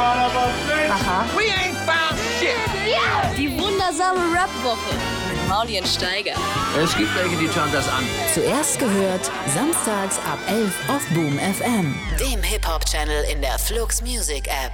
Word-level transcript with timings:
Aha. 0.00 1.26
We 1.36 1.44
ain't 1.44 1.76
found 1.86 2.18
shit. 2.38 2.56
Die 3.36 3.48
wundersame 3.58 4.20
Rap-Woche 4.34 4.94
mit 5.30 5.48
Maulien 5.48 5.84
Steiger. 5.86 6.34
Es 6.82 6.96
gibt 6.96 7.14
welche, 7.16 7.36
die 7.36 7.48
schauen 7.48 7.70
das 7.72 7.88
an. 7.88 8.04
Zuerst 8.34 8.78
gehört, 8.78 9.30
samstags 9.54 10.18
ab 10.20 10.38
11 10.48 10.74
auf 10.88 11.06
Boom 11.14 11.38
FM. 11.38 11.94
Dem 12.18 12.42
Hip-Hop-Channel 12.42 13.24
in 13.32 13.40
der 13.40 13.58
Flux 13.58 14.02
Music 14.02 14.46
App. 14.48 14.72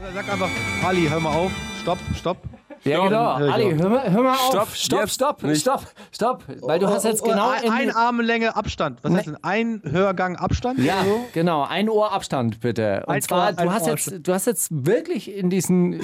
Oder 0.00 0.12
sag 0.12 0.32
einfach, 0.32 0.50
Ali, 0.84 1.08
hör 1.08 1.20
mal 1.20 1.34
auf. 1.34 1.52
Stopp, 1.82 1.98
stopp. 2.16 2.38
Ja, 2.84 3.04
genau. 3.04 3.26
Ali, 3.32 3.74
hör 3.76 3.88
mal, 3.88 4.10
hör 4.10 4.22
mal 4.22 4.34
auf. 4.34 4.48
Stopp, 4.48 4.68
stopp, 4.70 5.10
stopp, 5.10 5.42
nicht. 5.42 5.60
stopp, 5.60 5.86
stopp. 6.12 6.44
Weil 6.62 6.78
du 6.78 6.88
hast 6.88 7.04
jetzt 7.04 7.22
Oder 7.22 7.32
genau 7.32 7.50
ein, 7.50 7.62
in 7.64 7.72
ein 7.72 7.90
Armlänge 7.90 8.56
Abstand. 8.56 8.98
Was 9.02 9.12
heißt 9.12 9.26
denn? 9.26 9.36
Ein 9.42 9.82
Hörgang 9.84 10.36
Abstand? 10.36 10.78
ja, 10.80 11.04
so? 11.04 11.24
genau, 11.32 11.64
ein 11.64 11.88
Ohr 11.88 12.12
Abstand 12.12 12.60
bitte. 12.60 13.04
Und 13.06 13.14
Ein 13.14 13.22
zwar, 13.22 13.48
Ohr, 13.50 13.52
du 13.52 13.72
hast 13.72 13.82
Ohr 13.84 13.90
jetzt, 13.90 14.14
du 14.22 14.32
hast 14.32 14.46
jetzt 14.46 14.68
wirklich 14.70 15.34
in 15.34 15.50
diesen 15.50 16.00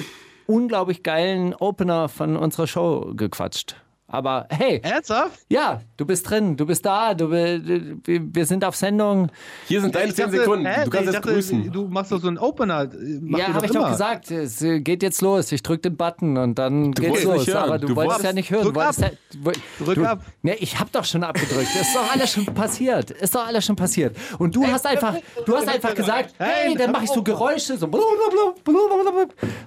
unglaublich 0.47 1.03
geilen 1.03 1.53
Opener 1.55 2.09
von 2.09 2.35
unserer 2.37 2.67
Show 2.67 3.13
gequatscht. 3.15 3.75
Aber 4.15 4.47
hey, 4.49 4.79
Ernsthaft? 4.83 5.45
ja, 5.49 5.81
du 5.97 6.05
bist 6.05 6.29
drin, 6.29 6.55
du 6.55 6.65
bist 6.65 6.85
da, 6.85 7.13
du, 7.13 7.29
wir, 7.29 8.45
sind 8.45 8.63
auf 8.63 8.75
Sendung. 8.75 9.29
Hier 9.67 9.81
sind 9.81 9.93
deine 9.95 10.09
Ich 10.09 10.15
10 10.15 10.25
dachte, 10.25 10.37
Sekunden. 10.39 10.65
hä? 10.65 10.85
Du 10.85 10.89
kannst 10.89 11.07
ich 11.09 11.13
jetzt 11.13 11.15
dachte, 11.15 11.33
grüßen. 11.33 11.71
Du 11.71 11.87
machst 11.87 12.11
doch 12.11 12.21
so 12.21 12.27
einen 12.27 12.37
Opener. 12.37 12.89
Mach 13.21 13.39
ja, 13.39 13.53
habe 13.53 13.65
ich 13.65 13.71
immer. 13.71 13.83
doch 13.83 13.91
gesagt. 13.91 14.31
Es 14.31 14.61
äh, 14.61 14.79
geht 14.79 15.03
jetzt 15.03 15.21
los. 15.21 15.51
Ich 15.51 15.63
drücke 15.63 15.81
den 15.89 15.97
Button 15.97 16.37
und 16.37 16.55
dann 16.57 16.91
geht's 16.93 17.09
wolltest 17.09 17.25
los. 17.25 17.37
nicht 17.39 17.53
hören. 17.53 17.63
Aber 17.63 17.79
du, 17.79 17.87
Du 17.87 17.95
wolltest 17.95 18.23
ja 18.23 18.33
nicht 18.33 18.51
hören. 18.51 18.63
Drück 18.63 18.73
du 18.73 18.79
ab. 18.79 18.95
Ja, 18.97 19.09
du, 19.33 19.83
Drück 19.85 19.95
du, 19.95 20.05
ab. 20.05 20.21
Ne, 20.41 20.55
ich 20.55 20.79
habe 20.79 20.89
doch 20.91 21.03
schon 21.05 21.23
abgedrückt. 21.23 21.75
Ist 21.79 21.95
doch 21.95 22.11
alles 22.13 22.31
schon 22.31 22.45
passiert. 22.45 23.11
Ist 23.11 23.35
doch 23.35 23.45
alles 23.47 23.65
schon 23.65 23.75
passiert. 23.75 24.15
Und 24.39 24.55
du 24.55 24.65
hast 24.65 24.85
einfach, 24.85 25.15
du 25.45 25.55
hast 25.55 25.67
einfach 25.67 25.93
gesagt, 25.93 26.35
hey, 26.37 26.75
dann 26.75 26.91
mache 26.91 27.03
ich 27.05 27.09
so. 27.11 27.21
Geräusche. 27.23 27.77
So. 27.77 27.89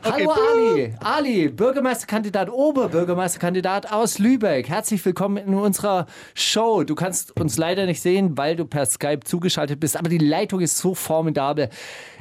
Hallo 0.05 0.31
Ali. 0.31 0.95
Ali, 1.01 1.49
Bürgermeisterkandidat, 1.49 2.51
Oberbürgermeisterkandidat 2.51 3.93
aus 3.93 4.19
Lübeck. 4.19 4.38
Herzlich 4.43 5.05
willkommen 5.05 5.37
in 5.37 5.55
unserer 5.55 6.07
Show. 6.35 6.85
Du 6.85 6.95
kannst 6.95 7.39
uns 7.41 7.57
leider 7.57 7.87
nicht 7.87 8.01
sehen, 8.01 8.39
weil 8.39 8.55
du 8.55 8.65
per 8.67 8.87
Skype 8.87 9.21
zugeschaltet 9.25 9.81
bist, 9.81 9.97
aber 9.97 10.09
die 10.09 10.19
Leitung 10.19 10.61
ist 10.61 10.79
so 10.79 10.95
formidabel. 10.95 11.69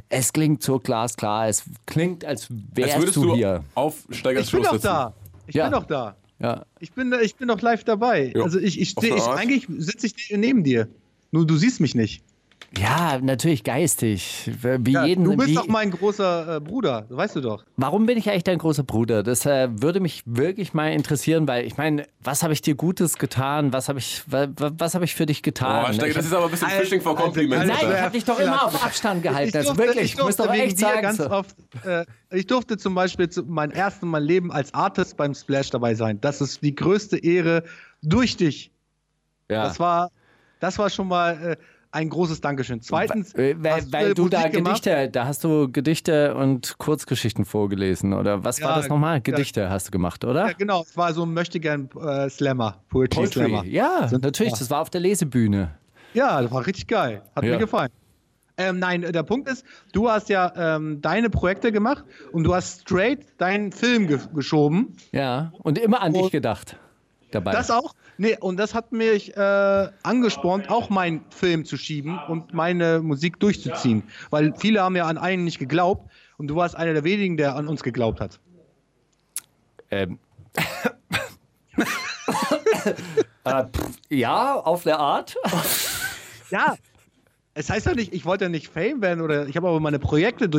Es 0.10 0.34
klingt 0.34 0.64
so 0.64 0.80
glasklar. 0.80 1.48
Es 1.48 1.64
klingt, 1.86 2.26
als 2.26 2.44
Als 2.50 2.50
wärst 2.74 2.98
würdest 3.00 3.16
du, 3.18 3.24
du 3.26 3.36
hier. 3.36 3.64
auf 3.76 4.08
Steigers 4.10 4.46
Ich 4.48 4.52
bin 4.52 4.64
doch 4.64 4.78
da. 4.80 5.14
Ich 5.46 5.56
Ja. 5.56 5.66
bin 5.70 5.74
doch 5.74 5.86
da. 5.86 6.16
Ja. 6.40 6.66
Ich 6.80 6.92
bin, 6.94 7.14
ich 7.22 7.36
bin 7.36 7.48
doch 7.50 7.62
live 7.62 7.84
dabei. 7.84 8.32
Ja, 8.36 8.44
Also 8.44 8.60
ich, 8.60 8.82
ich, 8.82 8.96
ich 8.98 9.22
eigentlich 9.28 9.68
sitze 9.78 10.08
ich 10.08 10.34
neben 10.36 10.64
dir. 10.64 10.88
Nur 11.32 11.46
du 11.46 11.56
siehst 11.56 11.80
mich 11.80 11.94
nicht. 11.94 12.24
Ja, 12.80 13.20
natürlich 13.22 13.64
geistig. 13.64 14.52
Wie 14.62 14.92
Ja, 14.92 15.06
jeden, 15.06 15.24
du 15.24 15.36
bist 15.36 15.50
wie, 15.50 15.56
doch 15.56 15.68
mein 15.68 15.92
großer 15.92 16.58
äh, 16.58 16.60
Bruder, 16.60 17.06
das 17.10 17.18
weißt 17.18 17.36
du 17.38 17.42
doch. 17.42 17.64
Warum 17.76 18.06
bin 18.06 18.18
ich 18.18 18.30
eigentlich 18.30 18.44
dein 18.44 18.58
großer 18.58 18.84
Bruder? 18.84 19.24
Das 19.24 19.46
äh, 19.46 19.70
würde 19.82 20.00
mich 20.00 20.24
wirklich 20.26 20.74
mal 20.74 20.92
interessieren, 20.92 21.48
weil 21.48 21.66
ich 21.66 21.78
meine, 21.78 22.06
was 22.22 22.44
habe 22.44 22.54
ich 22.54 22.62
dir 22.62 22.76
Gutes 22.76 23.18
getan? 23.18 23.74
Was 23.74 23.90
habe 23.90 24.00
ich, 24.00 24.24
wa, 24.28 24.48
wa, 24.58 24.72
was 24.78 24.96
habe 24.96 25.06
ich 25.06 25.16
für 25.16 25.26
dich 25.26 25.44
getan? 25.44 25.86
Oh, 25.88 25.92
ich 25.92 25.98
das 25.98 26.10
hab, 26.10 26.18
ist 26.18 26.34
aber 26.34 26.46
ein 26.46 26.52
bisschen 26.52 26.68
Also, 26.68 26.82
Fishing 26.82 27.02
for 27.02 27.12
also, 27.14 27.24
Compliments. 27.24 27.70
also, 27.70 27.86
nein, 27.86 27.94
ich 27.96 28.02
habe 28.02 28.12
dich 28.12 28.26
doch 28.26 28.40
immer 28.40 28.64
auf 28.66 28.84
Abstand 28.86 29.24
gehalten. 29.24 29.50
Ich 29.50 29.56
Also 29.56 29.74
durfte, 29.74 29.88
wirklich, 29.88 30.06
ich 30.06 30.16
durfte 30.16 30.44
doch 30.44 30.54
wegen 30.54 30.64
echt 30.64 30.78
dir 30.78 30.86
sagen. 30.86 31.02
ganz 31.02 31.18
So. 31.18 31.30
oft, 31.30 31.56
äh, 31.86 32.06
ich 32.32 32.48
durfte 32.48 32.78
zum 32.78 32.94
Beispiel 32.96 33.30
zu, 33.30 33.44
mein 33.44 33.72
erstes 33.72 34.04
Mal 34.04 34.24
Leben 34.24 34.52
als 34.52 34.74
Artist 34.74 35.18
beim 35.18 35.34
Splash 35.34 35.70
dabei 35.70 35.96
sein. 35.96 36.20
Das 36.22 36.42
ist 36.42 36.62
die 36.62 36.76
größte 36.76 37.18
Ehre 37.18 37.64
durch 38.04 38.38
dich. 38.38 38.72
Ja. 39.50 39.64
Das 39.64 39.80
war, 39.80 40.12
das 40.60 40.78
war 40.78 40.90
schon 40.90 41.08
mal 41.08 41.52
äh, 41.54 41.58
ein 41.92 42.10
großes 42.10 42.42
Dankeschön. 42.42 42.82
Zweitens, 42.82 43.34
Äh, 43.36 43.56
weil, 43.60 43.72
hast 43.74 43.94
weil 43.94 44.14
du 44.14 44.28
da 44.30 44.48
gemacht? 44.50 44.84
Gedichte, 44.84 45.10
da 45.10 45.26
hast 45.26 45.44
du 45.44 45.72
Gedichte 45.72 46.36
und 46.36 46.78
Kurzgeschichten 46.78 47.46
vorgelesen 47.46 48.14
oder 48.14 48.44
was 48.44 48.62
war 48.62 48.72
Ja, 48.72 48.76
das 48.78 48.90
nochmal? 48.90 49.16
ja. 49.16 49.20
Gedichte 49.20 49.70
hast 49.70 49.88
du 49.88 49.92
gemacht, 49.92 50.24
oder? 50.26 50.48
Ja, 50.48 50.54
genau, 50.54 50.82
es 50.82 50.96
war 50.98 51.14
so 51.14 51.24
ein 51.26 51.34
möchte 51.34 51.60
gern 51.60 51.90
äh, 52.00 52.30
Slammer, 52.30 52.82
Poetry, 52.90 53.28
Slammer. 53.28 53.64
Ja, 53.66 54.08
Sind- 54.08 54.24
natürlich, 54.24 54.54
ja. 54.54 54.60
das 54.60 54.70
war 54.70 54.82
auf 54.82 54.90
der 54.90 55.02
Lesebühne. 55.02 55.72
Ja, 56.14 56.42
das 56.42 56.52
war 56.52 56.66
richtig 56.66 56.88
geil. 56.88 57.22
Hat 57.36 57.44
Ja. 57.44 57.52
mir 57.54 57.58
gefallen. 57.58 57.90
Ähm, 58.60 58.80
nein, 58.80 59.02
der 59.04 59.22
Punkt 59.24 59.48
ist, 59.48 59.64
du 59.94 60.10
hast 60.10 60.30
ja 60.30 60.52
ähm, 60.76 61.00
deine 61.00 61.30
Projekte 61.30 61.72
gemacht 61.72 62.04
und 62.32 62.44
du 62.44 62.56
hast 62.56 62.82
straight 62.82 63.20
deinen 63.38 63.72
Film 63.72 64.08
ge 64.08 64.18
geschoben. 64.34 64.96
Ja, 65.12 65.52
und 65.60 65.78
immer 65.78 66.02
an 66.02 66.14
dich 66.14 66.24
Und- 66.24 66.32
gedacht 66.32 66.76
dabei. 67.30 67.52
Das 67.52 67.70
auch? 67.70 67.94
Nee, 68.18 68.38
und 68.40 68.58
das 68.58 68.74
hat 68.74 68.92
mich 68.92 69.36
äh, 69.38 69.90
angespornt, 70.04 70.70
auch 70.70 70.90
meinen 70.90 71.26
Film 71.30 71.66
zu 71.66 71.78
schieben 71.78 72.20
und 72.28 72.54
meine 72.54 73.00
Musik 73.02 73.40
durchzuziehen. 73.40 74.04
Weil 74.30 74.54
viele 74.58 74.82
haben 74.82 74.96
ja 74.96 75.06
an 75.06 75.18
einen 75.18 75.44
nicht 75.44 75.60
geglaubt 75.60 76.10
und 76.38 76.48
du 76.48 76.56
warst 76.56 76.76
einer 76.76 76.94
der 76.94 77.04
wenigen, 77.04 77.38
der 77.38 77.56
an 77.56 77.68
uns 77.68 77.84
geglaubt 77.84 78.20
hat. 78.20 78.40
Ähm. 79.92 80.20
äh, 83.44 83.64
pff, 83.66 84.00
ja, 84.10 84.56
auf 84.56 84.84
der 84.84 85.00
Art. 85.00 85.36
Ja, 86.50 86.76
es 87.54 87.70
heißt 87.70 87.86
ja 87.86 87.94
nicht, 87.94 88.14
ich 88.14 88.26
wollte 88.26 88.46
ja 88.46 88.50
nicht 88.50 88.68
Fame 88.68 89.02
werden 89.02 89.22
oder 89.22 89.48
ich 89.48 89.56
habe 89.58 89.68
aber 89.68 89.80
meine 89.80 90.00
Projekte 90.00 90.50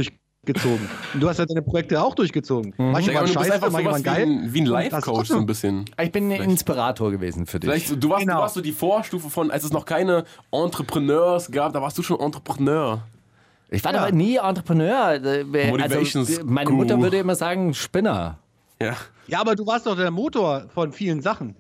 durchgezogen. 0.53 0.89
Und 1.15 1.21
du 1.21 1.29
hast 1.29 1.39
ja 1.39 1.47
deine 1.47 1.63
Projekte 1.63 2.03
auch 2.03 2.15
durchgezogen. 2.15 2.73
Manchmal 2.77 3.15
waren 3.17 3.27
du 3.27 3.33
bist 3.33 3.35
scheiße, 3.35 3.53
einfach 3.55 3.71
manchmal 3.71 3.93
sowas 3.95 4.01
wie 4.01 4.05
geil. 4.05 4.23
ein, 4.27 4.55
wie 4.55 4.61
ein 4.61 4.67
Life-Coach 4.67 5.29
so 5.29 5.37
ein 5.37 5.47
bisschen. 5.47 5.85
Ich 6.01 6.13
bin 6.13 6.31
ein 6.33 6.43
Inspirator 6.51 7.11
gewesen 7.11 7.47
für 7.47 7.61
dich. 7.61 7.69
Vielleicht, 7.71 8.03
du, 8.03 8.09
warst, 8.11 8.23
Genau. 8.23 8.37
du 8.37 8.41
warst 8.43 8.55
so 8.55 8.61
die 8.61 8.73
Vorstufe 8.73 9.31
von, 9.31 9.51
als 9.51 9.65
es 9.65 9.73
noch 9.73 9.85
keine 9.85 10.25
Entrepreneurs 10.51 11.51
gab, 11.51 11.73
da 11.73 11.83
warst 11.83 11.97
du 11.99 12.03
schon 12.03 12.21
Entrepreneur. 12.21 13.03
Ich 13.71 13.85
war 13.85 13.93
Ja. 13.95 14.07
doch 14.07 14.13
nie 14.15 14.37
Entrepreneur. 14.37 15.13
Äh, 15.15 15.45
Motivations 15.45 16.29
Also, 16.31 16.45
meine 16.45 16.67
Guru. 16.71 16.79
Mutter 16.79 17.01
würde 17.01 17.19
immer 17.19 17.35
sagen, 17.35 17.75
Spinner. 17.75 18.39
Ja. 18.81 18.95
Ja, 19.27 19.41
aber 19.41 19.55
du 19.57 19.67
warst 19.67 19.87
doch 19.87 19.97
der 19.97 20.11
Motor 20.11 20.65
von 20.73 20.93
vielen 20.93 21.21
Sachen. 21.21 21.55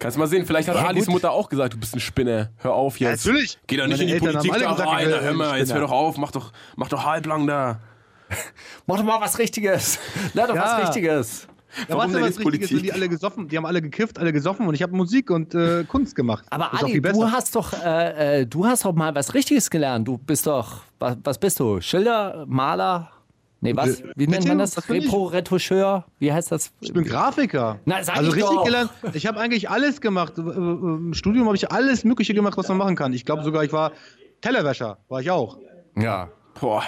Kannst 0.00 0.16
du 0.16 0.20
mal 0.20 0.26
sehen, 0.28 0.46
vielleicht 0.46 0.68
hat 0.68 0.76
Ja, 0.76 0.86
Alis 0.86 1.06
gut. 1.06 1.14
Mutter 1.14 1.32
auch 1.32 1.48
gesagt, 1.48 1.74
du 1.74 1.78
bist 1.78 1.94
ein 1.94 1.98
Spinner. 2.00 2.50
Hör 2.58 2.72
auf 2.74 3.00
jetzt. 3.00 3.26
natürlich. 3.26 3.58
Geh 3.66 3.76
doch 3.76 3.86
nicht 3.88 3.98
Meine 3.98 4.02
in 4.02 4.08
die 4.08 4.14
Eltern 4.14 4.32
Politik 4.42 4.76
da 4.76 4.84
rein. 4.84 5.08
Hör 5.08 5.34
mal, 5.34 5.58
jetzt 5.58 5.72
hör 5.74 5.80
doch 5.80 5.90
auf, 5.90 6.16
mach 6.18 6.30
doch, 6.30 6.52
mach 6.76 6.88
doch 6.88 7.04
halblang 7.04 7.46
da. 7.48 7.80
Mach 8.86 8.96
doch 8.96 9.04
mal 9.04 9.20
was 9.20 9.38
Richtiges. 9.38 9.98
Lern 10.34 10.48
doch 10.48 10.54
Ja. 10.56 10.62
was 10.78 10.88
Richtiges. 10.88 11.46
Da 11.86 11.94
Warum 11.94 11.98
warst 12.00 12.08
du 12.08 12.18
denn 12.18 12.22
was 12.22 12.28
jetzt 12.30 12.38
Richtiges, 12.38 12.68
Politik? 12.70 12.76
und 12.78 12.82
die 12.84 12.92
alle 12.92 13.08
gesoffen, 13.08 13.48
die 13.48 13.56
haben 13.56 13.66
alle 13.66 13.82
gekifft, 13.82 14.18
alle 14.18 14.32
gesoffen 14.32 14.66
und 14.66 14.74
ich 14.74 14.82
habe 14.82 14.96
Musik 14.96 15.30
und 15.30 15.54
äh, 15.54 15.84
Kunst 15.88 16.14
gemacht. 16.16 16.46
Aber 16.50 16.70
ist 16.72 16.82
Ali, 16.82 17.00
du 17.00 17.30
hast 17.30 17.54
doch, 17.54 17.72
äh, 17.84 18.40
äh, 18.40 18.46
du 18.46 18.64
hast 18.66 18.84
doch 18.86 18.94
mal 18.94 19.14
was 19.14 19.34
Richtiges 19.34 19.68
gelernt. 19.68 20.08
Du 20.08 20.16
bist 20.16 20.46
doch, 20.46 20.80
was, 20.98 21.16
was 21.22 21.38
bist 21.38 21.60
du? 21.60 21.80
Schilder, 21.80 22.44
Maler? 22.48 23.10
Nee, 23.60 23.74
was? 23.76 24.02
Wie 24.14 24.26
nennt 24.28 24.46
man 24.46 24.58
das? 24.58 24.76
Was 24.76 24.86
bin 24.86 24.96
ich? 24.96 25.06
Repro, 25.06 25.24
Retoucheur? 25.24 26.04
Wie 26.20 26.32
heißt 26.32 26.52
das? 26.52 26.70
Ich 26.80 26.92
bin 26.92 27.04
Grafiker. 27.04 27.80
Na, 27.84 28.02
sag 28.04 28.16
also 28.16 28.30
ich 28.30 28.36
richtig 28.36 28.56
doch. 28.56 28.64
gelernt. 28.64 28.90
Ich 29.14 29.26
habe 29.26 29.40
eigentlich 29.40 29.68
alles 29.68 30.00
gemacht. 30.00 30.38
Äh, 30.38 30.42
äh, 30.42 30.44
Im 30.44 31.12
Studium 31.12 31.46
habe 31.46 31.56
ich 31.56 31.70
alles 31.70 32.04
Mögliche 32.04 32.34
gemacht, 32.34 32.56
was 32.56 32.68
man 32.68 32.78
machen 32.78 32.94
kann. 32.96 33.12
Ich 33.12 33.24
glaube 33.24 33.42
sogar, 33.42 33.64
ich 33.64 33.72
war 33.72 33.92
Tellerwäscher, 34.40 34.98
war 35.08 35.20
ich 35.20 35.30
auch. 35.30 35.58
Ja. 35.96 36.30
Boah. 36.60 36.84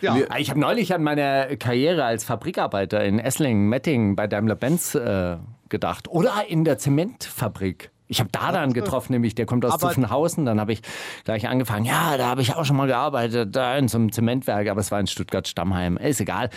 Ja. 0.00 0.16
Ich 0.38 0.50
habe 0.50 0.60
neulich 0.60 0.94
an 0.94 1.02
meine 1.02 1.56
Karriere 1.58 2.04
als 2.04 2.24
Fabrikarbeiter 2.24 3.04
in 3.04 3.18
Esslingen, 3.18 3.68
Metting 3.68 4.16
bei 4.16 4.26
Daimler-Benz 4.26 4.94
äh, 4.94 5.36
gedacht. 5.68 6.08
Oder 6.08 6.44
in 6.48 6.64
der 6.64 6.78
Zementfabrik. 6.78 7.90
Ich 8.10 8.18
habe 8.18 8.28
Dadan 8.32 8.72
getroffen, 8.72 9.12
nämlich 9.12 9.36
der 9.36 9.46
kommt 9.46 9.64
aus 9.64 9.74
Aber- 9.74 9.88
Zuffenhausen. 9.88 10.44
Dann 10.44 10.58
habe 10.58 10.72
ich 10.72 10.82
gleich 11.24 11.48
angefangen. 11.48 11.84
Ja, 11.84 12.16
da 12.18 12.26
habe 12.26 12.42
ich 12.42 12.56
auch 12.56 12.64
schon 12.64 12.76
mal 12.76 12.88
gearbeitet, 12.88 13.54
da 13.54 13.76
in 13.78 13.86
so 13.86 13.98
einem 13.98 14.10
Zementwerk, 14.10 14.68
aber 14.68 14.80
es 14.80 14.90
war 14.90 14.98
in 14.98 15.06
Stuttgart-Stammheim. 15.06 15.96
Ist 15.96 16.20
egal. 16.20 16.50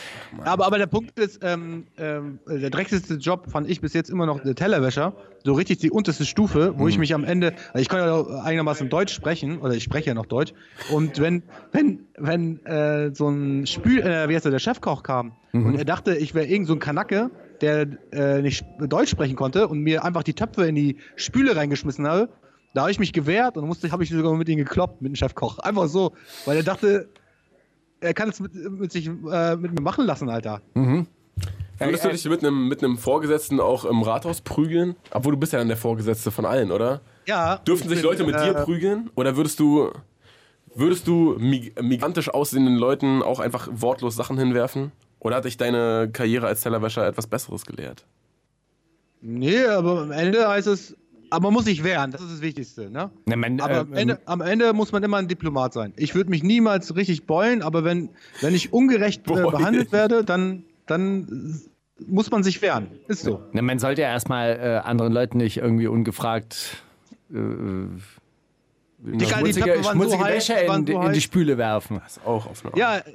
Aber, 0.44 0.66
aber 0.66 0.80
der 0.80 0.88
Punkt 0.88 1.20
ist, 1.20 1.42
ähm, 1.44 1.86
ähm, 2.00 2.40
der 2.48 2.72
dreckigste 2.72 3.14
Job 3.16 3.52
fand 3.52 3.70
ich 3.70 3.82
bis 3.82 3.94
jetzt 3.94 4.10
immer 4.10 4.26
noch 4.26 4.40
der 4.42 4.56
Tellerwäscher. 4.56 5.14
So 5.44 5.54
richtig 5.54 5.78
die 5.78 5.92
unterste 5.92 6.26
Stufe, 6.26 6.74
wo 6.78 6.88
ich 6.88 6.98
mich 6.98 7.14
am 7.14 7.24
Ende, 7.24 7.54
also 7.74 7.80
ich 7.82 7.90
kann 7.90 8.00
ja 8.00 8.14
auch 8.14 8.44
einigermaßen 8.46 8.90
Deutsch 8.90 9.14
sprechen, 9.14 9.60
oder 9.60 9.76
ich 9.76 9.84
spreche 9.84 10.08
ja 10.08 10.14
noch 10.16 10.26
Deutsch. 10.26 10.54
Und 10.92 11.20
wenn, 11.20 11.44
wenn, 11.72 12.08
wenn 12.18 12.66
äh, 12.66 13.14
so 13.14 13.28
ein 13.30 13.68
Spül, 13.68 14.00
äh, 14.02 14.28
wie 14.28 14.36
heißt 14.36 14.46
der, 14.46 14.52
der 14.54 14.60
Chefkoch 14.60 15.04
kam 15.04 15.34
und 15.52 15.76
er 15.78 15.86
dachte, 15.86 16.16
ich 16.16 16.34
wäre 16.34 16.48
irgend 16.48 16.68
so 16.68 16.74
ein 16.74 16.80
Kanacke, 16.80 17.30
der 17.64 17.88
äh, 18.12 18.42
nicht 18.42 18.66
Deutsch 18.80 19.10
sprechen 19.10 19.36
konnte 19.36 19.68
und 19.68 19.80
mir 19.80 20.04
einfach 20.04 20.24
die 20.24 20.34
Töpfe 20.34 20.68
in 20.68 20.76
die 20.76 20.98
Spüle 21.16 21.56
reingeschmissen 21.56 22.06
habe, 22.06 22.30
da 22.74 22.82
habe 22.82 22.92
ich 22.92 23.00
mich 23.00 23.14
gewehrt 23.14 23.58
und 23.58 23.66
musste, 23.66 23.92
habe 23.92 24.04
ich 24.04 24.10
sogar 24.10 24.36
mit 24.36 24.50
ihm 24.50 24.58
gekloppt, 24.58 25.02
mit 25.02 25.12
dem 25.12 25.16
Chefkoch. 25.16 25.60
Einfach 25.60 25.88
so, 25.88 26.14
weil 26.46 26.58
er 26.58 26.64
dachte, 26.64 27.08
er 28.02 28.14
kann 28.14 28.30
es 28.30 28.40
mit, 28.40 28.54
mit 28.54 28.92
sich 28.92 29.08
äh, 29.08 29.56
mit 29.56 29.74
mir 29.74 29.82
machen 29.82 30.06
lassen, 30.06 30.30
Alter. 30.30 30.62
Würdest 31.80 32.06
du 32.06 32.10
dich 32.10 32.26
mit 32.30 32.44
einem 32.44 32.68
mit 32.68 32.84
einem 32.84 32.98
Vorgesetzten 32.98 33.60
auch 33.60 33.86
im 33.86 34.02
Rathaus 34.02 34.42
prügeln? 34.42 34.96
Obwohl 35.12 35.34
du 35.34 35.40
bist 35.40 35.54
ja 35.54 35.60
dann 35.60 35.68
der 35.68 35.78
Vorgesetzte 35.78 36.32
von 36.32 36.46
allen, 36.46 36.72
oder? 36.72 37.02
Ja. 37.26 37.58
Dürften 37.58 37.90
sich 37.90 38.00
ich 38.00 38.04
bin, 38.04 38.12
Leute 38.12 38.24
mit 38.26 38.36
dir 38.36 38.60
äh, 38.60 38.64
prügeln? 38.64 39.10
Oder 39.16 39.36
würdest 39.38 39.60
du 39.60 39.92
würdest 40.76 41.08
du 41.08 41.36
mig 41.40 41.74
migrantisch 41.82 42.30
aussehenden 42.30 42.76
Leuten 42.76 43.22
auch 43.22 43.40
einfach 43.40 43.70
wortlos 43.72 44.16
Sachen 44.16 44.38
hinwerfen? 44.38 44.92
Oder 45.24 45.38
hat 45.38 45.46
dich 45.46 45.58
deine 45.58 46.10
Karriere 46.12 46.48
als 46.48 46.62
Tellerwäscher 46.62 47.08
etwas 47.08 47.28
Besseres 47.28 47.66
gelehrt? 47.66 48.06
Nee, 49.22 49.64
aber 49.66 50.02
am 50.02 50.12
Ende 50.12 50.48
heißt 50.48 50.68
es 50.68 50.98
Aber 51.30 51.48
man 51.48 51.54
muss 51.54 51.66
sich 51.66 51.84
wehren, 51.84 52.12
das 52.12 52.22
ist 52.22 52.34
das 52.34 52.42
Wichtigste. 52.42 52.90
Ne? 52.90 53.10
Na, 53.26 53.36
man, 53.36 53.60
Aber 53.62 53.74
äh, 53.74 53.80
am, 53.80 53.94
Ende, 53.94 54.20
am 54.26 54.42
Ende 54.42 54.74
muss 54.74 54.92
man 54.92 55.02
immer 55.02 55.18
ein 55.18 55.30
Diplomat 55.30 55.74
sein. 55.74 55.94
Ich 55.96 56.14
würde 56.14 56.30
mich 56.30 56.44
niemals 56.44 56.96
richtig 56.96 57.26
beulen, 57.26 57.62
aber 57.62 57.86
wenn, 57.86 58.10
wenn 58.42 58.54
ich 58.54 58.74
ungerecht 58.74 59.28
äh, 59.30 59.34
behandelt 59.34 59.94
werde, 59.94 60.26
dann, 60.26 60.66
dann 60.86 61.64
äh, 62.00 62.04
muss 62.06 62.30
man 62.30 62.44
sich 62.44 62.62
wehren. 62.62 62.88
Ist 63.08 63.24
so. 63.24 63.42
Na, 63.54 63.62
man 63.62 63.80
sollte 63.80 64.02
ja 64.02 64.10
erstmal 64.10 64.60
äh, 64.60 64.88
anderen 64.88 65.14
Leuten 65.14 65.38
nicht 65.38 65.58
irgendwie 65.58 65.88
ungefragt 65.88 66.84
äh, 67.32 67.36
Dicker, 69.06 69.44
die 69.44 69.54
schmutzige, 69.54 69.84
so 69.84 69.92
schmutzige 69.92 70.24
heiß, 70.24 70.50
Wäsche 70.50 70.60
in, 70.62 70.88
so 70.88 71.02
in 71.02 71.14
die. 71.14 71.22
Spüle 71.22 71.58
werfen. 71.58 72.02
Auch 72.26 72.46
auf 72.46 72.64
eine 72.64 72.74
Art. 72.74 72.78
Ja, 72.78 72.98
äh, 72.98 73.14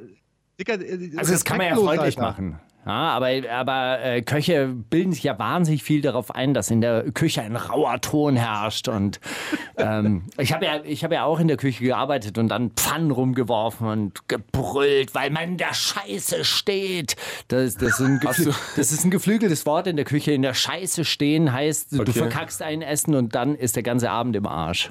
Dicker, 0.59 0.81
äh, 0.81 1.11
Also 1.17 1.33
das 1.33 1.45
kann 1.45 1.59
man 1.59 1.67
ja 1.69 1.75
freundlich 1.77 2.19
Alter. 2.19 2.21
machen. 2.23 2.61
Ja, 2.87 3.11
aber 3.11 3.29
aber 3.53 3.99
äh, 4.03 4.23
Köche 4.23 4.69
bilden 4.69 5.13
sich 5.13 5.23
ja 5.25 5.39
wahnsinnig 5.39 5.83
viel 5.83 6.01
darauf 6.01 6.35
ein, 6.35 6.55
dass 6.55 6.71
in 6.71 6.81
der 6.81 7.11
Küche 7.13 7.43
ein 7.43 7.55
rauer 7.55 8.01
Ton 8.01 8.35
herrscht. 8.37 8.89
Und 8.89 9.21
ähm, 9.77 10.23
ich 10.39 10.55
habe 10.55 10.65
ja, 10.65 10.81
ich 10.85 11.05
hab 11.05 11.13
ja 11.13 11.25
auch 11.25 11.39
in 11.39 11.49
der 11.49 11.59
Küche 11.59 11.85
gearbeitet 11.85 12.39
und 12.39 12.49
dann 12.49 12.71
Pfannen 12.71 13.11
rumgeworfen 13.11 13.87
und 13.89 14.29
gebrüllt, 14.29 15.15
weil 15.15 15.29
man 15.29 15.43
in 15.51 15.57
der 15.59 15.75
Scheiße 15.75 16.45
steht. 16.47 17.17
Das, 17.49 17.75
das, 17.77 18.01
ist 18.01 18.07
ein 18.07 18.19
geflü- 18.21 18.45
du- 18.45 18.55
das 18.77 18.91
ist 18.93 19.05
ein 19.05 19.11
geflügeltes 19.11 19.67
Wort 19.67 19.87
in 19.87 19.97
der 19.97 20.07
Küche. 20.07 20.33
In 20.33 20.41
der 20.43 20.55
Scheiße 20.55 21.05
stehen 21.05 21.53
heißt, 21.53 21.93
du 21.93 22.01
Okay. 22.01 22.13
verkackst 22.13 22.63
ein 22.63 22.81
Essen 22.81 23.15
und 23.15 23.35
dann 23.35 23.55
ist 23.55 23.77
der 23.77 23.83
ganze 23.83 24.11
Abend 24.11 24.35
im 24.35 24.47
Arsch. 24.47 24.91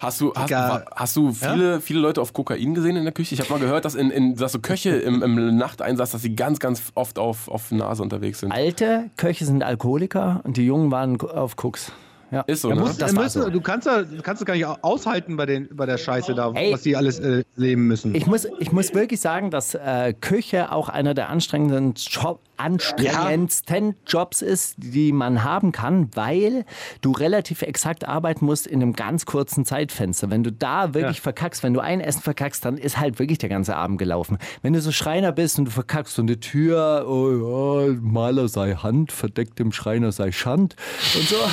Hast 0.00 0.20
du, 0.20 0.32
hast, 0.32 0.52
hast 0.94 1.16
du 1.16 1.32
viele, 1.32 1.80
viele 1.80 1.98
Leute 1.98 2.20
auf 2.20 2.32
Kokain 2.32 2.72
gesehen 2.72 2.94
in 2.94 3.02
der 3.02 3.12
Küche? 3.12 3.34
Ich 3.34 3.40
habe 3.40 3.50
mal 3.50 3.58
gehört, 3.58 3.84
dass, 3.84 3.96
in, 3.96 4.12
in, 4.12 4.36
dass 4.36 4.52
so 4.52 4.60
Köche 4.60 4.90
im, 4.90 5.24
im 5.24 5.56
Nachteinsatz, 5.56 6.12
dass 6.12 6.22
sie 6.22 6.36
ganz, 6.36 6.60
ganz 6.60 6.92
oft 6.94 7.18
auf, 7.18 7.48
auf 7.48 7.72
Nase 7.72 8.04
unterwegs 8.04 8.38
sind. 8.38 8.52
Alte 8.52 9.10
Köche 9.16 9.44
sind 9.44 9.64
Alkoholiker 9.64 10.40
und 10.44 10.56
die 10.56 10.64
Jungen 10.64 10.92
waren 10.92 11.20
auf 11.20 11.56
Koks. 11.56 11.90
Ja. 12.30 12.42
Ist 12.42 12.62
so, 12.62 12.68
ne? 12.68 12.76
musst, 12.76 13.02
Das 13.02 13.12
müssen, 13.12 13.42
so. 13.42 13.50
Du 13.50 13.60
kannst 13.60 13.88
ja, 13.88 14.04
kannst 14.22 14.42
es 14.42 14.46
gar 14.46 14.54
nicht 14.54 14.66
aushalten 14.66 15.36
bei, 15.36 15.46
den, 15.46 15.68
bei 15.72 15.86
der 15.86 15.98
Scheiße 15.98 16.32
da, 16.32 16.52
Ey. 16.52 16.72
was 16.72 16.82
die 16.82 16.94
alles 16.94 17.18
äh, 17.18 17.42
leben 17.56 17.88
müssen. 17.88 18.14
Ich 18.14 18.26
muss, 18.26 18.46
ich 18.60 18.70
muss 18.70 18.94
wirklich 18.94 19.20
sagen, 19.20 19.50
dass 19.50 19.74
äh, 19.74 20.14
Küche 20.20 20.70
auch 20.70 20.88
einer 20.88 21.14
der 21.14 21.28
anstrengendsten, 21.28 21.94
Job, 21.94 22.40
anstrengendsten 22.58 23.94
Jobs 24.06 24.42
ist, 24.42 24.74
die 24.78 25.12
man 25.12 25.44
haben 25.44 25.72
kann, 25.72 26.10
weil 26.14 26.64
du 27.00 27.12
relativ 27.12 27.62
exakt 27.62 28.06
arbeiten 28.06 28.44
musst 28.44 28.66
in 28.66 28.82
einem 28.82 28.92
ganz 28.94 29.26
kurzen 29.26 29.64
Zeitfenster. 29.64 30.30
Wenn 30.30 30.42
du 30.42 30.52
da 30.52 30.94
wirklich 30.94 31.18
Ja. 31.18 31.22
verkackst, 31.22 31.62
wenn 31.62 31.74
du 31.74 31.80
ein 31.80 32.00
Essen 32.00 32.22
verkackst, 32.22 32.64
dann 32.64 32.76
ist 32.78 32.98
halt 32.98 33.18
wirklich 33.18 33.38
der 33.38 33.48
ganze 33.48 33.76
Abend 33.76 33.98
gelaufen. 33.98 34.38
Wenn 34.62 34.72
du 34.72 34.80
so 34.80 34.92
Schreiner 34.92 35.32
bist 35.32 35.58
und 35.58 35.66
du 35.66 35.70
verkackst 35.70 36.14
so 36.14 36.22
eine 36.22 36.40
Tür, 36.40 37.04
oh 37.08 37.86
ja, 37.86 37.96
Maler 38.00 38.48
sei 38.48 38.74
Hand, 38.74 39.12
verdeckt 39.12 39.60
im 39.60 39.72
Schreiner 39.72 40.12
sei 40.12 40.32
Schand 40.32 40.76
und 41.14 41.28
so. 41.28 41.36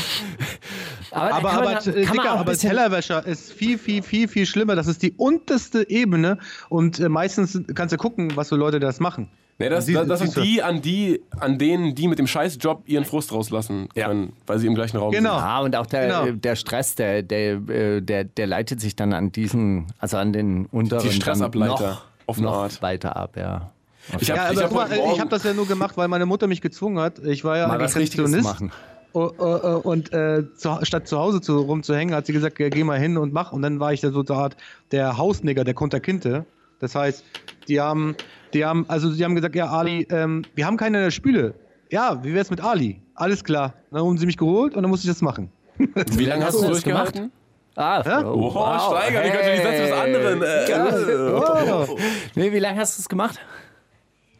Aber, 1.11 1.33
aber 1.35 1.49
kann 1.49 1.63
man, 1.63 1.67
aber, 1.75 1.79
kann 1.81 1.93
äh, 1.93 2.05
Dicker, 2.05 2.31
aber 2.31 2.57
Tellerwäscher 2.57 3.25
ist 3.25 3.53
viel, 3.53 3.77
viel, 3.77 4.03
viel, 4.03 4.27
viel 4.27 4.45
schlimmer. 4.45 4.75
Das 4.75 4.87
ist 4.87 5.01
die 5.01 5.13
unterste 5.13 5.89
Ebene 5.89 6.39
und 6.67 6.99
äh, 6.99 7.07
meistens 7.07 7.57
kannst 7.73 7.93
du 7.93 7.97
gucken, 7.97 8.35
was 8.35 8.49
so 8.49 8.57
Leute 8.57 8.79
das 8.81 8.99
machen. 8.99 9.29
Nee, 9.57 9.69
das, 9.69 9.85
das, 9.85 10.07
das 10.07 10.19
sind 10.19 10.35
die, 10.45 10.61
an 10.61 10.81
die, 10.81 11.21
an 11.39 11.57
denen 11.57 11.95
die 11.95 12.09
mit 12.09 12.19
dem 12.19 12.27
Scheißjob 12.27 12.83
ihren 12.87 13.05
Frust 13.05 13.31
rauslassen 13.31 13.87
können, 13.95 14.33
weil 14.47 14.59
sie 14.59 14.67
im 14.67 14.75
gleichen 14.75 14.97
Raum 14.97 15.11
Genau. 15.11 15.35
sind. 15.37 15.45
Ja, 15.47 15.59
und 15.61 15.75
auch 15.77 15.85
der, 15.85 16.07
Genau. 16.25 16.37
der 16.37 16.55
Stress, 16.57 16.95
der, 16.95 17.23
der, 17.23 17.53
äh, 17.69 18.01
der, 18.01 18.25
der 18.25 18.47
leitet 18.47 18.81
sich 18.81 18.97
dann 18.97 19.13
an 19.13 19.31
diesen, 19.31 19.87
also 19.97 20.17
an 20.17 20.33
den 20.33 20.65
unteren 20.65 21.03
Die 21.07 21.11
Stressableiter, 21.11 21.71
noch, 21.89 22.01
auf 22.27 22.37
eine 22.37 22.47
noch 22.47 22.53
Art. 22.63 22.81
weiter 22.81 23.15
ab, 23.15 23.37
ja. 23.37 23.71
Ich 24.19 24.29
habe 24.29 24.39
Ja, 24.39 24.51
ich 24.51 24.63
aber 24.63 24.81
hab 24.81 24.89
mal, 24.89 25.13
ich 25.13 25.19
habe 25.19 25.29
das 25.29 25.43
ja 25.43 25.53
nur 25.53 25.67
gemacht, 25.67 25.95
weil 25.97 26.09
meine 26.09 26.25
Mutter 26.25 26.47
mich 26.47 26.59
gezwungen 26.61 26.99
hat. 26.99 27.19
Ich 27.19 27.43
war 27.45 27.57
ja 27.57 27.67
Mal 27.67 27.79
was 27.79 27.95
Richtiges 27.95 28.31
machen. 28.43 28.71
Oh, 29.13 29.31
oh, 29.37 29.59
oh, 29.63 29.79
Und 29.89 30.11
äh, 30.11 30.43
zu, 30.57 30.77
statt 30.83 31.07
zu 31.07 31.17
Hause 31.17 31.39
zu, 31.39 31.57
rumzuhängen, 31.59 32.13
hat 32.13 32.25
sie 32.25 32.33
gesagt, 32.33 32.59
ja, 32.59 32.67
geh 32.67 32.83
mal 32.83 32.99
hin 32.99 33.17
und 33.17 33.31
mach. 33.31 33.53
Und 33.53 33.61
dann 33.61 33.79
war 33.79 33.93
ich 33.93 34.01
da 34.01 34.11
so 34.11 34.25
eine 34.27 34.37
Art 34.37 34.57
der 34.91 35.17
Hausnigger, 35.17 35.63
der 35.63 35.73
Kunterkinte. 35.73 36.45
Das 36.81 36.93
heißt, 36.95 37.23
die 37.69 37.79
haben, 37.79 38.15
die 38.55 38.65
haben, 38.65 38.85
also 38.87 39.13
die 39.13 39.23
haben 39.23 39.35
gesagt, 39.35 39.55
ja, 39.55 39.67
Ali, 39.67 40.07
ähm, 40.09 40.43
wir 40.55 40.65
haben 40.65 40.77
keine 40.77 41.11
Spüle. 41.11 41.53
Ja, 41.91 42.23
wie 42.23 42.33
wär's 42.33 42.49
mit 42.49 42.61
Ali? 42.61 43.01
Alles 43.13 43.43
klar. 43.43 43.73
Dann 43.91 44.01
haben 44.03 44.17
sie 44.17 44.25
mich 44.25 44.37
geholt 44.37 44.73
und 44.75 44.81
dann 44.81 44.89
musste 44.89 45.07
ich 45.07 45.13
das 45.13 45.21
machen. 45.21 45.51
wie 45.77 46.25
lange 46.25 46.45
hast 46.45 46.55
du 46.55 46.61
das 46.61 46.69
durchgehalten? 46.71 47.31
Ah, 47.75 48.23
Oh, 48.23 48.49
Steiger, 48.51 49.23
wie 49.23 49.29
könnte 49.29 49.51
ich 49.53 49.61
das 49.61 49.91
was 49.91 49.99
anderen? 49.99 50.41
Äh, 50.41 51.91
Oh. 51.91 51.97
Nee, 52.35 52.51
wie 52.53 52.59
lange 52.59 52.79
hast 52.79 52.97
du 52.97 53.01
es 53.01 53.09
gemacht? 53.09 53.37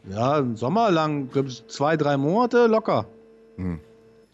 Ja, 0.08 0.38
im 0.38 0.56
Sommer 0.56 0.90
lang, 0.90 1.28
zwei, 1.68 1.96
drei 1.96 2.16
Monate 2.16 2.66
locker. 2.66 3.06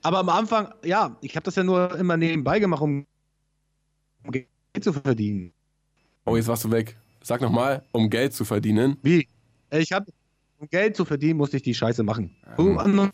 Aber 0.03 0.19
am 0.19 0.29
Anfang, 0.29 0.69
ja, 0.85 1.17
ich 1.21 1.35
habe 1.35 1.45
das 1.45 1.57
ja 1.57 1.65
nur 1.65 1.97
immer 1.99 2.17
nebenbei 2.17 2.59
gemacht, 2.61 2.83
um 2.83 3.07
Geld 4.31 4.47
zu 4.81 4.93
verdienen. 4.93 5.53
Oh, 6.25 6.37
jetzt 6.37 6.47
warst 6.49 6.65
du 6.65 6.71
weg. 6.71 6.97
Sag 7.23 7.41
nochmal, 7.41 7.83
um 7.93 8.09
Geld 8.11 8.35
zu 8.35 8.45
verdienen. 8.45 8.97
Wie? 9.03 9.27
Ich 9.73 9.93
habe, 9.93 10.07
um 10.59 10.69
Geld 10.69 10.97
zu 10.97 11.05
verdienen, 11.05 11.39
musste 11.39 11.57
ich 11.57 11.63
die 11.63 11.75
Scheiße 11.75 12.03
machen. 12.03 12.37
Um 12.57 12.79
anderen. 12.79 13.11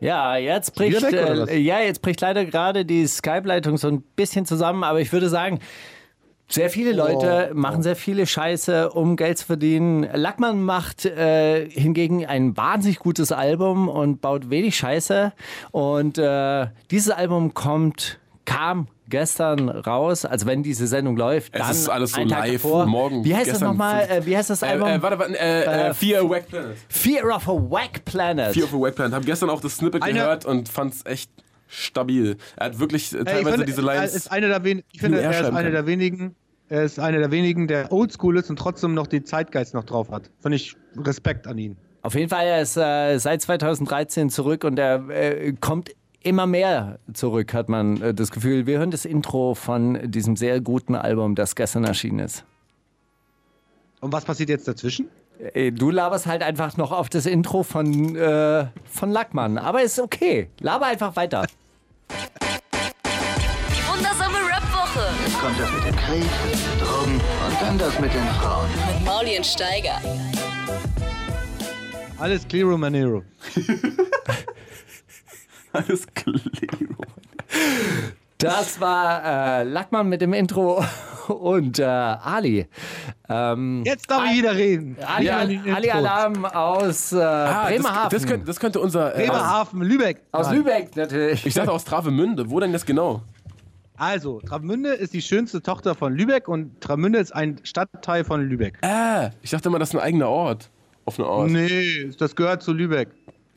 Ja, 0.00 0.36
jetzt 0.36 0.74
bricht, 0.74 1.02
weg, 1.02 1.12
äh, 1.12 1.56
ja, 1.56 1.80
jetzt 1.80 2.02
bricht 2.02 2.20
leider 2.20 2.44
gerade 2.44 2.84
die 2.84 3.06
Skype-Leitung 3.06 3.78
so 3.78 3.88
ein 3.88 4.02
bisschen 4.14 4.46
zusammen, 4.46 4.84
aber 4.84 5.00
ich 5.00 5.12
würde 5.12 5.28
sagen, 5.28 5.58
sehr 6.50 6.70
viele 6.70 6.92
Leute 6.92 7.50
machen 7.52 7.82
sehr 7.82 7.96
viele 7.96 8.26
Scheiße, 8.26 8.90
um 8.90 9.16
Geld 9.16 9.38
zu 9.38 9.44
verdienen. 9.44 10.08
Lackmann 10.14 10.62
macht 10.62 11.04
äh, 11.04 11.68
hingegen 11.68 12.24
ein 12.24 12.56
wahnsinnig 12.56 13.00
gutes 13.00 13.32
Album 13.32 13.88
und 13.88 14.22
baut 14.22 14.48
wenig 14.48 14.76
Scheiße. 14.76 15.32
Und 15.72 16.16
äh, 16.16 16.68
dieses 16.90 17.10
Album 17.10 17.52
kommt, 17.52 18.18
kam 18.46 18.88
gestern 19.08 19.68
raus, 19.68 20.24
also 20.24 20.46
wenn 20.46 20.62
diese 20.62 20.86
Sendung 20.86 21.16
läuft, 21.16 21.54
Es 21.54 21.60
dann 21.62 21.70
ist 21.70 21.88
alles 21.88 22.12
so 22.12 22.20
live, 22.22 22.52
davor. 22.62 22.86
morgen, 22.86 23.24
Wie 23.24 23.34
heißt 23.34 23.50
das 23.50 23.60
nochmal? 23.60 24.02
Äh, 24.10 24.26
wie 24.26 24.36
heißt 24.36 24.50
das 24.50 24.62
Äh, 24.62 24.66
Album? 24.66 24.88
äh, 24.88 25.02
warte, 25.02 25.18
warte, 25.18 25.38
äh, 25.38 25.88
äh, 25.88 25.94
Fear 25.94 26.28
Wack 26.28 26.48
Planet. 26.48 26.76
Fear 26.88 27.36
of 27.36 27.48
a 27.48 27.52
Wack 27.52 28.04
Planet. 28.04 28.52
Fear 28.54 28.64
of 28.66 28.74
a 28.74 28.76
Wack 28.80 28.94
Planet. 28.96 29.14
Hab 29.14 29.24
gestern 29.26 29.50
auch 29.50 29.60
das 29.60 29.76
Snippet 29.76 30.02
Eine- 30.02 30.18
gehört 30.20 30.44
und 30.46 30.68
fand's 30.68 31.02
echt 31.04 31.30
stabil. 31.66 32.36
Er 32.56 32.66
hat 32.66 32.78
wirklich 32.80 33.12
äh, 33.14 33.24
teilweise 33.24 33.50
finde, 33.50 33.66
diese 33.66 33.80
er 33.82 33.84
Lines. 33.84 34.14
ist 34.14 34.30
einer 34.32 34.48
der 34.48 34.64
wen 34.64 34.82
ich 34.92 35.00
finde, 35.00 35.20
er 35.20 35.30
ist 35.30 35.44
einer 35.44 35.62
kann. 35.62 35.72
der 35.72 35.86
wenigen, 35.86 36.34
er 36.68 36.82
ist 36.84 36.98
einer 36.98 37.18
der 37.18 37.30
wenigen, 37.30 37.68
der 37.68 37.92
oldschool 37.92 38.38
ist 38.38 38.48
und 38.50 38.58
trotzdem 38.58 38.94
noch 38.94 39.06
die 39.06 39.22
Zeitgeist 39.22 39.74
noch 39.74 39.84
drauf 39.84 40.10
hat. 40.10 40.30
Finde 40.40 40.56
ich 40.56 40.76
Respekt 40.96 41.46
an 41.46 41.58
ihn. 41.58 41.76
Auf 42.00 42.14
jeden 42.14 42.28
Fall, 42.30 42.46
er 42.46 42.62
ist 42.62 42.76
äh, 42.76 43.18
seit 43.18 43.42
2013 43.42 44.30
zurück 44.30 44.64
und 44.64 44.78
er 44.78 45.08
äh, 45.10 45.52
kommt 45.60 45.90
immer 46.22 46.46
mehr 46.46 46.98
zurück, 47.12 47.54
hat 47.54 47.68
man 47.68 48.00
äh, 48.02 48.14
das 48.14 48.30
Gefühl. 48.30 48.66
Wir 48.66 48.78
hören 48.78 48.90
das 48.90 49.04
Intro 49.04 49.54
von 49.54 49.98
diesem 50.10 50.36
sehr 50.36 50.60
guten 50.60 50.94
Album, 50.94 51.34
das 51.34 51.54
gestern 51.54 51.84
erschienen 51.84 52.20
ist. 52.20 52.44
Und 54.00 54.12
was 54.12 54.24
passiert 54.24 54.48
jetzt 54.48 54.66
dazwischen? 54.68 55.08
Äh, 55.54 55.70
Du 55.72 55.90
laberst 55.90 56.26
halt 56.26 56.42
einfach 56.42 56.76
noch 56.76 56.92
auf 56.92 57.08
das 57.08 57.26
Intro 57.26 57.62
von, 57.62 58.14
äh, 58.16 58.66
von 58.84 59.10
Lackmann. 59.10 59.58
Aber 59.58 59.82
ist 59.82 59.98
okay. 60.00 60.48
Laber 60.60 60.86
einfach 60.86 61.14
weiter. 61.16 61.46
Die 62.10 63.88
wundersame 63.88 64.38
Rap-Woche 64.38 65.06
kommt 65.40 65.58
das 65.60 65.72
mit 65.72 65.84
dem 65.86 65.96
Krieg, 65.96 66.30
Drogen 66.80 67.14
und 67.14 67.60
dann 67.62 67.78
das 67.78 68.00
mit 68.00 68.12
den 68.12 68.24
Frauen. 68.40 68.66
mit 68.96 69.04
Mauli 69.06 69.36
und 69.36 69.46
Steiger. 69.46 70.00
Alles 72.18 72.46
Clearo 72.48 72.76
Manero. 72.76 73.22
Alles 75.72 76.06
klar. 76.14 76.34
Das 78.38 78.80
war 78.80 79.60
äh, 79.60 79.64
Lackmann 79.64 80.08
mit 80.08 80.20
dem 80.20 80.32
Intro 80.32 80.84
und 81.28 81.78
äh, 81.80 81.84
Ali. 81.84 82.66
Ähm, 83.28 83.82
Jetzt 83.84 84.08
darf 84.10 84.24
ich 84.30 84.38
wieder 84.38 84.54
reden. 84.54 84.96
Ali, 85.04 85.26
Ja, 85.26 85.38
Ali. 85.38 85.90
Alarm 85.90 86.44
aus 86.44 87.12
äh, 87.12 87.16
Ah, 87.20 87.64
das, 87.64 87.76
Bremerhaven. 87.76 88.10
das, 88.10 88.26
könnte, 88.26 88.46
das 88.46 88.60
könnte 88.60 88.80
unser. 88.80 89.14
Äh, 89.16 89.26
Bremerhaven, 89.26 89.82
Lübeck. 89.82 90.22
aus 90.30 90.46
Mann. 90.46 90.56
Lübeck 90.56 90.94
natürlich. 90.96 91.44
ich 91.46 91.54
dachte 91.54 91.72
aus 91.72 91.84
Travemünde. 91.84 92.48
Wo 92.48 92.60
denn 92.60 92.72
das 92.72 92.86
genau? 92.86 93.22
Also, 93.96 94.40
Travemünde 94.40 94.90
ist 94.90 95.12
die 95.12 95.22
schönste 95.22 95.60
Tochter 95.60 95.96
von 95.96 96.14
Lübeck 96.14 96.46
und 96.46 96.80
Travemünde 96.80 97.18
ist 97.18 97.34
ein 97.34 97.58
Stadtteil 97.64 98.22
von 98.22 98.40
Lübeck. 98.48 98.78
Äh, 98.82 99.30
ich 99.42 99.50
dachte 99.50 99.68
immer, 99.68 99.80
das 99.80 99.88
ist 99.88 99.96
ein 99.96 100.00
eigener 100.00 100.28
Ort. 100.28 100.70
Auf 101.04 101.18
eine 101.18 101.26
Art. 101.28 101.50
Nee, 101.50 102.10
das 102.16 102.36
gehört 102.36 102.62
zu 102.62 102.72
Lübeck. 102.72 103.08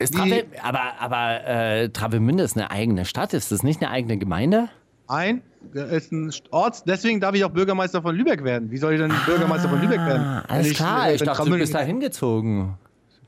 Ist 0.02 0.14
Trave, 0.14 0.44
aber 0.62 0.80
aber 1.00 1.44
äh, 1.46 1.88
Travemünde 1.90 2.42
ist 2.44 2.56
eine 2.56 2.70
eigene 2.70 3.04
Stadt. 3.04 3.32
Ist 3.34 3.52
das 3.52 3.62
nicht 3.62 3.80
eine 3.82 3.90
eigene 3.90 4.18
Gemeinde? 4.18 4.68
Ein 5.08 5.42
ist 5.74 6.10
ein 6.12 6.32
Ort, 6.50 6.88
deswegen 6.88 7.20
darf 7.20 7.34
ich 7.34 7.44
auch 7.44 7.50
Bürgermeister 7.50 8.02
von 8.02 8.16
Lübeck 8.16 8.42
werden. 8.44 8.70
Wie 8.70 8.78
soll 8.78 8.94
ich 8.94 9.00
denn 9.00 9.12
Bürgermeister 9.26 9.68
von 9.68 9.80
Lübeck 9.80 9.98
werden? 10.00 10.22
Ah, 10.22 10.44
alles 10.48 10.74
klar. 10.74 11.08
äh, 11.10 11.14
Ich 11.14 11.22
dachte, 11.22 11.42
du 11.42 11.50
Travemünde- 11.50 11.58
bist 11.60 11.74
da 11.74 11.80
hingezogen. 11.80 12.74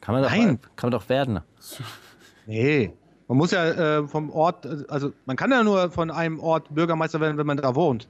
Kann 0.00 0.14
man 0.14 0.22
doch, 0.24 0.30
Nein. 0.30 0.58
kann 0.76 0.90
man 0.90 0.98
doch 1.00 1.08
werden. 1.08 1.40
Nee. 2.46 2.92
Man 3.26 3.38
muss 3.38 3.52
ja 3.52 4.00
äh, 4.00 4.06
vom 4.08 4.28
Ort, 4.30 4.68
also 4.90 5.12
man 5.24 5.36
kann 5.36 5.50
ja 5.50 5.62
nur 5.64 5.90
von 5.90 6.10
einem 6.10 6.40
Ort 6.40 6.74
Bürgermeister 6.74 7.20
werden, 7.20 7.38
wenn 7.38 7.46
man 7.46 7.56
da 7.56 7.74
wohnt. 7.74 8.06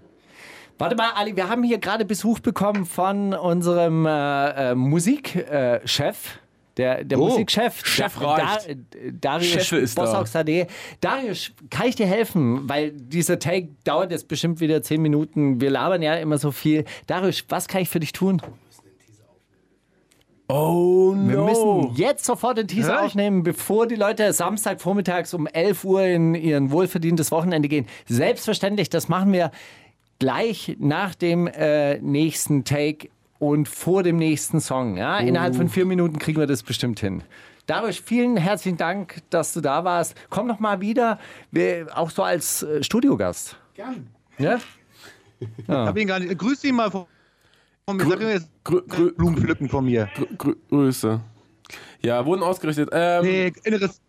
Warte 0.77 0.97
mal, 0.97 1.11
Ali, 1.15 1.37
wir 1.37 1.49
haben 1.49 1.63
hier 1.63 1.79
gerade 1.79 2.05
Besuch 2.05 2.41
bekommen 2.41 2.85
von 2.85 3.33
unserem 3.33 4.07
äh, 4.07 4.73
äh, 4.73 4.75
Musikchef. 4.75 6.41
Der, 6.77 7.05
der 7.05 7.21
Oh, 7.21 7.29
Musikchef, 7.29 7.87
Chef 7.87 8.19
Da- 8.19 8.59
Darius 9.21 9.49
Chefe 9.53 9.77
ist 9.77 9.97
da. 9.97 10.25
Darius, 11.01 11.53
kann 11.71 11.87
ich 11.89 11.95
dir 11.95 12.07
helfen? 12.07 12.69
Weil 12.69 12.91
dieser 12.91 13.39
Take 13.39 13.69
dauert 13.85 14.11
jetzt 14.11 14.27
bestimmt 14.27 14.61
wieder 14.61 14.83
zehn 14.83 15.01
Minuten. 15.01 15.61
Wir 15.61 15.71
labern 15.71 16.03
ja 16.03 16.15
immer 16.17 16.39
so 16.39 16.51
viel. 16.51 16.85
Darius, 17.07 17.45
was 17.49 17.69
kann 17.69 17.83
ich 17.83 17.89
für 17.89 18.01
dich 18.01 18.13
tun? 18.13 18.43
Oh 20.49 21.15
no. 21.17 21.29
Wir 21.29 21.39
müssen 21.39 21.95
jetzt 21.97 22.25
sofort 22.25 22.59
den 22.59 22.69
Teaser 22.69 22.97
ich? 23.01 23.07
aufnehmen, 23.07 23.43
bevor 23.45 23.87
die 23.87 23.95
Leute 23.95 24.33
Samstagvormittags 24.33 25.33
um 25.33 25.47
11 25.47 25.85
Uhr 25.85 26.03
in 26.03 26.35
ihren 26.35 26.71
wohlverdientes 26.71 27.31
Wochenende 27.31 27.69
gehen. 27.69 27.87
Selbstverständlich, 28.07 28.91
das 28.91 29.09
machen 29.09 29.33
wir 29.33 29.51
gleich 30.19 30.77
nach 30.79 31.15
dem 31.15 31.47
äh, 31.47 31.99
nächsten 32.01 32.65
Take 32.65 33.09
und 33.39 33.69
vor 33.69 34.03
dem 34.03 34.17
nächsten 34.17 34.61
Song. 34.61 34.97
Ja? 34.97 35.19
Innerhalb 35.19 35.57
von 35.57 35.69
vier 35.69 35.85
Minuten 35.85 36.19
kriegen 36.19 36.39
wir 36.41 36.47
das 36.47 36.63
bestimmt 36.63 37.01
hin. 37.01 37.23
Darius, 37.67 37.97
vielen 37.97 38.37
herzlichen 38.37 38.77
Dank, 38.77 39.23
dass 39.31 39.55
du 39.55 39.61
da 39.61 39.85
warst. 39.85 40.15
Komm 40.29 40.47
noch 40.47 40.61
mal 40.61 40.81
wieder, 40.81 41.19
auch 41.95 42.11
so 42.11 42.23
als 42.23 42.63
äh, 42.63 42.83
Studiogast. 42.83 43.57
Gern. 43.75 44.09
Ja? 44.39 44.59
Ich 45.59 45.69
hab 45.69 45.99
ihn 45.99 46.07
gar 46.07 46.21
nicht. 46.21 46.39
Grüß 46.39 46.65
ihn 46.65 46.77
mal 46.77 46.91
von, 46.91 47.07
mir. 47.93 48.07
Sag 48.07 48.21
ihm 48.21 48.29
jetzt 48.29 48.49
Grü 48.63 48.81
grü 48.87 49.13
Blumen 49.13 49.37
pflücken 49.37 49.69
von 49.69 49.85
mir. 49.85 50.09
grü 50.15 50.27
grü 50.39 50.55
Grüße. 50.71 51.21
Ja, 52.01 52.25
wurden 52.25 52.43
ausgerichtet. 52.43 52.89
Ähm, 52.93 53.23
Nee, 53.25 53.53
inneres. 53.65 54.01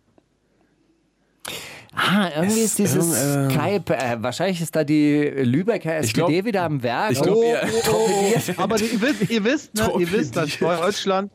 Ah, 1.96 2.28
irgendwie 2.36 2.60
ist 2.60 2.78
dieses 2.78 3.22
irgend- 3.22 3.52
äh, 3.52 3.54
Skype, 3.54 3.94
äh, 3.96 4.16
wahrscheinlich 4.22 4.60
ist 4.60 4.76
da 4.76 4.84
die 4.84 5.22
Lübecker 5.24 5.94
SPD 5.96 6.20
glaub- 6.20 6.44
wieder 6.44 6.62
am 6.64 6.82
Werk. 6.82 7.12
ich 7.12 7.22
glaub, 7.22 7.36
Oh, 7.36 7.42
oh, 7.44 7.90
oh, 7.92 8.10
oh. 8.48 8.52
Aber 8.62 8.78
ihr 8.80 9.00
wisst, 9.00 9.30
ihr 9.30 9.44
wisst, 9.44 9.74
ne, 9.74 9.90
ihr 9.98 10.12
wisst, 10.12 10.36
dass 10.36 10.58
Deutschland 10.58 11.32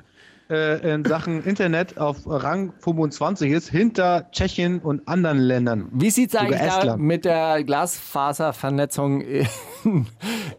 äh, 0.49 0.93
in 0.93 1.03
Sachen 1.05 1.43
Internet 1.43 1.97
auf 1.97 2.17
Rang 2.25 2.73
25 2.79 3.51
ist, 3.51 3.69
hinter 3.69 4.29
Tschechien 4.31 4.79
und 4.79 5.07
anderen 5.07 5.37
Ländern. 5.39 5.87
Wie 5.93 6.09
sieht 6.09 6.33
es 6.33 6.35
eigentlich 6.39 6.59
da 6.59 6.97
mit 6.97 7.25
der 7.25 7.63
Glasfaservernetzung 7.63 9.21
in, 9.21 10.05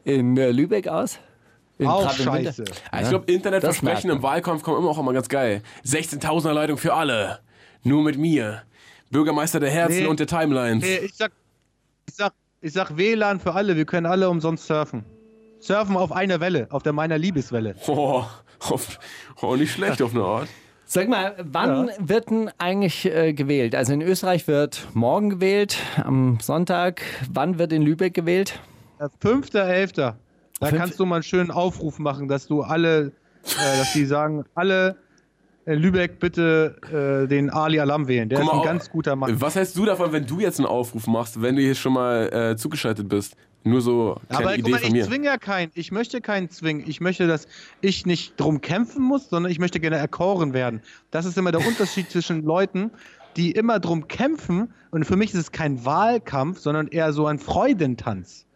in 0.04 0.37
äh, 0.37 0.50
Lübeck 0.50 0.88
aus? 0.88 1.18
Auch 1.85 2.11
scheiße. 2.12 2.64
Ah, 2.90 3.00
Ich 3.02 3.09
glaube, 3.09 3.30
Internetversprechen 3.32 4.11
im 4.11 4.23
Wahlkampf 4.23 4.62
kommen 4.62 4.78
immer 4.78 4.90
auch 4.90 4.99
immer 4.99 5.12
ganz 5.12 5.28
geil. 5.28 5.62
16.000er 5.85 6.52
Leitung 6.52 6.76
für 6.76 6.94
alle. 6.94 7.40
Nur 7.82 8.02
mit 8.04 8.16
mir. 8.18 8.62
Bürgermeister 9.12 9.61
der 9.61 9.71
Herzen 9.71 10.00
Nee. 10.00 10.07
und 10.07 10.19
der 10.19 10.26
Timelines. 10.26 10.83
Nee, 10.83 10.97
ich 11.04 11.14
sag, 11.14 11.31
ich 12.09 12.14
sag, 12.14 12.33
ich 12.61 12.73
sag 12.73 12.97
WLAN 12.97 13.38
für 13.38 13.54
alle, 13.54 13.76
wir 13.76 13.85
können 13.85 14.07
alle 14.07 14.28
umsonst 14.28 14.66
surfen. 14.66 15.04
Surfen 15.61 15.97
auf 15.97 16.11
einer 16.11 16.40
Welle, 16.40 16.66
auf 16.71 16.83
der 16.83 16.92
meiner 16.92 17.19
Liebeswelle. 17.19 17.76
Oh, 17.87 18.25
auf, 18.59 18.99
oh, 19.40 19.54
nicht 19.54 19.73
schlecht 19.73 20.02
auf 20.02 20.12
eine 20.14 20.25
Art. 20.25 20.49
Sag 20.87 21.09
mal, 21.09 21.37
wann 21.38 21.90
wird 22.00 22.31
denn 22.31 22.50
eigentlich 22.59 23.07
äh, 23.07 23.33
gewählt? 23.33 23.75
Also 23.75 23.92
in 23.92 24.02
Österreich 24.02 24.47
wird 24.49 24.88
morgen 24.92 25.31
gewählt, 25.31 25.78
am 26.02 26.38
Sonntag. 26.42 27.00
Wann 27.33 27.59
wird 27.59 27.73
in 27.73 27.83
Lübeck 27.83 28.12
gewählt? 28.14 28.59
Äh, 28.99 29.04
5.11. 29.25 29.95
Da 29.95 30.16
Fünf- 30.61 30.78
kannst 30.81 31.00
du 31.00 31.07
mal 31.07 31.16
einen 31.16 31.23
schönen 31.23 31.50
Aufruf 31.50 31.99
machen, 31.99 32.28
dass 32.28 32.47
du 32.47 32.62
alle, 32.62 33.07
äh, 33.45 33.78
dass 33.78 33.92
die 33.95 34.04
sagen, 34.04 34.45
alle 34.54 34.97
Lübeck 35.66 36.19
bitte 36.19 37.25
äh, 37.25 37.28
den 37.28 37.50
Ali 37.50 37.78
Alam 37.78 38.09
wählen. 38.09 38.28
Der 38.28 38.40
Guck 38.40 38.49
ist 38.49 38.52
mal, 38.54 38.61
ein 38.61 38.66
ganz 38.66 38.90
guter 38.90 39.16
Mann. 39.16 39.40
Was 39.40 39.54
hältst 39.54 39.76
du 39.76 39.85
davon, 39.85 40.12
wenn 40.12 40.26
du 40.26 40.40
jetzt 40.40 40.59
einen 40.59 40.66
Aufruf 40.66 41.07
machst, 41.07 41.40
wenn 41.40 41.57
du 41.57 41.62
hier 41.62 41.75
schon 41.75 41.92
mal 41.92 42.33
äh, 42.33 42.57
zugeschaltet 42.57 43.09
bist? 43.09 43.37
Nur 43.64 43.81
so 43.81 44.19
kleine 44.28 44.45
Aber 44.45 44.57
guck 44.57 44.59
Idee 44.59 44.71
mal, 44.73 44.78
von 44.78 44.87
ich 44.88 44.92
mir. 44.92 45.07
zwinge 45.07 45.26
ja 45.26 45.37
keinen. 45.37 45.71
Ich 45.75 45.92
möchte 45.92 46.21
keinen 46.21 46.50
zwingen. 46.50 46.85
Ich 46.88 47.00
möchte, 47.00 47.28
dass 47.28 47.47
ich 47.81 48.07
nicht 48.07 48.38
drum 48.40 48.61
kämpfen 48.61 49.02
muss, 49.04 49.28
sondern 49.31 49.52
ich 49.52 49.61
möchte 49.61 49.78
gerne 49.78 49.97
erkoren 49.97 50.52
werden. 50.52 50.83
Das 51.12 51.26
ist 51.26 51.38
immer 51.38 51.52
der 51.52 51.64
Unterschied 51.66 52.11
zwischen 52.11 52.42
Leuten, 52.42 52.90
die 53.37 53.52
immer 53.52 53.78
drum 53.78 54.09
kämpfen. 54.09 54.75
Und 54.90 55.04
für 55.04 55.16
mich 55.16 55.33
ist 55.33 55.38
es 55.38 55.52
kein 55.52 55.85
Wahlkampf, 55.85 56.59
sondern 56.59 56.88
eher 56.88 57.12
so 57.12 57.26
ein 57.26 57.38
Freudentanz. 57.38 58.47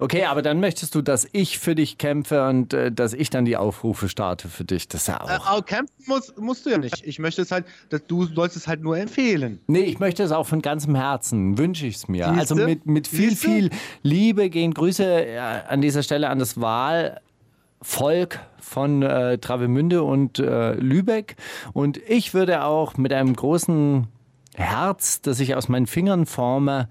Okay, 0.00 0.24
aber 0.24 0.40
dann 0.42 0.60
möchtest 0.60 0.94
du, 0.94 1.02
dass 1.02 1.28
ich 1.32 1.58
für 1.58 1.74
dich 1.74 1.98
kämpfe 1.98 2.46
und 2.48 2.72
äh, 2.72 2.90
dass 2.90 3.12
ich 3.12 3.28
dann 3.30 3.44
die 3.44 3.56
Aufrufe 3.56 4.08
starte 4.08 4.48
für 4.48 4.64
dich. 4.64 4.88
Das 4.88 5.02
ist 5.02 5.08
ja 5.08 5.16
Äh, 5.16 5.36
auch. 5.38 5.46
aber 5.46 5.62
kämpfen 5.62 5.94
musst, 6.06 6.38
musst 6.38 6.64
du 6.66 6.70
ja 6.70 6.78
nicht. 6.78 7.06
Ich 7.06 7.18
möchte 7.18 7.42
es 7.42 7.50
halt, 7.52 7.66
dass 7.90 8.06
du 8.06 8.24
sollst 8.24 8.56
es 8.56 8.66
halt 8.66 8.82
nur 8.82 8.96
empfehlen. 8.98 9.60
Nee, 9.66 9.80
ich 9.82 9.98
möchte 9.98 10.22
es 10.22 10.32
auch 10.32 10.46
von 10.46 10.62
ganzem 10.62 10.94
Herzen, 10.94 11.58
wünsche 11.58 11.86
ich 11.86 11.96
es 11.96 12.08
mir. 12.08 12.24
Siehste? 12.24 12.40
Also 12.40 12.54
mit, 12.56 12.86
mit 12.86 13.06
viel, 13.06 13.30
Siehste? 13.30 13.46
viel 13.46 13.70
Liebe 14.02 14.48
gehen 14.50 14.72
Grüße 14.74 15.04
äh, 15.04 15.38
an 15.38 15.80
dieser 15.82 16.02
Stelle 16.02 16.28
an 16.30 16.38
das 16.38 16.58
Wahlvolk 16.60 18.40
von 18.60 19.02
äh, 19.02 19.38
Travemünde 19.38 20.02
und 20.02 20.38
äh, 20.38 20.72
Lübeck. 20.74 21.36
Und 21.72 21.98
ich 22.08 22.34
würde 22.34 22.64
auch 22.64 22.96
mit 22.96 23.12
einem 23.12 23.34
großen 23.34 24.06
Herz, 24.54 25.20
das 25.20 25.40
ich 25.40 25.54
aus 25.54 25.68
meinen 25.68 25.86
Fingern 25.86 26.26
forme, 26.26 26.88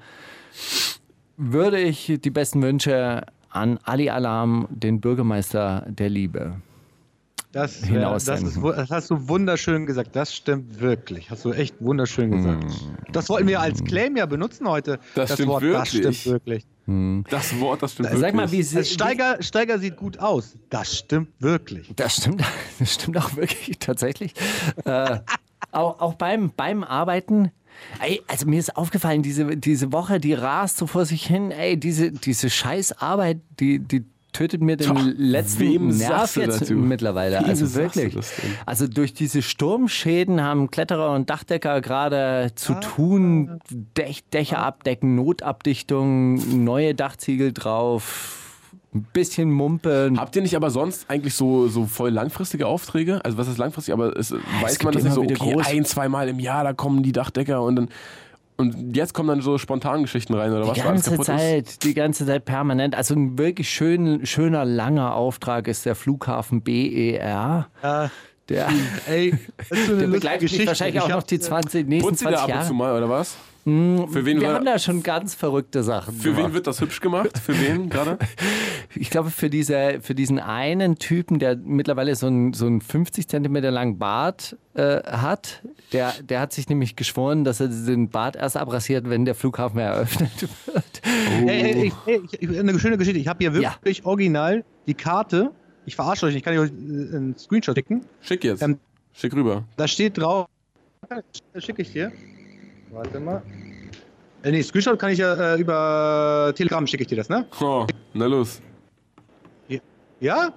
würde 1.40 1.80
ich 1.80 2.20
die 2.22 2.30
besten 2.30 2.62
Wünsche 2.62 3.24
an 3.50 3.80
Ali 3.84 4.10
Alam, 4.10 4.68
den 4.70 5.00
Bürgermeister 5.00 5.86
der 5.88 6.10
Liebe. 6.10 6.58
Das, 7.52 7.82
äh, 7.90 7.94
das, 8.00 8.28
ist, 8.28 8.60
das 8.62 8.92
hast 8.92 9.10
du 9.10 9.28
wunderschön 9.28 9.88
gesagt. 9.88 10.16
Das 10.16 10.36
stimmt 10.36 10.80
wirklich. 10.80 11.32
Hast 11.32 11.46
du 11.46 11.52
echt 11.52 11.76
wunderschön 11.80 12.30
gesagt. 12.30 12.66
Das 13.12 13.28
wollten 13.30 13.48
wir 13.48 13.60
als 13.60 13.84
Claim 13.84 14.16
ja 14.18 14.28
benutzen 14.28 14.68
heute. 14.68 14.98
Mm. 14.98 15.00
Das 15.16 15.34
stimmt 15.34 15.50
Wort, 15.50 15.64
Das 15.64 15.94
wirklich. 15.94 16.20
stimmt 16.20 16.34
wirklich. 16.34 16.66
Das 17.30 17.60
Wort, 17.60 17.82
das 17.82 17.94
stimmt 17.94 18.10
wirklich. 18.10 18.22
Sag 18.22 18.36
mal, 18.36 18.52
wie, 18.52 18.58
Also 18.58 18.84
Steiger, 18.84 19.42
Steiger 19.42 19.80
sieht 19.80 19.98
gut 19.98 20.20
aus. 20.20 20.58
Das 20.70 20.96
stimmt 20.96 21.30
wirklich. 21.40 21.92
Das 21.96 22.18
stimmt, 22.18 22.44
das 22.80 22.94
stimmt 22.94 23.18
auch 23.18 23.36
wirklich 23.36 23.80
tatsächlich. 23.80 24.34
äh, 24.86 25.20
auch, 25.72 26.00
auch 26.02 26.14
beim, 26.16 26.52
beim 26.56 26.84
Arbeiten. 26.84 27.52
Ey, 28.02 28.22
also 28.28 28.46
mir 28.46 28.60
ist 28.60 28.76
aufgefallen, 28.78 29.22
diese, 29.22 29.58
diese 29.58 29.92
Woche, 29.92 30.20
die 30.20 30.34
rast 30.34 30.78
so 30.78 30.88
vor 30.88 31.06
sich 31.06 31.26
hin. 31.26 31.52
Ey, 31.52 31.78
diese, 31.78 32.12
diese 32.12 32.50
Scheißarbeit, 32.50 33.40
die, 33.60 33.80
die 33.80 34.06
tötet 34.32 34.62
mir 34.62 34.78
den 34.78 34.88
Doch, 34.94 35.02
letzten 35.18 35.60
wem 35.62 35.88
Nerv 35.90 36.36
jetzt 36.38 36.62
dazu? 36.62 36.74
mittlerweile. 36.76 37.40
Wem 37.40 37.46
also 37.46 37.74
wirklich. 37.74 38.14
das 38.14 38.36
denn? 38.36 38.52
Also 38.66 38.88
durch 38.88 39.14
diese 39.16 39.42
Sturmschäden 39.42 40.42
haben 40.42 40.70
Kletterer 40.70 41.14
und 41.16 41.30
Dachdecker 41.30 41.82
gerade 41.82 42.52
zu 42.56 42.74
Ah. 42.74 42.80
tun. 42.80 43.60
Däch, 43.98 44.24
Dächer 44.30 44.60
abdecken, 44.60 45.16
Notabdichtung, 45.16 46.64
neue 46.64 46.94
Dachziegel 46.96 47.54
drauf. 47.54 48.49
Ein 48.94 49.06
bisschen 49.14 49.52
Mumpe, 49.52 50.12
Habt 50.18 50.36
ihr 50.36 50.42
nicht 50.42 50.56
aber 50.56 50.72
sonst 50.72 51.10
eigentlich 51.10 51.36
so, 51.36 51.68
so 51.68 51.86
voll 51.86 52.10
langfristige 52.10 52.66
Aufträge? 52.66 53.24
Also 53.24 53.38
was 53.38 53.48
ist 53.48 53.58
langfristig? 53.60 53.94
Aber 53.94 54.18
es, 54.18 54.32
weiß 54.32 54.80
gibt 54.80 54.84
man 54.86 54.94
das 54.96 55.04
nicht 55.04 55.14
so, 55.14 55.22
okay, 55.22 55.34
groß- 55.36 55.68
ein, 55.68 55.86
zweimal 55.86 56.28
im 56.28 56.40
Jahr, 56.40 56.64
da 56.64 56.74
kommen 56.74 57.04
die 57.04 57.12
Dachdecker 57.12 57.62
und 57.62 57.76
dann 57.76 57.90
und 58.58 58.94
jetzt 58.96 59.14
kommen 59.14 59.30
dann 59.30 59.42
so 59.42 59.58
Spontangeschichten 59.58 60.36
rein 60.36 60.52
oder 60.52 60.68
was 60.68 60.74
Die 60.74 60.82
weil 60.82 60.88
alles 60.90 61.04
ganze 61.06 61.12
kaputt 61.12 61.30
ist? 61.30 61.40
Zeit, 61.78 61.84
die 61.84 61.94
ganze 61.94 62.26
Zeit 62.26 62.44
permanent. 62.44 62.94
Also 62.94 63.14
ein 63.16 63.38
wirklich 63.38 63.70
schön, 63.70 64.26
schöner, 64.26 64.66
langer 64.66 65.14
Auftrag 65.16 65.68
ist 65.70 65.86
der 65.86 65.96
Flughafen 65.96 66.62
BER. 66.62 67.68
Ja, 67.82 68.12
Der, 68.50 68.68
ey, 69.08 69.34
das 69.56 69.72
ist 69.72 69.86
so 69.86 69.92
eine 69.94 70.02
der 70.02 70.08
begleitet 70.08 70.42
mich 70.42 70.52
Geschichte. 70.52 70.68
wahrscheinlich 70.68 70.96
Ich 70.96 71.02
auch 71.04 71.08
noch 71.10 71.24
die 71.24 71.40
20, 71.40 71.88
nächsten 71.88 72.10
Putzt 72.10 72.22
ihr 72.24 72.32
da 72.32 72.38
20 72.40 72.54
ab 72.56 72.60
und 72.62 72.66
zu 72.68 72.74
Jahre. 72.74 72.74
mal 72.74 72.98
oder 72.98 73.10
was? 73.10 73.38
Für 74.12 74.26
wen, 74.26 74.42
Wir 74.42 74.54
haben 74.54 74.66
da 74.66 74.80
schon 74.80 75.04
ganz 75.04 75.36
verrückte 75.36 75.84
Sachen. 75.84 76.14
für 76.16 76.30
wen 76.30 76.36
gemacht. 76.38 76.54
wird 76.54 76.68
das 76.68 76.82
hübsch 76.82 77.00
gemacht? 77.02 77.38
Für 77.38 77.60
wen 77.60 77.90
gerade? 77.90 78.18
Ich 78.96 79.12
glaube, 79.12 79.30
für, 79.30 79.52
diese, 79.52 80.00
für 80.02 80.16
diesen 80.16 80.40
einen 80.40 80.96
Typen, 80.98 81.38
der 81.38 81.56
mittlerweile 81.56 82.16
so 82.16 82.26
einen 82.26 82.54
so 82.54 82.66
einen 82.66 82.82
50 82.82 83.28
Zentimeter 83.28 83.70
langen 83.70 84.00
Bart 84.00 84.58
äh, 84.74 85.04
hat, 85.04 85.62
der, 85.94 86.14
der 86.24 86.40
hat 86.40 86.54
sich 86.54 86.70
nämlich 86.70 86.96
geschworen, 86.96 87.44
dass 87.44 87.60
er 87.60 87.68
den 87.68 88.10
Bart 88.10 88.36
erst 88.36 88.58
abrasiert, 88.58 89.08
wenn 89.08 89.26
der 89.26 89.36
Flughafen 89.36 89.80
eröffnet 89.80 90.32
wird. 90.66 91.02
Ey, 91.46 91.48
ey, 91.48 91.74
ey, 91.74 91.94
ey, 92.08 92.22
ich, 92.32 92.42
ich, 92.42 92.60
eine 92.60 92.80
schöne 92.80 92.98
Geschichte. 92.98 93.20
Ich 93.20 93.28
habe 93.28 93.38
hier 93.48 93.62
Ja. 93.62 93.76
wirklich 93.76 94.04
original 94.06 94.66
die 94.88 94.96
Karte. 94.96 95.52
Ich 95.86 95.96
verarsche 95.96 96.26
euch 96.26 96.34
nicht, 96.34 96.44
kann 96.44 96.54
ich 96.56 96.60
euch 96.60 96.72
äh, 96.72 97.16
einen 97.16 97.38
Screenshot 97.38 97.76
schicken. 97.76 98.02
Schick 98.22 98.44
jetzt. 98.44 98.64
Ähm, 98.64 98.80
Schick 99.14 99.34
rüber. 99.36 99.66
Da 99.78 99.88
steht 99.88 100.18
drauf. 100.18 100.48
Schicke 101.58 101.84
ich 101.84 101.94
dir. 101.94 102.12
Warte 102.92 103.20
mal. 103.20 103.42
Äh, 104.44 104.52
nee, 104.52 104.64
Screenshot 104.64 104.98
kann 104.98 105.12
ich 105.12 105.20
ja 105.20 105.56
äh, 105.56 105.60
über 105.60 106.54
Telegram 106.56 106.86
schicke 106.88 107.04
ich 107.04 107.10
dir 107.10 107.18
das, 107.18 107.30
ne? 107.30 107.46
Oh, 107.62 107.86
na 108.14 108.26
los. 108.26 108.62
Ja? 110.20 110.54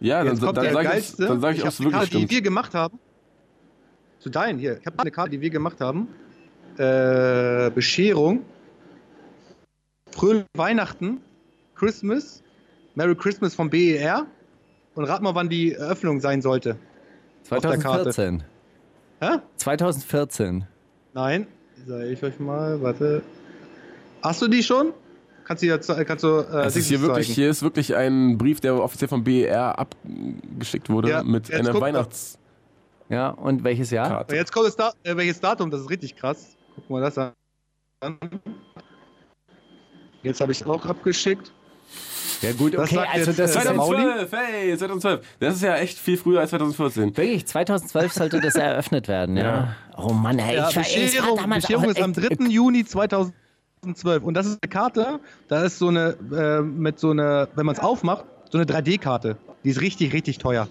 Ja, 0.00 0.18
dann, 0.22 0.34
Jetzt 0.34 0.42
dann 0.42 0.54
der 0.54 0.72
sag 0.72 0.98
ich, 0.98 1.16
dann 1.16 1.40
sag 1.40 1.52
ich, 1.52 1.58
ich 1.58 1.64
ob 1.64 1.68
es 1.68 1.78
habe 1.78 1.88
eine 1.88 1.92
wirklich 1.92 1.92
Karte, 1.92 2.10
die 2.10 2.16
stimmt. 2.16 2.30
wir 2.30 2.42
gemacht 2.42 2.74
haben. 2.74 2.98
Zu 4.20 4.30
deinen 4.30 4.58
hier. 4.58 4.78
Ich 4.78 4.86
habe 4.86 4.98
eine 4.98 5.10
Karte, 5.10 5.30
die 5.30 5.40
wir 5.40 5.50
gemacht 5.50 5.80
haben. 5.80 6.08
Äh, 6.76 7.70
Bescherung. 7.70 8.44
Fröhliche 10.10 10.46
Weihnachten. 10.54 11.20
Christmas. 11.74 12.42
Merry 12.94 13.14
Christmas 13.14 13.54
vom 13.54 13.70
BER. 13.70 14.26
Und 14.94 15.04
rat 15.04 15.22
mal, 15.22 15.34
wann 15.34 15.48
die 15.48 15.72
Eröffnung 15.72 16.20
sein 16.20 16.42
sollte. 16.42 16.76
der 17.50 17.60
Karte. 17.60 18.10
2014. 18.10 18.42
Hä? 19.20 19.38
2014. 19.56 20.66
Nein. 21.14 21.46
Sag 21.86 22.02
ich 22.04 22.22
euch 22.22 22.38
mal. 22.38 22.80
Warte. 22.82 23.22
Hast 24.22 24.42
du 24.42 24.48
die 24.48 24.62
schon? 24.62 24.92
Kannst 25.44 25.62
du 25.62 25.66
jetzt 25.66 25.88
kannst 26.06 26.24
du 26.24 26.40
äh, 26.40 26.66
Es 26.66 26.76
ist 26.76 26.88
hier 26.88 27.00
wirklich, 27.00 27.28
zeigen. 27.28 27.34
hier 27.36 27.48
ist 27.50 27.62
wirklich 27.62 27.96
ein 27.96 28.36
Brief, 28.36 28.60
der 28.60 28.74
offiziell 28.82 29.08
vom 29.08 29.24
BER 29.24 29.78
abgeschickt 29.78 30.90
wurde 30.90 31.08
Ja, 31.10 31.22
mit 31.22 31.52
einer. 31.52 31.80
Weihnachts. 31.80 32.38
Ja, 33.08 33.30
und 33.30 33.64
welches 33.64 33.90
Jahr? 33.90 34.08
Karte. 34.08 34.36
Jetzt 34.36 34.52
kommt 34.52 34.66
das 34.66 34.76
da 34.76 34.92
äh, 35.04 35.16
welches 35.16 35.40
Datum, 35.40 35.70
das 35.70 35.80
ist 35.80 35.90
richtig 35.90 36.16
krass. 36.16 36.56
Guck 36.74 36.90
mal 36.90 37.00
das 37.00 37.16
an. 37.16 37.32
Jetzt 40.22 40.40
habe 40.42 40.52
ich 40.52 40.60
es 40.60 40.66
auch 40.66 40.84
abgeschickt. 40.84 41.52
Ja 42.42 42.52
gut, 42.52 42.74
Das 42.74 42.92
okay, 42.92 43.04
also 43.12 43.32
das 43.32 43.54
äh, 43.56 43.58
ist 43.58 43.64
der 43.66 43.74
Mauli? 43.74 43.96
2012, 44.02 44.32
hey, 44.32 44.76
2012. 44.78 45.26
Das 45.40 45.54
ist 45.56 45.62
ja 45.62 45.76
echt 45.76 45.98
viel 45.98 46.16
früher 46.16 46.40
als 46.40 46.50
2014. 46.50 47.16
wirklich 47.16 47.46
2012 47.46 48.12
sollte 48.12 48.40
das 48.40 48.54
eröffnet 48.56 49.08
werden, 49.08 49.36
ja. 49.36 49.42
Ja. 49.42 49.74
Oh 49.96 50.12
Mann, 50.12 50.38
hey, 50.38 50.56
Ja, 50.56 50.68
ich 50.70 50.76
ey, 50.76 50.82
es 50.82 50.86
war 50.96 51.02
Bescherung, 51.22 51.38
damals 51.38 51.64
Bescherung 51.66 51.84
auch 51.86 51.90
ist 51.90 52.00
am 52.02 52.10
echt- 52.12 52.40
3. 52.40 52.44
Juni 52.46 52.84
2012. 52.84 53.32
Und 54.22 54.34
das 54.34 54.46
ist 54.46 54.58
eine 54.62 54.70
Karte, 54.70 55.18
da 55.48 55.64
ist 55.64 55.78
so 55.78 55.88
eine, 55.88 56.16
äh, 56.32 56.60
mit 56.62 57.00
so 57.00 57.10
einer, 57.10 57.48
wenn 57.56 57.66
man 57.66 57.74
es 57.74 57.80
aufmacht, 57.80 58.24
so 58.50 58.58
eine 58.58 58.66
3D-Karte. 58.66 59.36
Die 59.64 59.70
ist 59.70 59.80
richtig, 59.80 60.12
richtig 60.12 60.38
teuer. 60.38 60.68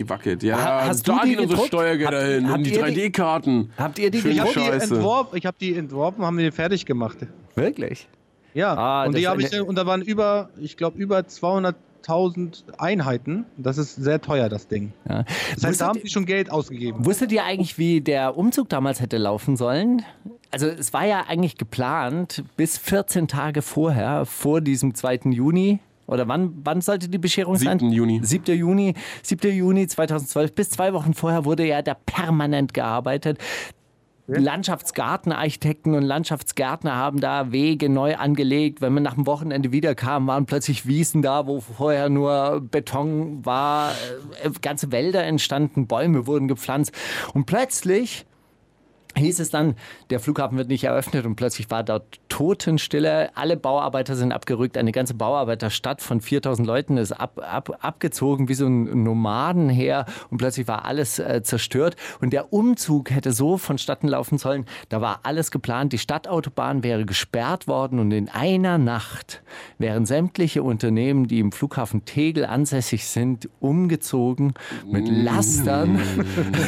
Die 0.00 0.08
wackelt, 0.08 0.42
ja. 0.42 0.56
Ha- 0.60 0.86
hast 0.88 1.06
da 1.06 1.18
du 1.20 1.24
die 1.28 1.36
gehen 1.36 1.40
unsere? 1.40 1.66
Steuergelder 1.66 2.24
hin 2.26 2.50
und 2.50 2.64
die 2.64 2.74
ihr 2.74 2.82
die- 2.84 3.10
3D-Karten. 3.10 3.70
Habt 3.78 3.98
ihr 4.00 4.10
die 4.10 4.20
Schöne 4.20 4.34
Ich 4.34 4.40
habe 4.40 4.48
gedruckt? 4.52 4.74
die, 4.74 4.94
entworfen, 4.94 5.36
ich 5.36 5.46
hab 5.46 5.58
die 5.58 5.76
entworfen, 5.76 6.24
haben 6.24 6.36
wir 6.38 6.46
die 6.50 6.56
fertig 6.56 6.84
gemacht. 6.84 7.18
Wirklich? 7.54 8.08
Ja, 8.54 8.74
Ah, 8.74 9.04
und, 9.06 9.16
die 9.16 9.20
ich, 9.20 9.60
und 9.60 9.76
da 9.76 9.86
waren 9.86 10.02
über, 10.02 10.50
ich 10.60 10.76
glaube, 10.76 10.98
über 10.98 11.18
200.000 11.20 12.64
Einheiten. 12.78 13.46
Das 13.56 13.78
ist 13.78 13.94
sehr 13.96 14.20
teuer, 14.20 14.48
das 14.48 14.68
Ding. 14.68 14.92
Ja. 15.08 15.24
Das 15.54 15.64
heißt, 15.64 15.80
da 15.80 15.88
haben 15.88 16.00
sie 16.02 16.08
schon 16.10 16.26
Geld 16.26 16.50
ausgegeben. 16.50 17.04
Wusstet 17.04 17.32
ihr 17.32 17.44
eigentlich, 17.44 17.78
wie 17.78 18.00
der 18.00 18.36
Umzug 18.36 18.68
damals 18.68 19.00
hätte 19.00 19.18
laufen 19.18 19.56
sollen? 19.56 20.02
Also 20.50 20.66
es 20.66 20.92
war 20.92 21.06
ja 21.06 21.24
eigentlich 21.28 21.56
geplant, 21.56 22.44
bis 22.56 22.76
14 22.76 23.26
Tage 23.28 23.62
vorher, 23.62 24.26
vor 24.26 24.60
diesem 24.60 24.94
2. 24.94 25.30
Juni. 25.30 25.80
Oder 26.06 26.28
wann, 26.28 26.52
wann 26.64 26.80
sollte 26.82 27.08
die 27.08 27.16
Bescherung 27.16 27.56
sein? 27.56 27.78
7. 27.78 27.92
Juni. 27.92 28.20
7. 28.22 28.54
Juni, 28.58 28.94
7. 29.22 29.50
Juni 29.50 29.86
2012. 29.86 30.54
Bis 30.54 30.68
zwei 30.68 30.92
Wochen 30.92 31.14
vorher 31.14 31.46
wurde 31.46 31.64
ja 31.66 31.80
da 31.80 31.94
permanent 31.94 32.74
gearbeitet. 32.74 33.38
Landschaftsgartenarchitekten 34.28 35.94
und 35.94 36.02
Landschaftsgärtner 36.02 36.94
haben 36.94 37.20
da 37.20 37.50
Wege 37.50 37.88
neu 37.88 38.16
angelegt. 38.16 38.80
Wenn 38.80 38.94
man 38.94 39.02
nach 39.02 39.14
dem 39.14 39.26
Wochenende 39.26 39.72
wiederkam, 39.72 40.26
waren 40.26 40.46
plötzlich 40.46 40.86
Wiesen 40.86 41.22
da, 41.22 41.46
wo 41.46 41.60
vorher 41.60 42.08
nur 42.08 42.60
Beton 42.60 43.44
war. 43.44 43.90
Äh, 44.42 44.50
Ganze 44.60 44.92
Wälder 44.92 45.24
entstanden, 45.24 45.86
Bäume 45.86 46.26
wurden 46.26 46.46
gepflanzt. 46.46 46.92
Und 47.34 47.46
plötzlich 47.46 48.24
hieß 49.16 49.40
es 49.40 49.50
dann, 49.50 49.76
der 50.10 50.20
Flughafen 50.20 50.56
wird 50.58 50.68
nicht 50.68 50.84
eröffnet 50.84 51.26
und 51.26 51.36
plötzlich 51.36 51.70
war 51.70 51.82
dort 51.82 52.20
Totenstille. 52.28 53.30
Alle 53.36 53.56
Bauarbeiter 53.56 54.16
sind 54.16 54.32
abgerückt. 54.32 54.78
Eine 54.78 54.92
ganze 54.92 55.14
Bauarbeiterstadt 55.14 56.00
von 56.00 56.20
4000 56.20 56.66
Leuten 56.66 56.96
ist 56.96 57.12
ab, 57.12 57.40
ab, 57.42 57.78
abgezogen 57.80 58.48
wie 58.48 58.54
so 58.54 58.66
ein 58.66 59.04
Nomadenheer 59.04 60.06
und 60.30 60.38
plötzlich 60.38 60.66
war 60.68 60.84
alles 60.84 61.18
äh, 61.18 61.42
zerstört. 61.42 61.96
Und 62.20 62.32
der 62.32 62.52
Umzug 62.52 63.10
hätte 63.10 63.32
so 63.32 63.58
vonstatten 63.58 64.08
laufen 64.08 64.38
sollen. 64.38 64.66
Da 64.88 65.00
war 65.00 65.20
alles 65.24 65.50
geplant. 65.50 65.92
Die 65.92 65.98
Stadtautobahn 65.98 66.82
wäre 66.82 67.04
gesperrt 67.04 67.68
worden 67.68 67.98
und 67.98 68.12
in 68.12 68.28
einer 68.28 68.78
Nacht 68.78 69.42
wären 69.78 70.06
sämtliche 70.06 70.62
Unternehmen, 70.62 71.28
die 71.28 71.40
im 71.40 71.52
Flughafen 71.52 72.04
Tegel 72.04 72.46
ansässig 72.46 73.06
sind, 73.06 73.48
umgezogen 73.60 74.54
mit 74.86 75.08
Lastern. 75.08 76.00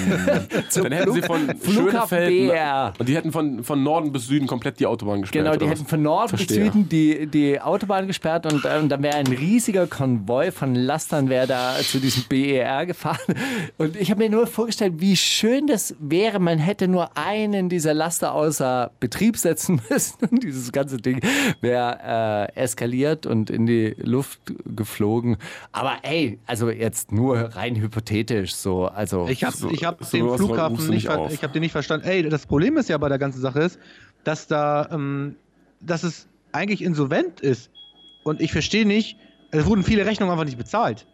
zum 0.69 0.85
Dann 0.85 0.93
hätten 0.93 1.13
sie 1.13 1.23
von 1.23 1.57
Flughafen 1.59 2.34
Schönefeld 2.35 2.53
BR. 2.53 2.93
und 2.99 3.09
die 3.09 3.17
hätten 3.17 3.33
von, 3.33 3.65
von 3.65 3.83
Norden 3.83 4.13
bis 4.13 4.27
Süden 4.27 4.47
komplett 4.47 4.81
die 4.81 4.87
Autobahn 4.87 5.23
gesperrt. 5.23 5.45
Genau, 5.45 5.57
die 5.57 5.67
hätten 5.69 5.83
was? 5.83 5.91
von 5.91 6.03
Norden 6.03 6.31
bis 6.33 6.41
Verstehe. 6.47 6.65
Süden 6.67 6.89
die, 6.89 7.27
die 7.27 7.61
Autobahn 7.61 8.07
gesperrt 8.07 8.51
und, 8.53 8.65
äh, 8.65 8.79
und 8.79 8.89
dann 8.89 9.03
wäre 9.03 9.17
ein 9.17 9.27
riesiger 9.27 9.87
Konvoi 9.87 10.51
von 10.51 10.75
Lastern 10.75 11.29
wäre 11.29 11.47
da 11.47 11.75
zu 11.81 11.99
diesem 12.01 12.25
BER 12.29 12.87
gefahren. 12.87 13.19
Und 13.79 13.97
ich 13.97 14.11
habe 14.11 14.23
mir 14.23 14.31
nur 14.31 14.47
vorgestellt, 14.47 14.95
wie 14.99 15.17
schön 15.17 15.67
das 15.67 15.95
wäre, 15.99 16.39
man 16.39 16.59
hätte 16.59 16.89
nur 16.89 17.17
einen 17.17 17.69
dieser 17.69 17.95
Laster 17.95 18.35
außer 18.35 18.91
Betrieb 19.01 19.37
setzen 19.37 19.81
müssen 19.91 20.17
und 20.31 20.43
dieses 20.43 20.71
ganze 20.73 20.99
Ding 20.99 21.21
wäre 21.61 22.49
äh, 22.55 22.61
eskaliert 22.61 23.27
und 23.27 23.51
in 23.51 23.67
die 23.67 23.95
Luft 23.99 24.41
geflogen. 24.65 25.37
Aber 25.73 25.93
ey, 26.03 26.39
also 26.47 26.71
jetzt 26.71 27.13
nur 27.13 27.37
rein 27.57 27.77
hypothetisch 27.77 28.55
so, 28.55 28.87
also 28.87 29.27
Ich 29.29 29.45
habe 29.45 29.57
So- 29.57 29.71
ich 29.71 29.85
hab 29.85 29.99
sowas 30.05 30.11
den 30.11 30.47
Flughafen 30.47 30.89
nicht, 30.91 31.09
ich 31.31 31.43
hab 31.43 31.53
den 31.53 31.61
nicht 31.63 31.73
verstanden. 31.73 32.07
Ey, 32.07 32.24
das 32.31 32.47
Problem 32.47 32.77
ist 32.77 32.89
ja 32.89 32.99
bei 32.99 33.09
der 33.09 33.19
ganzen 33.19 33.41
Sache 33.41 33.61
ist, 33.61 33.79
dass 34.25 34.47
da, 34.47 34.89
ähm, 34.91 35.37
dass 35.81 36.03
es 36.03 36.29
eigentlich 36.53 36.83
insolvent 36.83 37.41
ist. 37.41 37.71
Und 38.25 38.41
ich 38.41 38.53
verstehe 38.53 38.87
nicht, 38.87 39.17
es 39.51 39.67
wurden 39.67 39.83
viele 39.85 40.07
Rechnungen 40.07 40.33
einfach 40.33 40.45
nicht 40.47 40.59
bezahlt. 40.59 41.07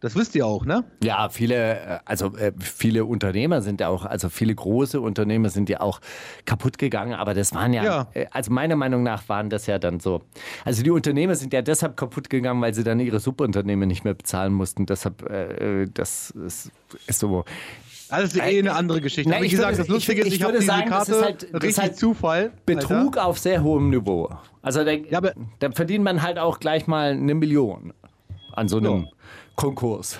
Das 0.00 0.14
wisst 0.14 0.34
ihr 0.34 0.44
auch, 0.46 0.66
ne? 0.66 0.84
Ja, 1.02 1.30
viele, 1.30 1.54
äh, 1.80 1.98
also 2.04 2.36
äh, 2.36 2.52
viele 2.60 3.06
Unternehmer 3.06 3.62
sind 3.62 3.80
ja 3.80 3.88
auch, 3.88 4.04
also 4.04 4.28
viele 4.28 4.54
große 4.54 5.00
Unternehmer 5.00 5.48
sind 5.48 5.70
ja 5.70 5.80
auch 5.80 6.00
kaputt 6.44 6.76
gegangen, 6.76 7.14
aber 7.14 7.32
das 7.32 7.54
waren 7.54 7.72
ja, 7.72 7.82
Ja. 7.82 8.06
äh, 8.12 8.26
also 8.30 8.52
meiner 8.52 8.76
Meinung 8.76 9.02
nach 9.02 9.26
waren 9.30 9.48
das 9.48 9.66
ja 9.66 9.78
dann 9.78 9.98
so. 9.98 10.20
Also 10.66 10.82
die 10.82 10.90
Unternehmer 10.90 11.34
sind 11.34 11.54
ja 11.54 11.62
deshalb 11.62 11.96
kaputt 11.96 12.28
gegangen, 12.28 12.60
weil 12.60 12.74
sie 12.74 12.84
dann 12.84 13.00
ihre 13.00 13.20
Subunternehmen 13.20 13.88
nicht 13.88 14.04
mehr 14.04 14.12
bezahlen 14.14 14.52
mussten. 14.52 14.84
Deshalb, 14.84 15.28
äh, 15.30 15.82
äh, 15.82 15.86
das 15.92 16.30
ist, 16.30 16.70
ist 17.06 17.18
so. 17.18 17.44
Alles 18.08 18.34
ist 18.34 18.40
eh 18.40 18.58
eine 18.58 18.74
andere 18.74 19.00
Geschichte. 19.00 19.28
Nein, 19.28 19.38
Aber 19.38 19.42
wie 19.42 19.46
ich 19.46 19.52
gesagt, 19.52 19.72
würde- 19.72 19.82
das 19.82 19.88
Lustige 19.88 20.20
ich- 20.20 20.26
ist, 20.28 20.32
ich 20.34 20.38
ich 20.40 20.44
habe 20.44 20.52
diese 20.54 20.66
sagen, 20.66 20.82
das 20.82 20.90
Karte 20.90 21.12
ist 21.12 21.22
halt- 21.24 21.42
das 21.54 21.62
richtig 21.62 21.82
halt 21.82 21.96
Zufall. 21.96 22.52
Betrug 22.64 23.16
auf 23.18 23.38
sehr 23.38 23.62
hohem 23.62 23.90
Niveau. 23.90 24.30
Also 24.62 24.84
da, 24.84 24.92
Ja, 24.92 25.20
da 25.58 25.70
verdient 25.72 26.04
man 26.04 26.22
halt 26.22 26.38
auch 26.38 26.60
gleich 26.60 26.86
mal 26.86 27.10
eine 27.12 27.34
Million 27.34 27.92
an 28.52 28.68
so 28.68 28.78
einem 28.78 29.06
Konkurs. 29.56 30.18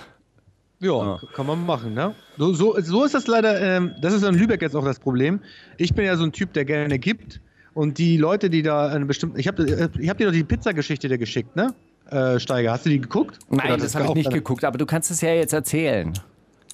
Ja, 0.79 1.19
kann 1.33 1.47
man 1.47 1.65
machen, 1.65 1.93
ne? 1.95 2.13
So, 2.37 2.53
so, 2.53 2.75
so 2.81 3.03
ist 3.03 3.15
das 3.15 3.25
leider, 3.25 3.59
ähm, 3.59 3.95
das 4.01 4.13
ist 4.13 4.23
in 4.23 4.35
Lübeck 4.35 4.61
jetzt 4.61 4.75
auch 4.75 4.85
das 4.85 4.99
Problem. 4.99 5.39
Ich 5.77 5.93
bin 5.95 6.05
ja 6.05 6.15
so 6.17 6.23
ein 6.23 6.31
Typ, 6.31 6.53
der 6.53 6.65
gerne 6.65 6.99
gibt. 6.99 7.41
Und 7.73 7.97
die 7.99 8.17
Leute, 8.17 8.49
die 8.49 8.61
da 8.63 8.87
eine 8.89 9.05
bestimmte. 9.05 9.39
Ich 9.39 9.47
habe 9.47 9.89
ich 9.99 10.09
hab 10.09 10.17
dir 10.17 10.25
doch 10.27 10.33
die 10.33 10.43
Pizzageschichte 10.43 11.15
geschickt, 11.17 11.55
ne? 11.55 11.73
Äh, 12.09 12.39
Steiger, 12.39 12.71
hast 12.71 12.85
du 12.85 12.89
die 12.89 12.99
geguckt? 13.01 13.37
Oder 13.49 13.57
Nein, 13.63 13.71
hat 13.73 13.81
das 13.83 13.95
habe 13.95 14.05
ich 14.07 14.13
nicht 14.15 14.31
geguckt, 14.33 14.63
aber 14.63 14.77
du 14.77 14.85
kannst 14.85 15.11
es 15.11 15.21
ja 15.21 15.29
jetzt 15.33 15.53
erzählen. 15.53 16.13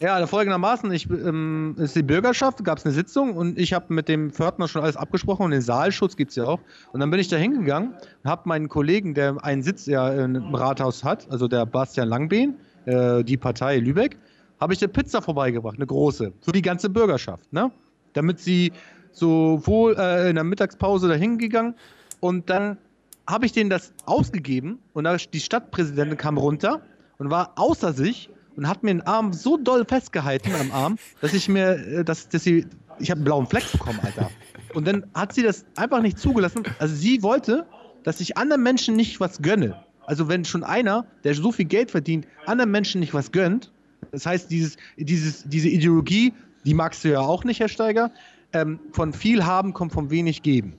Ja, 0.04 0.28
folgendermaßen, 0.28 0.92
ich, 0.92 1.10
ähm, 1.10 1.78
ist 1.80 1.96
die 1.96 2.04
Bürgerschaft, 2.04 2.62
gab 2.66 2.78
es 2.78 2.84
eine 2.84 2.94
Sitzung 2.94 3.38
und 3.38 3.58
ich 3.58 3.72
habe 3.72 3.94
mit 3.94 4.10
dem 4.10 4.32
Pförtner 4.32 4.68
schon 4.68 4.82
alles 4.82 4.98
abgesprochen 4.98 5.44
und 5.44 5.52
den 5.52 5.62
Saalschutz 5.62 6.18
gibt 6.18 6.32
es 6.32 6.36
ja 6.36 6.44
auch. 6.44 6.60
Und 6.92 7.00
dann 7.00 7.10
bin 7.10 7.22
ich 7.22 7.30
da 7.30 7.38
hingegangen 7.38 7.94
und 8.22 8.30
habe 8.30 8.42
meinen 8.50 8.68
Kollegen, 8.68 9.14
der 9.14 9.42
einen 9.46 9.64
Sitz 9.64 9.86
ja 9.86 10.12
im 10.12 10.54
Rathaus 10.56 11.06
hat, 11.06 11.32
also 11.32 11.48
der 11.48 11.66
Bastian 11.66 12.10
Langbehn, 12.10 12.58
äh, 12.84 13.24
die 13.24 13.38
Partei 13.38 13.78
Lübeck, 13.78 14.18
habe 14.60 14.74
ich 14.74 14.82
eine 14.82 14.90
Pizza 14.90 15.22
vorbeigebracht, 15.22 15.78
eine 15.78 15.88
große, 15.88 16.34
für 16.42 16.52
die 16.52 16.62
ganze 16.62 16.90
Bürgerschaft, 16.90 17.54
ne? 17.54 17.72
Damit 18.12 18.42
sie 18.42 18.74
sowohl 19.14 19.96
äh, 19.98 20.28
in 20.28 20.36
der 20.36 20.44
Mittagspause 20.44 21.08
da 21.08 21.14
hingegangen 21.14 21.76
und 22.20 22.50
dann 22.50 22.78
habe 23.26 23.46
ich 23.46 23.54
denen 23.54 23.70
das 23.70 23.94
ausgegeben 24.06 24.80
und 24.92 25.08
die 25.34 25.40
Stadtpräsidentin 25.40 26.18
kam 26.18 26.38
runter 26.38 26.82
und 27.20 27.32
war 27.32 27.54
außer 27.56 27.94
sich 27.94 28.30
und 28.56 28.68
hat 28.68 28.84
mir 28.84 28.92
den 28.94 29.02
Arm 29.02 29.34
so 29.34 29.58
doll 29.58 29.86
festgehalten 29.86 30.52
am 30.60 30.72
Arm, 30.72 30.98
dass 31.22 31.34
ich 31.34 31.50
mir, 31.50 31.72
äh, 31.72 32.04
dass, 32.04 32.30
dass 32.30 32.44
sie, 32.44 32.66
ich 33.00 33.10
habe 33.10 33.20
einen 33.20 33.26
blauen 33.26 33.48
Fleck 33.48 33.72
bekommen, 33.72 34.00
Alter. 34.02 34.30
Und 34.74 34.88
dann 34.88 35.06
hat 35.14 35.34
sie 35.34 35.44
das 35.44 35.66
einfach 35.76 36.02
nicht 36.02 36.20
zugelassen. 36.20 36.64
Also 36.80 36.96
sie 36.96 37.22
wollte, 37.24 37.66
dass 38.04 38.20
ich 38.20 38.38
anderen 38.38 38.64
Menschen 38.64 38.96
nicht 38.96 39.20
was 39.20 39.42
gönne. 39.42 39.84
Also 40.06 40.28
wenn 40.28 40.46
schon 40.46 40.64
einer, 40.64 41.06
der 41.24 41.34
so 41.34 41.52
viel 41.52 41.66
Geld 41.66 41.92
verdient, 41.92 42.28
anderen 42.46 42.72
Menschen 42.72 43.00
nicht 43.00 43.14
was 43.14 43.32
gönnt, 43.32 43.72
das 44.12 44.26
heißt, 44.26 44.52
dieses, 44.52 44.78
dieses, 44.98 45.44
diese 45.48 45.70
Ideologie, 45.70 46.34
die 46.66 46.74
magst 46.74 47.04
du 47.04 47.10
ja 47.10 47.22
auch 47.22 47.44
nicht, 47.44 47.60
Herr 47.60 47.70
Steiger, 47.70 48.12
ähm, 48.52 48.80
von 48.92 49.14
viel 49.14 49.46
haben 49.46 49.74
kommt 49.74 49.94
vom 49.94 50.10
wenig 50.10 50.44
geben. 50.44 50.76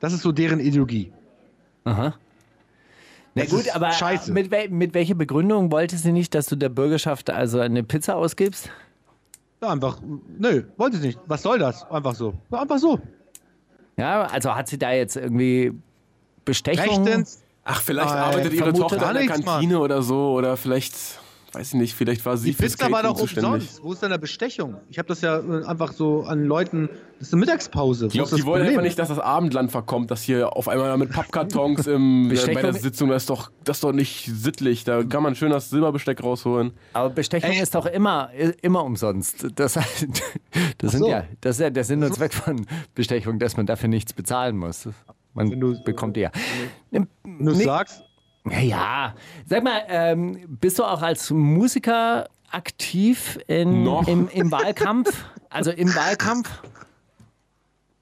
Das 0.00 0.12
ist 0.12 0.22
so 0.22 0.32
deren 0.32 0.60
Ideologie. 0.60 1.12
Aha. 1.84 2.14
Na 3.38 3.44
Das 3.44 3.52
gut, 3.52 3.74
aber 3.74 3.92
scheiße. 3.92 4.32
mit, 4.32 4.50
wel 4.50 4.68
mit 4.68 4.94
welcher 4.94 5.14
Begründung 5.14 5.70
wollte 5.72 5.96
sie 5.96 6.12
nicht, 6.12 6.34
dass 6.34 6.46
du 6.46 6.56
der 6.56 6.68
Bürgerschaft 6.68 7.30
also 7.30 7.60
eine 7.60 7.82
Pizza 7.82 8.16
ausgibst? 8.16 8.70
Ja, 9.62 9.70
einfach, 9.70 9.98
nö, 10.38 10.64
wollte 10.76 10.98
sie 10.98 11.08
nicht. 11.08 11.18
Was 11.26 11.42
soll 11.42 11.58
das? 11.58 11.90
Einfach 11.90 12.14
so. 12.14 12.34
Ja, 12.50 12.60
einfach 12.62 12.78
so. 12.78 13.00
Ja, 13.96 14.22
also 14.26 14.54
hat 14.54 14.68
sie 14.68 14.78
da 14.78 14.92
jetzt 14.92 15.16
irgendwie 15.16 15.72
Bestechung? 16.44 17.04
Rechtens. 17.04 17.42
Ach, 17.64 17.82
vielleicht 17.82 18.10
Äh, 18.14 18.18
arbeitet 18.18 18.52
ihre 18.52 18.64
vermute 18.72 18.80
Tochter 18.96 19.08
in 19.20 19.26
der 19.28 19.36
Kantine 19.36 19.78
oder 19.80 20.00
so. 20.02 20.32
Oder 20.32 20.56
vielleicht, 20.56 20.94
weiß 21.58 21.68
ich 21.68 21.74
nicht, 21.74 21.94
vielleicht 21.94 22.24
war 22.24 22.36
sie 22.36 22.52
Die 22.52 22.56
Pizza 22.56 22.90
war 22.90 23.02
doch 23.02 23.16
zuständig. 23.16 23.50
umsonst. 23.52 23.82
Wo 23.82 23.92
ist 23.92 24.02
denn 24.02 24.10
der 24.10 24.18
Bestechung? 24.18 24.76
Ich 24.88 24.98
habe 24.98 25.08
das 25.08 25.20
ja 25.22 25.38
äh, 25.38 25.64
einfach 25.64 25.92
so 25.92 26.22
an 26.22 26.44
Leuten. 26.44 26.88
Das 27.18 27.28
ist 27.28 27.34
eine 27.34 27.40
Mittagspause. 27.40 28.06
Ich 28.06 28.12
glaube, 28.12 28.36
die 28.36 28.44
wollen 28.44 28.64
einfach 28.66 28.82
nicht, 28.82 28.98
dass 28.98 29.08
das 29.08 29.18
Abendland 29.18 29.72
verkommt, 29.72 30.10
dass 30.12 30.22
hier 30.22 30.56
auf 30.56 30.68
einmal 30.68 30.96
mit 30.96 31.10
Pappkartons 31.10 31.88
im, 31.88 32.26
äh, 32.26 32.28
bei 32.28 32.34
Bestechung- 32.34 32.62
der 32.62 32.72
Sitzung, 32.74 33.08
das 33.08 33.24
ist, 33.24 33.30
doch, 33.30 33.50
das 33.64 33.78
ist 33.78 33.84
doch 33.84 33.92
nicht 33.92 34.30
sittlich. 34.32 34.84
Da 34.84 35.02
kann 35.02 35.22
man 35.24 35.34
schön 35.34 35.50
das 35.50 35.68
Silberbesteck 35.70 36.22
rausholen. 36.22 36.72
Aber 36.92 37.10
Bestechung 37.10 37.50
Ey. 37.50 37.60
ist 37.60 37.74
doch 37.74 37.86
immer, 37.86 38.30
immer 38.62 38.84
umsonst. 38.84 39.48
Das, 39.56 39.72
das, 40.78 40.92
sind 40.92 41.00
so. 41.00 41.08
ja, 41.08 41.24
das 41.40 41.56
ist 41.56 41.60
ja 41.62 41.70
der 41.70 41.82
Sinn 41.84 42.02
und 42.04 42.14
Zweck 42.14 42.32
von 42.32 42.66
Bestechung, 42.94 43.38
dass 43.40 43.56
man 43.56 43.66
dafür 43.66 43.88
nichts 43.88 44.12
bezahlen 44.12 44.56
muss. 44.56 44.88
Man 45.34 45.50
Wenn 45.50 45.60
du- 45.60 45.82
bekommt 45.84 46.16
ja. 46.16 46.30
Wenn 46.90 47.08
du 47.24 47.52
Nee. 47.52 47.64
sagst, 47.64 48.02
Ja, 48.50 49.14
sag 49.46 49.64
mal, 49.64 49.82
ähm, 49.88 50.38
bist 50.60 50.78
du 50.78 50.84
auch 50.84 51.02
als 51.02 51.30
Musiker 51.30 52.28
aktiv 52.50 53.38
in, 53.46 53.86
im, 54.06 54.28
im 54.28 54.50
Wahlkampf? 54.50 55.24
Also 55.50 55.70
im 55.70 55.94
Wahlkampf? 55.94 56.50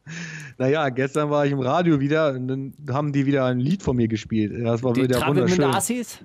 Naja, 0.59 0.89
gestern 0.89 1.31
war 1.31 1.45
ich 1.45 1.53
im 1.53 1.61
Radio 1.61 2.01
wieder 2.01 2.33
und 2.33 2.49
dann 2.49 2.73
haben 2.91 3.13
die 3.13 3.27
wieder 3.27 3.45
ein 3.45 3.59
Lied 3.59 3.83
von 3.83 3.97
mir 3.97 4.09
gespielt. 4.09 4.53
Das 4.65 4.83
war 4.83 4.95
Die 4.95 5.03
wieder 5.03 5.19
Travel 5.19 5.43
mit 5.45 5.59
wunderschön. 5.59 6.17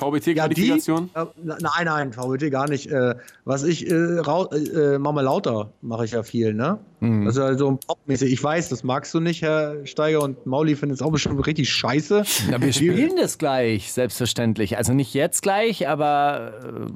Assis? 0.00 0.26
Ja, 0.26 0.48
die, 0.48 0.54
VBT-Qualifikation? 0.80 1.10
äh, 1.14 1.24
nein, 1.42 1.84
nein, 1.84 2.12
VWT 2.12 2.50
gar 2.50 2.68
nicht. 2.68 2.90
Äh, 2.90 3.14
was 3.44 3.64
ich, 3.64 3.90
äh, 3.90 3.94
rau, 3.94 4.48
äh, 4.50 4.94
äh, 4.94 4.98
Mama 4.98 5.20
Lauter 5.20 5.72
mache 5.82 6.04
ich 6.04 6.12
ja 6.12 6.22
viel, 6.22 6.54
ne? 6.54 6.78
Mhm. 7.00 7.26
Also 7.26 7.42
also 7.42 7.78
popmäßig. 7.86 8.32
Ich 8.32 8.42
weiß, 8.42 8.68
das 8.68 8.84
magst 8.84 9.12
du 9.14 9.20
nicht, 9.20 9.42
Herr 9.42 9.86
Steiger, 9.86 10.22
und 10.22 10.46
Mauli 10.46 10.76
findet 10.76 11.00
es 11.00 11.02
auch 11.02 11.10
bestimmt 11.10 11.44
richtig 11.46 11.70
scheiße. 11.70 12.24
Ja, 12.50 12.60
wir 12.60 12.72
spielen 12.74 13.16
das 13.16 13.38
gleich, 13.38 13.92
selbstverständlich. 13.92 14.76
Also 14.76 14.92
nicht 14.92 15.14
jetzt 15.14 15.42
gleich, 15.42 15.88
aber 15.88 16.52
äh, 16.64 16.92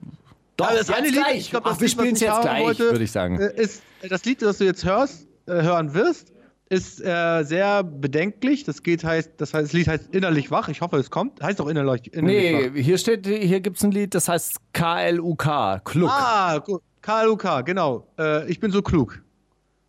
doch, 0.56 0.68
Aber 0.68 0.78
das 0.78 0.90
eine 0.90 1.08
Lied, 1.08 1.16
gleich. 1.16 1.38
ich 1.38 1.50
glaub, 1.50 1.64
Ach, 1.66 1.70
das 1.70 1.80
wir 1.80 1.86
Lied, 1.88 1.96
was 1.96 2.02
spielen 2.02 2.14
es 2.14 2.20
jetzt 2.20 2.40
gleich, 2.42 2.78
würde 2.78 3.04
ich 3.04 3.12
sagen. 3.12 3.40
Äh, 3.40 3.60
ist, 3.60 3.82
das 4.08 4.24
Lied, 4.24 4.42
das 4.42 4.58
du 4.58 4.64
jetzt 4.64 4.84
hörst, 4.84 5.26
hören 5.46 5.92
wirst, 5.94 6.31
ist 6.72 7.00
äh, 7.04 7.42
sehr 7.44 7.84
bedenklich. 7.84 8.64
Das 8.64 8.82
geht 8.82 9.04
heißt, 9.04 9.32
das, 9.36 9.52
heißt, 9.54 9.66
das 9.66 9.72
Lied 9.74 9.86
heißt 9.88 10.14
innerlich 10.14 10.50
wach. 10.50 10.68
Ich 10.68 10.80
hoffe, 10.80 10.96
es 10.96 11.10
kommt. 11.10 11.42
Heißt 11.42 11.60
doch 11.60 11.68
innerlich, 11.68 12.12
innerlich 12.14 12.72
Nee, 12.74 12.82
hier 12.82 12.96
steht, 12.98 13.26
hier 13.26 13.60
gibt 13.60 13.76
es 13.76 13.84
ein 13.84 13.92
Lied, 13.92 14.14
das 14.14 14.28
heißt 14.28 14.56
KLUK, 14.72 15.46
wach. 15.46 15.82
Ah, 16.08 16.58
gut. 16.58 16.82
KLUK, 17.02 17.64
genau. 17.66 18.06
Äh, 18.18 18.50
ich 18.50 18.58
bin 18.58 18.70
so 18.72 18.80
klug. 18.80 19.22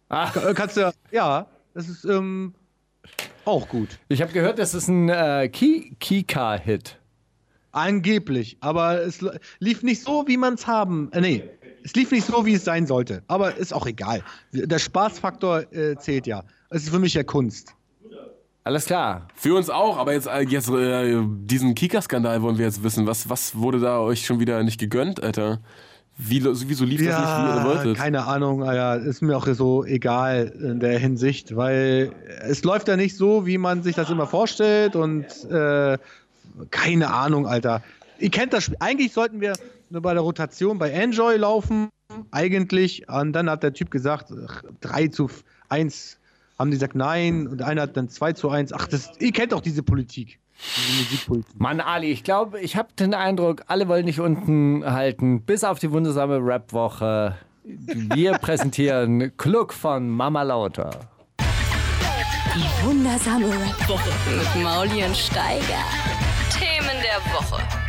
Ach. 0.10 0.36
Äh, 0.36 0.54
Kannst 0.54 0.78
du, 0.78 0.92
ja, 1.12 1.48
das 1.74 1.88
ist 1.88 2.04
ähm, 2.06 2.54
auch 3.46 3.68
gut. 3.70 3.98
Ich 4.10 4.22
habe 4.22 4.34
gehört, 4.34 4.60
das 4.60 4.74
ist 4.74 4.88
ein 4.90 5.10
äh, 5.10 5.50
Ki- 5.50 5.96
Kika-Hit. 6.00 7.00
Angeblich. 7.72 8.58
Aber 8.60 9.02
es 9.02 9.26
lief 9.60 9.84
nicht 9.84 10.04
so, 10.04 10.26
wie 10.28 10.38
man 10.38 10.54
es 10.56 10.68
haben. 10.68 11.12
Äh, 11.12 11.22
nee, 11.22 11.44
es 11.84 11.94
lief 11.96 12.12
nicht 12.12 12.26
so, 12.26 12.46
wie 12.46 12.54
es 12.54 12.64
sein 12.64 12.88
sollte. 12.88 13.24
Aber 13.28 13.56
ist 13.58 13.74
auch 13.74 13.86
egal. 13.86 14.24
Der 14.52 14.80
Spaßfaktor 14.80 15.72
äh, 15.74 15.96
zählt 15.98 16.28
ja. 16.28 16.44
Es 16.70 16.84
ist 16.84 16.90
für 16.90 17.00
mich 17.00 17.14
ja 17.14 17.24
Kunst. 17.24 17.74
Alles 18.66 18.86
klar. 18.86 19.28
Für 19.36 19.56
uns 19.56 19.70
auch, 19.70 19.98
aber 19.98 20.14
jetzt, 20.14 20.28
äh, 20.28 20.40
jetzt 20.42 20.70
äh, 20.70 21.22
diesen 21.42 21.76
Kika-Skandal 21.76 22.42
wollen 22.42 22.58
wir 22.58 22.66
jetzt 22.66 22.82
wissen. 22.84 23.06
Was, 23.06 23.30
was 23.30 23.58
wurde 23.58 23.80
da 23.80 24.00
euch 24.00 24.26
schon 24.26 24.40
wieder 24.40 24.64
nicht 24.64 24.80
gegönnt, 24.80 25.22
Alter? 25.22 25.60
Wie, 26.18 26.44
wieso 26.46 26.86
lief 26.86 27.04
das 27.04 27.20
nicht, 27.20 27.28
wie 27.28 27.50
ihr 27.50 27.56
Ja, 27.58 27.66
wolltet? 27.66 27.98
keine 27.98 28.26
Ahnung, 28.26 28.64
Alter. 28.64 29.04
ist 29.04 29.22
mir 29.22 29.36
auch 29.36 29.48
so 29.48 29.84
egal 29.84 30.54
in 30.62 30.80
der 30.80 30.98
Hinsicht, 31.00 31.56
weil 31.56 32.12
es 32.42 32.64
läuft 32.64 32.88
ja 32.88 32.96
nicht 32.96 33.18
so, 33.18 33.46
wie 33.48 33.58
man 33.58 33.82
sich 33.84 33.96
das 33.96 34.10
immer 34.12 34.28
vorstellt 34.28 34.96
und 34.96 35.26
äh, 35.50 35.98
keine 36.70 37.12
Ahnung, 37.12 37.48
Alter. 37.48 37.82
Ihr 38.20 38.30
kennt 38.30 38.54
das 38.54 38.66
Spiel. 38.66 38.78
Eigentlich 38.80 39.12
sollten 39.12 39.42
wir 39.42 39.54
bei 40.02 40.14
der 40.14 40.22
Rotation 40.22 40.78
bei 40.80 40.90
Enjoy 40.92 41.38
laufen, 41.38 41.90
eigentlich. 42.32 43.08
Und 43.10 43.34
dann 43.34 43.50
hat 43.50 43.64
der 43.64 43.74
Typ 43.74 43.92
gesagt, 43.92 44.32
ach, 44.48 44.64
3 44.82 45.08
zu 45.08 45.30
1 45.70 46.20
haben 46.60 46.72
die 46.72 46.76
gesagt 46.76 46.96
nein 46.96 47.48
und 47.48 47.62
einer 47.62 47.84
hat 47.84 47.98
dann 47.98 48.10
2 48.10 48.34
zu 48.34 48.50
1. 48.50 48.74
Ach, 48.74 48.88
das, 48.88 49.12
ihr 49.20 49.32
kennt 49.32 49.52
doch 49.52 49.62
diese 49.62 49.84
Politik. 49.84 50.40
Diese 50.78 51.04
Musikpolitik. 51.04 51.60
Mann, 51.60 51.80
Ali, 51.82 52.12
ich 52.12 52.24
glaube, 52.24 52.60
ich 52.60 52.76
habe 52.76 52.90
den 52.98 53.14
Eindruck, 53.14 53.64
alle 53.68 53.88
wollen 53.88 54.06
dich 54.06 54.20
unten 54.20 54.86
halten, 54.86 55.42
bis 55.42 55.64
auf 55.64 55.80
die 55.80 55.92
wundersame 55.92 56.38
Rap-Woche. 56.38 57.36
Wir 57.64 58.34
präsentieren 58.42 59.36
Kluck 59.38 59.74
von 59.74 60.10
Mama 60.10 60.44
Lauter. 60.44 60.92
Die 62.56 62.86
wundersame 62.86 63.48
Rap-Woche 63.48 64.10
mit 64.38 64.64
Mauli 64.64 65.04
und 65.04 65.18
Steiger. 65.18 65.84
Themen 66.52 67.02
der 67.02 67.34
Woche. 67.34 67.83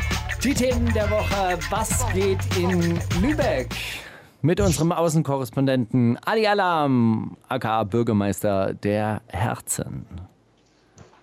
Die 0.44 0.52
Themen 0.52 0.92
der 0.92 1.08
Woche. 1.08 1.58
Was 1.70 2.04
geht 2.12 2.38
in 2.58 2.98
Lübeck? 3.22 3.74
Mit 4.42 4.60
unserem 4.60 4.92
Außenkorrespondenten 4.92 6.18
Ali 6.22 6.46
Alam, 6.46 7.38
aka 7.48 7.84
Bürgermeister 7.84 8.74
der 8.74 9.22
Herzen. 9.28 10.04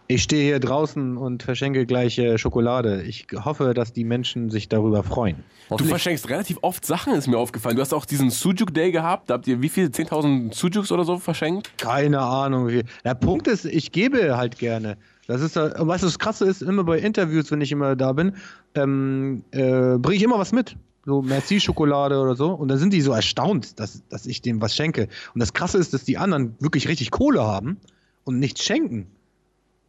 Ich 0.08 0.24
stehe 0.24 0.44
hier 0.44 0.60
draußen 0.60 1.18
und 1.18 1.44
verschenke 1.44 1.86
gleich 1.86 2.18
äh, 2.18 2.40
Schokolade. 2.40 3.04
Ich 3.04 3.28
hoffe, 3.46 3.76
dass 3.76 3.94
die 3.94 4.06
Menschen 4.06 4.50
sich 4.50 4.70
darüber 4.70 5.04
freuen. 5.04 5.44
Du 5.70 5.86
verschenkst 5.86 6.28
relativ 6.28 6.58
oft 6.64 6.84
Sachen, 6.84 7.14
ist 7.14 7.28
mir 7.28 7.38
aufgefallen. 7.38 7.76
Du 7.76 7.82
hast 7.84 7.94
auch 7.94 8.06
diesen 8.06 8.32
Sujuk 8.32 8.74
Day 8.74 8.92
gehabt. 8.92 9.30
Da 9.30 9.36
habt 9.36 9.48
ihr 9.48 9.62
wie 9.62 9.70
viel? 9.70 9.86
10.000 9.86 10.54
Sujuks 10.54 10.92
oder 10.92 11.06
so 11.06 11.20
verschenkt? 11.20 11.78
Keine 11.78 12.22
Ahnung. 12.22 12.70
Der 13.06 13.14
Punkt 13.14 13.48
ist, 13.48 13.66
ich 13.66 13.92
gebe 13.92 14.36
halt 14.36 14.58
gerne. 14.58 14.98
Das 15.28 15.42
ist, 15.42 15.56
äh, 15.56 15.72
was 15.78 16.02
das 16.02 16.20
Krasse 16.20 16.46
ist, 16.46 16.62
immer 16.62 16.84
bei 16.84 17.00
Interviews, 17.00 17.52
wenn 17.52 17.62
ich 17.62 17.72
immer 17.72 17.96
da 17.96 18.14
bin, 18.14 18.36
ähm, 18.76 19.44
äh, 19.52 19.98
bringe 19.98 20.16
ich 20.16 20.24
immer 20.24 20.40
was 20.40 20.52
mit. 20.52 20.76
So 21.06 21.22
Merci-Schokolade 21.22 22.20
oder 22.20 22.36
so. 22.36 22.52
Und 22.52 22.68
dann 22.68 22.78
sind 22.78 22.94
die 22.94 23.02
so 23.02 23.12
erstaunt, 23.12 23.80
dass, 23.80 24.08
dass 24.10 24.26
ich 24.26 24.42
dem 24.42 24.62
was 24.62 24.76
schenke. 24.76 25.08
Und 25.34 25.40
das 25.40 25.54
Krasse 25.54 25.78
ist, 25.78 25.94
dass 25.94 26.04
die 26.04 26.18
anderen 26.18 26.56
wirklich 26.60 26.88
richtig 26.88 27.12
Kohle 27.12 27.42
haben 27.42 27.78
und 28.24 28.40
nichts 28.40 28.64
schenken. 28.64 29.08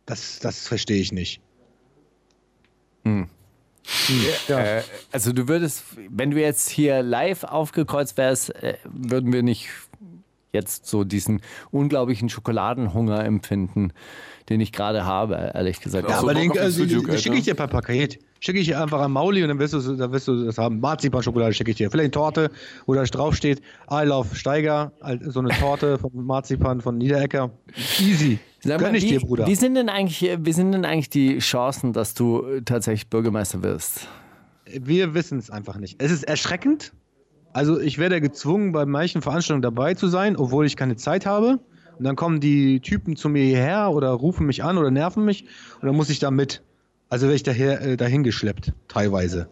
Das, 0.07 0.39
das 0.41 0.67
verstehe 0.67 1.01
ich 1.01 1.13
nicht. 1.13 1.41
Äh, 4.49 4.83
also 5.11 5.33
du 5.33 5.49
würdest, 5.49 5.85
wenn 6.09 6.31
du 6.31 6.41
jetzt 6.41 6.69
hier 6.71 7.03
live 7.03 7.45
aufgekreuzt 7.45 8.17
wärst, 8.17 8.55
äh, 8.63 8.77
würden 8.85 9.33
wir 9.33 9.43
nicht 9.43 9.69
jetzt 10.53 10.87
so 10.87 11.05
diesen 11.05 11.41
unglaublichen 11.71 12.29
Schokoladenhunger 12.29 13.25
empfinden, 13.25 13.93
den 14.49 14.61
ich 14.61 14.73
gerade 14.73 15.05
habe, 15.05 15.53
ehrlich 15.55 15.81
gesagt. 15.81 16.09
Ja, 16.09 16.19
aber 16.19 16.35
den, 16.35 16.53
den 16.53 17.19
schicke 17.19 17.37
ich 17.37 17.45
dir 17.45 17.55
per 17.55 17.69
Paket. 17.69 18.19
Schicke 18.41 18.59
ich 18.59 18.67
dir 18.67 18.83
einfach 18.83 19.01
an 19.01 19.13
Mauli 19.13 19.43
und 19.43 19.49
dann 19.49 19.59
wirst 19.61 19.73
du, 19.73 19.81
dann 19.81 20.13
wirst 20.13 20.27
du 20.29 20.45
das 20.45 20.59
haben. 20.59 20.81
Marzipan-Schokolade 20.81 21.55
schicke 21.55 21.71
ich 21.71 21.77
dir. 21.77 21.91
Vielleicht 21.91 22.17
eine 22.17 22.25
Torte, 22.25 22.51
wo 22.87 22.95
da 22.95 23.05
drauf 23.05 23.37
steht, 23.37 23.61
I 23.91 24.05
love 24.05 24.35
Steiger, 24.35 24.93
so 25.27 25.41
eine 25.41 25.51
Torte 25.51 25.99
von 26.01 26.11
Marzipan 26.13 26.81
von 26.81 26.99
Niederecker. 26.99 27.51
Easy. 28.01 28.39
Sag 28.61 28.81
mal, 28.81 28.95
ich 28.95 29.05
wie, 29.05 29.09
dir, 29.09 29.21
Bruder. 29.21 29.47
Wie 29.47 29.55
sind, 29.55 29.75
denn 29.75 29.89
eigentlich, 29.89 30.39
wie 30.39 30.53
sind 30.53 30.73
denn 30.73 30.85
eigentlich 30.85 31.11
die 31.11 31.39
Chancen, 31.39 31.93
dass 31.93 32.15
du 32.15 32.61
tatsächlich 32.65 33.09
Bürgermeister 33.09 33.63
wirst? 33.63 34.09
Wir 34.67 35.15
wissen 35.15 35.39
es 35.39 35.51
einfach 35.51 35.79
nicht. 35.79 36.03
Es 36.03 36.11
ist 36.11 36.25
erschreckend. 36.25 36.93
Also 37.53 37.81
ich 37.81 37.99
werde 37.99 38.21
gezwungen, 38.21 38.73
bei 38.73 38.87
manchen 38.87 39.23
Veranstaltungen 39.23 39.63
dabei 39.63 39.95
zu 39.95 40.09
sein, 40.09 40.37
obwohl 40.37 40.67
ich 40.67 40.77
keine 40.77 40.97
Zeit 40.97 41.27
habe. 41.27 41.59
Und 41.99 42.05
dann 42.05 42.17
kommen 42.17 42.41
die 42.41 42.81
Typen 42.81 43.17
zu 43.17 43.29
mir 43.29 43.45
hierher 43.45 43.91
oder 43.91 44.11
rufen 44.11 44.47
mich 44.47 44.65
an 44.65 44.79
oder 44.79 44.91
nerven 44.91 45.25
mich 45.25 45.45
und 45.81 45.87
dann 45.87 45.95
muss 45.95 46.09
ich 46.11 46.19
da 46.19 46.31
mit. 46.31 46.63
Also 47.11 47.27
werde 47.27 47.37
ich 47.37 47.43
daher, 47.43 47.83
äh, 47.83 47.97
dahin 47.99 48.23
geschleppt, 48.23 48.73
teilweise. 48.89 49.49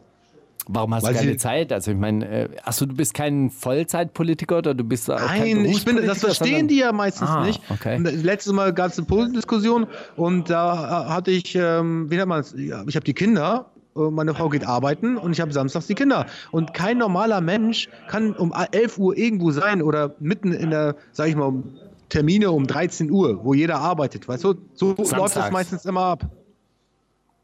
Warum 0.66 0.94
hast 0.94 1.04
Weil 1.04 1.14
du 1.14 1.18
keine 1.20 1.36
Zeit? 1.36 1.72
Also 1.72 1.90
ich 1.90 1.96
meine, 1.96 2.26
äh, 2.28 2.48
achso, 2.64 2.86
du 2.86 2.94
bist 2.94 3.12
kein 3.12 3.50
Vollzeitpolitiker 3.50 4.58
oder 4.58 4.74
du 4.74 4.84
bist 4.84 5.10
auch 5.10 5.18
kein 5.18 5.62
Nein, 5.62 5.64
ich 5.66 5.84
bin, 5.84 5.96
das 6.06 6.20
verstehen 6.20 6.68
die 6.68 6.78
ja 6.78 6.92
meistens 6.92 7.28
Ah, 7.28 7.44
nicht. 7.44 7.60
okay. 7.70 7.96
Und 7.96 8.04
Letztes 8.04 8.52
Mal 8.52 8.72
gab 8.72 8.90
es 8.90 8.98
eine 8.98 9.06
Podiumsdiskussion 9.06 9.86
und 10.16 10.48
da 10.48 11.06
äh, 11.06 11.10
hatte 11.10 11.30
ich, 11.30 11.54
ähm, 11.54 12.10
wie 12.10 12.16
nennt 12.16 12.28
man 12.28 12.40
es, 12.40 12.54
ich 12.54 12.72
habe 12.72 13.04
die 13.04 13.14
Kinder, 13.14 13.66
äh, 13.76 13.79
meine 13.94 14.34
Frau 14.34 14.48
geht 14.48 14.66
arbeiten 14.66 15.16
und 15.16 15.32
ich 15.32 15.40
habe 15.40 15.52
samstags 15.52 15.86
die 15.86 15.94
Kinder. 15.94 16.26
Und 16.50 16.74
kein 16.74 16.98
normaler 16.98 17.40
Mensch 17.40 17.88
kann 18.08 18.34
um 18.34 18.52
11 18.52 18.98
Uhr 18.98 19.16
irgendwo 19.16 19.50
sein 19.50 19.82
oder 19.82 20.14
mitten 20.20 20.52
in 20.52 20.70
der, 20.70 20.96
sag 21.12 21.28
ich 21.28 21.36
mal, 21.36 21.62
Termine 22.08 22.50
um 22.50 22.66
13 22.66 23.10
Uhr, 23.10 23.44
wo 23.44 23.54
jeder 23.54 23.78
arbeitet. 23.78 24.26
Weißt 24.28 24.44
du, 24.44 24.54
so 24.74 24.88
läuft 24.88 25.00
das 25.00 25.10
Samstags. 25.10 25.52
meistens 25.52 25.84
immer 25.84 26.02
ab. 26.02 26.28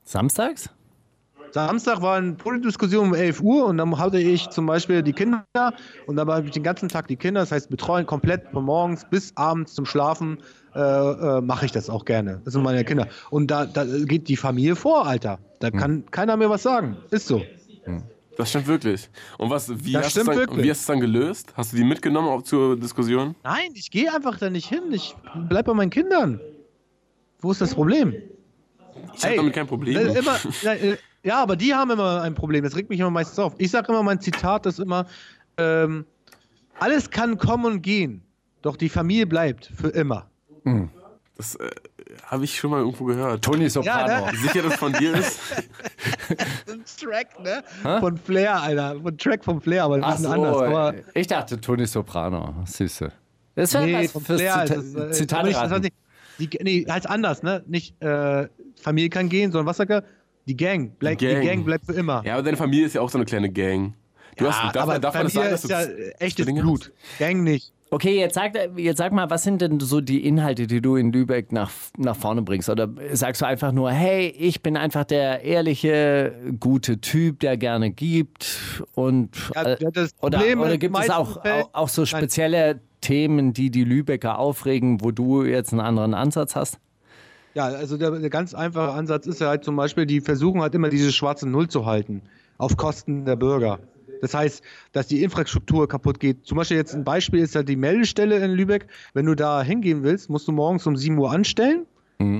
Samstags? 0.05 0.71
Samstag 1.53 2.03
war 2.03 2.17
eine 2.17 2.33
Podiumsdiskussion 2.33 3.09
um 3.09 3.15
11 3.15 3.41
Uhr 3.41 3.67
und 3.67 3.79
dann 3.79 3.99
hatte 3.99 4.19
ich 4.19 4.49
zum 4.51 4.67
Beispiel 4.67 5.03
die 5.03 5.13
Kinder 5.13 5.45
und 6.07 6.17
dann 6.17 6.29
habe 6.29 6.45
ich 6.47 6.53
den 6.53 6.63
ganzen 6.63 6.89
Tag 6.89 7.09
die 7.09 7.17
Kinder, 7.17 7.41
das 7.41 7.53
heißt 7.53 7.71
betreuen 7.71 8.07
komplett 8.07 8.51
von 8.53 8.65
morgens 8.65 9.05
bis 9.09 9.33
abends 9.37 9.75
zum 9.75 9.87
Schlafen 9.87 10.39
äh, 10.75 10.81
äh, 10.81 11.41
mache 11.41 11.65
ich 11.65 11.73
das 11.73 11.89
auch 11.89 12.05
gerne. 12.05 12.43
Das 12.45 12.53
sind 12.53 12.63
meine 12.63 12.85
Kinder. 12.85 13.09
Und 13.31 13.51
da, 13.51 13.65
da 13.65 13.85
geht 13.85 14.29
die 14.29 14.37
Familie 14.37 14.77
vor, 14.77 15.07
Alter. 15.07 15.39
Da 15.61 15.69
Hm. 15.69 15.79
kann 15.79 16.11
keiner 16.11 16.37
mehr 16.37 16.51
was 16.51 16.63
sagen. 16.63 16.99
Ist 17.11 17.27
so. 17.27 17.43
Das 18.37 18.51
stimmt 18.51 18.67
wirklich. 18.67 19.09
Und 19.39 19.49
was, 19.49 19.71
wie, 19.85 19.93
Das 19.93 20.07
hast 20.07 20.17
du 20.17 20.21
es 20.21 20.27
stimmt 20.27 20.51
dann, 20.51 20.63
wie 20.63 20.71
hast 20.71 20.81
du 20.81 20.83
es 20.83 20.87
dann 20.87 21.01
gelöst? 21.01 21.55
Hast 21.57 21.73
du 21.73 21.77
die 21.79 21.85
mitgenommen 21.85 22.29
auch 22.29 22.43
zur 22.43 22.79
Diskussion? 22.79 23.35
Nein, 23.43 23.71
ich 23.75 23.91
gehe 23.91 24.13
einfach 24.13 24.39
da 24.39 24.51
nicht 24.51 24.69
hin. 24.69 24.83
Ich 24.93 25.17
bleib 25.49 25.65
bei 25.65 25.73
meinen 25.73 25.91
Kindern. 25.91 26.39
Wo 27.41 27.51
ist 27.51 27.61
das 27.61 27.75
Problem? 27.75 28.15
Ich 29.15 29.25
habe 29.25 29.37
damit 29.37 29.55
kein 29.55 29.67
Problem. 29.67 29.97
Äh, 29.97 30.19
immer, 30.19 30.37
äh, 30.65 30.97
ja, 31.27 31.43
aber 31.43 31.57
die 31.57 31.75
haben 31.75 31.91
immer 31.91 32.23
ein 32.23 32.35
Problem. 32.35 32.63
Das 32.63 32.77
regt 32.77 32.89
mich 32.89 33.01
immer 33.01 33.11
meistens 33.11 33.39
auf. 33.41 33.55
Ich 33.59 33.73
sage 33.73 33.89
immer, 33.89 34.03
mein 34.05 34.21
Zitat 34.21 34.65
ist 34.67 34.79
immer: 34.79 35.07
ähm, 35.59 36.07
Alles 36.79 37.11
kann 37.11 37.37
kommen 37.37 37.65
und 37.65 37.83
gehen, 37.83 38.23
doch 38.63 38.77
die 38.77 38.89
Familie 38.89 39.27
bleibt 39.27 39.67
für 39.75 39.89
immer. 39.89 40.31
Das 41.37 41.57
äh, 41.57 41.69
habe 42.27 42.45
ich 42.45 42.57
schon 42.57 42.71
mal 42.71 42.79
irgendwo 42.79 43.05
gehört. 43.07 43.45
Toni 43.45 43.69
Soprano. 43.69 44.09
Ja, 44.09 44.31
ne? 44.31 44.39
Sicher, 44.39 44.63
dass 44.63 44.77
von 44.77 44.93
dir 44.93 45.15
ist? 45.15 45.41
Ein 46.71 46.85
Track, 46.99 47.41
ne? 47.43 47.65
Von 48.01 48.17
Flair, 48.17 48.63
Alter. 48.63 49.01
Von 49.01 49.19
Track 49.19 49.45
von 49.45 49.61
Flair, 49.61 49.85
aber 49.85 49.97
ein 49.97 50.05
Ach 50.05 50.13
bisschen 50.13 50.27
so, 50.27 50.33
anders. 50.33 50.63
Aber 50.63 50.95
ich 51.15 51.27
dachte 51.27 51.61
Toni 51.61 51.87
Soprano. 51.87 52.55
Süße. 52.65 53.13
Das 53.57 53.75
wäre 53.75 53.85
nee, 53.85 54.05
was 54.05 54.13
von 54.13 54.23
fürs 54.23 54.41
Flair 54.41 54.67
Zita 54.67 54.81
ist 54.81 54.97
äh, 54.97 55.11
Zitat 55.11 55.45
nicht, 55.45 55.57
das 55.57 55.71
heißt 55.71 55.83
nicht, 55.83 55.95
die, 56.39 56.59
nee, 56.63 56.87
heißt 56.89 57.09
anders, 57.09 57.43
ne? 57.43 57.65
Nicht 57.67 58.01
äh, 58.03 58.49
Familie 58.81 59.11
kann 59.11 59.29
gehen, 59.29 59.51
sondern 59.51 59.67
was 59.67 59.79
sagt 59.79 59.91
er? 59.91 60.05
Die 60.47 60.57
Gang. 60.57 60.93
Bleib, 60.99 61.19
die, 61.19 61.27
Gang. 61.27 61.45
Gang. 61.45 61.65
bleibt 61.65 61.87
für 61.87 61.93
immer. 61.93 62.23
Ja, 62.25 62.35
aber 62.35 62.43
deine 62.43 62.57
Familie 62.57 62.87
ist 62.87 62.95
ja 62.95 63.01
auch 63.01 63.11
so 63.11 63.19
eine 63.19 63.25
kleine 63.25 63.51
Gang. 63.51 63.95
Du 64.37 64.47
hast, 64.47 64.75
darf, 64.75 64.85
aber 64.85 64.99
darf 64.99 65.15
bei 65.15 65.21
man 65.21 65.27
das 65.27 65.33
sagen, 65.33 65.51
dass 65.51 65.65
ist 65.65 65.71
du 65.71 65.75
ja 65.75 66.13
echtes 66.19 66.47
Blut. 66.47 66.93
Gang 67.19 67.43
nicht. 67.43 67.73
Okay, 67.89 68.19
jetzt 68.19 68.35
sag, 68.35 68.53
jetzt 68.77 68.99
sag 68.99 69.13
mal, 69.13 69.31
was 69.31 69.45
sind 69.45 69.63
denn 69.63 69.79
so 69.79 70.01
die 70.01 70.27
Inhalte, 70.27 70.67
die 70.67 70.81
du 70.81 70.97
in 70.97 71.13
Lübeck 71.13 71.53
nach, 71.53 71.71
nach 71.97 72.17
vorne 72.17 72.43
bringst? 72.43 72.69
Oder 72.69 72.89
sagst 73.13 73.43
du 73.43 73.47
einfach 73.47 73.71
nur, 73.71 73.93
hey, 73.93 74.27
ich 74.27 74.61
bin 74.61 74.77
einfach 74.77 75.05
der 75.05 75.43
ehrliche, 75.43 76.35
gute 76.59 77.01
Typ, 77.01 77.41
der 77.41 77.57
gerne 77.57 77.93
gibt? 77.93 78.85
Und, 78.95 79.37
Ja, 79.55 79.63
äh, 79.63 79.77
ja, 79.81 79.91
das 79.93 80.11
oder, 80.21 80.41
oder 80.59 80.79
gibt 80.79 80.99
es 80.99 81.11
auch, 81.11 81.37
auch, 81.45 81.71
auch 81.73 81.89
so 81.89 82.03
Nein. 82.03 82.07
spezielle 82.09 82.81
Themen, 83.01 83.53
die 83.53 83.71
die 83.71 83.85
Lübecker 83.85 84.39
aufregen, 84.39 85.01
wo 85.01 85.13
du 85.13 85.45
jetzt 85.45 85.73
einen 85.73 85.81
anderen 85.81 86.15
Ansatz 86.15 86.57
hast? 86.57 86.81
Ja, 87.57 87.65
also 87.65 87.97
der, 87.97 88.11
der 88.11 88.29
ganz 88.29 88.53
einfache 88.53 88.93
Ansatz 88.93 89.27
ist 89.27 89.41
ja 89.41 89.49
halt 89.49 89.65
zum 89.65 89.77
Beispiel, 89.77 90.05
die 90.05 90.21
versuchen 90.21 90.61
halt 90.61 90.75
immer 90.75 90.91
diese 90.91 91.11
schwarze 91.11 91.49
Null 91.49 91.69
zu 91.69 91.87
halten, 91.87 92.21
auf 92.59 92.77
Kosten 92.77 93.25
der 93.25 93.37
Bürger. 93.37 93.79
Das 94.21 94.35
heißt, 94.35 94.63
dass 94.93 95.07
die 95.07 95.23
Infrastruktur 95.23 95.89
kaputt 95.89 96.21
geht. 96.21 96.45
Zum 96.45 96.59
Beispiel 96.59 96.77
jetzt 96.77 96.95
ein 96.95 97.05
Beispiel 97.05 97.41
ist 97.41 97.55
halt 97.57 97.71
die 97.71 97.77
Meldestelle 97.77 98.39
in 98.45 98.51
Lübeck. 98.51 98.89
Wenn 99.15 99.25
du 99.25 99.35
da 99.35 99.63
hingehen 99.63 100.03
willst, 100.03 100.29
musst 100.29 100.47
du 100.49 100.53
morgens 100.53 100.87
um 100.87 100.97
7 100.97 101.17
Uhr 101.19 101.31
anstellen 101.33 101.87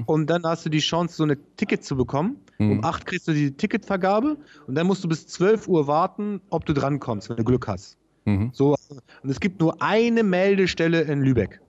und 0.07 0.29
dann 0.29 0.43
hast 0.45 0.67
du 0.67 0.71
die 0.71 0.81
Chance, 0.81 1.17
so 1.17 1.25
eine 1.25 1.39
Ticket 1.57 1.83
zu 1.83 1.97
bekommen. 1.97 2.37
Um 2.73 2.85
8 2.85 3.07
kriegst 3.07 3.27
du 3.27 3.33
die 3.33 3.53
Ticketvergabe 3.53 4.37
und 4.67 4.75
dann 4.75 4.87
musst 4.87 5.03
du 5.03 5.09
bis 5.09 5.27
12 5.29 5.67
Uhr 5.67 5.87
warten, 5.87 6.43
ob 6.51 6.67
du 6.67 6.75
drankommst, 6.75 7.31
wenn 7.31 7.37
du 7.39 7.45
Glück 7.45 7.69
hast. 7.69 7.97
So, 8.53 8.75
und 9.23 9.31
es 9.31 9.41
gibt 9.41 9.61
nur 9.61 9.81
eine 9.81 10.23
Meldestelle 10.25 11.03
in 11.03 11.23
Lübeck. 11.23 11.61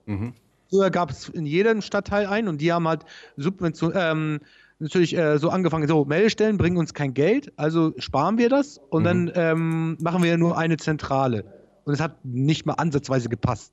Früher 0.70 0.90
gab 0.90 1.10
es 1.10 1.28
in 1.28 1.46
jedem 1.46 1.80
Stadtteil 1.80 2.26
einen 2.26 2.48
und 2.48 2.60
die 2.60 2.72
haben 2.72 2.86
halt 2.86 3.04
Subvention, 3.36 3.92
ähm, 3.94 4.40
natürlich 4.78 5.16
äh, 5.16 5.38
so 5.38 5.50
angefangen, 5.50 5.88
so 5.88 6.04
Meldestellen 6.04 6.58
bringen 6.58 6.76
uns 6.76 6.94
kein 6.94 7.14
Geld, 7.14 7.52
also 7.56 7.94
sparen 7.98 8.38
wir 8.38 8.48
das 8.48 8.80
und 8.90 9.04
dann 9.04 9.30
ähm, 9.34 9.96
machen 10.00 10.22
wir 10.22 10.36
nur 10.36 10.56
eine 10.56 10.76
Zentrale. 10.76 11.44
Und 11.84 11.94
es 11.94 12.00
hat 12.00 12.22
nicht 12.24 12.66
mal 12.66 12.74
ansatzweise 12.74 13.28
gepasst. 13.28 13.72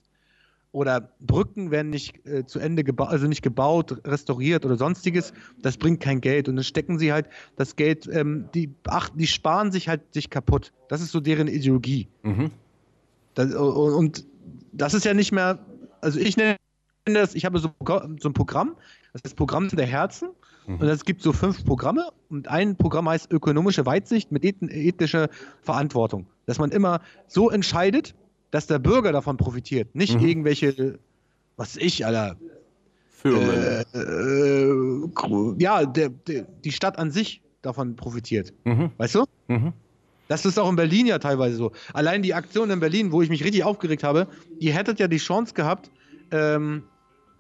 Oder 0.71 1.09
Brücken 1.21 1.71
werden 1.71 1.89
nicht 1.89 2.25
äh, 2.25 2.45
zu 2.45 2.59
Ende 2.59 2.83
gebaut, 2.83 3.09
also 3.09 3.27
nicht 3.27 3.41
gebaut, 3.41 4.01
restauriert 4.05 4.65
oder 4.65 4.75
sonstiges. 4.75 5.31
Das 5.61 5.77
bringt 5.77 6.01
kein 6.01 6.19
Geld. 6.19 6.49
Und 6.49 6.57
dann 6.57 6.65
stecken 6.65 6.99
sie 6.99 7.13
halt 7.13 7.27
das 7.55 7.77
Geld, 7.77 8.09
ähm, 8.11 8.49
die, 8.53 8.73
ach, 8.85 9.09
die 9.09 9.27
sparen 9.27 9.71
sich 9.71 9.87
halt 9.87 10.01
sich 10.13 10.29
kaputt. 10.29 10.73
Das 10.89 11.01
ist 11.01 11.13
so 11.13 11.21
deren 11.21 11.47
Ideologie. 11.47 12.09
Das, 13.35 13.53
und, 13.53 13.93
und 13.93 14.25
das 14.73 14.93
ist 14.93 15.05
ja 15.05 15.13
nicht 15.13 15.31
mehr, 15.31 15.59
also 16.01 16.19
ich 16.19 16.35
nenne 16.35 16.57
das, 17.13 17.35
ich 17.35 17.45
habe 17.45 17.59
so, 17.59 17.69
so 18.19 18.29
ein 18.29 18.33
Programm, 18.33 18.75
das 19.13 19.21
ist 19.23 19.35
Programm 19.35 19.69
der 19.69 19.85
Herzen. 19.85 20.29
Und 20.67 20.81
es 20.81 21.05
gibt 21.05 21.21
so 21.21 21.31
fünf 21.31 21.63
Programme 21.63 22.07
und 22.27 22.47
ein 22.47 22.75
Programm 22.75 23.07
heißt 23.07 23.31
ökonomische 23.31 23.85
Weitsicht 23.85 24.31
mit 24.31 24.43
eth 24.43 24.63
ethnischer 24.63 25.29
Verantwortung. 25.61 26.25
Dass 26.47 26.57
man 26.57 26.71
immer 26.71 27.01
so 27.27 27.51
entscheidet, 27.51 28.15
dass 28.49 28.65
der 28.65 28.79
Bürger 28.79 29.11
davon 29.11 29.37
profitiert, 29.37 29.93
nicht 29.93 30.19
irgendwelche, 30.27 30.97
was 31.55 31.77
ich, 31.77 32.03
Alter, 32.03 32.35
äh, 33.23 33.83
gro- 35.13 35.55
ja, 35.59 35.85
der, 35.85 36.09
der, 36.09 36.47
die 36.63 36.71
Stadt 36.71 36.97
an 36.97 37.11
sich 37.11 37.43
davon 37.61 37.95
profitiert. 37.95 38.51
Weißt 38.97 39.13
du? 39.13 39.25
Das 40.27 40.45
ist 40.45 40.57
auch 40.57 40.69
in 40.69 40.75
Berlin 40.75 41.05
ja 41.05 41.19
teilweise 41.19 41.57
so. 41.57 41.73
Allein 41.93 42.23
die 42.23 42.33
Aktion 42.33 42.71
in 42.71 42.79
Berlin, 42.79 43.11
wo 43.11 43.21
ich 43.21 43.29
mich 43.29 43.43
richtig 43.43 43.63
aufgeregt 43.63 44.03
habe, 44.03 44.27
ihr 44.59 44.73
hättet 44.73 44.99
ja 44.99 45.07
die 45.07 45.17
Chance 45.17 45.53
gehabt, 45.53 45.91
ähm, 46.31 46.81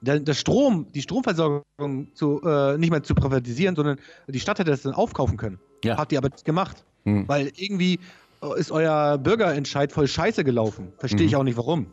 der, 0.05 0.19
der 0.19 0.33
Strom, 0.33 0.87
die 0.93 1.01
Stromversorgung 1.01 2.07
zu, 2.13 2.41
äh, 2.43 2.77
nicht 2.77 2.91
mehr 2.91 3.03
zu 3.03 3.15
privatisieren, 3.15 3.75
sondern 3.75 3.97
die 4.27 4.39
Stadt 4.39 4.59
hätte 4.59 4.71
das 4.71 4.83
dann 4.83 4.93
aufkaufen 4.93 5.37
können. 5.37 5.59
Ja. 5.83 5.97
Habt 5.97 6.11
ihr 6.11 6.17
aber 6.17 6.29
nicht 6.29 6.45
gemacht. 6.45 6.83
Weil 7.03 7.51
irgendwie 7.55 7.99
äh, 8.41 8.59
ist 8.59 8.71
euer 8.71 9.17
Bürgerentscheid 9.19 9.91
voll 9.91 10.07
scheiße 10.07 10.43
gelaufen. 10.43 10.91
Verstehe 10.97 11.27
ich 11.27 11.35
auch 11.35 11.43
nicht 11.43 11.57
warum. 11.57 11.87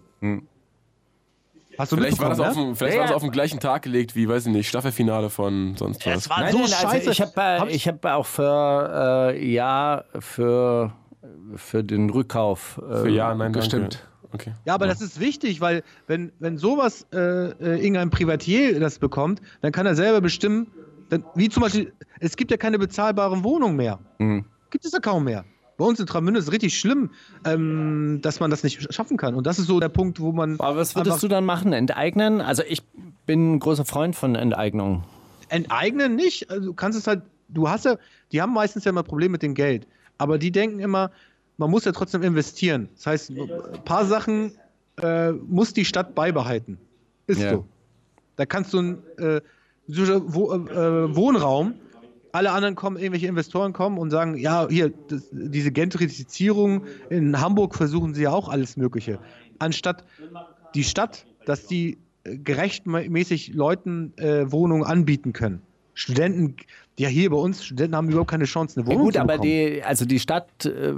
Hast 1.79 1.93
du 1.93 1.97
Vielleicht 1.97 2.21
war, 2.21 2.29
das 2.31 2.39
auf 2.41 2.47
mitbekommen, 2.49 2.73
dem, 2.73 2.77
vielleicht 2.77 2.95
Ja, 2.95 3.01
war 3.01 3.07
das 3.09 3.17
auf 3.17 3.23
den 3.23 3.31
gleichen 3.31 3.61
Tag 3.61 3.83
gelegt 3.83 4.15
wie, 4.15 4.29
weiß 4.29 4.47
ich 4.47 4.53
nicht, 4.53 4.69
Staffelfinale 4.69 5.31
von 5.31 5.75
sonst 5.77 6.05
was. 6.07 6.17
Es 6.17 6.31
war 6.31 6.41
Nein, 6.41 6.53
so 6.53 6.59
nein, 6.59 6.69
scheiße. 6.69 6.87
also 6.87 7.11
ich 7.11 7.21
habe 7.21 7.33
Hab 7.37 7.69
äh, 7.69 7.73
ich 7.73 7.89
hab 7.89 8.05
auch 8.05 8.27
für 8.27 9.33
äh, 9.35 9.53
ja 9.53 10.05
für 10.19 10.93
für 11.57 11.85
den 11.85 12.11
Rückkauf 12.11 12.81
äh, 12.89 12.97
Für 13.03 13.09
ja, 13.09 13.35
nein, 13.35 13.53
gestimmt. 13.53 13.95
Danke. 13.95 14.12
Okay. 14.33 14.53
Ja, 14.65 14.75
aber 14.75 14.87
das 14.87 15.01
ist 15.01 15.21
wichtig, 15.21 15.61
weil 15.61 15.83
wenn, 16.07 16.33
wenn 16.39 16.57
sowas 16.57 17.07
äh, 17.13 17.19
äh, 17.19 17.77
irgendein 17.77 18.11
Privatier 18.11 18.79
das 18.81 18.99
bekommt, 18.99 19.43
dann 19.61 19.73
kann 19.73 19.87
er 19.87 19.95
selber 19.95 20.21
bestimmen, 20.21 20.69
dann, 21.11 21.25
wie 21.35 21.49
zum 21.49 21.63
Beispiel, 21.63 21.93
es 22.21 22.37
gibt 22.37 22.51
ja 22.51 22.57
keine 22.57 22.79
bezahlbaren 22.79 23.45
Wohnungen 23.45 23.77
mehr. 23.77 23.99
Gibt 24.71 24.85
es 24.85 24.93
ja 24.93 25.01
kaum 25.01 25.25
mehr. 25.25 25.45
Bei 25.77 25.85
uns 25.85 26.01
in 26.01 26.07
Tramünde 26.07 26.39
ist 26.39 26.47
es 26.47 26.53
richtig 26.53 26.79
schlimm, 26.79 27.11
ähm, 27.45 28.21
dass 28.23 28.41
man 28.41 28.51
das 28.51 28.63
nicht 28.63 28.93
schaffen 28.95 29.17
kann. 29.17 29.35
Und 29.35 29.47
das 29.47 29.59
ist 29.59 29.67
so 29.67 29.81
der 29.81 29.89
Punkt, 29.89 30.21
wo 30.21 30.33
man 30.33 30.59
Aber 30.61 30.77
was 30.77 30.95
würdest 30.95 31.23
du 31.23 31.29
dann 31.29 31.45
machen? 31.45 31.73
Enteignen? 31.73 32.41
Also 32.41 32.63
ich 32.67 32.83
bin 33.27 33.55
ein 33.55 33.59
großer 33.59 33.85
Freund 33.85 34.17
von 34.17 34.35
Enteignung. 34.35 35.05
enteignen 35.49 36.15
nicht. 36.15 36.51
Also 36.51 36.67
du 36.67 36.75
kannst 36.75 36.99
es 36.99 37.07
halt, 37.07 37.23
du 37.49 37.69
hast 37.69 37.85
ja, 37.85 37.97
die 38.31 38.41
haben 38.41 38.53
meistens 38.53 38.85
ja 38.85 38.91
immer 38.91 39.03
Probleme 39.03 39.33
mit 39.33 39.43
dem 39.43 39.55
Geld. 39.55 39.87
Aber 40.19 40.39
die 40.39 40.53
denken 40.53 40.79
immer, 40.79 41.11
man 41.57 41.71
muss 41.71 41.85
ja 41.85 41.93
trotzdem 41.93 42.23
investieren. 42.23 42.89
Das 42.95 43.07
heißt, 43.07 43.31
ein 43.31 43.85
paar 43.85 44.05
Sachen 44.05 44.53
äh, 45.01 45.33
muss 45.33 45.73
die 45.73 45.85
Stadt 45.85 46.15
beibehalten. 46.15 46.79
Ist 47.27 47.41
Ja. 47.41 47.53
so. 47.53 47.67
Da 48.37 48.47
kannst 48.47 48.73
du 48.73 48.79
einen 48.79 49.03
äh, 49.19 49.37
äh, 49.37 49.43
Wohnraum, 49.89 51.75
alle 52.33 52.51
anderen 52.53 52.75
kommen, 52.75 52.97
irgendwelche 52.97 53.27
Investoren 53.27 53.73
kommen 53.73 53.99
und 53.99 54.11
sagen, 54.11 54.37
ja, 54.37 54.67
hier, 54.69 54.93
das, 55.09 55.29
diese 55.31 55.71
Gentrifizierung 55.71 56.85
in 57.11 57.41
Hamburg 57.41 57.75
versuchen 57.75 58.15
sie 58.15 58.23
ja 58.23 58.31
auch 58.31 58.49
alles 58.49 58.77
Mögliche. 58.77 59.19
Anstatt 59.59 60.05
die 60.75 60.85
Stadt, 60.85 61.27
dass 61.45 61.67
die 61.67 61.99
äh, 62.25 62.39
gerechtmäßig 62.39 63.53
Leuten 63.55 64.17
äh, 64.17 64.51
Wohnungen 64.51 64.85
anbieten 64.85 65.33
können. 65.33 65.61
Studenten, 65.95 66.57
ja 66.99 67.09
hier 67.09 67.31
bei 67.31 67.37
uns, 67.37 67.65
Studenten 67.65 67.97
haben 67.97 68.09
überhaupt 68.09 68.31
keine 68.31 68.45
Chance, 68.45 68.79
eine 68.81 68.89
Ja, 68.89 68.93
Wohnung 68.95 69.05
gut, 69.07 69.15
zu 69.15 69.21
aber 69.21 69.33
bekommen. 69.35 69.51
die, 69.51 69.83
also 69.83 70.05
die 70.05 70.19
Stadt, 70.21 70.67
äh, 70.67 70.95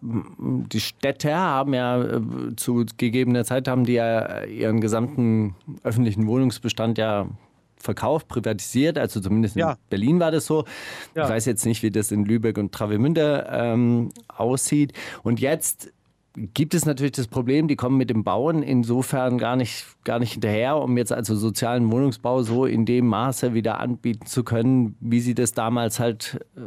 die 0.00 0.80
Städte 0.80 1.34
haben 1.36 1.74
ja 1.74 2.02
äh, 2.02 2.20
zu 2.56 2.84
gegebener 2.96 3.44
Zeit 3.44 3.68
haben 3.68 3.84
die 3.84 3.94
ja 3.94 4.44
ihren 4.44 4.80
gesamten 4.80 5.54
öffentlichen 5.82 6.26
Wohnungsbestand 6.26 6.98
ja 6.98 7.26
verkauft, 7.76 8.28
privatisiert, 8.28 8.96
also 8.96 9.18
zumindest 9.20 9.56
in 9.56 9.60
Ja. 9.60 9.76
Berlin 9.90 10.20
war 10.20 10.30
das 10.30 10.46
so. 10.46 10.64
Ja. 11.16 11.24
Ich 11.24 11.30
weiß 11.30 11.46
jetzt 11.46 11.66
nicht, 11.66 11.82
wie 11.82 11.90
das 11.90 12.12
in 12.12 12.24
Lübeck 12.24 12.56
und 12.56 12.70
Travemünde 12.72 13.48
ähm, 13.50 14.10
aussieht. 14.28 14.92
Und 15.24 15.40
jetzt 15.40 15.92
gibt 16.34 16.74
es 16.74 16.86
natürlich 16.86 17.12
das 17.12 17.28
Problem, 17.28 17.68
die 17.68 17.76
kommen 17.76 17.96
mit 17.96 18.10
dem 18.10 18.24
Bauen 18.24 18.62
insofern 18.62 19.38
gar 19.38 19.56
nicht, 19.56 19.84
gar 20.04 20.18
nicht 20.18 20.32
hinterher, 20.32 20.76
um 20.76 20.96
jetzt 20.96 21.12
also 21.12 21.34
sozialen 21.36 21.90
Wohnungsbau 21.90 22.42
so 22.42 22.64
in 22.64 22.86
dem 22.86 23.06
Maße 23.06 23.54
wieder 23.54 23.80
anbieten 23.80 24.26
zu 24.26 24.42
können, 24.44 24.96
wie 25.00 25.20
sie 25.20 25.34
das 25.34 25.52
damals 25.52 26.00
halt 26.00 26.40
äh, 26.56 26.60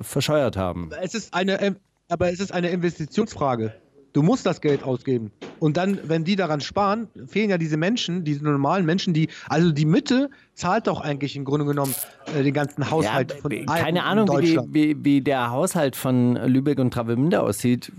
verscheuert 0.00 0.56
haben. 0.56 0.90
es 1.02 1.14
ist 1.14 1.34
eine, 1.34 1.60
ähm, 1.60 1.76
aber 2.08 2.32
es 2.32 2.40
ist 2.40 2.52
eine 2.52 2.70
Investitionsfrage. 2.70 3.74
Du 4.12 4.22
musst 4.24 4.44
das 4.44 4.60
Geld 4.60 4.82
ausgeben. 4.82 5.30
Und 5.60 5.76
dann, 5.76 6.00
wenn 6.02 6.24
die 6.24 6.34
daran 6.34 6.60
sparen, 6.60 7.06
fehlen 7.28 7.48
ja 7.48 7.58
diese 7.58 7.76
Menschen, 7.76 8.24
diese 8.24 8.42
normalen 8.42 8.84
Menschen, 8.84 9.14
die, 9.14 9.28
also 9.48 9.70
die 9.70 9.84
Mitte 9.84 10.30
zahlt 10.54 10.88
doch 10.88 11.00
eigentlich 11.00 11.36
im 11.36 11.44
Grunde 11.44 11.64
genommen 11.64 11.94
äh, 12.36 12.42
den 12.42 12.52
ganzen 12.52 12.90
Haushalt 12.90 13.30
von 13.30 13.50
b- 13.50 13.64
allen 13.68 13.84
keine 13.84 13.98
in 14.00 14.04
Ahnung, 14.04 14.28
wie, 14.40 14.58
wie, 14.66 15.04
wie 15.04 15.20
der 15.20 15.50
Haushalt 15.50 15.94
von 15.94 16.34
Lübeck 16.34 16.80
und 16.80 16.92
Travemünde 16.92 17.40
aussieht. 17.40 17.92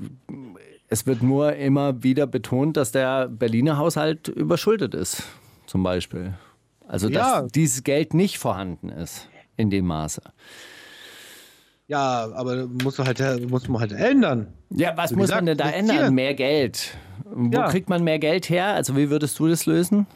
Es 0.94 1.08
wird 1.08 1.24
nur 1.24 1.56
immer 1.56 2.04
wieder 2.04 2.28
betont, 2.28 2.76
dass 2.76 2.92
der 2.92 3.30
Berliner 3.30 3.78
Haushalt 3.78 4.28
überschuldet 4.28 4.94
ist, 4.94 5.24
zum 5.66 5.84
Beispiel. 5.84 6.34
Also, 6.86 7.08
dass 7.08 7.26
Ja. 7.28 7.48
dieses 7.48 7.84
Geld 7.84 8.14
nicht 8.14 8.38
vorhanden 8.38 8.90
ist 8.90 9.30
in 9.56 9.70
dem 9.70 9.86
Maße. 9.88 10.22
Ja, 11.88 12.30
aber 12.34 12.68
muss 12.68 12.98
man 12.98 13.08
halt, 13.08 13.50
muss 13.50 13.70
man 13.70 13.80
halt 13.80 13.94
ändern. 13.94 14.48
Ja, 14.70 14.98
was 14.98 15.12
Wie 15.12 15.16
muss 15.16 15.24
gesagt, 15.28 15.38
man 15.40 15.46
denn 15.46 15.58
da 15.58 15.70
ändern? 15.70 16.14
Mehr 16.14 16.34
Geld. 16.34 16.98
Wo 17.24 17.50
Ja. 17.56 17.70
kriegt 17.70 17.88
man 17.88 18.04
mehr 18.04 18.20
Geld 18.20 18.50
her? 18.50 18.68
Also, 18.74 18.98
wie 18.98 19.10
würdest 19.10 19.40
du 19.40 19.48
das 19.48 19.66
lösen, 19.66 20.08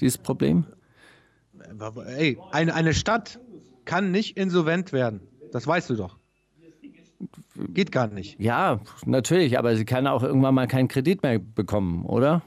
dieses 0.00 0.18
Problem? 0.18 0.66
Ey, 2.16 2.38
eine, 2.52 2.74
eine 2.74 2.94
Stadt 2.94 3.40
kann 3.86 4.12
nicht 4.12 4.36
insolvent 4.36 4.92
werden. 4.92 5.20
Das 5.50 5.66
weißt 5.66 5.90
du 5.90 5.96
doch. 5.96 6.16
Geht 7.56 7.92
gar 7.92 8.06
nicht. 8.06 8.40
Ja, 8.40 8.80
natürlich, 9.04 9.58
aber 9.58 9.76
sie 9.76 9.84
kann 9.84 10.06
auch 10.06 10.22
irgendwann 10.22 10.54
mal 10.54 10.66
keinen 10.66 10.88
Kredit 10.88 11.22
mehr 11.22 11.38
bekommen, 11.38 12.04
oder? 12.06 12.42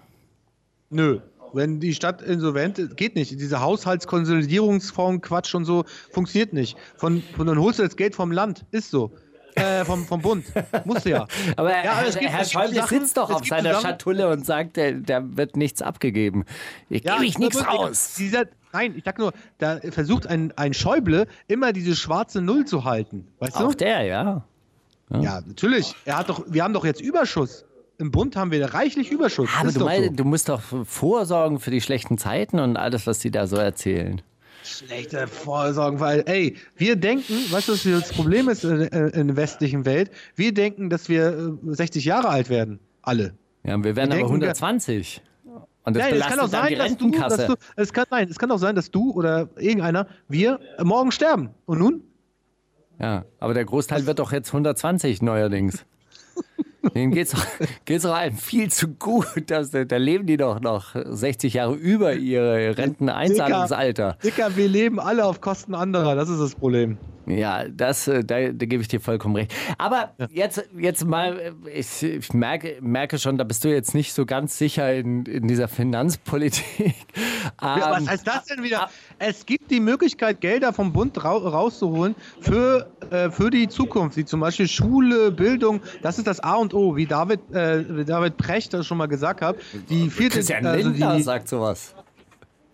Nö. 0.89 1.19
Wenn 1.55 1.79
die 1.79 1.93
Stadt 1.93 2.23
insolvent 2.23 2.79
ist, 2.79 2.97
geht 2.97 3.15
nicht. 3.15 3.29
Diese 3.31 3.61
Haushaltskonsolidierungsfonds, 3.61 5.27
Quatsch 5.27 5.53
und 5.53 5.65
so, 5.65 5.83
funktioniert 6.11 6.53
nicht. 6.53 6.77
Von, 6.97 7.21
von 7.35 7.45
dann 7.47 7.59
holst 7.59 7.77
du 7.79 7.83
das 7.83 7.95
Geld 7.95 8.15
vom 8.15 8.31
Land. 8.31 8.65
Ist 8.71 8.89
so. 8.89 9.11
Äh, 9.55 9.85
vom, 9.85 10.03
vom 10.07 10.19
Bund. 10.19 10.45
Musst 10.85 11.05
du 11.05 11.11
ja. 11.11 11.27
Aber 11.57 11.69
Ja, 11.69 11.97
Herr, 11.97 12.07
es 12.07 12.17
gibt- 12.17 12.31
Herr 12.31 12.43
Schäuble 12.43 12.73
Sachen- 12.73 12.99
sitzt 13.01 13.17
doch 13.17 13.29
auf 13.29 13.45
seiner 13.45 13.73
Sachen- 13.73 13.81
Schatulle 13.83 14.29
und 14.31 14.43
sagt, 14.47 14.77
da, 14.77 14.91
da 14.93 15.21
wird 15.37 15.55
nichts 15.55 15.83
abgegeben. 15.83 16.45
Ich 16.89 17.03
gebe 17.03 17.23
ich 17.23 17.37
nichts 17.37 17.63
raus. 17.67 18.15
Dieser, 18.17 18.45
nein, 18.71 18.95
ich 18.97 19.03
sag 19.03 19.19
nur, 19.19 19.31
da 19.59 19.79
versucht 19.91 20.25
ein, 20.25 20.53
ein 20.57 20.73
Schäuble 20.73 21.27
immer 21.47 21.71
diese 21.71 21.95
schwarze 21.95 22.41
Null 22.41 22.65
zu 22.65 22.83
halten. 22.83 23.27
Weißt 23.37 23.57
Auch 23.57 23.69
du? 23.73 23.77
der, 23.77 24.01
ja. 24.05 24.43
Ja, 25.09 25.41
natürlich. 25.45 25.95
Er 26.05 26.17
hat 26.17 26.29
doch, 26.29 26.43
wir 26.47 26.63
haben 26.63 26.73
doch 26.73 26.85
jetzt 26.85 27.01
Überschuss. 27.01 27.65
Im 27.99 28.11
Bund 28.11 28.35
haben 28.35 28.51
wir 28.51 28.73
reichlich 28.73 29.11
Überschuss. 29.11 29.49
Aber 29.59 29.71
du, 29.71 29.85
meinst, 29.85 30.09
so. 30.09 30.15
du 30.15 30.23
musst 30.23 30.49
doch 30.49 30.61
vorsorgen 30.85 31.59
für 31.59 31.71
die 31.71 31.81
schlechten 31.81 32.17
Zeiten 32.17 32.59
und 32.59 32.75
alles, 32.75 33.05
was 33.05 33.19
die 33.19 33.31
da 33.31 33.45
so 33.47 33.57
erzählen. 33.57 34.21
Schlechte 34.63 35.27
Vorsorgen, 35.27 35.99
weil, 35.99 36.23
ey, 36.25 36.55
wir 36.77 36.95
denken, 36.95 37.33
weißt 37.51 37.67
du, 37.67 37.73
was 37.73 37.83
das 37.83 38.13
Problem 38.13 38.47
ist 38.49 38.63
äh, 38.63 38.85
äh, 38.85 39.19
in 39.19 39.27
der 39.27 39.35
westlichen 39.35 39.85
Welt? 39.85 40.09
Wir 40.35 40.53
denken, 40.53 40.89
dass 40.89 41.09
wir 41.09 41.57
äh, 41.63 41.75
60 41.75 42.05
Jahre 42.05 42.29
alt 42.29 42.49
werden. 42.49 42.79
Alle. 43.01 43.33
Ja, 43.63 43.77
wir 43.77 43.95
werden 43.95 43.95
Wir 43.95 44.03
aber 44.03 44.15
denken, 44.15 44.31
120. 44.31 45.21
Und 45.85 45.97
das 45.97 46.03
Nein, 46.03 46.13
es 46.15 46.27
kann 46.27 46.39
auch 46.39 46.47
sein, 46.47 46.75
dass 46.75 46.97
du, 46.97 47.11
dass 47.11 47.45
du, 47.45 47.55
es 47.75 47.91
kann, 47.91 48.05
nein, 48.09 48.27
es 48.29 48.39
kann 48.39 48.51
auch 48.51 48.57
sein, 48.57 48.75
dass 48.75 48.89
du 48.89 49.11
oder 49.11 49.49
irgendeiner, 49.57 50.07
wir 50.29 50.59
äh, 50.77 50.83
morgen 50.83 51.11
sterben. 51.11 51.49
Und 51.65 51.79
nun? 51.79 52.03
Ja, 52.99 53.25
aber 53.39 53.53
der 53.53 53.65
Großteil 53.65 54.05
wird 54.05 54.19
doch 54.19 54.31
jetzt 54.31 54.49
120 54.49 55.21
neuerdings. 55.21 55.85
Denen 56.95 57.11
geht's 57.11 57.31
doch, 57.31 57.45
geht's 57.85 58.03
doch 58.03 58.13
allen 58.13 58.35
viel 58.35 58.69
zu 58.69 58.89
gut. 58.89 59.27
Das, 59.47 59.71
da 59.71 59.97
leben 59.97 60.25
die 60.25 60.37
doch 60.37 60.59
noch 60.59 60.95
60 60.95 61.53
Jahre 61.53 61.75
über 61.75 62.13
ihr 62.13 62.77
Renteneinzahlungsalter. 62.77 64.17
Dicker, 64.23 64.55
wir 64.55 64.67
leben 64.67 64.99
alle 64.99 65.25
auf 65.25 65.39
Kosten 65.41 65.75
anderer. 65.75 66.15
Das 66.15 66.29
ist 66.29 66.39
das 66.39 66.55
Problem. 66.55 66.97
Ja, 67.25 67.67
das, 67.69 68.07
äh, 68.07 68.23
da, 68.23 68.51
da 68.51 68.65
gebe 68.65 68.81
ich 68.81 68.87
dir 68.87 68.99
vollkommen 68.99 69.35
recht. 69.35 69.53
Aber 69.77 70.13
jetzt, 70.29 70.67
jetzt 70.77 71.05
mal, 71.05 71.39
äh, 71.39 71.51
ich, 71.73 72.03
ich 72.03 72.33
merke, 72.33 72.77
merke 72.81 73.17
schon, 73.19 73.37
da 73.37 73.43
bist 73.43 73.63
du 73.63 73.69
jetzt 73.69 73.93
nicht 73.95 74.13
so 74.13 74.25
ganz 74.25 74.57
sicher 74.57 74.93
in, 74.93 75.25
in 75.25 75.47
dieser 75.47 75.67
Finanzpolitik. 75.67 76.63
Ja, 77.61 77.91
was 77.91 78.01
Ähm, 78.01 78.09
heißt 78.09 78.27
das 78.27 78.45
denn 78.45 78.63
wieder? 78.63 78.89
Es 79.19 79.45
gibt 79.45 79.69
die 79.69 79.79
Möglichkeit, 79.81 80.39
Gelder 80.41 80.71
vom 80.73 80.93
Bund 80.93 81.21
rau 81.23 81.37
rauszuholen 81.37 82.15
für, 82.39 82.89
äh, 83.09 83.29
für 83.29 83.49
die 83.49 83.67
Zukunft, 83.67 84.15
wie 84.17 84.25
zum 84.25 84.39
Beispiel 84.39 84.67
Schule, 84.67 85.31
Bildung. 85.31 85.81
Das 86.01 86.17
ist 86.17 86.25
das 86.25 86.39
A 86.39 86.55
und 86.55 86.73
O, 86.73 86.95
wie 86.95 87.05
David, 87.05 87.41
äh, 87.53 87.97
wie 87.97 88.05
David 88.05 88.37
Precht 88.37 88.73
das 88.73 88.87
schon 88.87 88.97
mal 88.97 89.07
gesagt 89.07 89.41
hat. 89.41 89.57
Die 89.89 90.09
vierte, 90.09 90.37
Christian 90.37 90.65
also 90.65 90.87
Lindner 90.89 91.17
die, 91.17 91.23
sagt 91.23 91.49
sowas. 91.49 91.95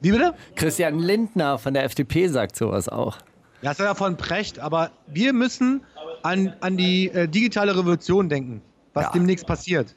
Wie 0.02 0.12
bitte? 0.12 0.34
Christian 0.56 1.00
Lindner 1.00 1.58
von 1.58 1.74
der 1.74 1.84
FDP 1.84 2.28
sagt 2.28 2.56
sowas 2.56 2.88
auch. 2.88 3.18
Ja, 3.62 3.72
das 3.72 3.80
ist 3.80 3.86
ja 3.86 3.94
von 3.96 4.16
Precht, 4.18 4.60
aber 4.60 4.92
wir 5.08 5.34
müssen 5.34 5.82
an, 6.24 6.54
an 6.62 6.78
die 6.78 7.10
äh, 7.10 7.28
digitale 7.28 7.76
Revolution 7.78 8.30
denken, 8.30 8.62
was 8.94 9.06
Ja. 9.06 9.12
demnächst 9.12 9.46
passiert. 9.46 9.96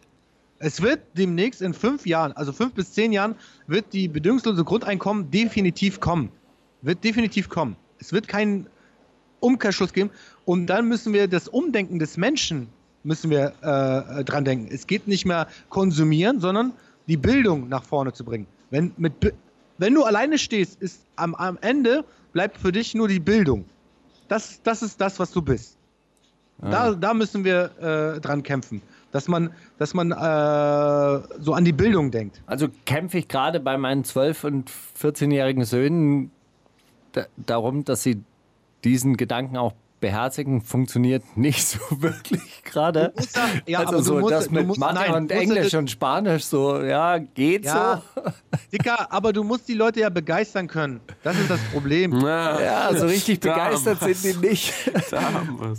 Es 0.59 0.81
wird 0.81 1.01
demnächst 1.15 1.61
in 1.61 1.75
fünf 1.75 2.07
Jahren, 2.07 2.33
also 2.33 2.53
fünf 2.53 2.75
bis 2.75 2.93
zehn 2.93 3.13
Jahren, 3.13 3.35
wird 3.67 3.93
die 3.93 4.09
bedingungslose 4.09 4.65
Grundeinkommen 4.65 5.31
definitiv 5.31 5.99
kommen. 6.01 6.31
Wird 6.83 7.03
definitiv 7.03 7.49
kommen. 7.49 7.77
Es 7.99 8.13
wird 8.13 8.29
keinen 8.29 8.67
Umkehrschluss 9.41 9.93
geben. 9.93 10.11
Und 10.45 10.67
dann 10.67 10.89
müssen 10.89 11.13
wir 11.13 11.27
das 11.29 11.49
Umdenken 11.49 11.99
des 11.99 12.17
Menschen 12.17 12.69
müssen 13.05 13.31
wir 13.31 13.53
äh, 13.63 14.25
dran 14.25 14.45
denken. 14.45 14.69
Es 14.73 14.87
geht 14.87 15.09
nicht 15.09 15.25
mehr 15.27 15.49
konsumieren, 15.69 16.41
sondern 16.41 16.73
die 17.09 17.17
Bildung 17.17 17.69
nach 17.69 17.83
vorne 17.83 18.13
zu 18.13 18.25
bringen. 18.25 18.47
Wenn, 18.71 18.93
mit, 18.97 19.13
wenn 19.79 19.95
du 19.95 20.05
alleine 20.05 20.39
stehst, 20.39 20.81
ist 20.81 21.03
am, 21.17 21.35
am 21.35 21.59
Ende 21.61 22.05
bleibt 22.33 22.59
für 22.59 22.73
dich 22.73 22.95
nur 22.95 23.09
die 23.09 23.21
Bildung. 23.21 23.65
Das, 24.29 24.63
das 24.63 24.83
ist 24.83 25.01
das, 25.01 25.19
was 25.19 25.31
du 25.31 25.43
bist. 25.43 25.77
Da, 26.71 26.95
da 26.95 27.13
müssen 27.13 27.45
wir 27.45 27.71
äh, 28.17 28.21
dran 28.21 28.45
kämpfen, 28.45 28.83
dass 29.11 29.27
man, 29.27 29.53
dass 29.79 29.95
man 29.95 30.13
äh, 30.13 30.15
so 31.41 31.55
an 31.55 31.65
die 31.65 31.73
Bildung 31.73 32.13
denkt. 32.13 32.41
Also 32.47 32.69
kämpfe 32.87 33.19
ich 33.19 33.27
gerade 33.27 33.59
bei 33.59 33.77
meinen 33.77 34.05
12- 34.05 34.47
und 34.47 34.71
14-jährigen 35.01 35.65
Söhnen 35.65 36.31
da, 37.13 37.27
darum, 37.37 37.85
dass 37.85 38.05
sie 38.05 38.23
diesen 38.85 39.17
Gedanken 39.17 39.57
auch 39.57 39.73
beherzigen, 40.03 40.61
funktioniert 40.61 41.23
nicht 41.39 41.67
so 41.67 41.79
wirklich 42.03 42.63
gerade. 42.65 43.15
ja- 43.35 43.49
ja, 43.67 43.79
also 43.79 43.89
aber 43.89 43.97
du 43.99 44.03
so 44.05 44.19
musst- 44.19 44.33
das 44.33 44.49
du 44.49 44.53
mit 44.55 44.67
musst- 44.67 44.81
Mathe 44.81 44.95
nein, 44.97 45.15
und 45.15 45.33
Englisch 45.33 45.73
und 45.75 45.91
Spanisch 45.91 46.45
so, 46.45 46.83
ja, 46.83 47.17
geht 47.17 47.65
Ja, 47.65 48.03
so. 48.15 48.21
Dicker, 48.71 49.11
aber 49.11 49.33
du 49.33 49.43
musst 49.45 49.67
die 49.69 49.75
Leute 49.75 50.01
ja 50.01 50.11
begeistern 50.11 50.67
können. 50.69 51.01
Das 51.23 51.39
ist 51.39 51.49
das 51.51 51.61
Problem. 51.73 52.11
Na, 52.23 52.61
Ja, 52.63 52.95
so 52.95 53.07
richtig 53.07 53.41
Da 53.41 53.55
begeistert 53.55 54.01
sind 54.01 54.23
die 54.43 54.47
nicht 54.49 54.75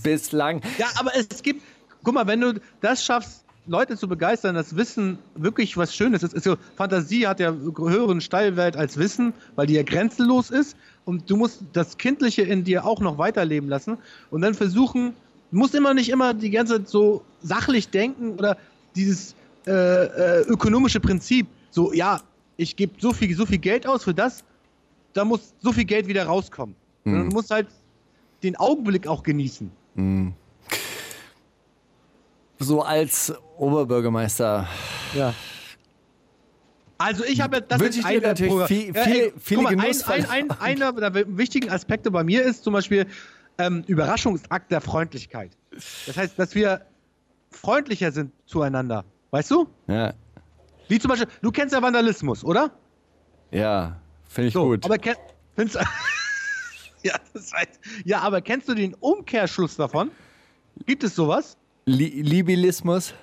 bislang. 0.01 0.61
Ja, 0.77 0.87
aber 0.99 1.11
es 1.15 1.41
gibt, 1.43 1.61
guck 2.03 2.13
mal, 2.15 2.25
wenn 2.27 2.41
du 2.41 2.53
das 2.81 3.03
schaffst, 3.05 3.41
Leute 3.65 3.95
zu 3.95 4.09
begeistern, 4.09 4.55
das 4.55 4.75
Wissen 4.75 5.17
wirklich 5.35 5.77
was 5.77 5.95
Schönes 5.95 6.21
ist. 6.21 6.33
ist 6.33 6.43
so, 6.43 6.57
Fantasie 6.75 7.25
hat 7.27 7.39
ja 7.39 7.53
höheren 7.53 8.19
Steilwert 8.19 8.75
als 8.75 8.97
Wissen, 8.97 9.31
weil 9.55 9.67
die 9.67 9.75
ja 9.75 9.83
grenzenlos 9.83 10.49
ist. 10.49 10.75
Und 11.05 11.29
du 11.29 11.37
musst 11.37 11.63
das 11.73 11.97
Kindliche 11.97 12.43
in 12.43 12.63
dir 12.63 12.85
auch 12.85 12.99
noch 12.99 13.17
weiterleben 13.17 13.69
lassen. 13.69 13.97
Und 14.31 14.41
dann 14.41 14.53
versuchen, 14.53 15.13
du 15.51 15.57
musst 15.57 15.75
immer 15.75 15.93
nicht 15.93 16.09
immer 16.09 16.33
die 16.33 16.49
ganze 16.49 16.77
Zeit 16.77 16.89
so 16.89 17.23
sachlich 17.41 17.89
denken 17.89 18.33
oder 18.33 18.57
dieses 18.95 19.35
äh, 19.67 19.71
äh, 19.71 20.41
ökonomische 20.47 20.99
Prinzip. 20.99 21.47
So, 21.71 21.93
ja, 21.93 22.21
ich 22.57 22.75
gebe 22.75 22.93
so 22.99 23.11
viel, 23.11 23.35
so 23.35 23.45
viel 23.45 23.57
Geld 23.57 23.85
aus 23.87 24.03
für 24.03 24.13
das, 24.13 24.43
da 25.13 25.25
muss 25.25 25.53
so 25.59 25.71
viel 25.71 25.85
Geld 25.85 26.07
wieder 26.07 26.25
rauskommen. 26.25 26.75
Du 27.05 27.35
musst 27.35 27.51
halt 27.51 27.67
den 28.43 28.55
Augenblick 28.55 29.07
auch 29.07 29.23
genießen. 29.23 29.69
So 32.59 32.81
als 32.81 33.33
Oberbürgermeister. 33.57 34.67
Ja. 35.13 35.33
Also 37.03 37.23
ich 37.25 37.41
habe 37.41 37.61
das 37.61 37.79
Wünsche 37.79 37.99
ist 37.99 38.05
ich 38.09 38.19
dir 38.19 38.27
natürlich 38.27 38.53
Pro- 38.53 38.65
viel- 38.67 38.95
Ja, 38.95 39.01
ey, 39.03 39.33
viele 39.39 39.61
mal, 39.63 39.69
ein, 39.73 39.77
Genussfall. 39.79 40.25
ein, 40.29 40.49
ein, 40.51 40.59
Einer 40.59 40.93
der 40.93 41.37
wichtigen 41.37 41.69
Aspekte 41.69 42.09
bei 42.11 42.23
mir 42.23 42.43
ist 42.43 42.63
zum 42.63 42.73
Beispiel 42.73 43.05
ähm, 43.57 43.83
Überraschungsakt 43.87 44.71
der 44.71 44.81
Freundlichkeit. 44.81 45.51
Das 46.07 46.15
heißt, 46.17 46.39
dass 46.39 46.55
wir 46.55 46.81
freundlicher 47.51 48.11
sind 48.11 48.31
zueinander. 48.45 49.03
Weißt 49.31 49.51
du? 49.51 49.67
Ja, 49.87 50.13
Wie 50.87 50.99
zum 50.99 51.09
Beispiel, 51.09 51.27
du 51.41 51.51
kennst 51.51 51.73
ja 51.73 51.81
Vandalismus, 51.81 52.43
oder? 52.43 52.71
ja 53.51 53.99
finde 54.29 54.47
ich 54.47 54.53
So, 54.53 54.65
gut. 54.65 54.85
Aber 54.85 54.97
kenn, 54.97 55.15
findest, 55.55 55.77
ja, 57.03 57.15
das 57.33 57.51
heißt, 57.53 57.79
ja, 58.05 58.19
aber 58.21 58.41
kennst 58.41 58.67
du 58.69 58.73
den 58.73 58.93
Umkehrschluss 58.95 59.75
davon? 59.75 60.09
Gibt 60.85 61.03
es 61.03 61.15
sowas? 61.15 61.57
Li 61.85 62.21
Libilismus? 62.21 63.13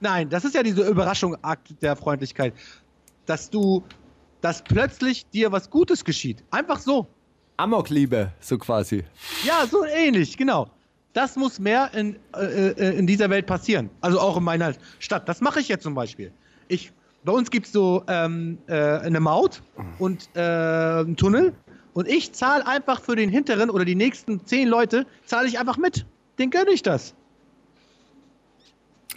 Nein, 0.00 0.30
das 0.30 0.44
ist 0.44 0.54
ja 0.54 0.62
dieser 0.62 0.86
Überraschungsakt 0.88 1.82
der 1.82 1.94
Freundlichkeit. 1.94 2.54
Dass 3.30 3.48
du, 3.48 3.84
dass 4.40 4.60
plötzlich 4.64 5.24
dir 5.30 5.52
was 5.52 5.70
Gutes 5.70 6.04
geschieht. 6.04 6.42
Einfach 6.50 6.80
so. 6.80 7.06
Amokliebe, 7.58 8.32
so 8.40 8.58
quasi. 8.58 9.04
Ja, 9.44 9.68
so 9.70 9.84
ähnlich, 9.84 10.36
genau. 10.36 10.68
Das 11.12 11.36
muss 11.36 11.60
mehr 11.60 11.94
in, 11.94 12.16
äh, 12.34 12.70
äh, 12.70 12.98
in 12.98 13.06
dieser 13.06 13.30
Welt 13.30 13.46
passieren. 13.46 13.88
Also 14.00 14.18
auch 14.18 14.36
in 14.36 14.42
meiner 14.42 14.74
Stadt. 14.98 15.28
Das 15.28 15.40
mache 15.40 15.60
ich 15.60 15.68
jetzt 15.68 15.84
zum 15.84 15.94
Beispiel. 15.94 16.32
Ich, 16.66 16.90
bei 17.22 17.30
uns 17.30 17.52
gibt 17.52 17.66
es 17.66 17.72
so 17.72 18.02
ähm, 18.08 18.58
äh, 18.66 18.74
eine 18.74 19.20
Maut 19.20 19.62
und 20.00 20.28
äh, 20.34 20.40
einen 20.40 21.16
Tunnel. 21.16 21.54
Und 21.94 22.08
ich 22.08 22.32
zahle 22.32 22.66
einfach 22.66 23.00
für 23.00 23.14
den 23.14 23.30
hinteren 23.30 23.70
oder 23.70 23.84
die 23.84 23.94
nächsten 23.94 24.44
zehn 24.44 24.66
Leute, 24.66 25.06
zahle 25.24 25.46
ich 25.46 25.56
einfach 25.56 25.76
mit. 25.76 26.04
Den 26.40 26.50
gönne 26.50 26.72
ich 26.72 26.82
das. 26.82 27.14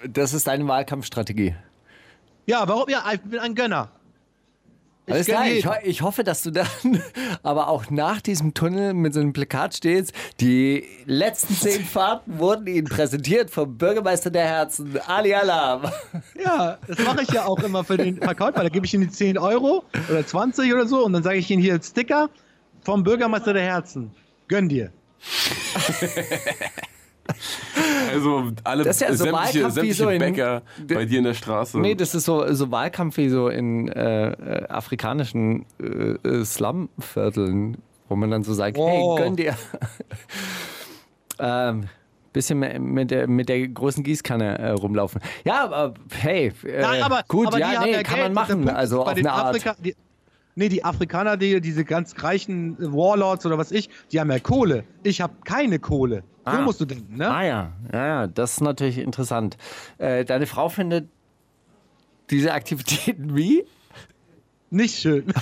Das 0.07 0.35
ist 0.35 0.45
deine 0.45 0.67
Wahlkampfstrategie. 0.67 1.55
Ja, 2.45 2.67
warum? 2.67 2.87
Ja, 2.89 3.03
ich 3.11 3.21
bin 3.21 3.39
ein 3.39 3.55
Gönner. 3.55 3.89
Ich 5.05 5.13
Alles 5.13 5.27
klar, 5.27 5.47
ich, 5.47 5.65
ho 5.65 5.71
ich 5.83 6.01
hoffe, 6.01 6.23
dass 6.23 6.43
du 6.43 6.51
dann 6.51 6.67
aber 7.43 7.67
auch 7.67 7.89
nach 7.89 8.21
diesem 8.21 8.53
Tunnel 8.53 8.93
mit 8.93 9.13
so 9.13 9.19
einem 9.19 9.33
Plakat 9.33 9.75
stehst. 9.75 10.13
Die 10.39 10.87
letzten 11.05 11.55
zehn 11.55 11.83
Fahrten 11.85 12.39
wurden 12.39 12.67
Ihnen 12.67 12.87
präsentiert 12.87 13.49
vom 13.49 13.77
Bürgermeister 13.77 14.29
der 14.29 14.45
Herzen, 14.45 14.97
Ali 15.05 15.33
Alam. 15.33 15.91
Ja, 16.41 16.77
das 16.87 16.99
mache 16.99 17.23
ich 17.23 17.31
ja 17.31 17.45
auch 17.45 17.59
immer 17.59 17.83
für 17.83 17.97
den 17.97 18.17
Verkauf, 18.17 18.55
weil 18.55 18.63
da 18.63 18.69
gebe 18.69 18.85
ich 18.85 18.93
ihnen 18.93 19.07
die 19.07 19.09
10 19.09 19.37
Euro 19.37 19.83
oder 20.09 20.25
20 20.25 20.73
oder 20.73 20.87
so 20.87 21.03
und 21.03 21.11
dann 21.11 21.23
sage 21.23 21.37
ich 21.37 21.51
ihnen 21.51 21.61
hier 21.61 21.81
Sticker 21.83 22.29
vom 22.81 23.03
Bürgermeister 23.03 23.53
der 23.53 23.63
Herzen. 23.63 24.11
Gönn 24.47 24.69
dir. 24.69 24.91
Also 28.11 28.51
alle 28.63 28.83
Das 28.83 28.97
ist 28.97 29.01
ja 29.01 29.13
so 29.13 29.23
sämtliche, 29.25 29.33
Wahlkampf 29.33 29.55
wie 29.65 29.71
sämtliche 29.71 30.03
so 30.03 30.09
in- 30.09 30.19
Bäcker 30.19 30.61
bei 30.87 31.05
dir 31.05 31.17
in 31.19 31.23
der 31.25 31.33
Straße. 31.33 31.79
Nee, 31.79 31.95
das 31.95 32.13
ist 32.15 32.25
so, 32.25 32.51
so 32.53 32.71
Wahlkampf 32.71 33.17
wie 33.17 33.29
so 33.29 33.49
in 33.49 33.87
äh, 33.89 34.65
afrikanischen 34.69 35.65
äh, 35.81 35.85
äh, 36.27 36.45
Slumvierteln, 36.45 37.77
wo 38.09 38.15
man 38.15 38.29
dann 38.31 38.43
so 38.43 38.53
sagt, 38.53 38.77
Oh. 38.77 39.17
hey, 39.17 39.23
gönn 39.25 39.35
dir. 39.35 39.55
ähm, 41.39 41.85
bisschen 42.31 42.59
mit- 42.59 42.79
mit 42.81 43.11
der, 43.11 43.27
mit 43.27 43.49
der 43.49 43.67
großen 43.67 44.03
Gießkanne 44.03 44.57
äh, 44.59 44.69
rumlaufen. 44.71 45.21
Ja, 45.45 45.63
aber 45.65 45.93
hey, 46.19 46.51
äh, 46.65 46.81
Nein, 46.81 47.03
aber, 47.03 47.23
gut, 47.27 47.47
aber 47.47 47.57
die 47.57 47.61
ja, 47.61 47.81
nee, 47.83 47.91
ja 47.91 48.03
kann 48.03 48.15
Geld. 48.15 48.33
man 48.33 48.33
machen, 48.33 48.69
also 48.69 49.03
auf 49.03 49.13
den 49.13 49.27
eine 49.27 49.35
Art. 49.35 49.49
Afrika, 49.55 49.75
die, 49.83 49.95
nee, 50.55 50.69
die 50.69 50.83
Afrikaner, 50.83 51.37
die, 51.37 51.61
diese 51.61 51.85
ganz 51.85 52.15
reichen 52.23 52.75
Warlords 52.79 53.45
oder 53.45 53.57
was 53.57 53.71
ich, 53.71 53.89
die 54.11 54.19
haben 54.19 54.31
ja 54.31 54.39
Kohle. 54.39 54.83
Ich 55.03 55.21
habe 55.21 55.33
keine 55.45 55.79
Kohle. 55.79 56.23
So 56.45 56.51
Ah. 56.51 56.61
musst 56.61 56.81
du 56.81 56.85
denken, 56.85 57.15
ne? 57.17 57.29
Ah 57.29 57.43
ja, 57.43 57.71
ja, 57.93 58.05
ja, 58.07 58.27
das 58.27 58.53
ist 58.53 58.61
natürlich 58.61 58.97
interessant. 58.97 59.57
Äh, 59.97 60.25
deine 60.25 60.45
Frau 60.45 60.67
findet 60.69 61.07
diese 62.29 62.53
Aktivitäten 62.53 63.35
wie? 63.35 63.65
Nicht 64.69 64.97
schön. 64.99 65.25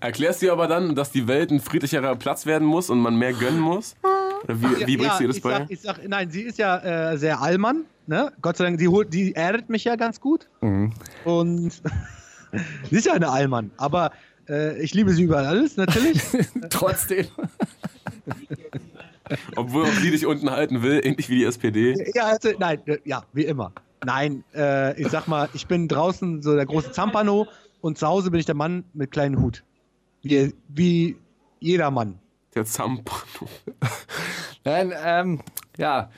Erklärst 0.00 0.40
du 0.42 0.50
aber 0.50 0.66
dann, 0.66 0.94
dass 0.94 1.10
die 1.12 1.26
Welt 1.28 1.50
ein 1.50 1.60
friedlicherer 1.60 2.16
Platz 2.16 2.46
werden 2.46 2.66
muss 2.66 2.88
und 2.88 3.00
man 3.00 3.16
mehr 3.16 3.32
gönnen 3.34 3.60
muss? 3.60 3.96
Oder 4.44 4.60
wie, 4.60 4.86
wie 4.86 4.96
bringst 4.96 5.18
du 5.18 5.24
ihr 5.24 5.28
das 5.28 5.36
ich 5.36 5.42
bei? 5.42 5.50
Sag, 5.58 5.70
ich 5.70 5.80
sag, 5.80 6.08
nein, 6.08 6.30
sie 6.30 6.42
ist 6.42 6.58
ja 6.58 7.12
äh, 7.12 7.18
sehr 7.18 7.40
Allmann, 7.42 7.84
ne? 8.06 8.32
Gott 8.40 8.56
sei 8.56 8.64
Dank, 8.64 8.78
die, 8.78 8.88
holt- 8.88 9.12
die 9.12 9.34
erdet 9.34 9.68
mich 9.68 9.84
ja 9.84 9.96
ganz 9.96 10.18
gut. 10.20 10.48
Mhm. 10.62 10.92
Und 11.24 11.72
sie 12.90 12.96
ist 12.96 13.04
ja 13.06 13.12
eine 13.12 13.28
Allmann, 13.28 13.70
aber 13.76 14.12
äh, 14.50 14.82
ich 14.82 14.94
liebe 14.94 15.12
sie 15.12 15.22
über 15.22 15.38
alles, 15.38 15.76
natürlich. 15.76 16.20
Trotzdem. 16.70 17.26
Obwohl 19.56 19.84
auch 19.84 19.92
sie 19.92 20.10
dich 20.10 20.26
unten 20.26 20.50
halten 20.50 20.82
will, 20.82 21.00
ähnlich 21.04 21.28
wie 21.28 21.36
die 21.36 21.44
SPD. 21.44 21.94
ja, 22.14 22.24
also, 22.24 22.50
nein, 22.58 22.80
äh, 22.86 22.98
ja, 23.04 23.22
wie 23.32 23.44
immer. 23.44 23.72
Nein, 24.04 24.44
äh, 24.54 25.00
ich 25.00 25.08
sag 25.08 25.28
mal, 25.28 25.48
ich 25.54 25.66
bin 25.66 25.86
draußen 25.86 26.42
so 26.42 26.56
der 26.56 26.66
große 26.66 26.92
Zampano 26.92 27.46
und 27.80 27.98
zu 27.98 28.06
Hause 28.06 28.30
bin 28.30 28.40
ich 28.40 28.46
der 28.46 28.54
Mann 28.54 28.84
mit 28.92 29.12
kleinen 29.12 29.40
Hut. 29.40 29.62
Wie, 30.22 30.54
wie 30.68 31.16
jeder 31.60 31.90
Mann. 31.90 32.18
Der 32.54 32.64
Zampano. 32.64 33.48
Nein, 34.64 34.92
ähm, 35.04 35.40
ja. 35.76 36.10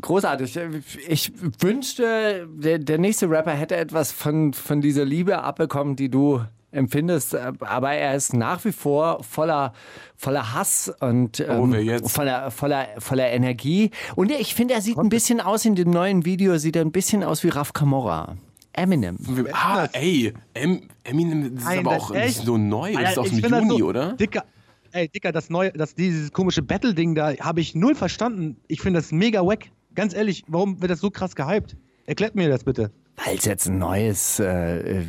Großartig. 0.00 0.56
Ich 1.08 1.32
wünschte, 1.60 2.46
der, 2.52 2.78
der 2.78 2.98
nächste 2.98 3.28
Rapper 3.28 3.52
hätte 3.52 3.76
etwas 3.76 4.12
von, 4.12 4.52
von 4.52 4.80
dieser 4.80 5.04
Liebe 5.04 5.42
abbekommen, 5.42 5.96
die 5.96 6.10
du 6.10 6.42
empfindest, 6.70 7.34
aber 7.34 7.92
er 7.92 8.14
ist 8.14 8.34
nach 8.34 8.64
wie 8.64 8.72
vor 8.72 9.22
voller, 9.24 9.72
voller 10.16 10.52
Hass 10.54 10.92
und 11.00 11.40
Oh, 11.48 11.64
ähm, 11.64 11.74
jetzt? 11.74 12.10
voller, 12.10 12.50
voller, 12.50 12.88
voller 12.98 13.30
Energie. 13.30 13.90
Und 14.16 14.30
ich 14.30 14.54
finde, 14.54 14.74
er 14.74 14.80
sieht 14.82 14.98
ein 14.98 15.08
bisschen 15.08 15.40
aus 15.40 15.64
in 15.64 15.74
dem 15.74 15.90
neuen 15.90 16.24
Video, 16.24 16.58
sieht 16.58 16.76
er 16.76 16.82
ein 16.82 16.92
bisschen 16.92 17.22
aus 17.24 17.42
wie 17.44 17.48
Raf 17.48 17.72
Kamora. 17.72 18.36
Eminem. 18.72 19.18
Ah, 19.52 19.88
ey, 19.92 20.32
em, 20.54 20.82
Eminem 21.04 21.56
ist 21.56 21.64
Nein, 21.64 21.80
aber 21.80 21.96
auch 21.96 22.10
nicht 22.10 22.36
so 22.44 22.56
neu. 22.56 22.92
Das 22.92 23.00
ist 23.02 23.08
Alter, 23.08 23.20
aus 23.22 23.30
dem 23.30 23.38
Juni, 23.40 23.78
so, 23.78 23.86
oder? 23.86 24.12
Dicker, 24.12 24.44
ey, 24.92 25.08
Dicker, 25.08 25.32
das 25.32 25.50
neue, 25.50 25.72
das, 25.72 25.94
dieses 25.94 26.32
komische 26.32 26.62
Battle-Ding 26.62 27.14
da 27.14 27.32
habe 27.40 27.60
ich 27.60 27.74
null 27.74 27.94
verstanden. 27.96 28.56
Ich 28.68 28.80
finde 28.80 29.00
das 29.00 29.10
mega 29.10 29.44
wack. 29.44 29.64
Ganz 29.94 30.14
ehrlich, 30.14 30.44
warum 30.46 30.80
wird 30.80 30.92
das 30.92 31.00
so 31.00 31.10
krass 31.10 31.34
gehypt? 31.34 31.76
Erklärt 32.06 32.36
mir 32.36 32.48
das 32.48 32.62
bitte. 32.62 32.92
Weil 33.24 33.36
es 33.36 33.44
jetzt 33.46 33.66
ein 33.68 33.78
neues 33.78 34.38
äh, 34.38 35.02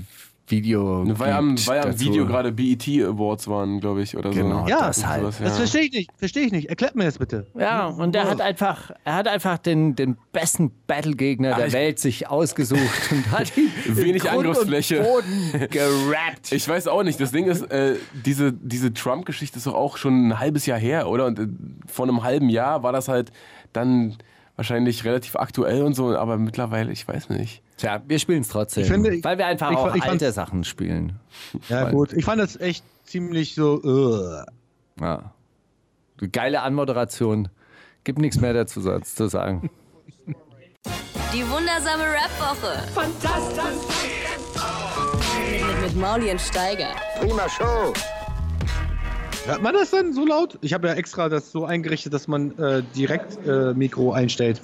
Video 0.49 1.03
Weil 1.19 1.33
am, 1.33 1.55
weil 1.67 1.79
am. 1.81 1.99
Video 1.99 2.25
gerade 2.25 2.51
BET 2.51 2.87
Awards 2.87 3.47
waren, 3.47 3.79
glaube 3.79 4.01
ich, 4.01 4.17
oder 4.17 4.29
Genau. 4.31 4.63
so. 4.63 4.69
Ja, 4.69 4.87
das 4.87 5.05
halt. 5.05 5.21
Sowas, 5.21 5.37
Das 5.39 5.49
ja. 5.49 5.55
verstehe 5.55 5.81
ich 5.83 5.91
nicht. 5.91 6.11
Verstehe 6.17 6.45
ich 6.45 6.51
nicht. 6.51 6.69
Erklärt 6.69 6.95
mir 6.95 7.03
das 7.05 7.17
bitte. 7.19 7.47
Ja, 7.57 7.87
und 7.87 8.15
er 8.15 8.29
hat 8.29 8.41
einfach, 8.41 8.91
er 9.03 9.15
hat 9.15 9.27
einfach 9.27 9.57
den, 9.57 9.95
den 9.95 10.17
besten 10.31 10.71
Battle-Gegner 10.87 11.55
der 11.55 11.71
Welt 11.73 11.99
sich 11.99 12.27
ausgesucht 12.29 13.11
und 13.11 13.31
hat 13.31 13.55
ihn 13.57 13.69
Wenig 13.85 14.23
Grund 14.23 14.45
Angriffsfläche. 14.45 14.99
Und 14.99 15.05
Boden 15.05 15.67
gerappt. 15.69 16.51
Ich 16.51 16.67
weiß 16.67 16.87
auch 16.87 17.03
nicht. 17.03 17.19
Das 17.19 17.31
Ding 17.31 17.45
ist, 17.45 17.63
äh, 17.71 17.95
diese, 18.25 18.51
diese 18.53 18.93
Trump-Geschichte 18.93 19.57
ist 19.57 19.67
doch 19.67 19.75
auch 19.75 19.97
schon 19.97 20.27
ein 20.29 20.39
halbes 20.39 20.65
Jahr 20.65 20.79
her, 20.79 21.07
oder? 21.09 21.25
Und 21.25 21.39
äh, 21.39 21.47
vor 21.87 22.07
einem 22.07 22.23
halben 22.23 22.49
Jahr 22.49 22.83
war 22.83 22.91
das 22.91 23.07
halt 23.07 23.31
dann 23.73 24.17
wahrscheinlich 24.59 25.05
relativ 25.05 25.37
aktuell 25.37 25.83
und 25.83 25.93
so, 25.93 26.17
aber 26.17 26.37
mittlerweile, 26.37 26.91
ich 26.91 27.07
weiß 27.07 27.29
nicht. 27.29 27.61
Tja, 27.77 28.01
wir 28.05 28.19
spielen 28.19 28.41
es 28.41 28.49
trotzdem, 28.49 28.83
Ich 28.83 28.89
finde, 28.89 29.15
ich- 29.15 29.23
weil 29.23 29.37
wir 29.37 29.45
einfach 29.45 29.71
ich- 29.71 29.77
auch 29.77 29.95
ich 29.95 30.03
alte 30.03 30.33
Sachen 30.33 30.65
spielen. 30.65 31.17
Ja, 31.69 31.85
Weil- 31.85 31.93
gut. 31.93 32.11
Ich 32.11 32.25
fand 32.25 32.41
das 32.41 32.57
echt 32.59 32.83
ziemlich 33.05 33.55
so. 33.55 33.81
Uh. 33.81 34.43
Ja. 35.01 35.31
Geile 36.33 36.61
Anmoderation. 36.61 37.47
Gibt 38.03 38.19
nichts 38.19 38.39
mehr 38.41 38.51
dazu 38.53 38.81
zu 39.01 39.27
sagen. 39.29 39.69
Die 41.33 41.43
wundersame 41.49 42.03
Rap-Woche. 42.03 42.83
Fantastisch. 42.93 43.87
Mit, 45.49 45.81
mit 45.81 45.95
Mauli 45.95 46.31
und 46.31 46.41
Steiger. 46.41 46.89
Prima 47.21 47.47
Show. 47.47 47.93
Hört 49.45 49.63
man 49.63 49.73
das 49.73 49.89
dann 49.91 50.13
so 50.13 50.25
laut? 50.25 50.57
Ich 50.61 50.73
habe 50.73 50.87
ja 50.89 50.93
extra 50.93 51.27
das 51.29 51.51
so 51.51 51.65
eingerichtet, 51.65 52.13
dass 52.13 52.27
man 52.27 52.57
äh, 52.59 52.83
direkt 52.95 53.37
äh, 53.47 53.73
Mikro 53.73 54.11
einstellt. 54.11 54.61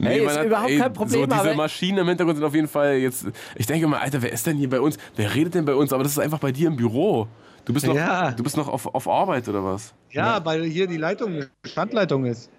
Hey, 0.00 0.24
ist 0.24 0.42
überhaupt 0.42 0.78
kein 0.78 0.92
Problem, 0.92 1.20
So 1.20 1.26
diese 1.26 1.40
aber- 1.40 1.54
Maschinen 1.54 1.98
im 1.98 2.08
Hintergrund 2.08 2.36
sind 2.38 2.46
auf 2.46 2.54
jeden 2.54 2.68
Fall 2.68 2.94
jetzt. 2.96 3.26
Ich 3.56 3.66
denke 3.66 3.86
mal, 3.88 3.98
Alter, 4.00 4.22
wer 4.22 4.32
ist 4.32 4.46
denn 4.46 4.56
hier 4.56 4.70
bei 4.70 4.80
uns? 4.80 4.96
Wer 5.16 5.34
redet 5.34 5.54
denn 5.54 5.64
bei 5.64 5.74
uns? 5.74 5.92
Aber 5.92 6.02
das 6.02 6.12
ist 6.12 6.18
einfach 6.18 6.38
bei 6.38 6.52
dir 6.52 6.68
im 6.68 6.76
Büro. 6.76 7.26
Du 7.64 7.72
bist 7.74 7.86
noch, 7.86 7.94
Ja. 7.94 8.30
du 8.30 8.42
bist 8.42 8.56
noch 8.56 8.68
auf, 8.68 8.86
auf 8.94 9.06
Arbeit 9.08 9.48
oder 9.48 9.62
was? 9.64 9.92
Ja, 10.10 10.42
weil 10.44 10.64
hier 10.64 10.86
die 10.86 10.96
Leitung, 10.96 11.44
Standleitung 11.64 12.24
ist. 12.24 12.50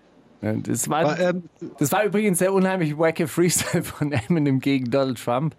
Ja, 0.42 0.54
Das 0.54 0.90
war, 0.90 1.00
Aber, 1.00 1.20
ähm, 1.20 1.44
das 1.80 1.92
war 1.92 2.04
übrigens 2.04 2.40
der 2.40 2.54
unheimlich 2.54 2.98
wacke 3.00 3.28
Freestyle 3.28 3.84
von 3.84 4.12
Eminem 4.30 4.60
gegen 4.60 4.92
Donald 4.92 5.18
Trump. 5.24 5.56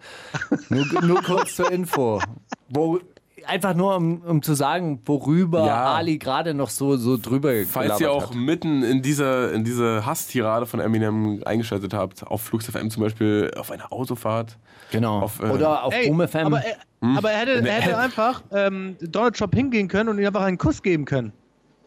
Nur, 0.69 0.85
nur 1.03 1.21
kurz 1.23 1.55
zur 1.55 1.71
Info. 1.71 2.21
Wo, 2.69 2.99
einfach 3.47 3.73
nur, 3.73 3.95
um, 3.95 4.21
um 4.21 4.41
zu 4.41 4.53
sagen, 4.53 5.01
worüber 5.05 5.65
Ja. 5.65 5.93
Ali 5.95 6.17
gerade 6.17 6.53
noch 6.53 6.69
so, 6.69 6.97
so 6.97 7.17
drüber 7.17 7.51
Falls 7.69 7.99
ihr 7.99 8.11
auch 8.11 8.29
hat. 8.29 8.35
mitten 8.35 8.83
in 8.83 9.01
dieser, 9.01 9.51
in 9.53 9.63
diese 9.63 10.05
Hasstirade 10.05 10.65
von 10.65 10.79
Eminem 10.79 11.41
eingeschaltet 11.45 11.93
habt, 11.93 12.25
auf 12.25 12.41
Flux 12.41 12.65
FM 12.67 12.89
zum 12.89 13.03
Beispiel, 13.03 13.51
auf 13.57 13.71
einer 13.71 13.91
Autofahrt. 13.91 14.57
Genau. 14.91 15.19
auf, 15.21 15.39
äh, 15.41 15.47
Oder 15.49 15.83
auf 15.83 15.93
ey, 15.93 16.07
Boom 16.09 16.27
FM. 16.27 16.45
aber, 16.47 16.61
er, 16.63 16.77
aber 17.17 17.31
er 17.31 17.39
hätte, 17.39 17.61
der 17.61 17.73
er 17.73 17.81
hätte 17.81 17.97
einfach 17.97 18.43
ähm, 18.51 18.95
Donald 19.01 19.35
Trump 19.35 19.55
hingehen 19.55 19.87
können 19.87 20.09
und 20.09 20.19
ihm 20.19 20.25
einfach 20.27 20.43
einen 20.43 20.57
Kuss 20.57 20.81
geben 20.83 21.05
können. 21.05 21.33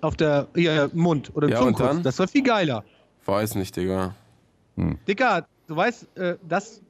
Auf 0.01 0.17
der 0.17 0.47
im 0.55 0.91
Mund 0.95 1.31
oder 1.35 1.47
im 1.49 1.53
Ja, 1.53 1.59
Zungenkuss. 1.59 1.87
dann? 1.87 2.03
Das 2.03 2.19
wäre 2.19 2.29
viel 2.29 2.43
geiler. 2.45 2.85
Weiß 3.27 3.55
nicht, 3.57 3.75
Digga. 3.77 4.15
Dicker, 5.09 5.47
du 5.67 5.75
weißt, 5.77 6.17
äh, 6.17 6.37
das, 6.49 6.81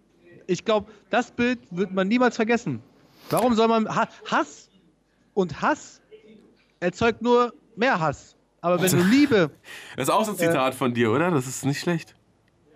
ich 0.47 0.65
glaube, 0.65 0.91
das 1.11 1.31
Bild 1.31 1.59
wird 1.71 1.93
man 1.93 2.07
niemals 2.09 2.37
vergessen. 2.37 2.81
Warum 3.31 3.55
soll 3.55 3.69
man 3.69 3.89
ha 3.95 4.09
Hass 4.31 4.69
und 5.35 5.61
Hass 5.61 6.01
erzeugt 6.81 7.23
nur 7.23 7.53
mehr 7.77 7.99
Hass. 8.01 8.35
Aber 8.61 8.81
wenn 8.83 8.91
du 8.91 9.03
Liebe, 9.05 9.51
Das 9.97 10.09
ist 10.09 10.15
auch 10.15 10.25
so 10.25 10.33
ein 10.33 10.39
Zitat 10.39 10.75
von 10.75 10.93
dir, 10.95 11.11
oder? 11.13 11.31
Das 11.31 11.47
ist 11.47 11.65
nicht 11.65 11.81
schlecht. 11.81 12.15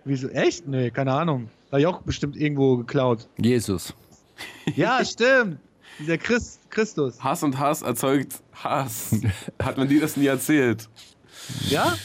wieso 0.05 0.29
echt? 0.29 0.67
Nee, 0.67 0.91
keine 0.91 1.13
Ahnung. 1.13 1.49
Habe 1.71 1.81
ich 1.81 1.87
auch 1.87 2.01
bestimmt 2.01 2.35
irgendwo 2.37 2.77
geklaut. 2.77 3.27
Jesus. 3.37 3.93
Ja, 4.75 5.03
stimmt. 5.05 5.59
Dieser 5.99 6.17
Christ, 6.17 6.59
Christus. 6.69 7.21
Hass 7.23 7.43
und 7.43 7.59
Hass 7.59 7.81
erzeugt 7.81 8.41
Hass. 8.53 9.15
Hat 9.61 9.77
man 9.77 9.87
dir 9.87 10.01
das 10.01 10.17
nie 10.17 10.25
erzählt? 10.27 10.89
Ja? 11.69 11.95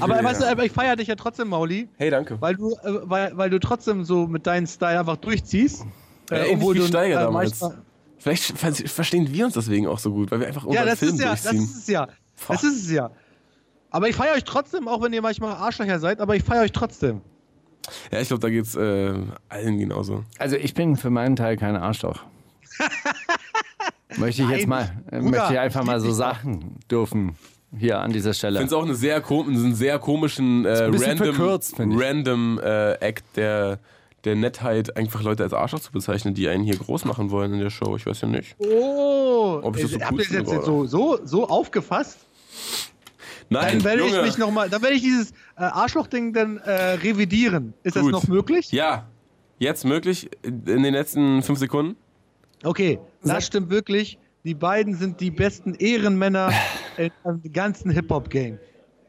Aber 0.00 0.16
Ja. 0.16 0.24
weißt 0.24 0.42
du, 0.42 0.50
aber 0.50 0.64
ich 0.64 0.72
feiere 0.72 0.96
dich 0.96 1.08
ja 1.08 1.14
trotzdem, 1.14 1.48
Mauli, 1.48 1.88
Hey, 1.96 2.10
danke. 2.10 2.40
weil 2.40 2.56
du, 2.56 2.72
äh, 2.72 3.00
weil, 3.04 3.36
weil 3.36 3.50
du 3.50 3.58
trotzdem 3.60 4.04
so 4.04 4.26
mit 4.26 4.46
deinem 4.46 4.66
Style 4.66 4.98
einfach 4.98 5.16
durchziehst. 5.16 5.84
Ja, 6.30 6.36
ähnlich 6.44 6.68
wie 6.74 6.86
Steiger 6.86 7.20
äh, 7.20 7.24
damals. 7.24 7.64
Vielleicht 8.18 8.58
ver 8.58 8.72
verstehen 8.74 9.32
wir 9.32 9.44
uns 9.44 9.54
deswegen 9.54 9.86
auch 9.86 9.98
so 9.98 10.12
gut, 10.12 10.30
weil 10.30 10.40
wir 10.40 10.46
einfach 10.48 10.64
Ja, 10.64 10.68
unseren 10.70 10.86
das 10.86 10.98
Film 10.98 11.14
ist 11.14 11.20
ja, 11.20 11.30
das 11.30 11.42
durchziehen. 11.42 11.64
ist 11.64 11.76
es 11.76 11.86
ja. 11.86 12.08
Das 12.48 12.64
ist 12.64 12.84
es 12.84 12.90
ja. 12.90 13.10
Aber 13.90 14.08
ich 14.08 14.16
feiere 14.16 14.34
euch 14.34 14.44
trotzdem, 14.44 14.88
auch 14.88 15.00
wenn 15.02 15.12
ihr 15.12 15.22
manchmal 15.22 15.52
Arschlöcher 15.54 15.98
seid, 16.00 16.20
aber 16.20 16.34
ich 16.36 16.42
feiere 16.42 16.62
euch 16.62 16.72
trotzdem. 16.72 17.20
Ja, 18.10 18.20
ich 18.20 18.28
glaube, 18.28 18.40
da 18.40 18.50
geht's 18.50 18.74
äh, 18.74 19.14
allen 19.48 19.78
genauso. 19.78 20.24
Also 20.38 20.56
ich 20.56 20.74
bin 20.74 20.96
für 20.96 21.10
meinen 21.10 21.36
Teil 21.36 21.56
kein 21.56 21.76
Arschloch. 21.76 22.20
möchte 24.16 24.42
ich 24.42 24.48
jetzt 24.48 24.66
Nein, 24.66 24.68
mal, 24.68 24.82
äh, 25.10 25.20
Bruder, 25.20 25.30
möchte 25.38 25.52
ich 25.54 25.58
einfach 25.60 25.80
ich 25.82 25.86
mal 25.86 26.00
so 26.00 26.10
sagen 26.12 26.78
dürfen. 26.90 27.36
Hier 27.78 27.98
an 28.00 28.12
dieser 28.12 28.30
Ich 28.30 28.38
Stelle. 28.38 28.58
finde 28.58 28.74
es 28.74 28.78
auch 28.80 28.84
eine 28.84 28.94
sehr, 28.94 29.22
einen 29.28 29.74
sehr 29.74 29.98
komischen 29.98 30.64
äh, 30.64 30.84
ein 30.84 30.94
random, 30.94 31.16
verkürzt, 31.34 31.74
ich. 31.78 31.86
random 32.00 32.58
äh, 32.62 32.92
Act 32.94 33.24
der, 33.36 33.78
der 34.26 34.34
Nettheit, 34.36 34.96
einfach 34.96 35.22
Leute 35.22 35.42
als 35.44 35.52
Arschloch 35.54 35.80
zu 35.80 35.92
bezeichnen, 35.92 36.34
die 36.34 36.48
einen 36.48 36.64
hier 36.64 36.76
groß 36.76 37.04
machen 37.06 37.30
wollen 37.30 37.54
in 37.54 37.60
der 37.60 37.70
Show. 37.70 37.96
Ich 37.96 38.04
weiß 38.06 38.20
ja 38.22 38.28
nicht. 38.28 38.54
Oh, 38.58 39.60
Ob 39.62 39.76
ich 39.76 39.82
das 39.82 39.92
so 39.92 40.00
habt 40.00 40.12
cool 40.12 40.18
ihr 40.20 40.24
das 40.24 40.32
jetzt 40.36 40.50
finde, 40.50 40.64
so, 40.64 40.84
so, 40.86 41.18
so 41.24 41.48
aufgefasst? 41.48 42.18
Nein, 43.48 43.78
Dann 43.78 43.84
werde 43.84 44.02
ich 44.04 44.10
Junge. 44.10 44.22
mich 44.22 44.38
noch 44.38 44.50
mal, 44.50 44.68
dann 44.68 44.82
werde 44.82 44.96
ich 44.96 45.02
dieses 45.02 45.30
äh, 45.30 45.62
Arschloch-Ding 45.62 46.32
dann 46.32 46.58
äh, 46.58 46.72
revidieren. 46.94 47.74
Ist 47.84 47.94
das 47.96 48.02
Gut. 48.02 48.12
noch 48.12 48.26
möglich? 48.26 48.72
Ja, 48.72 49.06
jetzt 49.58 49.84
möglich 49.84 50.28
in 50.42 50.64
den 50.82 50.92
letzten 50.94 51.42
fünf 51.42 51.58
Sekunden. 51.60 51.96
Okay, 52.64 52.98
das 53.22 53.30
Sag- 53.30 53.42
stimmt 53.44 53.70
wirklich. 53.70 54.18
Die 54.44 54.54
beiden 54.54 54.94
sind 54.96 55.20
die 55.20 55.30
besten 55.30 55.74
Ehrenmänner 55.74 56.50
in, 56.96 57.10
im 57.24 57.52
ganzen 57.52 57.90
Hip-Hop-Game. 57.92 58.58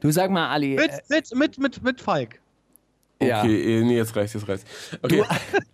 du 0.01 0.11
sag 0.11 0.30
mal, 0.30 0.49
Ali. 0.49 0.76
Mit, 0.76 0.89
äh, 0.91 0.99
mit, 1.09 1.36
mit, 1.36 1.57
mit, 1.57 1.84
mit 1.84 2.01
Falk. 2.01 2.39
Ja. 3.22 3.41
Okay, 3.41 3.80
eh, 3.80 3.84
nee, 3.84 3.97
jetzt 3.97 4.15
reicht's, 4.15 4.34
jetzt 4.34 4.47
reicht's. 4.47 4.65
Okay. 5.01 5.24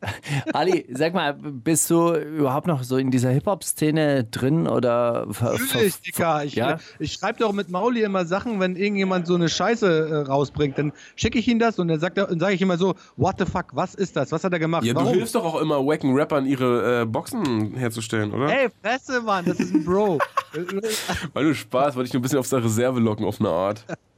Ali, 0.53 0.85
sag 0.93 1.13
mal, 1.13 1.33
bist 1.33 1.89
du 1.89 2.13
überhaupt 2.13 2.67
noch 2.67 2.83
so 2.83 2.97
in 2.97 3.11
dieser 3.11 3.31
Hip-Hop-Szene 3.31 4.23
drin 4.25 4.67
oder 4.67 5.27
Natürlich, 5.27 6.01
Dicker. 6.01 6.45
Ich, 6.45 6.55
ja? 6.55 6.79
ich 6.99 7.13
schreibe 7.13 7.39
doch 7.39 7.51
mit 7.51 7.69
Mauli 7.69 8.01
immer 8.03 8.25
Sachen, 8.25 8.59
wenn 8.59 8.75
irgendjemand 8.75 9.27
so 9.27 9.35
eine 9.35 9.49
Scheiße 9.49 10.09
äh, 10.09 10.15
rausbringt. 10.27 10.77
Dann 10.77 10.93
schicke 11.15 11.37
ich 11.37 11.47
ihm 11.47 11.59
das 11.59 11.79
und 11.79 11.89
dann 11.89 11.99
sagt 11.99 12.17
er, 12.17 12.27
dann 12.27 12.39
sage 12.39 12.55
ich 12.55 12.61
immer 12.61 12.77
so, 12.77 12.95
what 13.17 13.35
the 13.39 13.45
fuck, 13.45 13.67
was 13.73 13.93
ist 13.93 14.15
das? 14.15 14.31
Was 14.31 14.43
hat 14.43 14.53
er 14.53 14.59
gemacht? 14.59 14.85
Ja, 14.85 14.93
du 14.93 15.01
Warum? 15.01 15.13
hilfst 15.13 15.35
doch 15.35 15.43
auch 15.43 15.59
immer 15.59 15.85
wacken 15.85 16.15
Rappern, 16.15 16.45
ihre 16.45 17.01
äh, 17.01 17.05
Boxen 17.05 17.75
herzustellen, 17.75 18.31
oder? 18.31 18.47
Ey, 18.47 18.69
Fresse, 18.81 19.21
Mann, 19.21 19.45
das 19.45 19.59
ist 19.59 19.73
ein 19.73 19.83
Bro. 19.83 20.19
Weil 21.33 21.43
du 21.43 21.53
Spaß, 21.53 21.95
wollte 21.95 22.07
ich 22.07 22.13
nur 22.13 22.19
ein 22.19 22.23
bisschen 22.23 22.39
auf 22.39 22.49
der 22.49 22.63
Reserve 22.63 22.99
locken, 22.99 23.25
auf 23.25 23.39
eine 23.39 23.49
Art. 23.49 23.85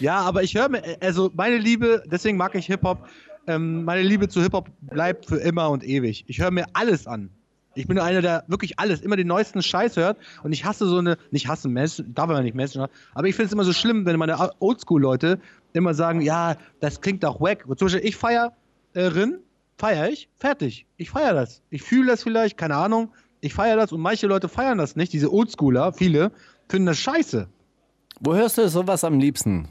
ja, 0.00 0.20
aber 0.20 0.42
ich 0.42 0.54
höre 0.54 0.68
mir, 0.68 0.82
also 1.00 1.30
meine 1.34 1.58
Liebe, 1.58 2.02
deswegen 2.06 2.36
mag 2.36 2.54
ich 2.54 2.66
Hip-Hop, 2.66 3.08
ähm, 3.46 3.84
meine 3.84 4.02
Liebe 4.02 4.28
zu 4.28 4.42
Hip-Hop 4.42 4.68
bleibt 4.80 5.26
für 5.26 5.36
immer 5.36 5.70
und 5.70 5.82
ewig. 5.82 6.24
Ich 6.26 6.40
höre 6.40 6.50
mir 6.50 6.66
alles 6.74 7.06
an. 7.06 7.30
Ich 7.74 7.86
bin 7.86 7.98
einer, 7.98 8.22
der 8.22 8.44
wirklich 8.48 8.78
alles, 8.78 9.00
immer 9.02 9.16
den 9.16 9.28
neuesten 9.28 9.62
Scheiß 9.62 9.96
hört. 9.96 10.18
Und 10.42 10.52
ich 10.52 10.64
hasse 10.64 10.86
so 10.86 10.98
eine, 10.98 11.16
nicht 11.30 11.48
hassen, 11.48 11.72
Mess, 11.72 12.02
darf 12.08 12.28
man 12.28 12.42
nicht 12.42 12.56
Messenger, 12.56 12.90
aber 13.14 13.28
ich 13.28 13.36
finde 13.36 13.46
es 13.46 13.52
immer 13.52 13.64
so 13.64 13.72
schlimm, 13.72 14.04
wenn 14.04 14.18
meine 14.18 14.50
Oldschool-Leute 14.58 15.38
immer 15.72 15.94
sagen, 15.94 16.20
ja, 16.20 16.56
das 16.80 17.00
klingt 17.00 17.22
doch 17.22 17.40
wack. 17.40 17.64
Zum 17.76 17.86
Beispiel, 17.86 18.04
ich 18.04 18.16
feier 18.16 18.52
äh, 18.94 19.02
Rin, 19.02 19.38
feier 19.76 20.08
ich, 20.08 20.28
fertig. 20.36 20.86
Ich 20.96 21.10
feier 21.10 21.34
das. 21.34 21.62
Ich 21.70 21.82
fühle 21.82 22.08
das 22.08 22.22
vielleicht, 22.22 22.56
keine 22.56 22.76
Ahnung. 22.76 23.12
Ich 23.40 23.54
feier 23.54 23.76
das 23.76 23.92
und 23.92 24.00
manche 24.00 24.26
Leute 24.26 24.48
feiern 24.48 24.78
das 24.78 24.96
nicht. 24.96 25.12
Diese 25.12 25.32
Oldschooler, 25.32 25.92
viele, 25.92 26.32
finden 26.68 26.86
das 26.86 26.98
scheiße. 26.98 27.48
Wo 28.20 28.34
hörst 28.34 28.58
du 28.58 28.68
sowas 28.68 29.04
am 29.04 29.20
liebsten? 29.20 29.68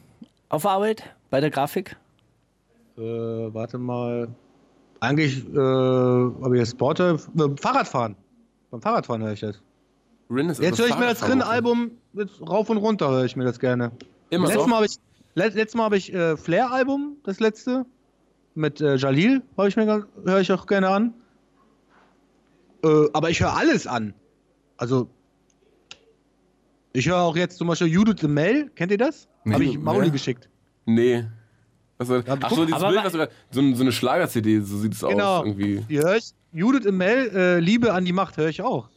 Auf 0.50 0.66
Arbeit? 0.66 1.04
Bei 1.30 1.42
der 1.42 1.50
Grafik? 1.50 1.98
Äh, 2.98 3.02
warte 3.02 3.78
mal. 3.78 4.30
Eigentlich 5.00 5.46
äh, 5.50 5.58
habe 5.58 6.56
ich 6.56 6.62
das 6.62 6.72
Sport, 6.72 7.00
äh, 7.00 7.18
Fahrradfahren. 7.60 8.16
Beim 8.72 8.82
Fahrradfahren 8.82 9.22
höre 9.24 9.34
ich 9.34 9.42
das. 9.42 9.62
Rin 10.30 10.50
ist 10.50 10.60
Jetzt 10.60 10.80
also 10.80 10.84
höre 10.84 10.90
ich 10.90 11.00
mir 11.00 11.06
das. 11.06 11.28
Rin-Album 11.28 11.92
jetzt 12.14 12.42
rauf 12.42 12.70
und 12.70 12.78
runter, 12.78 13.10
höre 13.10 13.26
ich 13.26 13.36
mir 13.36 13.44
das 13.46 13.60
gerne. 13.60 13.92
Immer 14.30 14.48
letztes 14.48 14.64
so? 14.64 14.70
Mal 14.70 14.76
habe 14.78 14.86
ich, 14.86 14.96
let, 15.36 15.54
letztes 15.54 15.76
Mal 15.76 15.84
habe 15.84 15.98
ich 15.98 16.14
äh, 16.14 16.36
Flair-Album, 16.36 17.18
das 17.24 17.40
letzte. 17.40 17.86
Mit 18.56 18.82
äh, 18.82 18.96
Jalil, 18.96 19.44
habe 19.56 19.68
ich 19.70 19.76
mir 19.76 20.08
höre 20.26 20.40
ich 20.40 20.52
auch 20.52 20.66
gerne 20.66 20.90
an. 20.90 21.14
Äh, 22.84 23.08
aber 23.14 23.30
ich 23.30 23.42
höre 23.42 23.56
alles 23.56 23.86
an. 23.86 24.14
Also, 24.78 25.08
ich 26.98 27.08
höre 27.08 27.18
auch 27.22 27.36
jetzt 27.36 27.58
zum 27.58 27.68
Beispiel 27.68 27.88
Judith 27.88 28.16
the 28.22 28.28
Mail, 28.28 28.70
kennt 28.76 28.92
ihr 28.92 28.98
das? 28.98 29.28
Habe 29.50 29.64
ich? 29.64 29.78
Mauli 29.78 30.10
geschickt. 30.12 30.50
Nee. 30.86 31.26
Also, 32.00 32.22
ach 32.28 32.50
so, 32.52 32.66
dieses 32.66 32.80
Bild, 32.82 32.96
wa- 32.98 33.04
was 33.06 33.12
du 33.12 33.18
grad- 33.18 33.32
so, 33.52 33.74
so 33.76 33.82
eine 33.84 33.92
Schlager-CD, 33.92 34.60
so 34.62 34.78
sieht 34.78 34.94
es 34.94 35.00
Genau. 35.02 35.40
aus 35.40 35.46
irgendwie. 35.48 35.82
Die 35.90 35.98
höre 36.00 36.16
ich. 36.18 36.32
Judith 36.54 36.86
im 36.86 36.98
Mail, 36.98 37.30
äh, 37.36 37.60
Liebe 37.60 37.94
an 37.94 38.06
die 38.06 38.14
Macht, 38.14 38.38
höre 38.38 38.50
ich 38.50 38.62
auch. 38.62 38.90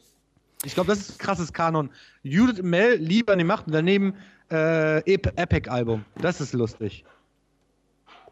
Ich 0.63 0.73
glaube, 0.75 0.89
das 0.89 0.99
ist 0.99 1.11
ein 1.13 1.17
krasses 1.17 1.51
Kanon. 1.53 1.89
Judith 2.23 2.59
im 2.59 2.69
Mail, 2.69 2.95
Liebe 2.95 3.31
an 3.31 3.39
die 3.39 3.43
Macht 3.45 3.65
und 3.67 3.73
daneben 3.73 4.13
äh, 4.51 4.97
Ep 5.11 5.33
Epic-Album. 5.39 6.05
Das 6.21 6.41
ist 6.41 6.53
lustig. 6.53 7.03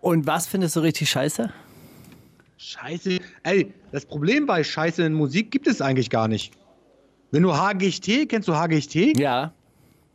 Und 0.01 0.27
was 0.27 0.47
findest 0.47 0.75
du 0.75 0.81
richtig 0.81 1.09
scheiße? 1.09 1.51
Scheiße. 2.57 3.19
Ey, 3.43 3.73
das 3.91 4.05
Problem 4.05 4.45
bei 4.45 4.63
Scheiße 4.63 5.03
in 5.03 5.13
Musik 5.13 5.49
gibt 5.51 5.67
es 5.67 5.81
eigentlich 5.81 6.09
gar 6.09 6.27
nicht. 6.27 6.53
Wenn 7.31 7.43
du 7.43 7.53
HGT, 7.55 8.25
kennst 8.27 8.47
du 8.47 8.55
HGT? 8.55 9.17
Ja, 9.19 9.53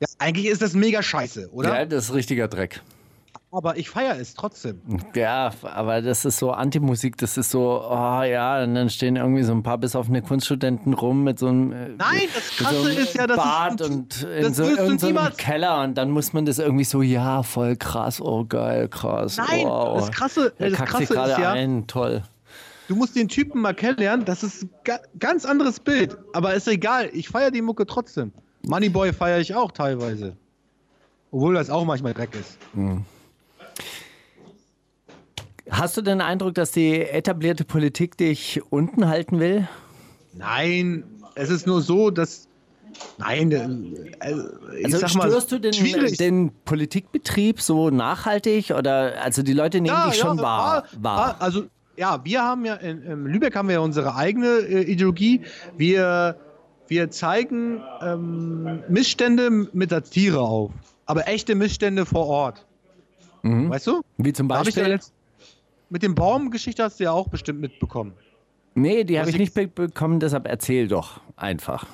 Ja, 0.01 0.07
eigentlich 0.19 0.47
ist 0.47 0.63
das 0.63 0.75
mega 0.75 1.03
scheiße, 1.03 1.51
oder? 1.53 1.75
ja 1.81 1.85
das 1.87 2.07
ist 2.07 2.15
richtiger 2.15 2.49
Dreck. 2.49 2.81
Aber 3.51 3.77
ich 3.77 3.89
feiere 3.89 4.19
es 4.19 4.35
trotzdem. 4.35 4.81
Ja, 5.15 5.53
aber 5.63 6.03
das 6.03 6.25
ist 6.25 6.39
so 6.41 6.51
Antimusik, 6.51 7.17
das 7.19 7.37
ist 7.37 7.51
so, 7.53 7.81
oh 7.89 8.23
ja, 8.23 8.61
und 8.65 8.75
dann 8.75 8.91
stehen 8.91 9.15
irgendwie 9.15 9.45
so 9.45 9.53
ein 9.53 9.63
paar 9.63 9.79
besoffene 9.79 10.23
Kunststudenten 10.23 10.93
rum 10.93 11.23
mit 11.23 11.39
so 11.39 11.47
einem, 11.47 11.71
äh, 11.71 11.89
Nein, 11.91 12.23
das 12.35 12.49
Krasse 12.57 12.75
so 12.83 12.89
einem 12.89 12.99
ist 12.99 13.15
ja, 13.15 13.29
dass 13.29 13.37
es- 13.39 13.45
Bart 13.45 13.81
und 13.83 14.23
in 14.25 14.43
das 14.43 14.57
so, 14.57 14.65
in 14.65 14.99
so 14.99 15.07
einem 15.07 15.37
Keller 15.37 15.83
und 15.85 15.95
dann 15.97 16.11
muss 16.11 16.33
man 16.33 16.47
das 16.47 16.59
irgendwie 16.59 16.83
so, 16.83 17.01
ja, 17.01 17.45
voll 17.45 17.77
krass, 17.77 18.21
oh 18.21 18.45
geil, 18.45 18.89
krass, 18.89 19.37
Nein, 19.37 19.67
wow. 19.67 20.01
das 20.01 20.11
Krasse, 20.11 20.53
das 20.59 20.73
kackt 20.73 20.89
Krasse 20.91 21.07
sich 21.07 21.15
gerade 21.15 21.33
ist 21.33 21.39
ja, 21.39 21.53
ein, 21.53 21.87
toll. 21.87 22.25
Du 22.89 22.97
musst 22.97 23.15
den 23.15 23.29
Typen 23.29 23.61
mal 23.63 23.73
kennenlernen, 23.73 24.25
das 24.27 24.43
ist 24.43 24.65
ein 24.65 24.71
ga 24.83 24.99
ganz 25.21 25.47
anderes 25.47 25.79
Bild. 25.79 26.19
Aber 26.33 26.55
ist 26.55 26.67
egal, 26.69 27.09
ich 27.13 27.29
feiere 27.29 27.51
die 27.53 27.63
Mucke 27.63 27.87
trotzdem. 27.87 28.33
Moneyboy 28.67 29.13
feiere 29.13 29.41
ich 29.41 29.55
auch 29.55 29.73
teilweise. 29.73 30.37
Obwohl 31.31 31.55
das 31.55 31.69
auch 31.71 31.85
manchmal 31.85 32.15
Dreck 32.15 32.35
ist. 32.35 32.59
Hast 35.71 35.97
du 35.97 36.03
den 36.03 36.21
Eindruck, 36.21 36.55
dass 36.55 36.71
die 36.73 37.01
etablierte 37.01 37.65
Politik 37.65 38.17
dich 38.17 38.61
unten 38.71 39.09
halten 39.09 39.41
will? 39.41 39.67
Nein, 40.35 41.05
es 41.35 41.51
ist 41.51 41.67
nur 41.67 41.81
so, 41.81 42.11
dass. 42.11 42.49
Nein, 43.19 43.51
äh, 43.51 44.35
ich 44.79 44.85
Also 44.85 44.99
sag 44.99 45.15
mal, 45.17 45.29
störst 45.29 45.51
du 45.51 45.59
den, 45.59 45.73
den 46.17 46.53
Politikbetrieb 46.65 47.61
so 47.61 47.91
nachhaltig 47.91 48.71
oder 48.71 49.21
also 49.21 49.43
die 49.43 49.53
Leute 49.53 49.81
nehmen 49.81 49.97
dich 50.11 50.21
schon 50.21 50.39
wahr? 50.39 50.85
ah, 50.85 50.97
wahr. 51.01 51.37
ah, 51.41 51.45
Also, 51.45 51.65
ja, 51.97 52.21
wir 52.25 52.43
haben 52.45 52.65
ja 52.65 52.75
in, 52.75 53.03
in 53.03 53.27
Lübeck 53.27 53.57
haben 53.57 53.67
wir 53.69 53.75
ja 53.75 53.81
unsere 53.81 54.15
eigene 54.15 54.47
äh, 54.59 54.83
Ideologie. 54.83 55.41
Wir, 55.77 56.37
wir 56.89 57.11
zeigen 57.11 57.83
ähm, 58.01 58.83
Missstände 58.89 59.51
mit 59.51 59.91
Satire 59.91 60.41
auf. 60.41 60.73
Aber 61.07 61.29
echte 61.29 61.55
Missstände 61.55 62.07
vor 62.07 62.27
Ort. 62.27 62.67
Weißt 63.43 63.87
du? 63.87 64.01
Wie 64.17 64.33
zum 64.33 64.49
Beispiel? 64.49 64.99
mit 65.91 66.03
dem 66.03 66.15
Baumgeschichte 66.15 66.83
hast 66.83 66.99
du 66.99 67.05
ja 67.05 67.13
auch 67.13 67.29
bestimmt 67.29 67.61
mitbekommen. 67.61 68.15
Nee, 68.75 69.05
die 69.05 69.21
habe 69.21 69.31
ich 69.31 69.39
nicht 69.39 69.55
be 69.55 69.69
bekommen, 69.69 70.19
deshalb 70.19 70.49
erzähl 70.49 70.89
doch 70.89 71.21
einfach. 71.37 71.87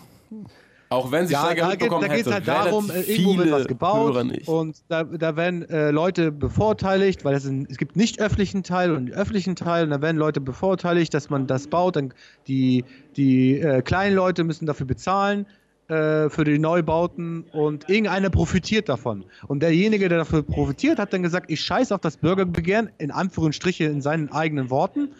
Auch 0.93 1.12
wenn 1.12 1.28
sie 1.28 1.34
Ja, 1.34 1.45
Steiger 1.45 1.62
da 1.62 1.70
geht 1.70 1.80
mitbekommen 1.82 2.11
es 2.11 2.18
hätte, 2.18 2.32
halt 2.32 2.49
darum, 2.49 2.91
äh, 2.91 3.01
irgendwo 3.03 3.38
wird 3.38 3.53
was 3.53 3.66
gebaut 3.68 4.16
und 4.47 4.82
da, 4.88 5.05
da 5.05 5.36
werden 5.36 5.62
äh, 5.70 5.93
Leute 5.93 6.32
bevorteiligt, 6.32 7.24
weil 7.24 7.36
es, 7.36 7.45
ein, 7.45 7.68
es 7.70 7.76
gibt 7.76 7.95
nicht 7.95 8.20
öffentlichen 8.20 8.64
Teil 8.64 8.91
und 8.91 9.12
öffentlichen 9.12 9.55
Teil 9.55 9.84
und 9.84 9.91
da 9.91 10.03
werden 10.03 10.16
Leute 10.16 10.41
bevorteiligt, 10.41 11.14
dass 11.14 11.30
man 11.30 11.47
das 11.47 11.68
baut. 11.68 11.95
Dann 11.95 12.12
die 12.49 12.84
die 13.16 13.61
äh, 13.61 13.82
kleinen 13.82 14.16
Leute 14.16 14.43
müssen 14.43 14.66
dafür 14.66 14.86
bezahlen 14.86 15.47
äh, 15.86 16.28
für 16.28 16.43
die 16.43 16.59
Neubauten 16.59 17.45
und 17.53 17.88
irgendeiner 17.88 18.30
profitiert 18.30 18.88
davon. 18.88 19.24
Und 19.47 19.62
derjenige, 19.62 20.09
der 20.09 20.18
dafür 20.18 20.43
profitiert, 20.43 20.99
hat 20.99 21.12
dann 21.12 21.22
gesagt, 21.22 21.53
ich 21.53 21.61
scheiß 21.61 21.93
auf 21.93 22.01
das 22.01 22.16
Bürgerbegehren, 22.16 22.91
in 22.99 23.12
Anführungsstriche 23.12 23.84
in 23.84 24.01
seinen 24.01 24.32
eigenen 24.32 24.70
Worten. 24.70 25.11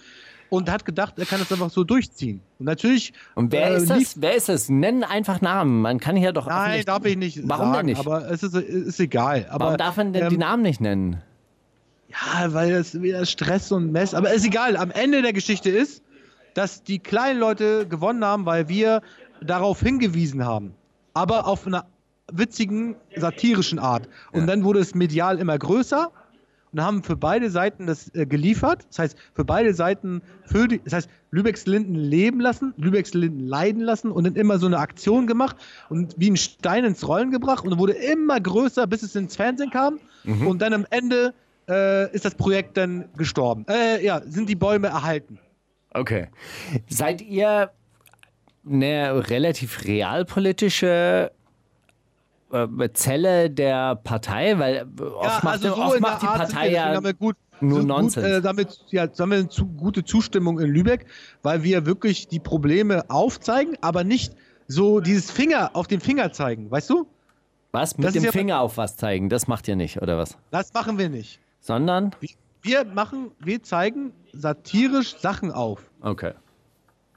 Und 0.51 0.71
hat 0.71 0.85
gedacht, 0.85 1.15
er 1.19 1.27
kann 1.27 1.39
das 1.39 1.51
einfach 1.53 1.71
so 1.71 1.85
durchziehen. 1.85 2.41
Und 2.59 2.67
natürlich. 2.67 3.13
Und 3.37 3.53
wer 3.53 3.71
äh, 3.71 3.77
ist 3.77 3.89
das? 3.89 4.21
Wer 4.21 4.35
ist 4.35 4.49
das? 4.49 4.69
Nenn 4.69 5.05
einfach 5.05 5.41
Namen. 5.41 5.81
Man 5.81 6.01
kann 6.01 6.17
hier 6.17 6.33
doch 6.33 6.47
Nein, 6.47 6.85
darf 6.85 7.05
ich 7.05 7.17
nicht 7.17 7.49
Warum 7.49 7.73
sagen, 7.73 7.87
denn 7.87 7.97
nicht? 7.97 8.01
aber 8.01 8.31
es 8.31 8.43
ist, 8.43 8.55
ist 8.55 9.01
egal. 9.01 9.47
Aber, 9.49 9.67
Warum 9.67 9.79
darf 9.79 9.97
man 9.97 10.13
denn 10.13 10.29
die 10.29 10.35
ähm, 10.35 10.41
Namen 10.41 10.63
nicht 10.63 10.81
nennen? 10.81 11.23
Ja, 12.09 12.53
weil 12.53 12.73
das 12.73 13.01
wieder 13.01 13.25
Stress 13.25 13.71
und 13.71 13.93
Mess. 13.93 14.13
Aber 14.15 14.33
ist 14.33 14.45
egal. 14.45 14.77
Am 14.77 14.91
Ende 14.91 15.23
der 15.23 15.33
Geschichte 15.33 15.71
ist, 15.71 16.03
dass 16.55 16.83
die 16.83 16.99
kleinen 16.99 17.39
Leute 17.39 17.87
gewonnen 17.87 18.25
haben, 18.25 18.45
weil 18.45 18.69
wir 18.69 19.03
darauf 19.41 19.81
hingewiesen 19.81 20.45
haben. 20.45 20.75
Aber 21.15 21.47
auf 21.47 21.67
einer 21.67 21.87
witzigen, 22.33 22.97
satirischen 23.17 23.79
Art. 23.79 24.09
Und 24.33 24.47
dann 24.47 24.65
wurde 24.65 24.81
es 24.81 24.95
medial 24.95 25.39
immer 25.39 25.59
größer 25.59 26.11
und 26.73 26.83
haben 26.83 27.03
für 27.03 27.17
beide 27.17 27.51
Seiten 27.51 27.87
das 27.87 28.15
äh, 28.15 28.27
geliefert. 28.27 28.87
Das 28.89 28.99
heißt, 28.99 29.19
für 29.35 29.45
beide 29.45 29.75
Seiten, 29.75 30.23
für 30.45 30.69
die, 30.69 30.81
das 30.83 30.93
heißt, 30.93 31.11
Lübecks 31.31 31.67
Linden 31.67 31.95
leben 31.95 32.41
lassen, 32.41 32.75
Lübecks 32.77 33.15
Linden 33.15 33.47
leiden 33.47 33.83
lassen 33.83 34.11
und 34.11 34.25
dann 34.25 34.35
immer 34.35 34.59
so 34.59 34.67
eine 34.67 34.79
Aktion 34.79 35.27
gemacht 35.27 35.57
und 35.89 36.15
wie 36.17 36.31
ein 36.31 36.37
Stein 36.37 36.85
ins 36.85 37.07
Rollen 37.07 37.31
gebracht 37.31 37.65
und 37.65 37.79
wurde 37.79 37.93
immer 37.93 38.41
größer, 38.41 38.87
bis 38.87 39.03
es 39.03 39.15
ins 39.15 39.37
Fernsehen 39.37 39.71
kam. 39.71 40.01
Und 40.47 40.61
dann 40.61 40.75
am 40.75 40.87
Ende 40.91 41.35
äh, 41.69 42.13
ist 42.13 42.25
das 42.25 42.35
Projekt 42.35 42.77
dann 42.77 43.09
gestorben. 43.17 43.65
Äh, 43.69 44.05
ja, 44.05 44.21
sind 44.23 44.49
die 44.49 44.57
Bäume 44.57 44.89
erhalten. 44.89 45.39
Okay. 45.93 46.29
Seid 46.89 47.23
ihr 47.23 47.71
eine 48.69 49.29
relativ 49.31 49.85
realpolitische 49.85 51.33
Zelle 52.95 53.51
der 53.51 53.97
Partei? 53.97 54.59
Weil 54.59 54.77
äh, 54.77 55.03
oft 55.03 55.45
macht, 55.45 55.65
oft 55.65 55.79
also 55.79 55.95
in 55.95 56.03
macht 56.03 56.23
die 56.23 56.27
Art 56.27 56.39
Partei 56.39 56.71
ja 56.71 56.99
gut, 57.13 57.37
nur 57.61 57.81
so 57.81 57.87
Nonsens. 57.87 58.27
Gut, 58.27 58.35
äh, 58.35 58.41
damit 58.41 58.79
ja, 58.91 59.03
haben 59.19 59.31
wir 59.31 59.39
eine 59.39 59.49
zu, 59.49 59.67
gute 59.67 60.05
Zustimmung 60.05 60.59
in 60.59 60.71
Lübeck, 60.71 61.07
weil 61.43 61.63
wir 61.63 61.87
wirklich 61.87 62.29
die 62.29 62.41
Probleme 62.41 63.09
aufzeigen, 63.09 63.77
aber 63.81 64.05
nicht 64.05 64.35
so 64.67 65.01
dieses 65.01 65.31
Finger 65.31 65.71
auf 65.75 65.87
den 65.87 66.01
Finger 66.01 66.33
zeigen, 66.33 66.71
weißt 66.71 66.91
du? 66.91 67.07
was 67.73 67.97
mit 67.97 68.07
das 68.07 68.15
dem 68.15 68.25
ja- 68.25 68.33
Finger 68.33 68.61
auf 68.61 68.77
was 68.77 68.97
zeigen. 68.97 69.29
Das 69.29 69.47
macht 69.47 69.69
ihr 69.69 69.77
nicht, 69.77 70.01
oder 70.03 70.19
was? 70.19 70.37
Das 70.51 70.73
machen 70.73 70.99
wir 70.99 71.09
nicht. 71.09 71.41
Sondern? 71.61 72.15
Wir 72.63 72.85
machen, 72.85 73.31
wir 73.39 73.63
zeigen 73.63 74.13
satirisch 74.33 75.17
Sachen 75.19 75.53
auf. 75.53 75.91
Okay. 76.01 76.33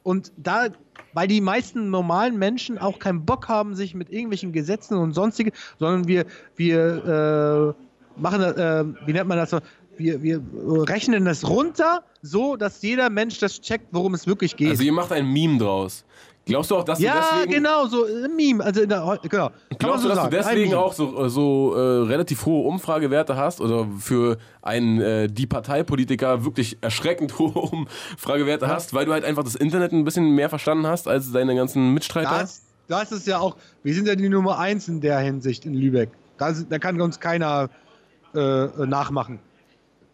Und 0.04 0.32
da, 0.38 0.68
weil 1.14 1.28
die 1.28 1.42
meisten 1.42 1.90
normalen 1.90 2.38
Menschen 2.38 2.78
auch 2.78 3.00
keinen 3.00 3.26
Bock 3.26 3.48
haben, 3.48 3.76
sich 3.76 3.96
mit 3.96 4.12
irgendwelchen 4.12 4.52
Gesetzen 4.52 4.98
und 4.98 5.14
sonstige, 5.14 5.52
sondern 5.80 6.08
wir, 6.08 6.26
wir 6.56 7.76
äh, 8.18 8.22
machen, 8.22 8.42
äh, 8.42 8.86
wie 9.08 9.14
nennt 9.14 9.28
man 9.28 9.38
das? 9.38 9.56
Wir, 9.98 10.22
wir 10.24 10.42
rechnen 10.90 11.26
das 11.26 11.48
runter, 11.48 12.04
so 12.22 12.56
dass 12.56 12.82
jeder 12.82 13.10
Mensch 13.10 13.40
das 13.40 13.62
checkt, 13.62 13.88
worum 13.92 14.16
es 14.16 14.26
wirklich 14.26 14.56
geht. 14.56 14.70
Also 14.70 14.84
ihr 14.84 14.92
macht 14.92 15.12
ein 15.12 15.32
Meme 15.32 15.60
draus. 15.60 16.04
Glaubst 16.46 16.72
du 16.72 16.76
auch, 16.76 16.84
dass 16.84 17.00
ja, 17.00 17.14
du 17.14 17.20
deswegen, 17.36 17.52
genau, 17.54 17.86
so 17.88 18.04
ein 18.06 18.36
Meme. 18.36 18.62
Also 18.64 18.82
in 18.82 18.90
der, 18.90 19.20
genau. 19.30 19.50
Glaubst 19.80 20.02
so 20.04 20.10
du, 20.10 20.16
dass 20.16 20.24
sagen. 20.24 20.32
du 20.32 20.38
deswegen 20.38 20.74
auch 20.74 20.92
so, 20.92 21.30
so 21.30 21.74
äh, 21.76 21.80
relativ 22.08 22.46
hohe 22.46 22.68
Umfragewerte 22.68 23.38
hast 23.38 23.62
oder 23.62 23.88
für 23.98 24.38
einen 24.62 25.00
äh, 25.00 25.28
die 25.30 25.48
Parteipolitiker 25.48 26.44
wirklich 26.44 26.78
erschreckend 26.82 27.40
hohe 27.40 27.54
Umfragewerte 27.54 28.68
hast, 28.68 28.94
weil 28.94 29.06
du 29.06 29.14
halt 29.14 29.24
einfach 29.24 29.44
das 29.44 29.56
Internet 29.56 29.94
ein 29.94 30.04
bisschen 30.04 30.32
mehr 30.32 30.50
verstanden 30.50 30.86
hast 30.86 31.08
als 31.08 31.32
deine 31.32 31.56
ganzen 31.56 31.94
Mitstreiter? 31.94 32.40
Das, 32.40 32.62
das 32.90 33.14
ist 33.14 33.26
ja 33.26 33.40
auch, 33.40 33.56
wir 33.84 33.94
sind 33.94 34.08
ja 34.08 34.16
die 34.16 34.28
Nummer 34.28 34.60
eins 34.60 34.90
in 34.90 35.00
der 35.00 35.20
Hinsicht 35.20 35.66
in 35.66 35.74
Lübeck. 35.74 36.10
Da, 36.38 36.50
ist- 36.50 36.68
da 36.70 36.78
kann 36.78 37.00
uns 37.00 37.22
keiner 37.22 37.70
äh, 38.36 38.66
nachmachen. 38.86 39.40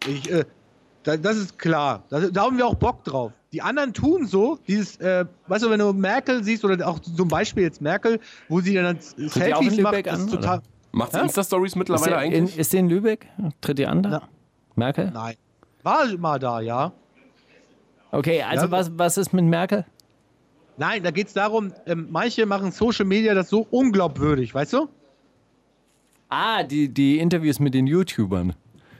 Ich, 0.07 0.29
äh, 0.31 0.45
da, 1.01 1.17
das 1.17 1.37
ist 1.37 1.57
klar. 1.57 2.03
Da, 2.09 2.19
da 2.19 2.43
haben 2.43 2.57
wir 2.57 2.67
auch 2.67 2.75
Bock 2.75 3.03
drauf. 3.03 3.31
Die 3.51 3.61
anderen 3.63 3.93
tun 3.93 4.27
so, 4.27 4.59
dieses, 4.67 4.97
äh, 4.97 5.25
weißt 5.47 5.65
du, 5.65 5.69
wenn 5.71 5.79
du 5.79 5.91
Merkel 5.91 6.43
siehst 6.43 6.63
oder 6.63 6.87
auch 6.87 6.99
zum 6.99 7.27
Beispiel 7.27 7.63
jetzt 7.63 7.81
Merkel, 7.81 8.19
wo 8.47 8.59
sie 8.61 8.75
dann 8.75 8.97
in 9.17 9.29
Selfies 9.29 9.77
macht, 9.79 9.93
Lübeck 9.95 10.05
das 10.05 10.19
ist 10.19 10.25
an, 10.25 10.29
total. 10.29 10.61
Macht 10.91 11.13
Ja? 11.13 11.21
Insta-Stories 11.23 11.71
Ist 11.71 11.75
mittlerweile 11.75 12.11
in, 12.25 12.33
eigentlich? 12.33 12.57
ist 12.57 12.73
die 12.73 12.77
in 12.77 12.89
Lübeck? 12.89 13.27
Tritt 13.61 13.79
die 13.79 13.87
an 13.87 14.03
da? 14.03 14.09
Ja. 14.09 14.21
Merkel? 14.75 15.09
Nein. 15.11 15.35
War 15.83 16.05
mal 16.17 16.37
da, 16.39 16.59
ja. 16.61 16.91
Okay, 18.11 18.41
also 18.43 18.65
Ja. 18.65 18.71
was, 18.71 18.91
was 18.97 19.17
ist 19.17 19.33
mit 19.33 19.45
Merkel? 19.45 19.85
Nein, 20.77 21.03
da 21.03 21.11
geht 21.11 21.27
es 21.27 21.33
darum, 21.33 21.73
ähm, 21.85 22.07
manche 22.09 22.45
machen 22.45 22.71
Social 22.71 23.05
Media 23.05 23.33
das 23.33 23.49
so 23.49 23.67
unglaubwürdig, 23.69 24.53
weißt 24.53 24.73
du? 24.73 24.87
Ah, 26.29 26.63
die, 26.63 26.87
die 26.89 27.17
Interviews 27.19 27.59
mit 27.59 27.73
den 27.73 27.87
YouTubern. 27.87 28.53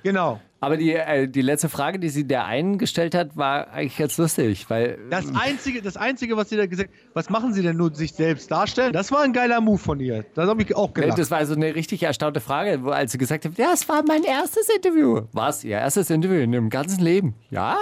Genau. 0.04 0.40
Aber 0.62 0.76
die, 0.76 0.94
äh, 0.94 1.28
die 1.28 1.42
letzte 1.42 1.70
Frage, 1.70 2.00
die 2.00 2.10
sie 2.10 2.28
der 2.28 2.46
einen 2.46 2.78
gestellt 2.78 3.16
hat, 3.16 3.38
war 3.38 3.70
eigentlich 3.72 3.98
ganz 3.98 4.18
lustig, 4.18 4.70
weil 4.70 5.00
Das 5.10 5.26
einzige, 5.34 5.82
das 5.82 5.96
einzige, 5.96 6.36
was 6.36 6.50
sie 6.50 6.58
da 6.58 6.66
gesagt, 6.66 6.90
was 7.14 7.30
machen 7.30 7.54
sie 7.54 7.62
denn 7.62 7.78
nur 7.78 7.96
sich 7.96 8.14
selbst 8.14 8.52
darstellen? 8.52 8.92
Das 8.92 9.10
war 9.12 9.22
ein 9.22 9.32
geiler 9.32 9.62
Move 9.62 9.78
von 9.78 10.02
ihr. 10.02 10.26
Das 10.36 10.50
habe 10.50 10.62
ich 10.62 10.76
auch 10.76 10.94
gelacht. 10.94 11.18
das 11.18 11.32
war 11.32 11.46
so 11.46 11.54
eine 11.56 11.76
richtig 11.76 12.04
erstaunte 12.04 12.42
Frage, 12.42 12.84
wo, 12.84 12.90
als 12.90 13.14
sie 13.14 13.18
gesagt 13.18 13.46
hat, 13.46 13.58
ja, 13.58 13.72
es 13.74 13.88
war 13.88 14.04
mein 14.06 14.24
erstes 14.24 14.68
Interview. 14.70 15.22
Was? 15.32 15.64
Ihr 15.64 15.78
erstes 15.78 16.10
Interview 16.10 16.42
in 16.42 16.52
ihrem 16.52 16.70
ganzen 16.70 17.02
Leben? 17.02 17.36
Ja? 17.50 17.78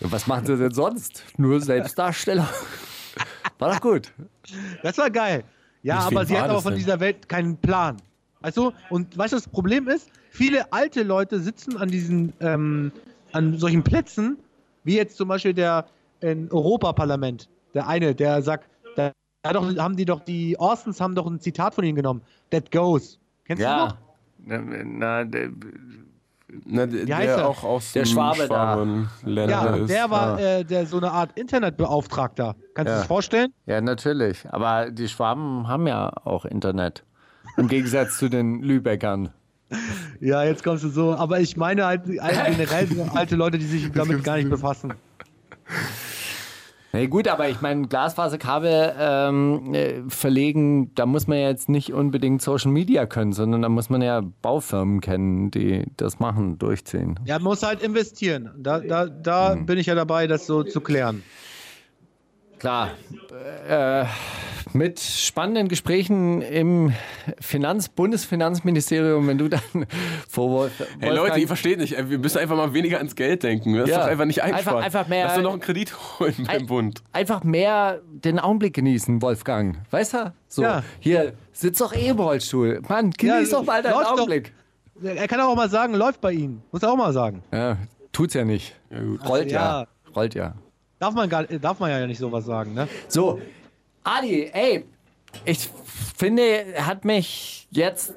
Was 0.00 0.26
machen 0.26 0.44
sie 0.44 0.56
denn 0.58 0.72
sonst? 0.72 1.24
Nur 1.38 1.60
Selbstdarsteller? 1.60 2.48
War 3.58 3.72
doch 3.72 3.80
gut. 3.80 4.12
Das 4.82 4.98
war 4.98 5.10
geil. 5.10 5.44
Ja, 5.82 6.00
aber 6.00 6.26
sie 6.26 6.38
hat 6.38 6.50
aber 6.50 6.60
von 6.60 6.74
dieser 6.74 7.00
Welt 7.00 7.28
keinen 7.28 7.56
Plan. 7.56 7.96
Weißt 8.42 8.56
du? 8.56 8.72
Und 8.90 9.16
weißt 9.16 9.32
du, 9.32 9.36
das 9.36 9.48
Problem 9.48 9.88
ist, 9.88 10.10
viele 10.30 10.70
alte 10.72 11.02
Leute 11.02 11.40
sitzen 11.40 11.76
an 11.76 11.88
diesen, 11.88 12.32
ähm, 12.40 12.92
an 13.32 13.56
solchen 13.58 13.82
Plätzen, 13.82 14.36
wie 14.84 14.96
jetzt 14.96 15.16
zum 15.16 15.28
Beispiel 15.28 15.54
der 15.54 15.86
in 16.20 16.50
Europaparlament. 16.50 17.48
Der 17.74 17.86
eine, 17.88 18.14
der 18.14 18.42
sagt, 18.42 18.68
da 18.96 19.12
da 19.42 19.52
doch, 19.52 19.76
haben 19.76 19.96
die 19.96 20.04
doch, 20.04 20.20
die 20.20 20.56
Austins 20.58 21.00
haben 21.00 21.14
doch 21.16 21.26
ein 21.26 21.40
Zitat 21.40 21.74
von 21.74 21.84
ihm 21.84 21.96
genommen. 21.96 22.22
That 22.50 22.70
goes. 22.70 23.18
Kennst 23.44 23.62
du 23.62 23.66
noch? 23.68 23.96
Ja. 24.46 24.58
Na, 24.84 25.24
der, 25.24 25.48
Na, 26.64 26.86
der, 26.86 27.06
der 27.06 27.18
er? 27.18 27.48
auch 27.48 27.64
aus 27.64 27.92
Der 27.92 28.04
Schwabe 28.04 28.46
da. 28.46 28.74
Schwabenländer 28.74 29.48
Ja, 29.50 29.76
ist. 29.76 29.90
der 29.90 30.10
war 30.10 30.38
äh, 30.38 30.64
der 30.64 30.86
so 30.86 30.98
eine 30.98 31.10
Art 31.10 31.36
Internetbeauftragter. 31.38 32.54
Kannst 32.74 32.88
du 32.88 32.92
Ja. 32.92 32.96
dir 32.96 33.00
das 33.00 33.06
vorstellen? 33.06 33.52
ja, 33.66 33.80
natürlich. 33.80 34.44
Aber 34.50 34.90
die 34.90 35.08
Schwaben 35.08 35.66
haben 35.66 35.86
ja 35.86 36.12
auch 36.24 36.44
Internet. 36.44 37.04
Im 37.56 37.68
Gegensatz 37.68 38.18
zu 38.18 38.28
den 38.28 38.62
Lübeckern. 38.62 39.30
Ja, 40.20 40.44
jetzt 40.44 40.62
kommst 40.62 40.84
du 40.84 40.88
so. 40.88 41.14
Aber 41.14 41.40
ich 41.40 41.56
meine 41.56 41.86
halt 41.86 42.02
halt 42.20 42.56
generell 42.56 42.88
alte 43.14 43.36
Leute, 43.36 43.58
die 43.58 43.66
sich 43.66 43.90
damit 43.92 44.22
gar 44.24 44.36
nicht 44.36 44.50
befassen. 44.50 44.94
Nee, 46.94 47.06
gut, 47.06 47.26
aber 47.26 47.48
ich 47.48 47.62
meine, 47.62 47.88
Glasfaserkabel 47.88 48.92
ähm, 48.98 49.72
äh, 49.72 50.02
verlegen, 50.08 50.94
da 50.94 51.06
muss 51.06 51.26
man 51.26 51.38
ja 51.38 51.48
jetzt 51.48 51.70
nicht 51.70 51.94
unbedingt 51.94 52.42
Social 52.42 52.70
Media 52.70 53.06
können, 53.06 53.32
sondern 53.32 53.62
da 53.62 53.70
muss 53.70 53.88
man 53.88 54.02
ja 54.02 54.20
Baufirmen 54.42 55.00
kennen, 55.00 55.50
die 55.50 55.86
das 55.96 56.18
machen, 56.18 56.58
durchziehen. 56.58 57.18
Ja, 57.24 57.36
man 57.36 57.44
muss 57.44 57.62
halt 57.62 57.80
investieren. 57.82 58.50
Da, 58.58 58.80
da, 58.80 59.06
da 59.06 59.54
Hm. 59.54 59.64
bin 59.64 59.78
ich 59.78 59.86
ja 59.86 59.94
dabei, 59.94 60.26
das 60.26 60.46
so 60.46 60.64
zu 60.64 60.82
klären. 60.82 61.22
Klar. 62.62 62.90
Äh, 63.68 64.04
mit 64.72 65.00
spannenden 65.00 65.66
Gesprächen 65.66 66.42
im 66.42 66.92
Finanz 67.40 67.88
Bundesfinanzministerium, 67.88 69.26
wenn 69.26 69.36
du 69.36 69.48
dann 69.48 69.60
vor 70.28 70.48
Wolf 70.50 70.72
Hey 71.00 71.12
Leute, 71.12 71.40
ihr 71.40 71.48
versteht 71.48 71.78
nicht, 71.80 71.98
ey, 71.98 72.08
wir 72.08 72.18
müssen 72.20 72.38
einfach 72.38 72.56
mal 72.56 72.72
weniger 72.72 72.98
ans 72.98 73.16
Geld 73.16 73.42
denken. 73.42 73.74
Das 73.76 73.88
Ja. 73.90 73.96
ist 73.96 74.02
doch 74.04 74.10
einfach 74.10 74.24
nicht 74.26 74.42
Einfach- 74.44 74.58
einfach. 74.58 74.82
einfach 74.84 75.08
mehr- 75.08 75.26
Lass 75.26 75.34
doch 75.34 75.42
noch 75.42 75.52
einen 75.54 75.60
Kredit 75.60 75.92
holen 76.20 76.34
beim 76.46 76.48
Ein- 76.48 76.66
Bund. 76.66 77.02
einfach 77.12 77.42
mehr 77.42 78.00
den 78.12 78.38
Augenblick 78.38 78.74
genießen, 78.74 79.20
Wolfgang. 79.22 79.78
Weißt 79.90 80.14
du? 80.14 80.32
So, 80.46 80.62
Ja. 80.62 80.84
hier, 81.00 81.32
sitz 81.52 81.78
doch 81.78 81.92
eh 81.92 82.10
im 82.10 82.18
Rollstuhl. 82.20 82.80
Mann, 82.88 83.10
genieß 83.10 83.50
Ja, 83.50 83.58
doch 83.58 83.66
mal 83.66 83.82
deinen 83.82 83.94
läuft 83.94 84.06
doch. 84.06 84.12
Augenblick. 84.12 84.52
Er 85.02 85.26
kann 85.26 85.40
auch 85.40 85.56
mal 85.56 85.68
sagen, 85.68 85.94
läuft 85.94 86.20
bei 86.20 86.30
Ihnen. 86.30 86.62
Muss 86.70 86.84
er 86.84 86.92
auch 86.92 86.96
mal 86.96 87.12
sagen. 87.12 87.42
Ja, 87.52 87.76
tut's 88.12 88.34
ja 88.34 88.44
nicht. 88.44 88.76
Rollt 89.28 89.50
ja. 89.50 89.80
ja. 89.80 89.86
Rollt 90.14 90.34
ja. 90.36 90.54
Darf 91.02 91.14
man, 91.14 91.28
gar, 91.28 91.42
darf 91.42 91.80
man 91.80 91.90
ja 91.90 92.06
nicht 92.06 92.20
sowas 92.20 92.44
sagen, 92.44 92.74
ne? 92.74 92.86
So, 93.08 93.40
Ali, 94.04 94.48
ey, 94.52 94.84
ich 95.44 95.68
finde, 96.16 96.42
er 96.42 96.86
hat 96.86 97.04
mich 97.04 97.66
jetzt. 97.72 98.14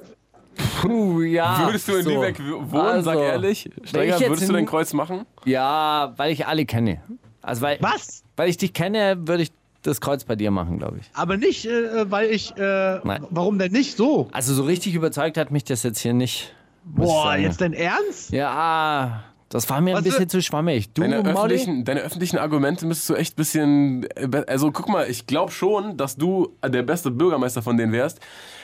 Puh, 0.80 1.22
ja. 1.22 1.66
Würdest 1.66 1.88
du 1.88 1.96
in 1.96 2.04
so. 2.04 2.10
Lübeck 2.10 2.38
wohnen, 2.38 3.02
sag 3.02 3.16
Also, 3.16 3.22
ehrlich? 3.24 3.70
wenn 3.74 3.86
Steiger, 3.88 4.20
würdest 4.28 4.48
du 4.48 4.52
dein 4.52 4.66
Kreuz 4.66 4.92
machen? 4.92 5.26
Ja, 5.44 6.14
weil 6.16 6.30
ich 6.30 6.46
Ali 6.46 6.64
kenne. 6.64 7.02
Also, 7.42 7.62
weil, 7.62 7.78
Was? 7.80 8.22
weil 8.36 8.48
ich 8.50 8.56
dich 8.56 8.72
kenne, 8.72 9.16
würde 9.26 9.42
ich 9.42 9.50
das 9.82 10.00
Kreuz 10.00 10.22
bei 10.22 10.36
dir 10.36 10.52
machen, 10.52 10.78
glaube 10.78 10.98
ich. 11.00 11.10
Aber 11.12 11.36
nicht, 11.36 11.66
äh, 11.66 12.08
weil 12.08 12.30
ich. 12.30 12.56
Äh, 12.56 13.00
warum 13.02 13.58
denn 13.58 13.72
nicht 13.72 13.96
so? 13.96 14.28
Also, 14.30 14.54
so 14.54 14.62
richtig 14.62 14.94
überzeugt 14.94 15.38
hat 15.38 15.50
mich 15.50 15.64
das 15.64 15.82
jetzt 15.82 15.98
hier 15.98 16.14
nicht. 16.14 16.54
Boah, 16.84 17.34
jetzt 17.34 17.60
dein 17.60 17.72
Ernst? 17.72 18.30
Ja, 18.30 19.24
das 19.48 19.70
war 19.70 19.80
mir 19.80 19.92
ein 19.92 19.96
Was 19.98 20.04
bisschen 20.04 20.22
für- 20.22 20.26
zu 20.28 20.42
schwammig. 20.42 20.92
Du, 20.92 21.02
Deine 21.02 21.18
öffentlichen, 21.24 21.84
deine 21.84 22.00
öffentlichen 22.00 22.38
Argumente 22.38 22.86
müsstest 22.86 23.10
du 23.10 23.14
echt 23.14 23.34
ein 23.34 23.36
bisschen. 23.36 24.06
Also 24.48 24.72
guck 24.72 24.88
mal, 24.88 25.08
ich 25.08 25.26
glaube 25.26 25.52
schon, 25.52 25.96
dass 25.96 26.16
du 26.16 26.54
der 26.64 26.82
beste 26.82 27.10
Bürgermeister 27.10 27.62
von 27.62 27.76
denen 27.76 27.92
wärst. 27.92 28.20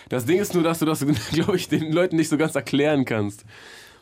Das 0.09 0.24
Ding 0.24 0.41
ist 0.41 0.55
nur, 0.55 0.62
dass 0.62 0.80
du 0.80 0.85
das, 0.85 1.05
glaube 1.33 1.57
ich, 1.57 1.68
den 1.68 1.93
Leuten 1.93 2.16
nicht 2.16 2.28
so 2.28 2.37
ganz 2.37 2.55
erklären 2.55 3.05
kannst. 3.05 3.45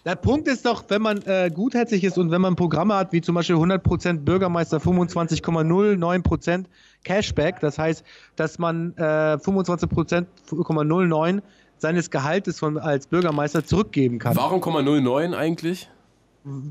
Der 0.06 0.16
Punkt 0.16 0.48
ist 0.48 0.64
doch, 0.64 0.84
wenn 0.88 1.02
man 1.02 1.20
äh, 1.26 1.50
gutherzig 1.52 2.02
ist 2.04 2.16
und 2.16 2.30
wenn 2.30 2.40
man 2.40 2.56
Programme 2.56 2.94
hat, 2.94 3.12
wie 3.12 3.20
zum 3.20 3.34
Beispiel 3.34 3.56
100% 3.56 4.20
Bürgermeister, 4.20 4.78
25,09% 4.78 6.64
Cashback, 7.04 7.60
das 7.60 7.78
heißt, 7.78 8.02
dass 8.36 8.58
man 8.58 8.94
äh, 8.96 9.02
25,09% 9.36 11.42
seines 11.76 12.10
Gehaltes 12.10 12.58
von, 12.58 12.78
als 12.78 13.06
Bürgermeister 13.06 13.64
zurückgeben 13.64 14.18
kann. 14.18 14.36
Warum 14.36 14.60
0,09 14.62 15.34
eigentlich? 15.34 15.90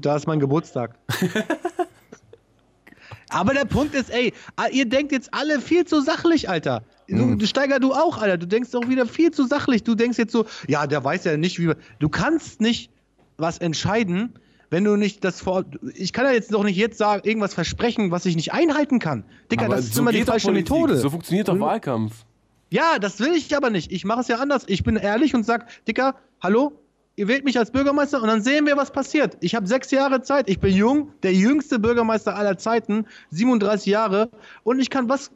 Da 0.01 0.15
ist 0.15 0.27
mein 0.27 0.39
Geburtstag. 0.39 0.95
Aber 3.29 3.53
der 3.53 3.65
Punkt 3.65 3.93
ist, 3.93 4.09
ey, 4.09 4.33
ihr 4.71 4.85
denkt 4.89 5.11
jetzt 5.11 5.31
alle 5.33 5.61
viel 5.61 5.85
zu 5.85 6.01
sachlich, 6.01 6.49
Alter. 6.49 6.83
Du, 7.07 7.35
du 7.35 7.45
Steiger, 7.47 7.79
du 7.79 7.93
auch, 7.93 8.17
Alter. 8.19 8.37
Du 8.37 8.47
denkst 8.47 8.73
auch 8.75 8.87
wieder 8.87 9.05
viel 9.05 9.31
zu 9.31 9.45
sachlich. 9.45 9.83
Du 9.83 9.95
denkst 9.95 10.17
jetzt 10.17 10.31
so, 10.31 10.45
ja, 10.67 10.87
der 10.87 11.03
weiß 11.03 11.23
ja 11.25 11.37
nicht, 11.37 11.59
wie. 11.59 11.67
wir- 11.67 11.77
Du 11.99 12.09
kannst 12.09 12.59
nicht 12.61 12.91
was 13.37 13.57
entscheiden, 13.59 14.33
wenn 14.71 14.83
du 14.83 14.95
nicht 14.95 15.23
das 15.23 15.41
vor. 15.41 15.65
Ich 15.95 16.11
kann 16.13 16.25
ja 16.25 16.31
jetzt 16.31 16.53
doch 16.53 16.63
nicht 16.63 16.75
jetzt 16.77 16.97
sagen, 16.97 17.21
irgendwas 17.27 17.53
versprechen, 17.53 18.11
was 18.11 18.25
ich 18.25 18.35
nicht 18.35 18.51
einhalten 18.53 18.99
kann. 18.99 19.23
Dicker, 19.51 19.65
Aber 19.65 19.75
das 19.75 19.85
ist 19.85 19.95
so 19.95 20.01
immer 20.01 20.11
die 20.11 20.23
falsche 20.23 20.47
Politik. 20.47 20.71
Methode. 20.71 20.97
So 20.97 21.09
funktioniert 21.11 21.47
doch 21.47 21.59
Wahlkampf. 21.59 22.25
Ja, 22.71 22.99
das 22.99 23.19
will 23.19 23.33
ich 23.33 23.55
aber 23.55 23.69
nicht. 23.71 23.91
Ich 23.91 24.05
mache 24.05 24.21
es 24.21 24.27
ja 24.27 24.37
anders. 24.37 24.63
Ich 24.67 24.83
bin 24.83 24.95
ehrlich 24.95 25.33
und 25.33 25.43
sag, 25.45 25.67
Dicker, 25.85 26.15
hallo, 26.41 26.73
ihr 27.19 27.27
wählt 27.27 27.43
mich 27.43 27.59
als 27.59 27.69
Bürgermeister 27.71 28.21
und 28.21 28.29
dann 28.29 28.41
sehen 28.41 28.65
wir, 28.65 28.77
was 28.77 28.91
passiert. 28.91 29.35
Ich 29.41 29.53
habe 29.53 29.67
sechs 29.67 29.91
Jahre 29.91 30.21
Zeit. 30.21 30.49
Ich 30.49 30.61
bin 30.61 30.73
jung, 30.73 31.11
der 31.21 31.33
jüngste 31.33 31.77
Bürgermeister 31.77 32.33
aller 32.33 32.57
Zeiten, 32.57 33.05
37 33.31 33.87
Jahre 33.87 34.29
und 34.63 34.79
ich 34.79 34.89
kann 34.89 35.09
was, 35.09 35.29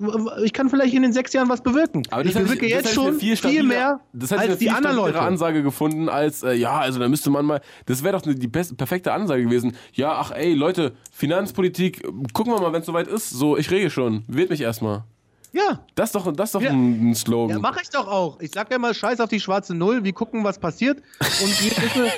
ich 0.45 0.53
kann 0.53 0.69
vielleicht 0.69 0.93
in 0.93 1.01
den 1.01 1.11
sechs 1.11 1.33
Jahren 1.33 1.49
was 1.49 1.61
bewirken. 1.61 2.03
Aber 2.09 2.23
ich 2.23 2.33
bewirke 2.33 2.67
jetzt 2.67 2.91
ich 2.91 2.97
eine 2.97 3.07
schon 3.09 3.19
viel, 3.19 3.35
viel 3.35 3.63
mehr 3.63 3.99
das 4.13 4.31
hätte 4.31 4.43
ich 4.45 4.49
als 4.49 4.49
eine 4.51 4.57
die 4.59 4.69
anderen 4.69 4.95
Leute. 4.95 5.19
Ansage 5.19 5.61
gefunden 5.61 6.07
als, 6.07 6.41
äh, 6.43 6.53
ja, 6.53 6.79
also 6.79 7.01
da 7.01 7.09
müsste 7.09 7.29
man 7.29 7.45
mal, 7.45 7.59
das 7.85 8.01
wäre 8.01 8.17
doch 8.17 8.21
die 8.21 8.47
best, 8.47 8.77
perfekte 8.77 9.11
Ansage 9.11 9.43
gewesen. 9.43 9.75
Ja, 9.91 10.13
ach 10.13 10.31
ey, 10.31 10.53
Leute, 10.53 10.93
Finanzpolitik, 11.11 12.01
gucken 12.31 12.53
wir 12.53 12.61
mal, 12.61 12.71
wenn 12.71 12.79
es 12.79 12.85
soweit 12.85 13.07
ist. 13.07 13.29
So, 13.29 13.57
ich 13.57 13.69
rege 13.69 13.89
schon, 13.89 14.23
wählt 14.29 14.49
mich 14.49 14.61
erstmal. 14.61 15.03
Ja, 15.53 15.85
Das 15.95 16.09
ist 16.09 16.15
doch, 16.15 16.31
das 16.33 16.49
ist 16.49 16.55
doch 16.55 16.61
Ja. 16.61 16.71
ein, 16.71 16.99
ein 17.03 17.07
ja 17.09 17.15
Slogan. 17.15 17.61
mache 17.61 17.79
ich 17.83 17.89
doch 17.89 18.07
auch. 18.07 18.39
Ich 18.41 18.51
sag 18.53 18.71
ja 18.71 18.79
mal, 18.79 18.93
scheiß 18.93 19.19
auf 19.19 19.29
die 19.29 19.39
schwarze 19.39 19.75
Null, 19.75 20.03
wir 20.03 20.11
gucken, 20.13 20.43
was 20.43 20.57
passiert. 20.59 20.97
Und 21.19 21.61
wir 21.61 21.71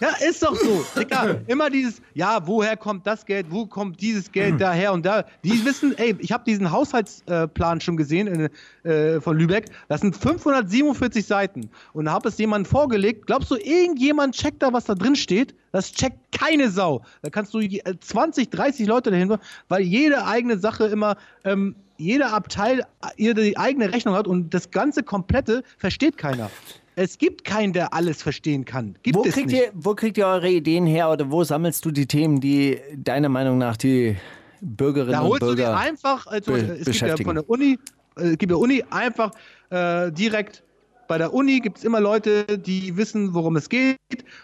Ja, 0.00 0.08
ist 0.28 0.42
doch 0.42 0.54
so. 0.56 0.84
Dicker, 0.98 1.40
immer 1.46 1.70
dieses, 1.70 2.02
ja, 2.14 2.46
woher 2.46 2.76
kommt 2.76 3.06
das 3.06 3.24
Geld, 3.24 3.46
wo 3.50 3.66
kommt 3.66 4.00
dieses 4.00 4.30
Geld 4.32 4.60
daher 4.60 4.92
und 4.92 5.06
da. 5.06 5.24
Die 5.44 5.64
wissen, 5.64 5.96
ey, 5.96 6.16
ich 6.18 6.32
habe 6.32 6.44
diesen 6.44 6.70
Haushaltsplan 6.72 7.80
schon 7.80 7.96
gesehen 7.96 8.26
in, 8.26 8.90
äh, 8.90 9.20
von 9.20 9.36
Lübeck. 9.38 9.66
Das 9.88 10.00
sind 10.00 10.16
547 10.16 11.24
Seiten. 11.26 11.70
Und 11.92 12.06
da 12.06 12.12
habe 12.12 12.28
es 12.28 12.38
jemandem 12.38 12.70
vorgelegt. 12.70 13.26
Glaubst 13.26 13.50
du, 13.50 13.56
irgendjemand 13.56 14.34
checkt 14.34 14.62
da, 14.62 14.72
was 14.72 14.84
da 14.84 14.94
drin 14.94 15.16
steht? 15.16 15.54
Das 15.72 15.92
checkt 15.92 16.18
keine 16.38 16.70
Sau. 16.70 17.02
Da 17.22 17.30
kannst 17.30 17.54
du 17.54 17.60
je- 17.60 17.80
äh, 17.84 17.94
20, 17.98 18.50
30 18.50 18.86
Leute 18.86 19.10
dahinter, 19.10 19.38
weil 19.68 19.82
jede 19.82 20.26
eigene 20.26 20.58
Sache 20.58 20.86
immer, 20.86 21.16
ähm, 21.44 21.76
jeder 21.96 22.32
Abteil 22.32 22.80
äh, 22.80 22.84
ihre 23.16 23.52
eigene 23.56 23.92
Rechnung 23.92 24.14
hat 24.16 24.26
und 24.26 24.52
das 24.52 24.70
ganze 24.70 25.02
Komplette 25.04 25.62
versteht 25.78 26.16
keiner. 26.18 26.50
Es 26.96 27.18
gibt 27.18 27.44
keinen, 27.44 27.72
der 27.72 27.92
alles 27.92 28.22
verstehen 28.22 28.64
kann. 28.64 28.96
Gibt 29.02 29.16
Wo 29.16 29.22
kriegt, 29.22 29.48
nicht. 29.48 29.60
ihr, 29.60 29.70
wo 29.74 29.94
kriegt 29.94 30.16
ihr 30.16 30.26
eure 30.26 30.48
Ideen 30.48 30.86
her 30.86 31.10
oder 31.10 31.30
wo 31.30 31.42
sammelst 31.42 31.84
du 31.84 31.90
die 31.90 32.06
Themen, 32.06 32.40
die 32.40 32.78
deiner 32.96 33.28
Meinung 33.28 33.58
nach 33.58 33.76
die 33.76 34.16
Bürgerinnen 34.60 35.12
Da 35.12 35.20
und 35.20 35.30
holst 35.30 35.42
du 35.42 35.54
dir 35.54 35.64
Bürger. 35.64 35.76
einfach, 35.76 36.26
also 36.26 36.54
es 36.54 36.84
gibt 36.84 37.00
ja 37.00 37.16
von 37.16 37.34
der 37.34 37.48
Uni, 37.50 37.78
äh, 38.16 38.30
es 38.30 38.38
gibt 38.38 38.52
ja 38.52 38.56
Uni 38.56 38.84
einfach 38.90 39.32
äh, 39.70 40.12
direkt 40.12 40.62
bei 41.06 41.18
der 41.18 41.34
Uni 41.34 41.60
gibt 41.60 41.78
es 41.78 41.84
immer 41.84 42.00
Leute, 42.00 42.44
die 42.58 42.96
wissen, 42.96 43.34
worum 43.34 43.56
es 43.56 43.68
geht. 43.68 43.98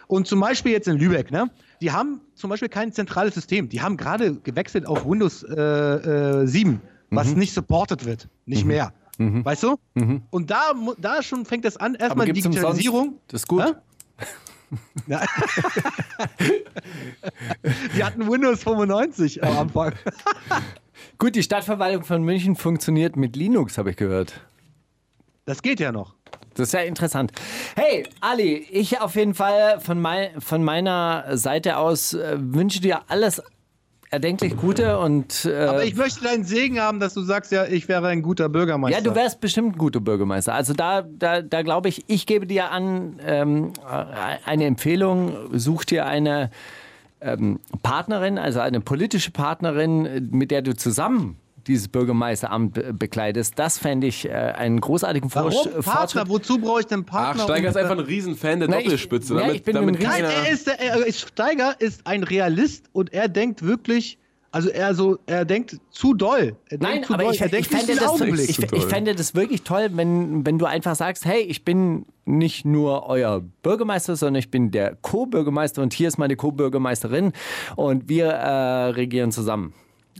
Und 0.07 0.27
zum 0.27 0.39
Beispiel 0.39 0.71
jetzt 0.71 0.87
in 0.87 0.97
Lübeck, 0.97 1.31
ne? 1.31 1.49
Die 1.81 1.91
haben 1.91 2.21
zum 2.35 2.49
Beispiel 2.49 2.69
kein 2.69 2.91
zentrales 2.91 3.33
System. 3.33 3.69
Die 3.69 3.81
haben 3.81 3.97
gerade 3.97 4.35
gewechselt 4.35 4.85
auf 4.85 5.05
Windows 5.05 5.43
äh, 5.43 5.55
äh, 5.55 6.45
7, 6.45 6.79
was 7.09 7.35
nicht 7.35 7.53
supported 7.53 8.05
wird. 8.05 8.27
Nicht 8.45 8.65
mehr. 8.65 8.93
Weißt 9.43 9.63
du? 9.63 9.77
Und 10.29 10.51
da, 10.51 10.73
da 10.97 11.21
schon 11.21 11.45
fängt 11.45 11.65
das 11.65 11.77
an, 11.77 11.95
erstmal 11.95 12.29
umsonst? 12.29 12.45
Digitalisierung. 12.45 13.19
Das 13.27 13.41
ist 13.41 13.47
gut. 13.47 13.75
Ja. 15.07 15.21
die 17.95 18.03
hatten 18.03 18.29
Windows 18.29 18.63
95 18.63 19.43
am 19.43 19.57
Anfang. 19.57 19.93
Gut, 21.17 21.35
die 21.35 21.43
Stadtverwaltung 21.43 22.03
von 22.03 22.23
München 22.23 22.55
funktioniert 22.55 23.15
mit 23.15 23.35
Linux, 23.35 23.77
habe 23.77 23.91
ich 23.91 23.97
gehört. 23.97 24.41
Das 25.45 25.61
geht 25.61 25.79
ja 25.79 25.91
noch. 25.91 26.15
Das 26.53 26.69
ist 26.69 26.73
ja 26.73 26.81
interessant. 26.81 27.31
Hey, 27.75 28.07
Ali, 28.19 28.65
ich 28.69 28.99
auf 28.99 29.15
jeden 29.15 29.33
Fall 29.33 29.79
von, 29.79 29.99
mei 30.01 30.31
von 30.39 30.63
meiner 30.63 31.37
Seite 31.37 31.77
aus 31.77 32.13
äh, 32.13 32.37
wünsche 32.39 32.81
dir 32.81 33.01
alles 33.09 33.41
erdenklich 34.11 34.57
Gute 34.57 34.99
und 34.99 35.45
äh, 35.45 35.65
Aber 35.65 35.85
ich 35.85 35.95
möchte 35.95 36.21
deinen 36.23 36.43
Segen 36.43 36.79
haben, 36.81 36.99
dass 36.99 37.13
du 37.13 37.21
sagst, 37.21 37.51
ja, 37.51 37.65
ich 37.65 37.87
wäre 37.87 38.07
ein 38.09 38.21
guter 38.21 38.49
Bürgermeister. 38.49 38.97
ja, 38.97 39.03
du 39.03 39.15
wärst 39.15 39.39
bestimmt 39.39 39.75
ein 39.75 39.77
guter 39.77 40.01
Bürgermeister. 40.01 40.53
Also 40.53 40.73
da, 40.73 41.01
da, 41.01 41.41
da 41.41 41.61
glaube 41.61 41.87
ich, 41.87 42.03
ich 42.07 42.25
gebe 42.25 42.45
dir 42.45 42.71
an 42.71 43.19
ähm, 43.25 43.71
äh, 43.89 44.37
eine 44.45 44.65
Empfehlung, 44.65 45.33
such 45.53 45.85
dir 45.85 46.05
eine 46.05 46.51
ähm, 47.21 47.59
Partnerin, 47.83 48.37
also 48.37 48.59
eine 48.59 48.81
politische 48.81 49.31
Partnerin, 49.31 50.29
mit 50.31 50.51
der 50.51 50.61
du 50.61 50.75
zusammen 50.75 51.37
dieses 51.67 51.87
Bürgermeisteramt 51.87 52.73
be- 52.73 52.93
bekleidest. 52.93 53.57
Das 53.57 53.77
fände 53.77 54.07
ich 54.07 54.27
äh, 54.27 54.31
einen 54.31 54.79
großartigen 54.81 55.29
Vor 55.29 55.45
Warum? 55.45 55.63
Partner, 55.71 55.83
Fortschritt. 55.83 56.29
wozu 56.29 56.57
brauche 56.59 56.79
ich 56.81 56.87
denn 56.87 57.03
Ach, 57.07 57.11
Partner? 57.11 57.43
Steiger 57.43 57.69
ist 57.69 57.77
einfach 57.77 57.97
ein 57.97 57.99
Riesenfan 57.99 58.59
der 58.59 58.69
ich- 58.69 58.75
Doppelspitze. 58.85 59.33
ja, 59.35 59.39
damit, 59.41 59.55
ich 59.55 59.63
bin 59.63 59.75
damit 59.75 59.95
ein 59.97 60.03
Nein, 60.03 60.23
er 60.25 60.49
ist, 60.51 60.67
der- 60.67 60.79
er, 60.79 61.05
ist- 61.05 61.19
Steiger 61.29 61.75
ist 61.79 62.05
ein 62.07 62.23
Realist 62.23 62.85
und 62.93 63.13
er 63.13 63.27
denkt 63.27 63.63
wirklich, 63.63 64.17
also 64.53 64.67
er 64.69 64.93
so, 64.95 65.17
er 65.27 65.45
denkt 65.45 65.77
zu 65.91 66.13
doll. 66.13 66.57
Er 66.69 66.77
denkt 66.77 66.81
Nein, 66.83 67.03
zu 67.05 67.13
aber 67.13 67.23
doll. 67.23 67.33
ich, 67.33 67.41
ich, 67.41 67.51
nicht 67.53 67.71
fände 67.71 67.95
das, 67.95 68.19
ich, 68.49 68.59
ich 68.59 68.85
fände 68.85 69.15
das 69.15 69.33
wirklich 69.33 69.63
toll, 69.63 69.89
wenn, 69.93 70.45
wenn 70.45 70.57
du 70.59 70.65
einfach 70.65 70.95
sagst, 70.95 71.23
hey, 71.25 71.39
ich 71.41 71.63
bin 71.63 72.05
nicht 72.25 72.65
nur 72.65 73.07
euer 73.07 73.41
Bürgermeister, 73.63 74.17
sondern 74.17 74.39
ich 74.39 74.51
bin 74.51 74.69
der 74.71 74.95
Co-Bürgermeister 75.01 75.81
und 75.81 75.93
hier 75.93 76.09
ist 76.09 76.17
meine 76.17 76.35
Co-Bürgermeisterin 76.35 77.31
und 77.77 78.09
wir 78.09 78.25
äh, 78.27 78.85
regieren 78.89 79.31
zusammen. 79.31 79.73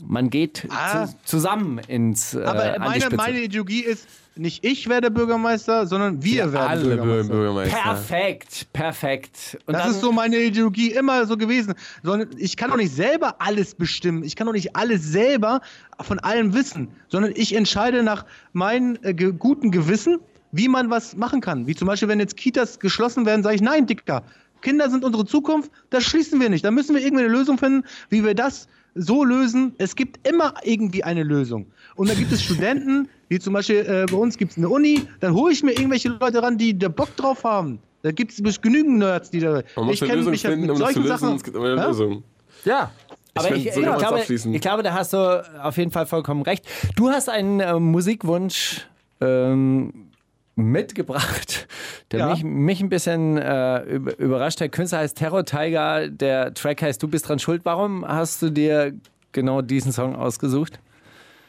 Man 0.04 0.30
geht 0.30 0.66
Ah. 0.70 1.06
zu, 1.06 1.14
zusammen 1.24 1.78
ins 1.86 2.34
äh, 2.34 2.42
aber 2.44 2.78
meine, 2.78 3.00
Spitze. 3.00 3.16
meine 3.16 3.40
Ideologie 3.42 3.80
ist, 3.84 4.06
nicht 4.34 4.64
ich 4.64 4.88
werde 4.88 5.10
Bürgermeister, 5.10 5.86
sondern 5.86 6.22
wir 6.24 6.52
werden 6.52 6.68
alle 6.68 6.84
Bürgermeister. 6.96 7.32
Bürgermeister. 7.34 7.76
Perfekt, 7.76 8.72
perfekt. 8.72 9.58
Und 9.66 9.74
Das 9.74 9.82
dann, 9.82 9.90
ist 9.92 10.00
so 10.00 10.10
meine 10.10 10.38
Ideologie 10.38 10.92
immer 10.92 11.26
so 11.26 11.36
gewesen. 11.36 11.74
Sondern 12.02 12.30
ich 12.38 12.56
kann 12.56 12.70
doch 12.70 12.78
nicht 12.78 12.94
selber 12.94 13.36
alles 13.40 13.74
bestimmen. 13.74 14.24
Ich 14.24 14.34
kann 14.34 14.46
doch 14.46 14.54
nicht 14.54 14.74
alles 14.74 15.02
selber 15.04 15.60
von 16.00 16.18
allem 16.18 16.54
wissen, 16.54 16.88
sondern 17.08 17.32
ich 17.36 17.54
entscheide 17.54 18.02
nach 18.02 18.24
meinem 18.52 18.96
äh, 19.02 19.12
ge 19.12 19.32
guten 19.38 19.70
Gewissen, 19.70 20.18
wie 20.50 20.68
man 20.68 20.88
was 20.90 21.14
machen 21.16 21.40
kann. 21.42 21.66
Wie 21.66 21.74
zum 21.74 21.86
Beispiel, 21.86 22.08
wenn 22.08 22.18
jetzt 22.20 22.36
Kitas 22.38 22.80
geschlossen 22.80 23.26
werden, 23.26 23.42
sage 23.42 23.56
ich, 23.56 23.62
nein, 23.62 23.86
Dicker, 23.86 24.22
Kinder 24.62 24.88
sind 24.90 25.04
unsere 25.04 25.26
Zukunft, 25.26 25.70
das 25.90 26.04
schließen 26.04 26.40
wir 26.40 26.48
nicht. 26.48 26.64
Da 26.64 26.70
müssen 26.70 26.94
wir 26.94 27.02
irgendwie 27.02 27.24
eine 27.24 27.32
Lösung 27.32 27.58
finden, 27.58 27.84
wie 28.08 28.24
wir 28.24 28.34
das 28.34 28.68
so 28.94 29.24
lösen. 29.24 29.74
Es 29.78 29.96
gibt 29.96 30.26
immer 30.28 30.54
irgendwie 30.62 31.04
eine 31.04 31.22
Lösung. 31.22 31.66
Und 31.96 32.08
da 32.08 32.14
gibt 32.14 32.32
es 32.32 32.42
Studenten, 32.42 33.08
wie 33.28 33.38
zum 33.38 33.52
Beispiel 33.54 33.76
äh, 33.76 34.06
bei 34.10 34.16
uns 34.16 34.36
gibt 34.36 34.52
es 34.52 34.58
eine 34.58 34.68
Uni, 34.68 35.02
dann 35.20 35.34
hole 35.34 35.52
ich 35.52 35.62
mir 35.62 35.72
irgendwelche 35.72 36.08
Leute 36.08 36.42
ran, 36.42 36.58
die 36.58 36.78
da 36.78 36.88
Bock 36.88 37.14
drauf 37.16 37.44
haben. 37.44 37.78
Da 38.02 38.10
gibt 38.10 38.32
es 38.32 38.60
genügend 38.60 38.98
Nerds, 38.98 39.30
die 39.30 39.40
da. 39.40 39.62
Man 39.76 39.86
muss 39.86 39.94
ich 39.94 40.02
eine 40.02 40.10
kenn 40.10 40.18
Lösung 40.18 40.30
mich 40.32 40.44
halt 40.44 40.54
finden, 40.54 40.66
mit 40.66 40.70
um 40.72 40.76
zu 40.76 40.82
solchen 40.82 41.02
lösen. 41.02 41.18
Sachen. 41.18 41.36
Es 41.36 41.42
gibt 41.44 41.56
immer 41.56 41.66
eine 41.66 41.80
Hä? 41.80 41.86
Lösung. 41.86 42.24
ja. 42.64 42.90
Aber 43.34 43.48
find, 43.48 43.66
ich, 43.66 43.72
so 43.72 43.80
ich, 43.80 43.86
glaube, 43.86 44.16
abschließen. 44.16 44.52
ich 44.52 44.60
glaube, 44.60 44.82
da 44.82 44.92
hast 44.92 45.14
du 45.14 45.62
auf 45.62 45.78
jeden 45.78 45.90
Fall 45.90 46.04
vollkommen 46.04 46.42
recht. 46.42 46.66
Du 46.96 47.08
hast 47.08 47.30
einen 47.30 47.60
äh, 47.60 47.78
Musikwunsch 47.78 48.86
ähm, 49.22 50.11
mitgebracht, 50.54 51.66
der 52.10 52.20
Ja. 52.20 52.30
mich, 52.30 52.44
mich 52.44 52.80
ein 52.80 52.88
bisschen 52.88 53.38
äh, 53.38 53.82
über- 53.84 54.18
überrascht. 54.18 54.60
Der 54.60 54.68
Künstler 54.68 54.98
heißt 54.98 55.16
Terror 55.16 55.44
Tiger, 55.44 56.08
der 56.08 56.52
Track 56.54 56.82
heißt 56.82 57.02
Du 57.02 57.08
bist 57.08 57.28
dran 57.28 57.38
schuld. 57.38 57.62
Warum 57.64 58.06
hast 58.06 58.42
du 58.42 58.50
dir 58.50 58.92
genau 59.32 59.62
diesen 59.62 59.92
Song 59.92 60.14
ausgesucht? 60.14 60.78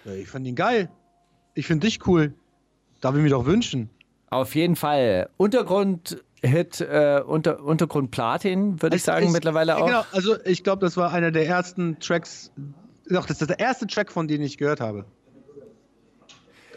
Ja, 0.06 0.14
ich 0.14 0.28
fand 0.30 0.48
ihn 0.48 0.56
geil. 0.56 0.90
Ich 1.54 1.68
finde 1.68 1.88
dich 1.88 2.06
cool. 2.08 2.34
Darf 3.02 3.16
ich 3.16 3.22
mir 3.22 3.30
doch 3.30 3.46
wünschen. 3.46 3.90
Auf 4.30 4.56
jeden 4.56 4.76
Fall. 4.76 5.30
Untergrund-Hit, 5.38 6.82
äh, 6.82 7.22
Unter, 7.26 7.64
Untergrund 7.64 8.12
Platin, 8.12 8.82
würde 8.82 8.96
ich 8.96 9.04
sagen, 9.04 9.32
mittlerweile 9.32 9.78
auch. 9.78 9.86
Genau, 9.86 10.04
also 10.12 10.36
ich 10.46 10.64
glaube, 10.64 10.82
das 10.86 10.98
war 10.98 11.12
einer 11.12 11.32
der 11.32 11.46
ersten 11.48 12.00
Tracks. 12.00 12.52
Doch, 13.10 13.26
das 13.26 13.42
ist 13.42 13.50
der 13.50 13.60
erste 13.60 13.86
Track, 13.86 14.12
von 14.12 14.28
dem 14.28 14.42
ich 14.42 14.58
gehört 14.58 14.80
habe. 14.82 15.06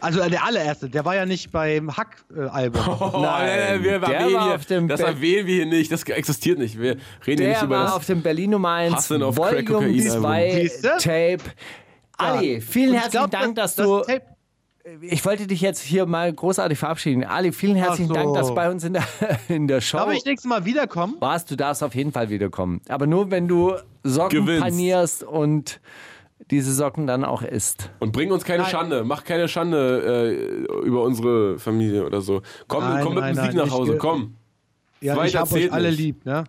Also 0.01 0.19
äh, 0.21 0.29
der 0.29 0.43
allererste, 0.45 0.89
der 0.89 1.03
war 1.05 1.15
ja 1.15 1.25
nicht 1.25 1.51
beim 1.51 1.95
Hack-Album. 1.95 2.81
Oh, 2.87 3.09
Nein, 3.13 3.21
nein, 3.21 3.59
nein, 3.59 3.83
wir 3.83 3.99
der 3.99 4.09
erwähnen 4.09 4.33
war 4.35 4.45
hier, 4.45 4.55
auf 4.55 4.65
dem 4.65 4.87
das 4.87 5.01
Be- 5.01 5.07
erwähnen 5.07 5.47
wir 5.47 5.55
hier 5.55 5.65
nicht. 5.65 5.91
Das 5.91 6.03
existiert 6.03 6.59
nicht. 6.59 6.79
Wir 6.79 6.97
reden 7.25 7.41
hier 7.41 7.47
nicht 7.49 7.57
Der 7.61 7.63
über 7.63 7.77
war 7.77 7.83
das. 7.85 7.93
auf 7.93 8.05
dem 8.05 8.21
Berlin 8.21 8.51
Nummer 8.51 8.71
1 8.73 8.95
Hasseln 8.95 9.23
auf 9.23 9.35
Crack 9.35 9.69
Volume 9.69 10.03
Kokain 10.03 10.09
2 10.21 10.51
Siehste? 10.61 10.87
Tape. 10.99 11.37
Ali, 12.17 12.61
vielen 12.61 12.93
herzlichen 12.93 13.11
glaub, 13.29 13.31
Dank, 13.31 13.55
dass 13.55 13.75
das 13.75 13.85
du. 13.85 14.01
Tape- 14.01 14.21
Ich 15.01 15.23
wollte 15.25 15.45
dich 15.47 15.61
jetzt 15.61 15.81
hier 15.81 16.05
mal 16.05 16.31
großartig 16.33 16.77
verabschieden. 16.79 17.23
Ali, 17.23 17.51
vielen 17.51 17.75
herzlichen 17.75 18.07
so. 18.07 18.13
Dank, 18.13 18.33
dass 18.35 18.47
du 18.47 18.55
bei 18.55 18.69
uns 18.71 18.83
in 18.83 18.93
der, 18.93 19.03
in 19.49 19.67
der 19.67 19.81
Show 19.81 19.97
Darf 19.97 20.13
ich 20.13 20.25
nächstes 20.25 20.47
Mal 20.49 20.65
wiederkommen? 20.65 21.15
warst. 21.19 21.51
Du 21.51 21.55
darfst 21.55 21.83
auf 21.83 21.93
jeden 21.93 22.11
Fall 22.11 22.29
wiederkommen. 22.29 22.81
Aber 22.89 23.05
nur, 23.05 23.29
wenn 23.31 23.47
du 23.47 23.73
Socken 24.03 24.45
Gewinnst. 24.45 24.63
panierst 24.63 25.23
und 25.23 25.79
diese 26.51 26.73
Socken 26.73 27.07
dann 27.07 27.25
auch 27.25 27.41
isst. 27.41 27.89
Und 27.99 28.11
bring 28.11 28.31
uns 28.31 28.43
keine 28.45 28.63
Nein. 28.63 28.71
Schande. 28.71 29.03
Mach 29.03 29.23
keine 29.23 29.47
Schande 29.47 30.65
äh, 30.71 30.85
über 30.85 31.03
unsere 31.03 31.59
Familie 31.59 32.05
oder 32.05 32.21
so. 32.21 32.41
Komm, 32.67 32.83
Nein, 32.83 33.03
komm 33.03 33.15
mit 33.15 33.23
nein, 33.23 33.35
Musik 33.35 33.53
nein, 33.55 33.67
nach 33.67 33.73
Hause. 33.73 33.93
ich- 33.93 33.99
Komm. 33.99 34.35
Ja, 35.01 35.13
ich 35.13 35.19
Weiter 35.19 35.39
habe 35.39 35.51
euch 35.53 35.61
zählt 35.61 35.73
alle 35.73 35.89
nicht. 35.89 35.99
lieb, 35.99 36.25
ne? 36.25 36.43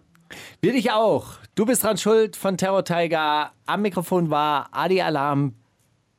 Wir 0.60 0.72
dich 0.72 0.90
auch. 0.92 1.26
Du 1.54 1.66
bist 1.66 1.82
dran 1.84 1.96
schuld 1.98 2.36
von 2.36 2.56
Terror 2.56 2.84
Tiger. 2.84 3.50
Am 3.66 3.82
Mikrofon 3.82 4.30
war 4.30 4.68
Adi 4.72 5.00
Alarm, 5.02 5.54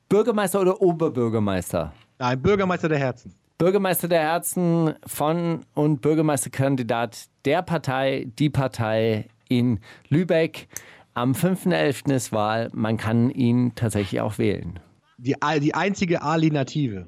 Bürgermeister 0.10 0.62
oder 0.62 0.82
Oberbürgermeister? 0.82 1.94
Nein, 2.20 2.42
Bürgermeister 2.42 2.90
der 2.90 3.00
Herzen. 3.00 3.34
Bürgermeister 3.58 4.08
der 4.08 4.22
Herzen 4.22 4.94
von 5.06 5.62
und 5.74 6.02
Bürgermeisterkandidat 6.02 7.26
der 7.46 7.62
Partei, 7.62 8.28
die 8.40 8.50
Partei 8.50 9.28
in 9.50 9.80
Lübeck. 10.10 10.68
Am 11.16 11.34
5.11. 11.34 12.14
ist 12.14 12.32
Wahl. 12.32 12.70
Man 12.74 12.98
kann 12.98 13.30
ihn 13.32 13.74
tatsächlich 13.76 14.22
auch 14.22 14.38
wählen. 14.38 14.80
Die, 15.18 15.36
die 15.60 15.74
einzige 15.74 16.22
Alternative. 16.22 17.08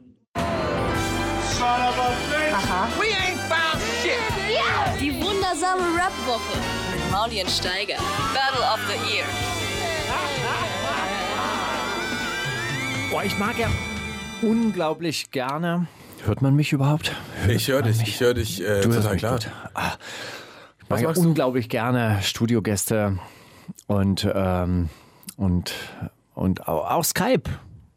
Die 4.99 5.14
wundersame 5.22 5.82
Rap-Woche 5.95 6.58
mit 6.91 7.12
Maulien 7.12 7.47
Steiger. 7.47 7.97
Battle 8.34 8.66
of 8.74 8.80
the 8.88 9.14
Year. 9.16 9.26
Boah, 13.12 13.24
ich 13.24 13.38
mag 13.38 13.58
ja 13.60 13.70
unglaublich 14.41 15.32
gerne. 15.32 15.88
Hört 16.26 16.41
man 16.41 16.56
mich 16.56 16.74
überhaupt? 16.74 17.14
Ich 17.47 17.68
höre 17.68 17.84
dich. 17.84 18.02
Ich 18.02 18.20
höre 18.20 18.34
dich 18.34 18.62
äh, 18.62 18.82
Du 18.82 18.89
hörst 18.89 18.97
total 18.97 19.12
mich 19.14 19.20
klar. 19.20 19.34
gut. 19.34 19.52
Ah, 19.74 19.91
ich 20.82 20.89
mag 20.89 21.02
ja 21.02 21.10
unglaublich 21.10 21.70
gerne 21.70 22.20
Studiogäste 22.22 23.20
und, 23.88 24.28
ähm, 24.34 24.89
und, 25.38 25.74
und 26.34 26.68
auch, 26.68 27.03
Skype 27.03 27.49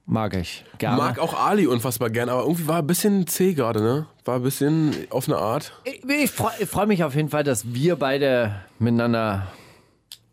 mag 0.07 0.37
ich 0.37 0.65
gerne. 0.79 0.97
Mag 0.97 1.19
auch 1.19 1.35
Ali 1.35 1.67
unfassbar 1.67 2.11
gern, 2.11 2.29
aber 2.29 2.43
irgendwie 2.43 2.67
war 2.69 2.79
ein 2.79 2.87
bisschen 2.87 3.27
zäh 3.27 3.55
gerade, 3.55 3.83
ne? 3.83 4.07
War 4.25 4.37
ein 4.37 4.43
bisschen 4.43 4.95
auf 5.11 5.29
eine 5.29 5.39
Art. 5.39 5.73
Ich, 5.85 6.05
ich 6.05 6.31
freue 6.31 6.67
freu 6.67 6.87
mich 6.87 7.05
auf 7.05 7.15
jeden 7.15 7.29
Fall, 7.29 7.45
dass 7.45 7.75
wir 7.75 7.97
beide 7.97 8.55
miteinander 8.79 9.47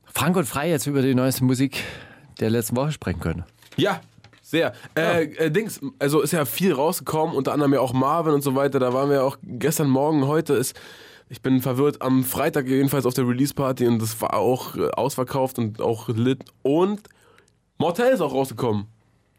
frank 0.05 0.35
und 0.35 0.45
frei 0.45 0.69
jetzt 0.69 0.87
über 0.87 1.01
die 1.01 1.15
neueste 1.15 1.43
Musik 1.43 1.83
der 2.39 2.49
letzten 2.49 2.75
Woche 2.75 2.91
sprechen 2.91 3.19
können. 3.19 3.43
Ja, 3.77 4.01
sehr. 4.41 4.73
Äh, 4.95 5.23
äh, 5.35 5.51
Dings, 5.51 5.79
also 5.99 6.19
ist 6.21 6.33
ja 6.33 6.43
viel 6.43 6.73
rausgekommen, 6.73 7.35
unter 7.35 7.53
anderem 7.53 7.73
ja 7.73 7.79
auch 7.79 7.93
Marvin 7.93 8.33
und 8.33 8.41
so 8.41 8.55
weiter. 8.55 8.79
Da 8.79 8.93
waren 8.93 9.09
wir 9.09 9.23
auch 9.23 9.37
gestern 9.41 9.89
Morgen, 9.89 10.27
heute 10.27 10.53
ist. 10.53 10.77
Ich 11.31 11.41
bin 11.41 11.61
verwirrt, 11.61 12.01
am 12.01 12.25
Freitag 12.25 12.67
jedenfalls 12.67 13.05
auf 13.05 13.13
der 13.13 13.25
Release-Party 13.25 13.87
und 13.87 14.01
das 14.01 14.19
war 14.19 14.33
auch 14.33 14.75
äh, 14.75 14.89
ausverkauft 14.89 15.59
und 15.59 15.79
auch 15.79 16.09
lit. 16.09 16.43
Und 16.61 17.03
Mortel 17.77 18.11
ist 18.11 18.19
auch 18.19 18.33
rausgekommen. 18.33 18.87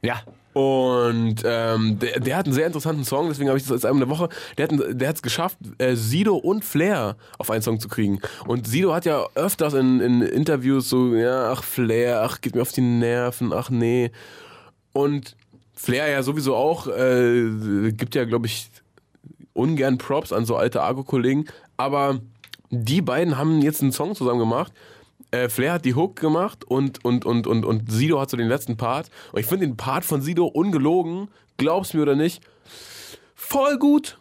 Ja. 0.01 0.23
Und 0.55 1.43
ähm, 1.45 1.99
der, 1.99 2.19
der 2.21 2.37
hat 2.39 2.47
einen 2.47 2.55
sehr 2.55 2.67
interessanten 2.67 3.05
Song, 3.05 3.29
deswegen 3.29 3.51
habe 3.51 3.59
ich 3.59 3.65
das 3.65 3.73
als 3.73 3.85
Album 3.85 4.01
der 4.01 4.09
Woche. 4.09 4.31
Der 4.57 4.69
hat 4.69 5.01
der 5.01 5.07
hat 5.07 5.17
es 5.17 5.23
geschafft, 5.23 5.59
äh, 5.77 5.95
Sido 5.95 6.35
und 6.35 6.65
Flair 6.65 7.19
auf 7.37 7.51
einen 7.51 7.61
Song 7.61 7.79
zu 7.79 7.89
kriegen. 7.89 8.21
Und 8.47 8.67
Sido 8.67 8.95
hat 8.95 9.05
ja 9.05 9.27
öfters 9.35 9.75
in, 9.75 10.01
in 10.01 10.23
Interviews 10.23 10.89
so, 10.89 11.15
ja, 11.15 11.53
ach 11.53 11.63
Flair, 11.63 12.23
ach 12.23 12.41
geht 12.41 12.55
mir 12.55 12.63
auf 12.63 12.73
die 12.73 12.81
Nerven, 12.81 13.53
ach 13.53 13.69
nee. 13.69 14.11
Und 14.95 15.37
Flair 15.75 16.09
ja 16.09 16.23
sowieso 16.23 16.57
auch, 16.57 16.87
äh, 16.87 17.93
gibt 17.93 18.15
ja, 18.15 18.25
glaube 18.25 18.47
ich, 18.47 18.71
ungern 19.55 19.99
Props 19.99 20.33
an 20.33 20.47
so 20.47 20.57
alte 20.57 20.83
Argo-Kollegen, 20.83 21.47
aber 21.77 22.21
die 22.71 23.03
beiden 23.03 23.37
haben 23.39 23.61
jetzt 23.61 23.83
einen 23.83 23.93
Song 23.93 24.15
zusammen 24.15 24.39
gemacht. 24.39 24.73
Äh, 25.31 25.49
Flair 25.49 25.75
hat 25.75 25.85
die 25.85 25.95
Hook 25.95 26.17
gemacht 26.17 26.65
und, 26.65 27.05
und, 27.05 27.25
und, 27.25 27.47
und, 27.47 27.65
und 27.65 27.91
Sido 27.91 28.21
hat 28.21 28.31
so 28.31 28.37
den 28.37 28.49
letzten 28.49 28.77
Part. 28.77 29.11
Und 29.33 29.41
ich 29.41 29.47
finde 29.47 29.67
den 29.67 29.77
Part 29.77 30.05
von 30.05 30.23
Sido 30.23 30.47
ungelogen, 30.47 31.29
glaub's 31.57 31.95
mir 31.95 32.03
oder 32.03 32.17
nicht, 32.17 32.43
voll 33.35 33.79
gut. 33.79 34.19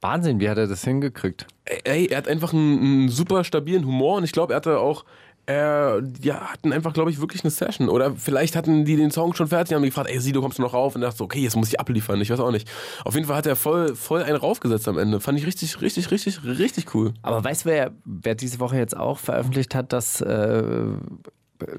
Wahnsinn, 0.00 0.40
wie 0.40 0.48
hat 0.48 0.58
er 0.58 0.66
das 0.66 0.84
hingekriegt? 0.84 1.46
Ey, 1.64 2.06
er 2.06 2.18
hat 2.18 2.28
einfach 2.28 2.52
einen, 2.52 2.78
einen 2.78 3.08
super 3.08 3.42
stabilen 3.44 3.84
Humor 3.84 4.18
und 4.18 4.24
ich 4.24 4.32
glaube, 4.32 4.52
er 4.52 4.58
hatte 4.58 4.78
auch, 4.78 5.04
äh, 5.48 6.02
ja, 6.22 6.40
hatten 6.52 6.72
einfach, 6.72 6.92
glaube 6.92 7.10
ich, 7.10 7.20
wirklich 7.20 7.44
eine 7.44 7.50
Session. 7.50 7.88
Oder 7.88 8.16
vielleicht 8.16 8.56
hatten 8.56 8.84
die 8.84 8.96
den 8.96 9.10
Song 9.10 9.34
schon 9.34 9.46
fertig 9.46 9.72
und 9.72 9.76
haben 9.76 9.84
gefragt, 9.84 10.10
ey, 10.10 10.18
Sido, 10.20 10.40
kommst 10.40 10.58
du 10.58 10.62
noch 10.62 10.74
rauf? 10.74 10.94
Und 10.94 11.02
dachte 11.02 11.18
so, 11.18 11.24
okay, 11.24 11.40
jetzt 11.40 11.56
muss 11.56 11.68
ich 11.68 11.78
abliefern. 11.78 12.20
Ich 12.20 12.30
weiß 12.30 12.40
auch 12.40 12.50
nicht. 12.50 12.68
Auf 13.04 13.14
jeden 13.14 13.26
Fall 13.26 13.36
hat 13.36 13.46
er 13.46 13.56
voll, 13.56 13.94
voll 13.94 14.22
einen 14.22 14.36
raufgesetzt 14.36 14.88
am 14.88 14.98
Ende. 14.98 15.20
Fand 15.20 15.38
ich 15.38 15.46
richtig, 15.46 15.80
richtig, 15.80 16.10
richtig, 16.10 16.44
richtig 16.44 16.94
cool. 16.94 17.14
Aber 17.22 17.42
weißt 17.44 17.64
du, 17.64 17.68
wer, 17.68 17.92
wer 18.04 18.34
diese 18.34 18.58
Woche 18.58 18.76
jetzt 18.76 18.96
auch 18.96 19.18
veröffentlicht 19.18 19.74
hat, 19.74 19.92
dass, 19.92 20.20
äh, 20.20 20.84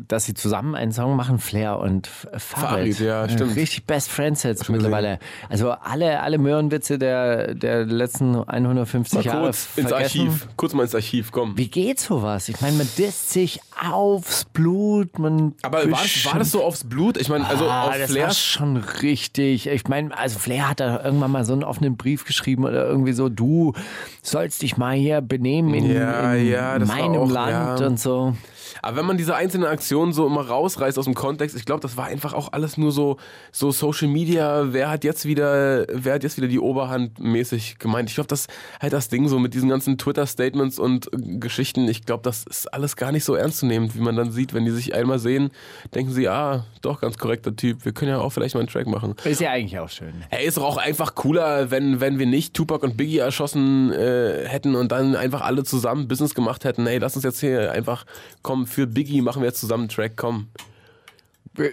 dass 0.07 0.25
sie 0.25 0.33
zusammen 0.33 0.75
einen 0.75 0.91
Song 0.91 1.15
machen, 1.15 1.39
Flair 1.39 1.79
und 1.79 2.07
Farid. 2.07 2.37
Farid, 2.37 2.99
ja, 2.99 3.27
stimmt. 3.29 3.55
Richtig 3.55 3.85
Best 3.85 4.09
Friends 4.09 4.43
jetzt 4.43 4.65
Schon 4.65 4.75
mittlerweile. 4.75 5.19
Also 5.49 5.71
alle, 5.71 6.21
alle 6.21 6.37
Möhrenwitze 6.37 6.97
der, 6.97 7.53
der 7.53 7.85
letzten 7.85 8.35
150 8.35 9.15
Mal 9.15 9.25
Jahre 9.25 9.41
kurz 9.43 9.67
ins 9.75 9.89
vergessen. 9.89 10.21
Archiv. 10.21 10.47
Kurz 10.55 10.73
mal 10.73 10.83
ins 10.83 10.95
Archiv, 10.95 11.31
komm. 11.31 11.57
Wie 11.57 11.67
geht 11.67 11.99
sowas? 11.99 12.49
Ich 12.49 12.61
meine, 12.61 12.77
man 12.77 12.89
disst 12.97 13.31
sich 13.31 13.59
aufs 13.89 14.45
Blut, 14.45 15.19
man. 15.19 15.53
Aber 15.61 15.79
war 15.91 16.01
das, 16.01 16.25
war 16.25 16.39
das 16.39 16.51
so 16.51 16.63
aufs 16.63 16.83
Blut? 16.83 17.17
Ich 17.17 17.29
meine, 17.29 17.47
also 17.47 17.69
ah, 17.69 17.85
auf 17.85 17.91
das 17.91 17.99
war 18.01 18.07
Flair. 18.07 18.31
schon 18.31 18.77
richtig. 18.77 19.67
Ich 19.67 19.87
meine, 19.87 20.17
also 20.17 20.39
Flair 20.39 20.69
hat 20.69 20.79
da 20.79 21.03
irgendwann 21.03 21.31
mal 21.31 21.45
so 21.45 21.53
einen 21.53 21.63
offenen 21.63 21.97
Brief 21.97 22.25
geschrieben 22.25 22.65
oder 22.65 22.85
irgendwie 22.87 23.13
so, 23.13 23.29
du 23.29 23.73
sollst 24.21 24.61
dich 24.61 24.77
mal 24.77 24.95
hier 24.95 25.21
benehmen 25.21 25.73
in, 25.73 25.91
Ja, 25.91 26.33
in 26.33 26.47
ja, 26.47 26.79
war 26.79 26.87
meinem 26.87 27.21
auch, 27.21 27.29
Land 27.29 27.79
ja. 27.79 27.87
und 27.87 27.99
so. 27.99 28.35
Aber 28.87 28.95
wenn 28.95 29.05
man 29.05 29.17
diese 29.17 29.35
einzelnen 29.35 29.67
Aktionen 29.67 30.13
so 30.13 30.25
immer 30.25 30.47
rausreißt 30.47 30.97
aus 30.97 31.03
dem 31.03 31.13
Kontext, 31.13 31.57
ich 31.57 31.65
glaube, 31.65 31.81
das 31.81 31.97
war 31.97 32.05
einfach 32.05 32.33
auch 32.33 32.53
alles 32.53 32.77
nur 32.77 32.93
so, 32.93 33.17
so 33.51 33.69
Social 33.69 34.07
Media, 34.07 34.71
wer 34.71 34.89
hat 34.89 35.03
jetzt 35.03 35.25
wieder, 35.25 35.85
wer 35.91 36.13
hat 36.13 36.23
jetzt 36.23 36.37
wieder 36.37 36.47
die 36.47 36.57
Oberhand 36.57 37.19
mäßig 37.19 37.79
gemeint. 37.79 38.07
Ich 38.07 38.15
glaube, 38.15 38.29
das 38.29 38.47
halt 38.79 38.93
das 38.93 39.09
Ding 39.09 39.27
so 39.27 39.39
mit 39.39 39.53
diesen 39.53 39.67
ganzen 39.67 39.97
Twitter-Statements 39.97 40.79
und 40.79 41.11
äh, 41.11 41.37
Geschichten, 41.37 41.89
ich 41.89 42.05
glaube, 42.05 42.23
das 42.23 42.45
ist 42.45 42.73
alles 42.73 42.95
gar 42.95 43.11
nicht 43.11 43.25
so 43.25 43.35
ernst 43.35 43.57
zu 43.57 43.65
nehmen, 43.65 43.93
wie 43.93 43.99
man 43.99 44.15
dann 44.15 44.31
sieht, 44.31 44.53
wenn 44.53 44.63
die 44.63 44.71
sich 44.71 44.95
einmal 44.95 45.19
sehen, 45.19 45.49
denken 45.93 46.13
sie, 46.13 46.29
ah, 46.29 46.63
doch, 46.81 47.01
ganz 47.01 47.17
korrekter 47.17 47.53
Typ, 47.53 47.83
wir 47.83 47.91
können 47.91 48.11
ja 48.11 48.19
auch 48.19 48.29
vielleicht 48.29 48.55
mal 48.55 48.61
einen 48.61 48.69
Track 48.69 48.87
machen. 48.87 49.15
Ist 49.25 49.41
ja 49.41 49.51
eigentlich 49.51 49.77
auch 49.77 49.89
schön. 49.89 50.13
Ey, 50.29 50.47
ist 50.47 50.55
doch 50.55 50.63
auch 50.63 50.77
einfach 50.77 51.13
cooler, 51.13 51.71
wenn, 51.71 51.99
wenn 51.99 52.19
wir 52.19 52.25
nicht 52.25 52.53
Tupac 52.53 52.85
und 52.85 52.95
Biggie 52.95 53.17
erschossen 53.17 53.91
äh, 53.91 54.45
hätten 54.47 54.75
und 54.75 54.93
dann 54.93 55.17
einfach 55.17 55.41
alle 55.41 55.65
zusammen 55.65 56.07
Business 56.07 56.33
gemacht 56.33 56.63
hätten. 56.63 56.87
Ey, 56.87 56.99
lass 56.99 57.17
uns 57.17 57.25
jetzt 57.25 57.41
hier 57.41 57.73
einfach, 57.73 58.05
komm, 58.43 58.65
für 58.77 58.85
Biggie 58.85 59.21
machen 59.21 59.41
wir 59.41 59.47
jetzt 59.47 59.59
zusammen 59.59 59.85
einen 59.85 59.89
Track, 59.89 60.11
komm. 60.17 60.49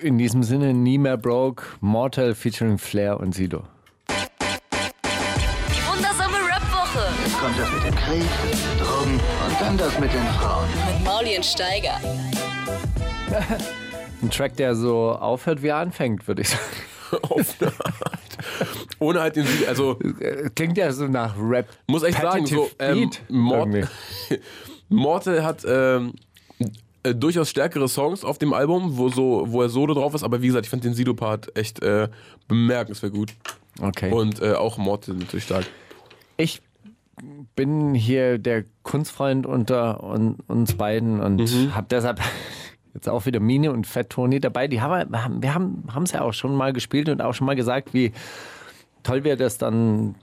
In 0.01 0.17
diesem 0.17 0.43
Sinne, 0.43 0.73
nie 0.73 0.97
mehr 0.97 1.19
broke, 1.19 1.63
Mortal 1.81 2.35
featuring 2.35 2.79
Flair 2.79 3.21
und 3.21 3.35
Sido. 3.35 3.63
Die 4.09 5.87
wundersame 5.87 6.39
Rap-Woche 6.39 7.05
Jetzt 7.23 7.39
kommt 7.39 7.59
das 7.59 7.71
mit 7.75 7.85
dem 7.85 7.95
Krieg, 7.95 8.25
Drogen 8.81 9.21
und 9.21 9.61
dann 9.61 9.77
das 9.77 10.01
mit 10.01 10.15
den 10.15 10.23
Frauen. 10.41 10.67
mit 10.97 11.05
Mauli 11.05 11.37
und 11.37 11.45
Steiger. 11.45 12.01
Ein 14.23 14.31
Track, 14.31 14.57
der 14.57 14.75
so 14.75 15.11
aufhört, 15.13 15.63
wie 15.63 15.69
er 15.69 15.77
anfängt, 15.77 16.27
würde 16.27 16.41
ich 16.41 16.49
sagen. 16.49 16.63
Auf 17.29 17.61
eine 17.61 17.71
Art. 17.71 18.39
Ohne 18.99 19.21
halt 19.21 19.37
den 19.37 19.45
Sieg, 19.47 19.69
also 19.69 19.99
Äh, 20.21 20.49
Klingt 20.57 20.79
ja 20.79 20.91
so 20.91 21.07
nach 21.07 21.35
Rap. 21.39 21.69
muss 21.87 22.03
ich 22.03 22.17
sagen, 22.17 22.47
so 22.47 22.71
ähm, 22.79 23.11
Mort 23.29 23.69
irgendwie. 23.75 23.89
Mortal 24.89 25.45
hat 25.45 25.67
ähm, 25.69 26.15
äh, 27.05 27.15
durchaus 27.15 27.49
stärkere 27.51 27.89
Songs 27.89 28.25
auf 28.25 28.39
dem 28.39 28.53
Album, 28.53 28.97
wo, 28.97 29.09
so, 29.09 29.45
wo 29.49 29.63
er 29.63 29.69
solo 29.69 29.95
drauf 29.95 30.15
ist, 30.15 30.25
aber 30.25 30.43
wie 30.43 30.49
gesagt, 30.49 30.67
ich 30.67 30.71
fand 30.71 30.83
den 30.85 30.95
Sido-Part 30.95 31.57
echt 31.57 31.83
äh, 31.83 32.09
bemerkenswert 32.49 33.13
gut. 33.13 33.33
Okay. 33.81 34.11
Und 34.13 34.41
äh, 34.43 34.55
auch 34.55 34.77
Mortal 34.79 35.15
natürlich 35.15 35.45
stark. 35.45 35.65
ich 36.37 36.61
bin 37.55 37.95
hier 37.95 38.39
der 38.39 38.65
Kunstfreund 38.83 39.47
unter 39.47 40.03
un, 40.03 40.37
uns 40.49 40.75
beiden 40.75 41.21
und 41.21 41.37
Mhm. 41.37 41.75
habe 41.75 41.87
deshalb 41.89 42.21
jetzt 42.95 43.09
auch 43.09 43.25
wieder 43.27 43.39
Mine 43.41 43.71
und 43.73 43.87
Fett 43.87 44.11
Tony 44.11 44.41
dabei. 44.41 44.67
Die 44.67 44.81
haben 44.81 45.11
wir 45.13 45.23
haben 45.25 45.43
wir 45.43 45.55
haben 45.55 46.03
es 46.03 46.11
ja 46.13 46.23
auch 46.23 46.33
schon 46.33 46.55
mal 46.57 46.73
gespielt 46.73 47.09
und 47.09 47.21
auch 47.23 47.33
schon 47.33 47.47
mal 47.47 47.55
gesagt, 47.55 47.95
wie 47.95 48.13
toll 49.05 49.23
wir 49.25 49.37
das 49.37 49.59
dann. 49.59 50.17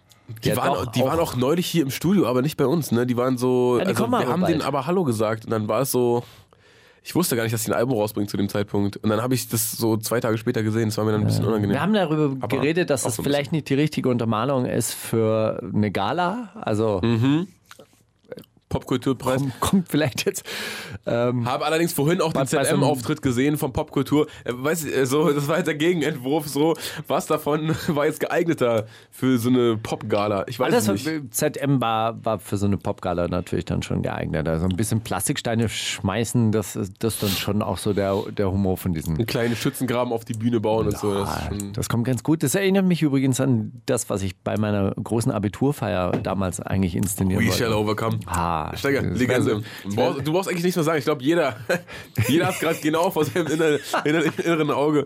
Die, 0.43 0.49
ja 0.49 0.55
waren, 0.57 0.73
doch 0.85 0.91
die 0.91 1.01
waren 1.01 1.19
auch 1.19 1.35
neulich 1.35 1.65
hier 1.67 1.83
im 1.83 1.91
Studio, 1.91 2.25
aber 2.27 2.41
nicht 2.41 2.57
bei 2.57 2.65
uns. 2.65 2.91
Ne? 2.91 3.05
Die 3.05 3.15
waren 3.17 3.37
so. 3.37 3.77
Ja, 3.77 3.85
die 3.85 3.89
also 3.91 4.07
wir 4.07 4.27
haben 4.27 4.41
bald. 4.41 4.53
denen 4.53 4.61
aber 4.61 4.85
Hallo 4.85 5.03
gesagt 5.03 5.45
und 5.45 5.51
dann 5.51 5.67
war 5.67 5.81
es 5.81 5.91
so. 5.91 6.23
Ich 7.03 7.15
wusste 7.15 7.35
gar 7.35 7.43
nicht, 7.43 7.53
dass 7.53 7.63
die 7.63 7.71
ein 7.71 7.77
Album 7.77 7.97
rausbringen 7.97 8.27
zu 8.27 8.37
dem 8.37 8.47
Zeitpunkt. 8.47 8.97
Und 8.97 9.09
dann 9.09 9.21
habe 9.21 9.33
ich 9.33 9.47
das 9.49 9.71
so 9.71 9.97
zwei 9.97 10.19
Tage 10.19 10.37
später 10.37 10.61
gesehen. 10.61 10.89
Das 10.89 10.97
war 10.97 11.05
mir 11.05 11.11
dann 11.13 11.21
ein 11.21 11.27
bisschen 11.27 11.45
unangenehm. 11.45 11.73
Wir 11.75 11.81
haben 11.81 11.93
darüber 11.93 12.35
Aber 12.39 12.47
geredet, 12.47 12.89
dass 12.91 13.03
das 13.03 13.15
so 13.15 13.23
vielleicht 13.23 13.51
nicht 13.51 13.69
die 13.69 13.73
richtige 13.73 14.07
Untermalung 14.09 14.65
ist 14.65 14.93
für 14.93 15.61
eine 15.73 15.91
Gala. 15.91 16.49
Also 16.61 16.99
Mhm. 17.03 17.47
Popkulturpreis. 18.71 19.39
kommt, 19.41 19.59
kommt 19.59 19.87
vielleicht 19.89 20.25
jetzt. 20.25 20.43
Ähm, 21.05 21.45
Habe 21.47 21.65
allerdings 21.65 21.93
vorhin 21.93 22.21
auch 22.21 22.33
den 22.33 22.47
ZM-Auftritt 22.47 23.21
gesehen 23.21 23.57
vom 23.57 23.71
Popkultur. 23.73 24.27
Äh, 24.45 24.53
Weißt 24.55 24.85
du, 24.85 24.91
äh, 24.91 25.05
so, 25.05 25.31
das 25.31 25.47
war 25.47 25.57
jetzt 25.57 25.67
der 25.67 25.75
Gegenentwurf. 25.75 26.47
So, 26.47 26.75
was 27.07 27.27
davon 27.27 27.75
war 27.87 28.05
jetzt 28.05 28.19
geeigneter 28.19 28.87
für 29.11 29.37
so 29.37 29.49
eine 29.49 29.77
Popgala? 29.77 30.45
Ich 30.47 30.59
weiß 30.59 30.73
es 30.73 30.87
nicht. 31.05 31.33
ZM 31.35 31.79
war, 31.81 32.23
war 32.25 32.39
für 32.39 32.57
so 32.57 32.65
eine 32.65 32.77
Popgala 32.77 33.27
natürlich 33.27 33.65
dann 33.65 33.83
schon 33.83 34.01
geeignet. 34.01 34.47
Also 34.47 34.65
ein 34.67 34.75
bisschen 34.75 35.01
Plastiksteine 35.01 35.69
schmeißen, 35.69 36.51
das 36.51 36.75
ist 36.75 36.93
das 36.99 37.19
dann 37.19 37.29
schon 37.29 37.61
auch 37.61 37.77
so 37.77 37.93
der, 37.93 38.15
der 38.37 38.51
Humor 38.51 38.77
von 38.77 38.93
diesen. 38.93 39.15
Einen 39.15 39.25
kleinen 39.25 39.55
Schützengraben 39.55 40.13
auf 40.13 40.23
die 40.25 40.33
Bühne 40.33 40.59
bauen 40.59 40.87
und 40.87 40.97
so. 40.97 41.13
Das 41.13 41.49
Das 41.73 41.89
kommt 41.89 42.05
ganz 42.05 42.23
gut. 42.23 42.41
Das 42.43 42.55
erinnert 42.55 42.85
mich 42.85 43.01
übrigens 43.01 43.41
an 43.41 43.81
das, 43.85 44.09
was 44.09 44.21
ich 44.21 44.37
bei 44.37 44.57
meiner 44.57 44.91
großen 44.91 45.31
Abiturfeier 45.31 46.11
damals 46.23 46.59
eigentlich 46.59 46.95
inszenieren 46.95 47.43
We 47.43 47.51
shall 47.51 47.67
wollte. 47.71 47.79
overcome. 47.79 48.19
Ah, 48.27 48.60
Steiger, 48.75 49.01
Legende. 49.01 49.61
Du 49.83 49.95
brauchst, 49.95 50.27
du 50.27 50.31
brauchst 50.31 50.49
eigentlich 50.49 50.63
nichts 50.63 50.75
mehr 50.75 50.83
sagen. 50.83 50.99
Ich 50.99 51.05
glaube, 51.05 51.23
jeder, 51.23 51.57
jeder 52.27 52.47
hat 52.47 52.59
gerade 52.59 52.79
genau 52.79 53.09
vor 53.11 53.25
seinem 53.25 53.47
inneren, 53.47 53.79
inneren, 54.05 54.33
inneren 54.43 54.71
Auge. 54.71 55.05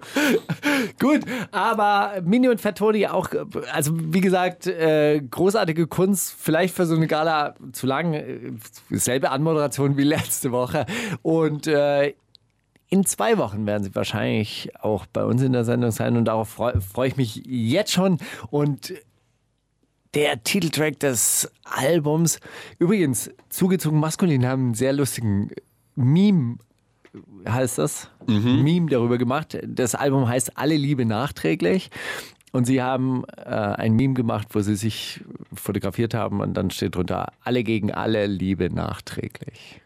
Gut, 0.99 1.21
aber 1.51 2.21
Mini 2.23 2.49
und 2.49 2.61
Fettoni 2.61 3.07
auch, 3.07 3.29
also 3.73 3.91
wie 3.95 4.21
gesagt, 4.21 4.67
äh, 4.67 5.21
großartige 5.21 5.87
Kunst, 5.87 6.35
vielleicht 6.37 6.75
für 6.75 6.85
so 6.85 6.95
eine 6.95 7.07
Gala 7.07 7.55
zu 7.71 7.87
lang, 7.87 8.13
äh, 8.13 8.51
selbe 8.91 9.31
Anmoderation 9.31 9.97
wie 9.97 10.03
letzte 10.03 10.51
Woche. 10.51 10.85
Und 11.21 11.67
äh, 11.67 12.13
in 12.89 13.05
zwei 13.05 13.37
Wochen 13.37 13.65
werden 13.65 13.83
sie 13.83 13.95
wahrscheinlich 13.95 14.71
auch 14.79 15.05
bei 15.07 15.23
uns 15.25 15.41
in 15.41 15.53
der 15.53 15.65
Sendung 15.65 15.91
sein 15.91 16.17
und 16.17 16.25
darauf 16.25 16.49
freue 16.49 16.79
freu 16.81 17.07
ich 17.07 17.17
mich 17.17 17.41
jetzt 17.45 17.91
schon. 17.91 18.19
Und 18.51 18.93
der 20.15 20.43
Titeltrack 20.43 20.99
des 20.99 21.51
Albums, 21.63 22.39
übrigens, 22.79 23.29
zugezogen 23.49 23.99
maskulin, 23.99 24.45
haben 24.45 24.63
einen 24.63 24.73
sehr 24.73 24.93
lustigen 24.93 25.51
Meme 25.95 26.57
heißt 27.47 27.77
das, 27.77 28.09
Meme 28.27 28.89
darüber 28.89 29.17
gemacht. 29.17 29.57
Das 29.65 29.95
Album 29.95 30.27
heißt 30.27 30.57
Alle 30.57 30.75
Liebe 30.75 31.05
nachträglich. 31.05 31.89
Und 32.51 32.65
sie 32.65 32.81
haben 32.81 33.25
äh, 33.37 33.49
ein 33.49 33.95
Meme 33.95 34.13
gemacht, 34.13 34.47
wo 34.51 34.61
sie 34.61 34.75
sich 34.75 35.21
fotografiert 35.53 36.13
haben 36.13 36.39
und 36.39 36.53
dann 36.53 36.71
steht 36.71 36.95
drunter, 36.95 37.33
alle 37.41 37.63
gegen 37.63 37.91
alle 37.91 38.27
Liebe 38.27 38.69
nachträglich. 38.69 39.81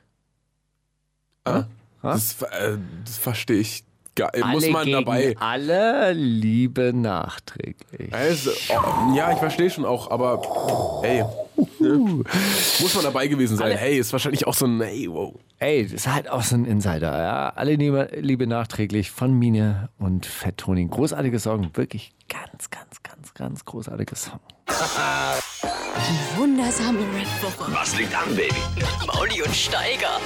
Ah, 1.45 1.63
das, 2.03 2.41
äh, 2.43 2.77
das 3.03 3.17
verstehe 3.17 3.59
ich. 3.59 3.84
Gar, 4.20 4.32
muss 4.47 4.63
alle 4.63 4.74
man 4.74 4.86
gegen 4.86 4.97
dabei. 4.97 5.36
alle 5.39 6.13
Liebe 6.13 6.91
nachträglich. 6.93 8.13
Also, 8.13 8.51
oh, 8.70 9.15
ja, 9.15 9.32
ich 9.32 9.38
verstehe 9.38 9.70
schon 9.70 9.86
auch, 9.86 10.11
aber 10.11 10.41
hey, 11.03 11.24
ne? 11.80 12.24
muss 12.80 12.95
man 12.95 13.03
dabei 13.03 13.28
gewesen 13.28 13.57
sein. 13.57 13.78
Hey, 13.78 13.97
ist 13.97 14.11
wahrscheinlich 14.11 14.45
auch 14.45 14.53
so 14.53 14.65
ein, 14.65 14.82
hey, 14.82 15.07
wow. 15.09 15.34
Ey, 15.59 15.84
das 15.84 15.93
ist 15.93 16.13
halt 16.13 16.30
auch 16.30 16.41
so 16.43 16.55
ein 16.55 16.65
Insider, 16.65 17.17
ja. 17.17 17.49
Alle 17.49 17.76
Liebe, 17.76 18.09
Liebe 18.20 18.47
nachträglich 18.47 19.11
von 19.11 19.38
Mine 19.38 19.89
und 19.99 20.26
Fett 20.26 20.57
Toni. 20.57 20.86
Großartiger 20.88 21.39
Song, 21.39 21.70
wirklich 21.74 22.13
ganz, 22.30 22.70
ganz, 22.70 23.03
ganz, 23.03 23.34
ganz 23.34 23.65
großartiger 23.65 24.15
Song. 24.15 24.39
Die 24.67 26.39
wundersame 26.39 26.99
Rap-Woche. 26.99 27.74
Was 27.74 27.97
liegt 27.97 28.15
an, 28.15 28.36
Baby? 28.36 28.53
Mauli 29.07 29.41
und 29.41 29.53
Steiger. 29.53 30.20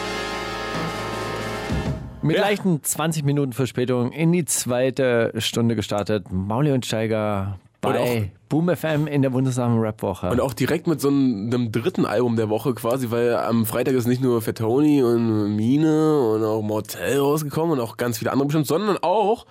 Mit 2.23 2.37
leichten 2.37 2.81
20 2.81 3.25
Minuten 3.25 3.51
Verspätung 3.51 4.13
in 4.13 4.31
die 4.31 4.45
zweite 4.45 5.33
Stunde 5.39 5.75
gestartet. 5.75 6.31
Mauli 6.31 6.71
und 6.71 6.85
Steiger 6.85 7.59
bei 7.81 8.31
Boom 8.47 8.73
FM 8.73 9.07
in 9.07 9.21
der 9.21 9.33
wundersamen 9.33 9.77
Rap-Woche. 9.79 10.29
Und 10.29 10.39
auch 10.39 10.53
direkt 10.53 10.87
mit 10.87 11.01
so 11.01 11.09
einem, 11.09 11.47
einem 11.47 11.71
dritten 11.73 12.05
Album 12.05 12.37
der 12.37 12.47
Woche 12.47 12.73
quasi, 12.73 13.11
weil 13.11 13.35
am 13.35 13.65
Freitag 13.65 13.93
ist 13.95 14.07
nicht 14.07 14.21
nur 14.21 14.41
Fettoni 14.41 15.03
und 15.03 15.55
Mine 15.57 16.17
und 16.19 16.43
auch 16.45 16.61
Mortel 16.61 17.19
rausgekommen 17.19 17.73
und 17.73 17.79
auch 17.81 17.97
ganz 17.97 18.19
viele 18.19 18.31
andere 18.31 18.47
bestimmt, 18.47 18.67
sondern 18.67 18.97
auch 19.01 19.45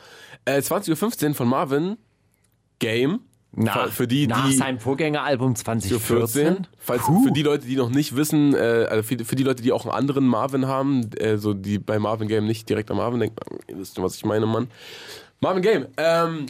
äh, 0.47 0.59
20.15 0.59 1.29
Uhr 1.29 1.35
von 1.35 1.49
Marvin, 1.49 1.99
Game 2.79 3.21
Nach, 3.55 3.91
für 3.91 4.09
die, 4.09 4.27
nach 4.27 4.47
die 4.49 4.55
seinem 4.55 4.79
Vorgängeralbum 4.79 5.55
2014. 5.55 6.45
14. 6.47 6.67
Falls 6.79 7.03
für 7.05 7.33
die 7.33 7.43
Leute, 7.43 7.67
die 7.67 7.77
noch 7.77 7.91
nicht 7.91 8.17
wissen, 8.17 8.55
äh, 8.55 8.87
also 8.89 9.03
für, 9.03 9.23
für 9.25 9.37
die 9.37 9.43
Leute, 9.43 9.63
die 9.63 9.73
auch 9.73 9.85
einen 9.85 9.93
anderen 9.95 10.27
Marvin 10.27 10.67
haben, 10.67 11.11
äh, 11.19 11.37
so 11.37 11.53
die 11.53 11.79
bei 11.79 11.99
Marvin 11.99 12.29
Game 12.29 12.47
nicht 12.47 12.69
direkt 12.71 12.91
an 12.91 12.97
Marvin 12.97 13.21
denken, 13.21 13.37
ihr 13.69 13.79
wisst 13.79 13.95
schon, 13.97 14.05
was 14.05 14.17
ich 14.17 14.25
meine, 14.25 14.47
Mann. 14.47 14.69
Marvin 15.41 15.61
Game, 15.63 15.87
ähm, 15.99 16.47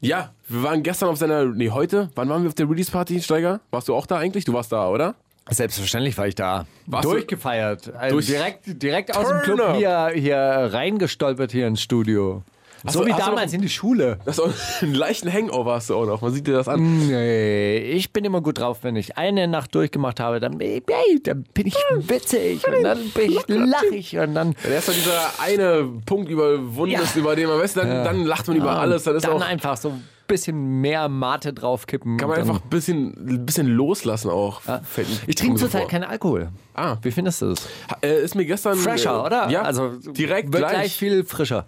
ja, 0.00 0.30
wir 0.46 0.62
waren 0.62 0.82
gestern 0.84 1.08
auf 1.08 1.16
seiner, 1.18 1.46
nee, 1.46 1.70
heute, 1.70 2.10
wann 2.14 2.28
waren 2.28 2.42
wir 2.42 2.48
auf 2.48 2.54
der 2.54 2.70
Release 2.70 2.92
Party, 2.92 3.20
Steiger? 3.20 3.60
Warst 3.72 3.88
du 3.88 3.94
auch 3.96 4.06
da 4.06 4.18
eigentlich? 4.18 4.44
Du 4.44 4.52
warst 4.52 4.70
da, 4.70 4.88
oder? 4.88 5.16
Selbstverständlich 5.50 6.16
war 6.18 6.28
ich 6.28 6.34
da. 6.36 6.66
Warst 6.86 7.06
du- 7.06 7.10
Durchgefeiert. 7.12 7.92
Also 7.94 8.16
Durch- 8.16 8.26
direkt 8.26 8.82
direkt 8.82 9.16
aus 9.16 9.26
dem 9.28 9.40
Club 9.42 9.76
hier, 9.76 10.10
hier 10.14 10.36
reingestolpert 10.36 11.50
hier 11.52 11.66
ins 11.66 11.80
Studio. 11.82 12.42
So 12.88 13.04
wie 13.06 13.12
damals 13.12 13.52
in 13.52 13.60
die 13.62 13.68
Schule. 13.68 14.18
Das 14.24 14.38
ist 14.38 14.82
einen 14.82 14.94
leichten 14.94 15.32
Hangover 15.32 15.74
hast 15.74 15.90
du 15.90 15.96
auch 15.96 16.06
noch. 16.06 16.20
Man 16.20 16.32
sieht 16.32 16.46
dir 16.46 16.52
das 16.54 16.68
an. 16.68 17.08
Nee, 17.08 17.78
ich 17.78 18.12
bin 18.12 18.24
immer 18.24 18.40
gut 18.40 18.58
drauf, 18.58 18.78
wenn 18.82 18.96
ich 18.96 19.16
eine 19.16 19.48
Nacht 19.48 19.74
durchgemacht 19.74 20.20
habe, 20.20 20.40
dann, 20.40 20.60
ey, 20.60 20.82
dann 21.22 21.44
bin 21.54 21.66
ich 21.66 21.74
witzig 21.96 22.62
und 22.66 22.82
dann 22.82 22.98
bin 23.10 23.32
ich 23.32 23.42
lachig 23.48 24.18
und 24.18 24.34
dann 24.34 24.54
Der 24.64 24.78
ist 24.78 24.88
doch 24.88 24.94
dieser 24.94 25.22
eine 25.42 25.88
Punkt 26.06 26.30
überwunden 26.30 26.92
Ja. 26.94 27.00
ist, 27.00 27.16
über 27.16 27.36
den 27.36 27.48
man 27.48 27.58
weiß, 27.60 27.74
dann, 27.74 27.88
dann 28.04 28.24
lacht 28.24 28.46
man 28.48 28.56
über 28.56 28.78
alles. 28.78 29.04
Dann 29.04 29.16
ist 29.16 29.24
dann 29.26 29.32
auch, 29.34 29.40
einfach 29.46 29.76
so 29.76 29.90
ein 29.90 30.04
bisschen 30.28 30.80
mehr 30.80 31.08
Mate 31.08 31.52
draufkippen. 31.52 32.16
kann 32.16 32.28
man 32.28 32.38
einfach 32.40 32.60
ein 32.62 32.68
bisschen, 32.68 33.44
bisschen 33.46 33.66
loslassen 33.68 34.30
auch. 34.30 34.60
Mir- 34.66 34.80
Ich 35.26 35.36
trinke 35.36 35.58
so 35.58 35.66
zurzeit 35.66 35.88
keinen 35.88 36.04
Alkohol. 36.04 36.48
Ah. 36.74 36.96
Wie 37.02 37.10
findest 37.12 37.42
du 37.42 37.50
das? 37.50 37.66
Äh, 38.02 38.22
ist 38.22 38.34
mir 38.34 38.44
gestern. 38.44 38.76
Fresher, 38.76 39.14
äh, 39.22 39.26
oder? 39.26 39.48
Ja, 39.50 39.62
also 39.62 39.90
direkt 39.90 40.52
wird 40.52 40.62
gleich. 40.62 40.72
gleich 40.72 40.96
viel 40.96 41.24
frischer. 41.24 41.66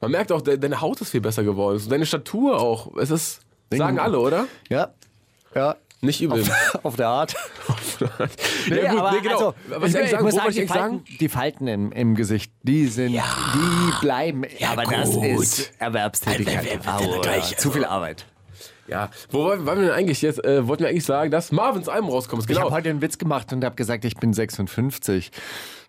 Man 0.00 0.10
merkt 0.12 0.30
auch, 0.32 0.40
de 0.40 0.56
deine 0.56 0.80
Haut 0.80 1.00
ist 1.00 1.10
viel 1.10 1.20
besser 1.20 1.42
geworden. 1.44 1.82
Deine 1.88 2.06
Statur 2.06 2.60
auch. 2.60 2.96
Es 2.96 3.10
ist, 3.10 3.40
sagen 3.72 3.98
alle, 3.98 4.18
oder? 4.20 4.46
Ja. 4.68 4.90
Ja. 5.54 5.76
Nicht 6.00 6.20
übel. 6.22 6.44
Auf 6.84 6.94
der 6.96 7.08
Art. 7.08 7.34
ja, 8.68 8.90
gut, 8.92 9.00
aber 9.00 9.10
nee, 9.12 9.20
genau. 9.20 9.34
also, 9.36 9.54
Was 9.68 9.90
ich 9.90 9.96
eigentlich 9.98 10.10
sagen, 10.10 10.24
muss 10.24 10.34
sagen, 10.34 10.48
ich 10.48 10.54
die 10.54 10.60
eigentlich 10.60 10.68
sagen? 10.70 10.98
Falten, 10.98 11.18
die 11.18 11.28
Falten 11.28 11.66
im, 11.66 11.92
im 11.92 12.14
Gesicht, 12.14 12.52
die 12.62 12.86
sind, 12.86 13.14
die 13.14 13.92
bleiben. 14.00 14.44
aber 14.70 14.84
das 14.84 15.16
ist 15.16 15.72
Erwerbstätigkeit. 15.80 16.86
Aua, 16.86 17.42
zu 17.56 17.72
viel 17.72 17.84
Arbeit. 17.84 18.26
Ja, 18.86 19.10
wo 19.30 19.44
wollen 19.44 19.66
wollen 19.66 19.80
wir 19.80 19.86
denn 19.88 19.94
eigentlich 19.96 20.22
jetzt? 20.22 20.42
Äh, 20.44 20.66
wollten 20.68 20.84
wir 20.84 20.90
eigentlich 20.90 21.04
sagen, 21.04 21.30
dass 21.32 21.50
Marvins 21.52 21.88
Album 21.88 22.10
rauskommt? 22.10 22.42
Ich 22.42 22.48
Genau. 22.48 22.60
habe 22.60 22.70
heute 22.70 22.88
einen 22.90 23.02
Witz 23.02 23.18
gemacht 23.18 23.52
und 23.52 23.64
habe 23.64 23.74
gesagt, 23.74 24.04
ich 24.04 24.16
bin 24.16 24.32
56. 24.32 25.30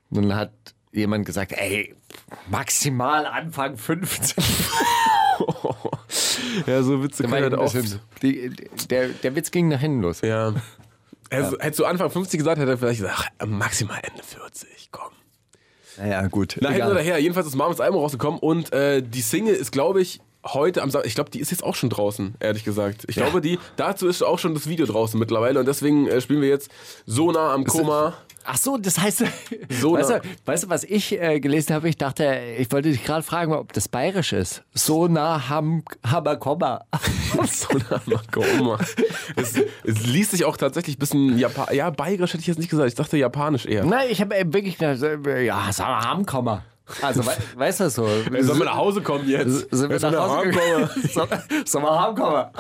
Und 0.10 0.24
dann 0.24 0.36
hat 0.36 0.52
jemand 0.92 1.26
gesagt, 1.26 1.54
ey, 1.54 1.96
maximal 2.50 3.26
Anfang 3.26 3.78
50. 3.78 4.36
ja, 6.66 6.82
so 6.84 7.04
Witze 7.04 7.24
können 7.24 7.44
halt 7.44 7.54
oft. 7.54 7.76
die, 8.22 8.52
der, 8.90 9.10
der 9.10 9.36
Witz 9.36 9.52
ging 9.52 9.68
nach 9.68 9.80
hinten 9.80 10.02
los. 10.02 10.22
Ja. 10.22 10.54
Also, 11.30 11.60
Hättest 11.60 11.80
du 11.80 11.86
Anfang 11.86 12.10
50 12.10 12.38
gesagt, 12.40 12.60
hätte 12.60 12.72
er 12.72 12.78
vielleicht 12.78 13.02
gesagt, 13.02 13.32
ach, 13.38 13.46
maximal 13.46 14.00
Ende 14.02 14.24
40, 14.24 14.90
komm. 14.92 15.12
Naja, 15.98 16.28
gut. 16.28 16.58
Na, 16.62 16.70
hin 16.70 16.84
oder 16.84 17.02
her. 17.02 17.20
Jedenfalls 17.20 17.48
ist 17.48 17.56
Marvins 17.56 17.80
Album 17.82 18.00
rausgekommen 18.00 18.40
und 18.40 18.72
äh, 18.74 19.04
die 19.04 19.22
Single 19.22 19.54
ist, 19.54 19.72
glaube 19.72 20.02
ich, 20.02 20.22
heute 20.46 20.82
am 20.82 20.90
Samstag. 20.90 21.08
Ich 21.08 21.16
glaube, 21.16 21.30
die 21.30 21.40
ist 21.40 21.52
jetzt 21.52 21.64
auch 21.64 21.76
schon 21.76 21.90
draußen, 21.90 22.36
ehrlich 22.40 22.64
gesagt. 22.64 23.06
Ich 23.08 23.16
glaube, 23.16 23.42
die 23.42 23.60
dazu 23.76 24.08
ist 24.08 24.24
auch 24.24 24.40
schon 24.40 24.54
das 24.54 24.68
Video 24.68 24.86
draußen 24.86 25.20
mittlerweile 25.20 25.60
und 25.60 25.68
deswegen 25.68 26.08
äh, 26.08 26.22
spielen 26.22 26.42
wir 26.42 26.50
jetzt 26.50 26.72
so 27.06 27.32
nah 27.32 27.54
am 27.54 27.66
Koma. 27.66 28.18
Ach 28.44 28.58
so, 28.58 28.78
das 28.78 29.00
heißt, 29.00 29.24
So 29.70 29.94
weißt, 29.98 30.10
du, 30.10 30.22
weißt 30.46 30.64
du, 30.64 30.70
was 30.70 30.84
ich 30.84 31.20
äh, 31.20 31.40
gelesen 31.40 31.74
habe? 31.74 31.90
Ich 31.90 31.98
dachte, 31.98 32.40
ich 32.58 32.72
wollte 32.72 32.90
dich 32.90 33.04
gerade 33.04 33.24
fragen, 33.24 33.54
ob 33.54 33.74
das 33.74 33.88
bayerisch 33.88 34.34
ist. 34.34 34.64
So 34.74 35.08
nah 35.08 35.50
ham, 35.50 35.84
hammer, 36.06 36.36
komma. 36.38 36.82
so 37.50 37.78
nah 37.78 38.02
am 38.06 38.22
Koma. 38.32 38.80
Es, 39.36 39.56
es 39.84 40.06
liest 40.06 40.32
sich 40.32 40.46
auch 40.46 40.58
tatsächlich 40.58 40.98
ein 40.98 41.00
bisschen 41.00 41.38
Japan. 41.38 41.68
Ja, 41.74 41.90
bayerisch 41.90 42.34
hätte 42.34 42.42
ich 42.42 42.48
jetzt 42.48 42.60
nicht 42.60 42.70
gesagt. 42.70 42.90
Ich 42.90 42.96
dachte 42.96 43.18
japanisch 43.18 43.66
eher. 43.66 43.86
Nein, 43.86 44.08
ich 44.10 44.22
habe 44.22 44.36
äh, 44.36 44.46
wirklich 44.52 44.78
gedacht, 44.78 45.02
äh, 45.02 45.44
ja, 45.44 45.68
sag 45.72 45.88
mal, 45.88 46.02
ham, 46.02 46.26
komma. 46.26 46.64
Also, 47.02 47.26
we 47.26 47.32
weißt 47.56 47.80
du 47.82 47.90
so? 47.90 48.06
Sollen 48.08 48.60
wir 48.60 48.66
nach 48.66 48.76
Hause 48.78 49.02
kommen 49.02 49.28
jetzt? 49.28 49.68
Sind 49.72 49.90
wir 49.90 50.00
Sollen 50.00 50.14
nach 50.14 50.30
Hause 50.30 50.50
gekommen? 50.50 50.90
So- 51.14 51.28
Sollen 51.66 51.86
wir 51.86 52.00
ham, 52.02 52.16
komma? 52.16 52.52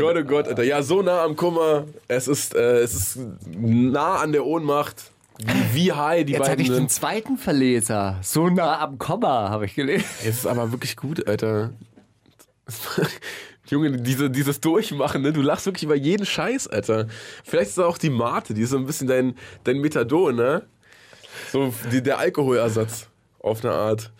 Gott, 0.00 0.16
oh 0.18 0.24
Gott, 0.24 0.48
Alter. 0.48 0.62
Ja, 0.62 0.82
so 0.82 1.02
nah 1.02 1.22
am 1.24 1.36
Kummer. 1.36 1.84
Es 2.06 2.28
ist, 2.28 2.54
äh, 2.54 2.78
es 2.80 2.94
ist 2.94 3.18
nah 3.56 4.16
an 4.16 4.32
der 4.32 4.44
Ohnmacht. 4.46 5.10
Wie, 5.38 5.74
wie 5.86 5.92
high 5.92 6.24
die 6.24 6.32
Jetzt 6.32 6.40
hatte 6.48 6.56
beiden 6.56 6.64
ich 6.64 6.70
den 6.78 6.88
zweiten 6.88 7.36
Verleser. 7.38 8.16
So 8.22 8.48
nah 8.48 8.80
am 8.80 8.98
Komma, 8.98 9.50
habe 9.50 9.66
ich 9.66 9.74
gelesen. 9.74 10.04
Es 10.20 10.38
ist 10.38 10.46
aber 10.46 10.72
wirklich 10.72 10.96
gut, 10.96 11.28
Alter. 11.28 11.70
Junge, 13.70 13.92
diese, 13.98 14.30
dieses 14.30 14.60
Durchmachen, 14.60 15.20
ne? 15.22 15.32
du 15.32 15.42
lachst 15.42 15.66
wirklich 15.66 15.84
über 15.84 15.94
jeden 15.94 16.24
Scheiß, 16.24 16.68
Alter. 16.68 17.06
Vielleicht 17.44 17.70
ist 17.70 17.78
es 17.78 17.84
auch 17.84 17.98
die 17.98 18.08
Mate, 18.10 18.54
die 18.54 18.62
ist 18.62 18.70
so 18.70 18.78
ein 18.78 18.86
bisschen 18.86 19.06
dein, 19.08 19.34
dein 19.64 19.78
Methadon, 19.78 20.36
ne? 20.36 20.62
So 21.52 21.72
die, 21.90 22.02
der 22.02 22.18
Alkoholersatz. 22.18 23.08
Auf 23.40 23.64
eine 23.64 23.72
Art. 23.72 24.10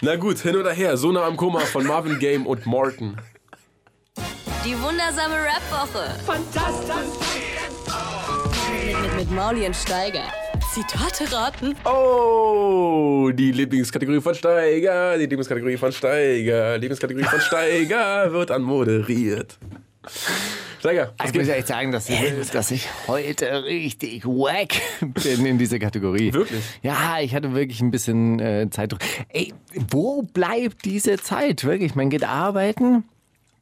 Na 0.00 0.16
gut, 0.16 0.38
hin 0.38 0.56
oder 0.56 0.72
her. 0.72 0.96
So 0.96 1.10
nah 1.10 1.26
am 1.26 1.36
Koma 1.36 1.60
von 1.60 1.86
Marvin 1.86 2.18
Game 2.18 2.46
und 2.46 2.66
Morton. 2.66 3.16
Die 4.64 4.80
wundersame 4.80 5.34
Rap-Woche. 5.34 6.14
Fantastisch. 6.24 6.94
Mit, 8.86 9.02
mit, 9.02 9.16
mit 9.16 9.30
Mauli 9.32 9.66
und 9.66 9.74
Steiger. 9.74 10.24
Zitate 10.72 11.30
raten. 11.32 11.74
Oh, 11.84 13.30
die 13.34 13.50
Lieblingskategorie 13.50 14.20
von 14.20 14.34
Steiger, 14.36 15.16
die 15.18 15.22
Lieblingskategorie 15.22 15.76
von 15.76 15.90
Steiger, 15.90 16.78
Lieblingskategorie 16.78 17.24
von 17.24 17.40
Steiger 17.40 18.32
wird 18.32 18.52
anmoderiert. 18.52 19.58
Steiger, 20.78 21.12
was 21.18 21.28
Ich 21.28 21.34
muss 21.34 21.46
geht? 21.46 21.56
echt 21.56 21.66
sagen, 21.66 21.92
dass 21.92 22.08
ich, 22.08 22.50
dass 22.52 22.70
ich 22.70 22.88
heute 23.06 23.64
richtig 23.64 24.24
wack 24.24 24.74
bin 25.00 25.44
in 25.44 25.58
dieser 25.58 25.78
Kategorie. 25.78 26.32
Wirklich? 26.32 26.62
Ja, 26.82 27.20
ich 27.20 27.34
hatte 27.34 27.54
wirklich 27.54 27.80
ein 27.80 27.90
bisschen 27.90 28.40
äh, 28.40 28.68
Zeitdruck. 28.70 29.00
Ey, 29.28 29.52
wo 29.90 30.22
bleibt 30.22 30.84
diese 30.84 31.18
Zeit? 31.18 31.64
Wirklich, 31.64 31.94
man 31.94 32.08
geht 32.08 32.24
arbeiten, 32.24 33.04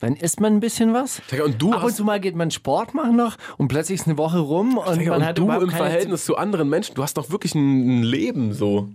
dann 0.00 0.14
isst 0.14 0.40
man 0.40 0.54
ein 0.54 0.60
bisschen 0.60 0.94
was. 0.94 1.20
Und 1.44 1.60
du 1.60 1.72
Ab 1.72 1.84
und 1.84 1.94
zu 1.94 2.04
mal 2.04 2.20
geht 2.20 2.36
man 2.36 2.50
Sport 2.50 2.94
machen 2.94 3.16
noch 3.16 3.36
und 3.56 3.68
plötzlich 3.68 4.00
ist 4.00 4.06
eine 4.06 4.16
Woche 4.16 4.38
rum 4.38 4.78
und 4.78 5.06
man 5.06 5.16
und 5.16 5.26
hat 5.26 5.38
du 5.38 5.50
im 5.50 5.70
Verhältnis 5.70 6.24
zu 6.24 6.36
anderen 6.36 6.68
Menschen, 6.68 6.94
du 6.94 7.02
hast 7.02 7.16
doch 7.16 7.30
wirklich 7.30 7.54
ein, 7.54 8.02
Leben 8.02 8.52
so. 8.52 8.88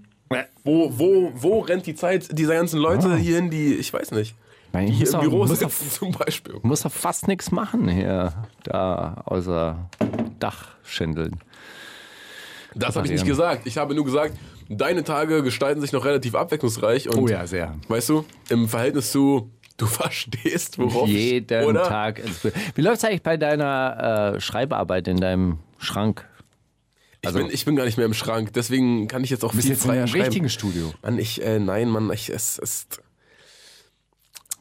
Wo, 0.63 0.91
wo, 0.97 1.31
wo 1.35 1.59
rennt 1.59 1.85
die 1.85 1.93
Zeit 1.93 2.37
dieser 2.37 2.55
ganzen 2.55 2.79
Leute 2.79 3.17
hier 3.17 3.35
hin, 3.35 3.49
die, 3.49 3.75
ich 3.75 3.91
weiß 3.91 4.11
nicht, 4.11 4.33
Nein, 4.73 4.87
die 4.87 5.03
ich 5.03 5.13
im 5.13 5.19
Büro 5.21 5.45
sitzen 5.45 5.89
zum 5.91 6.11
Beispiel. 6.11 6.55
muss 6.63 6.81
doch 6.81 6.91
fast 6.91 7.27
nichts 7.27 7.51
machen 7.51 7.87
hier, 7.87 8.33
da 8.63 9.21
außer 9.25 9.89
Dach 10.39 10.75
schindeln. 10.83 11.39
Das 12.75 12.95
habe 12.95 13.05
ich 13.05 13.13
nicht 13.13 13.25
gesagt. 13.25 13.67
Ich 13.67 13.77
habe 13.77 13.93
nur 13.93 14.03
gesagt, 14.03 14.35
deine 14.67 15.03
Tage 15.03 15.43
gestalten 15.43 15.79
sich 15.79 15.91
noch 15.91 16.05
relativ 16.05 16.33
abwechslungsreich 16.35 17.07
und 17.07 17.17
Oh 17.19 17.27
ja, 17.27 17.45
sehr. 17.45 17.75
weißt 17.87 18.09
du, 18.09 18.25
im 18.49 18.67
Verhältnis 18.67 19.11
zu, 19.11 19.51
du 19.77 19.85
verstehst, 19.87 20.79
worauf 20.79 21.07
ich, 21.07 21.13
Jeden 21.13 21.65
oder? 21.65 21.83
Tag. 21.83 22.21
Wie 22.75 22.81
läuft 22.81 22.97
es 22.97 23.03
eigentlich 23.05 23.21
bei 23.23 23.37
deiner 23.37 24.33
äh, 24.35 24.41
Schreibarbeit 24.41 25.07
in 25.07 25.17
deinem 25.17 25.59
Schrank? 25.77 26.27
Ich, 27.21 27.31
bin, 27.31 27.47
ich 27.51 27.63
bin 27.63 27.75
gar 27.77 27.85
nicht 27.85 27.95
mehr 27.97 28.05
im 28.05 28.13
Schrank, 28.13 28.51
deswegen 28.53 29.07
kann 29.07 29.23
ich 29.23 29.29
jetzt 29.29 29.45
auch 29.45 29.53
viel 29.53 29.65
jetzt 29.65 29.83
freier 29.83 29.99
einem 29.99 30.07
schreiben. 30.07 30.23
richtigen 30.25 30.49
Studio. 30.49 30.91
Mann, 31.03 31.19
ich, 31.19 31.41
äh, 31.41 31.59
nein, 31.59 31.87
Mann, 31.89 32.11
ich, 32.11 32.29
es 32.29 32.57
ist. 32.57 33.01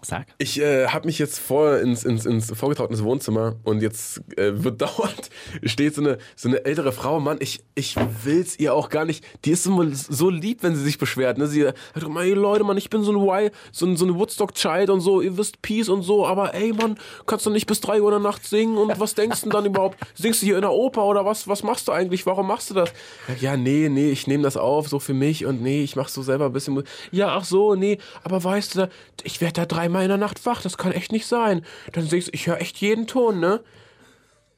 Sag. 0.05 0.27
Ich 0.39 0.61
äh, 0.61 0.89
habe 0.89 1.07
mich 1.07 1.21
jetzt 1.21 1.39
vor 1.39 1.79
ins, 1.79 2.03
ins, 2.03 2.27
ins 2.27 2.53
vorgetraut 2.59 2.91
ins 2.91 3.05
Wohnzimmer 3.05 3.55
und 3.63 3.83
jetzt 3.83 4.21
äh, 4.37 4.65
wird 4.65 4.81
dauernd 4.83 5.31
steht 5.63 5.95
so 5.95 6.01
eine, 6.01 6.19
so 6.35 6.49
eine 6.49 6.65
ältere 6.65 6.91
Frau, 6.91 7.21
Mann, 7.21 7.37
ich, 7.41 7.63
ich 7.77 7.95
will's 8.25 8.59
ihr 8.59 8.75
auch 8.75 8.89
gar 8.89 9.05
nicht. 9.05 9.25
Die 9.45 9.53
ist 9.53 9.65
immer 9.65 9.87
so 9.95 10.29
lieb, 10.29 10.65
wenn 10.65 10.75
sie 10.75 10.83
sich 10.83 10.99
beschwert. 10.99 11.39
Ne? 11.39 11.47
Sie 11.47 11.63
sagt, 11.63 11.79
hey 12.17 12.33
Leute, 12.33 12.65
Mann, 12.65 12.77
ich 12.77 12.91
bin 12.91 13.05
so 13.05 13.13
ein 13.13 13.19
Wild, 13.19 13.53
so, 13.71 13.87
ein- 13.87 13.97
so 13.97 14.05
eine 14.05 14.17
Woodstock-Child 14.19 14.91
und 14.91 15.01
so, 15.03 15.21
ihr 15.21 15.39
wisst 15.39 15.63
Peace 15.63 15.89
und 15.89 16.03
so, 16.03 16.27
aber 16.27 16.53
ey, 16.53 16.73
Mann, 16.73 16.99
kannst 17.27 17.47
du 17.47 17.51
nicht 17.51 17.67
bis 17.69 17.81
3 17.81 18.03
Uhr 18.03 18.09
in 18.13 18.21
der 18.23 18.29
Nacht 18.31 18.45
singen 18.45 18.77
und 18.79 18.99
was 18.99 19.15
denkst 19.15 19.43
du 19.43 19.51
denn 19.51 19.51
dann 19.53 19.67
überhaupt? 19.67 19.99
Singst 20.15 20.43
du 20.43 20.47
hier 20.47 20.57
in 20.57 20.63
der 20.63 20.73
Oper 20.73 21.05
oder 21.05 21.25
was? 21.25 21.47
Was 21.47 21.63
machst 21.63 21.87
du 21.87 21.93
eigentlich? 21.93 22.27
Warum 22.27 22.49
machst 22.49 22.71
du 22.71 22.75
das? 22.75 22.93
Ja, 23.41 23.57
nee, 23.57 23.89
nee, 23.89 24.11
ich 24.11 24.27
nehme 24.27 24.43
das 24.43 24.57
auf, 24.57 24.89
so 24.89 24.99
für 24.99 25.15
mich 25.15 25.47
und 25.47 25.63
nee, 25.63 25.85
ich 25.85 25.95
mach 25.95 26.09
so 26.09 26.23
selber 26.23 26.47
ein 26.47 26.53
bisschen. 26.53 26.83
Ja, 27.13 27.37
ach 27.37 27.45
so, 27.45 27.77
nee, 27.77 27.99
aber 28.25 28.43
weißt 28.43 28.75
du, 28.77 28.89
ich 29.23 29.41
werde 29.41 29.53
da 29.55 29.67
dreimal 29.67 29.92
in 30.01 30.09
der 30.09 30.17
Nacht 30.17 30.45
wach, 30.47 30.63
das 30.63 30.79
kann 30.79 30.93
echt 30.93 31.13
nicht 31.13 31.27
sein. 31.27 31.65
Dann 31.93 32.07
singst 32.07 32.29
du, 32.29 32.33
ich 32.33 32.47
höre 32.47 32.61
echt 32.61 32.79
jeden 32.79 33.07
Ton, 33.07 33.41
ne? 33.41 33.61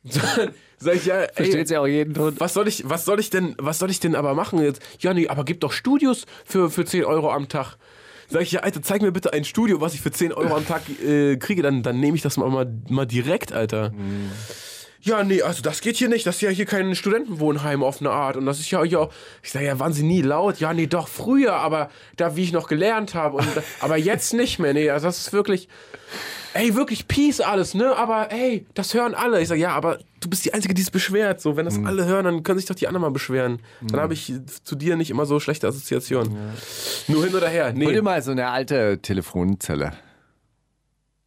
Sag 0.79 0.97
ich, 0.97 1.07
ja, 1.07 1.23
ey, 1.23 1.29
Versteht 1.33 1.69
sie 1.69 1.77
auch 1.77 1.87
jeden 1.87 2.15
Ton? 2.15 2.35
was 2.39 2.55
soll 2.55 2.69
ich, 2.69 2.89
was 2.89 3.05
soll 3.05 3.19
ich 3.21 3.31
denn, 3.31 3.55
was 3.59 3.79
soll 3.79 3.91
ich 3.91 4.01
denn 4.01 4.15
aber 4.15 4.35
machen 4.35 4.61
jetzt? 4.61 4.83
Ja, 5.01 5.15
nee, 5.15 5.29
aber 5.29 5.45
gib 5.45 5.61
doch 5.61 5.73
Studios 5.73 6.27
für, 6.45 6.71
für 6.71 6.85
10 6.85 7.05
Euro 7.05 7.33
am 7.33 7.49
Tag. 7.49 7.77
Sag 8.29 8.43
ich, 8.43 8.53
ja, 8.53 8.61
Alter, 8.61 8.83
zeig 8.83 9.03
mir 9.03 9.13
bitte 9.13 9.33
ein 9.33 9.45
Studio, 9.45 9.81
was 9.81 9.95
ich 9.95 10.01
für 10.01 10.11
10 10.11 10.33
Euro 10.33 10.57
am 10.57 10.67
Tag 10.67 10.83
äh, 11.03 11.37
kriege, 11.37 11.63
dann, 11.63 11.83
dann 11.83 12.01
nehme 12.01 12.17
ich 12.17 12.23
das 12.23 12.37
mal, 12.37 12.49
mal, 12.51 12.71
mal 12.89 13.07
direkt, 13.07 13.53
Alter. 13.53 13.93
Ja, 15.05 15.23
nee, 15.23 15.43
also 15.43 15.61
das 15.63 15.81
geht 15.83 15.97
hier 15.97 16.09
nicht. 16.09 16.27
Das 16.27 16.37
ist 16.37 16.41
ja 16.41 16.49
hier 16.51 16.65
kein 16.65 16.95
Studentenwohnheim 16.95 17.83
auf 17.83 18.01
eine 18.01 18.11
Art. 18.11 18.37
Und 18.37 18.47
das 18.47 18.59
ist 18.59 18.71
ja 18.71 18.81
auch. 18.81 19.11
Ich 19.43 19.51
sage, 19.53 19.67
ja, 19.67 19.79
waren 19.79 19.93
sie 19.93 20.03
nie 20.03 20.23
laut? 20.23 20.61
Ja, 20.61 20.73
nee, 20.73 20.87
doch 20.87 21.09
früher, 21.09 21.55
aber 21.55 21.91
da, 22.17 22.37
wie 22.37 22.43
ich 22.43 22.53
noch 22.53 22.69
gelernt 22.69 23.15
habe. 23.15 23.37
Und, 23.37 23.49
aber 23.81 23.97
jetzt 23.99 24.33
nicht 24.33 24.59
mehr. 24.59 24.73
Nee, 24.73 24.89
also 24.91 25.07
das 25.07 25.19
ist 25.19 25.33
wirklich. 25.35 25.69
ey, 26.55 26.75
wirklich 26.75 27.07
Peace 27.07 27.41
alles, 27.41 27.75
ne? 27.75 27.95
Aber 27.97 28.33
ey, 28.33 28.65
das 28.75 28.95
hören 28.95 29.15
alle. 29.15 29.43
Ich 29.43 29.49
sage, 29.49 29.61
ja, 29.61 29.71
aber 29.73 29.99
du 30.21 30.31
bist 30.31 30.45
die 30.45 30.55
Einzige, 30.55 30.73
die 30.73 30.81
es 30.83 30.91
beschwert. 30.91 31.41
So, 31.41 31.57
wenn 31.57 31.65
das 31.67 31.77
Mhm. 31.77 31.87
alle 31.87 32.07
hören, 32.07 32.25
dann 32.25 32.43
können 32.43 32.59
sich 32.59 32.67
doch 32.69 32.75
die 32.77 32.87
anderen 32.87 33.03
mal 33.03 33.11
beschweren. 33.11 33.61
Dann 33.83 34.01
habe 34.01 34.15
ich 34.15 34.33
zu 34.63 34.75
dir 34.75 34.97
nicht 34.97 35.11
immer 35.11 35.27
so 35.27 35.39
schlechte 35.39 35.67
Assoziationen. 35.69 36.33
Nur 37.09 37.25
hin 37.25 37.35
oder 37.35 37.49
her. 37.49 37.67
Hol 37.67 37.73
Nee. 37.75 37.93
dir 37.93 38.03
mal 38.03 38.23
so 38.23 38.31
eine 38.31 38.49
alte 38.49 39.01
Telefonzelle. 39.03 39.93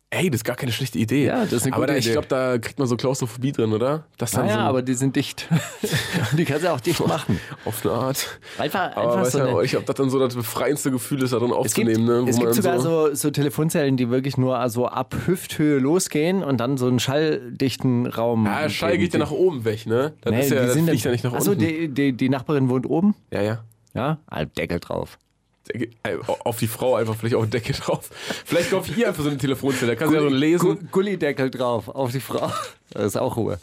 Ey, 0.10 0.30
das 0.30 0.38
ist 0.39 0.43
gar 0.45 0.55
keine 0.55 0.72
schlechte 0.72 0.97
Idee. 0.99 1.26
Ja, 1.26 1.43
das 1.43 1.51
ist 1.51 1.64
eine 1.66 1.74
aber 1.76 1.84
gute 1.86 1.93
da, 1.93 1.99
ich 1.99 2.12
glaube, 2.14 2.28
da 2.30 2.58
kriegt 2.58 2.80
man 2.80 2.88
so 2.88 2.95
Klaustrophobie 2.95 3.51
drin, 3.51 3.74
oder? 3.74 4.05
Das 4.18 4.32
dann 4.32 4.45
Naja, 4.45 4.60
so 4.60 4.62
aber 4.62 4.82
die 4.82 4.93
sind 4.93 5.18
dicht. 5.18 5.49
die 6.38 6.45
kannst 6.45 6.64
du 6.64 6.72
auch 6.72 6.80
dicht 6.80 7.05
machen. 7.05 7.41
auf 7.66 7.86
eine 7.86 7.93
Art. 7.93 8.39
Einfach, 8.58 8.95
Aber 8.95 9.01
einfach 9.01 9.22
weiß 9.24 9.32
so 9.34 9.39
ja, 9.39 9.62
ich 9.64 9.72
glaube, 9.72 9.86
das 9.86 9.95
dann 9.97 10.10
so 10.10 10.18
das 10.18 10.34
befreiendste 10.34 10.91
Gefühl 10.91 11.24
ist, 11.24 11.34
da 11.34 11.39
drin 11.39 11.51
es 11.51 11.74
gibt, 11.74 11.89
aufzunehmen. 11.89 12.05
ne? 12.24 12.30
Es 12.30 12.39
gibt 12.39 12.53
sogar 12.53 12.80
so, 12.80 13.14
so, 13.16 13.32
Telefonzellen, 13.32 13.97
die 13.97 14.10
wirklich 14.10 14.38
nur 14.38 14.70
so 14.70 14.88
ab 14.88 15.14
Hüfthöhe 15.26 15.78
losgehen 15.80 16.41
und 16.41 16.58
dann 16.58 16.78
so 16.78 16.88
einen 16.88 16.99
schalldichten 16.99 18.05
Raum. 18.08 18.45
ja, 18.45 18.62
der 18.62 18.70
Schall 18.70 18.97
geht 18.97 19.12
ja 19.12 19.20
nach 19.20 19.32
oben 19.32 19.66
weg, 19.66 19.86
ne? 19.88 20.14
Das, 20.22 20.32
Nee, 20.32 20.39
ist 20.39 20.51
ja, 20.51 20.66
die 20.68 20.72
sind 20.72 20.88
fliegt 20.88 20.99
ja 21.03 21.03
dann- 21.03 21.12
nicht 21.12 21.24
nach 21.26 21.34
Achso, 21.34 21.51
unten. 21.51 21.66
die, 21.66 21.89
die, 21.89 22.14
die 22.14 22.30
Nachbarin 22.30 22.70
wohnt 22.70 22.86
oben? 22.89 23.14
ja, 23.32 23.41
ja. 23.41 23.64
Ja, 23.93 24.20
Deckel 24.58 24.80
drauf. 24.80 25.18
Äh, 25.74 26.18
Auf 26.43 26.57
die 26.59 26.68
Frau 26.68 26.95
einfach 26.95 27.15
vielleicht 27.15 27.36
auch 27.36 27.45
Decke 27.45 27.74
drauf. 27.74 28.09
Vielleicht 28.45 28.72
kaufe 28.72 28.91
ich 28.91 28.97
ihr 28.97 29.07
einfach 29.07 29.24
so 29.24 29.30
eine 29.30 29.38
Telefonzelle. 29.38 29.93
Da 29.93 29.95
kann 29.95 30.09
sie 30.09 30.15
ja 30.15 30.22
so 30.22 30.28
lesen. 30.30 30.59
Gu- 30.80 30.86
Gullideckel 30.91 31.49
drauf 31.49 31.88
auf 31.89 32.11
die 32.11 32.20
Frau. 32.20 32.51
Das 32.91 33.03
ist 33.05 33.18
auch 33.18 33.36
Ruhe. 33.36 33.59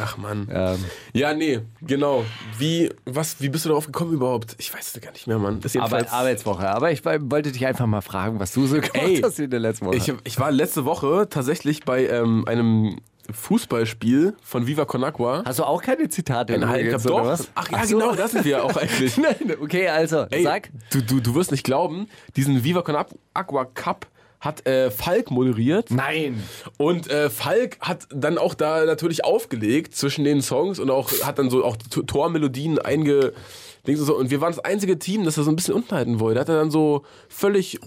Ach 0.00 0.16
Mann. 0.16 0.48
Ähm, 0.52 0.84
Ja, 1.12 1.34
nee, 1.34 1.60
genau. 1.82 2.24
Wie, 2.58 2.90
was, 3.04 3.40
wie 3.40 3.48
bist 3.48 3.64
du 3.64 3.70
darauf 3.70 3.86
gekommen 3.86 4.12
überhaupt? 4.12 4.54
Ich 4.58 4.72
weiß 4.72 4.94
es 4.94 5.00
gar 5.02 5.10
nicht 5.12 5.26
mehr, 5.26 5.38
Mann. 5.38 5.60
Das 5.60 5.74
ist 5.74 5.80
Arbeit, 5.80 6.12
Arbeitswoche. 6.12 6.68
Aber 6.68 6.92
ich 6.92 7.04
wollte 7.04 7.50
dich 7.52 7.66
einfach 7.66 7.86
mal 7.86 8.00
fragen, 8.02 8.38
was 8.38 8.52
du 8.52 8.66
so 8.66 8.76
gemacht 8.76 8.94
Ey, 8.94 9.20
hast 9.20 9.40
in 9.40 9.50
der 9.50 9.60
letzten 9.60 9.86
Woche. 9.86 9.96
ich, 9.96 10.12
ich 10.24 10.38
war 10.38 10.50
letzte 10.52 10.84
Woche 10.84 11.26
tatsächlich 11.28 11.84
bei 11.84 12.06
ähm, 12.06 12.44
einem 12.46 12.98
Fußballspiel 13.32 14.34
von 14.42 14.66
Viva 14.66 14.84
Con 14.84 15.04
Agua. 15.04 15.42
Hast 15.44 15.58
du 15.58 15.64
auch 15.64 15.82
keine 15.82 16.08
Zitate 16.08 16.54
übrigens, 16.54 17.02
glaub 17.02 17.14
oder 17.14 17.24
doch. 17.24 17.30
was? 17.30 17.48
Ach 17.54 17.70
ja, 17.70 17.78
Ach 17.80 17.84
so. 17.84 17.98
genau, 17.98 18.14
da 18.14 18.28
sind 18.28 18.44
wir 18.44 18.64
auch 18.64 18.76
eigentlich. 18.76 19.16
Nein, 19.18 19.56
okay, 19.60 19.88
also, 19.88 20.26
Ey, 20.30 20.42
sag. 20.42 20.70
Du, 20.90 21.02
du, 21.02 21.20
du 21.20 21.34
wirst 21.34 21.50
nicht 21.50 21.64
glauben, 21.64 22.08
diesen 22.36 22.64
Viva 22.64 22.82
Con 22.82 22.96
Agua 23.34 23.64
Cup 23.66 24.06
hat 24.40 24.66
äh, 24.66 24.90
Falk 24.90 25.30
moderiert. 25.30 25.90
Nein. 25.90 26.42
Und 26.76 27.10
äh, 27.10 27.28
Falk 27.28 27.78
hat 27.80 28.06
dann 28.14 28.38
auch 28.38 28.54
da 28.54 28.84
natürlich 28.84 29.24
aufgelegt 29.24 29.96
zwischen 29.96 30.24
den 30.24 30.42
Songs 30.42 30.78
und 30.78 30.90
auch 30.90 31.10
hat 31.24 31.38
dann 31.38 31.50
so 31.50 31.64
auch 31.64 31.76
Tormelodien 31.76 32.78
einge. 32.78 33.32
Dings 33.86 34.00
und 34.00 34.06
so. 34.06 34.16
Und 34.16 34.30
wir 34.30 34.40
waren 34.40 34.52
das 34.52 34.64
einzige 34.64 34.98
Team, 34.98 35.24
das 35.24 35.36
er 35.36 35.44
so 35.44 35.50
ein 35.50 35.56
bisschen 35.56 35.74
unten 35.74 35.94
halten 35.94 36.20
wollte. 36.20 36.40
Hat 36.40 36.48
er 36.48 36.56
dann 36.56 36.70
so 36.70 37.02
völlig. 37.28 37.78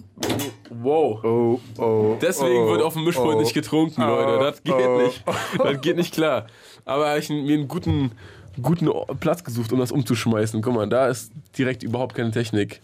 Wow. 0.70 1.24
Oh, 1.24 1.60
oh. 1.78 2.18
Deswegen 2.22 2.64
oh, 2.64 2.72
wird 2.72 2.82
auf 2.82 2.94
dem 2.94 3.04
Mischpult 3.04 3.36
oh. 3.36 3.40
nicht 3.40 3.54
getrunken, 3.54 4.02
Leute. 4.02 4.44
Das 4.44 4.64
geht 4.64 4.74
oh. 4.74 5.02
nicht. 5.02 5.24
Das 5.58 5.82
geht 5.82 5.98
nicht 5.98 6.14
klar. 6.14 6.48
Aber 6.86 7.10
habe 7.10 7.20
ich 7.20 7.30
mir 7.30 7.54
einen 7.54 7.68
guten, 7.68 8.12
guten 8.62 8.90
Platz 9.20 9.44
gesucht, 9.44 9.72
um 9.72 9.80
das 9.80 9.92
umzuschmeißen. 9.92 10.62
Guck 10.62 10.74
mal, 10.74 10.88
da 10.88 11.08
ist 11.08 11.32
direkt 11.58 11.84
überhaupt 11.84 12.16
keine 12.16 12.32
Technik. 12.32 12.82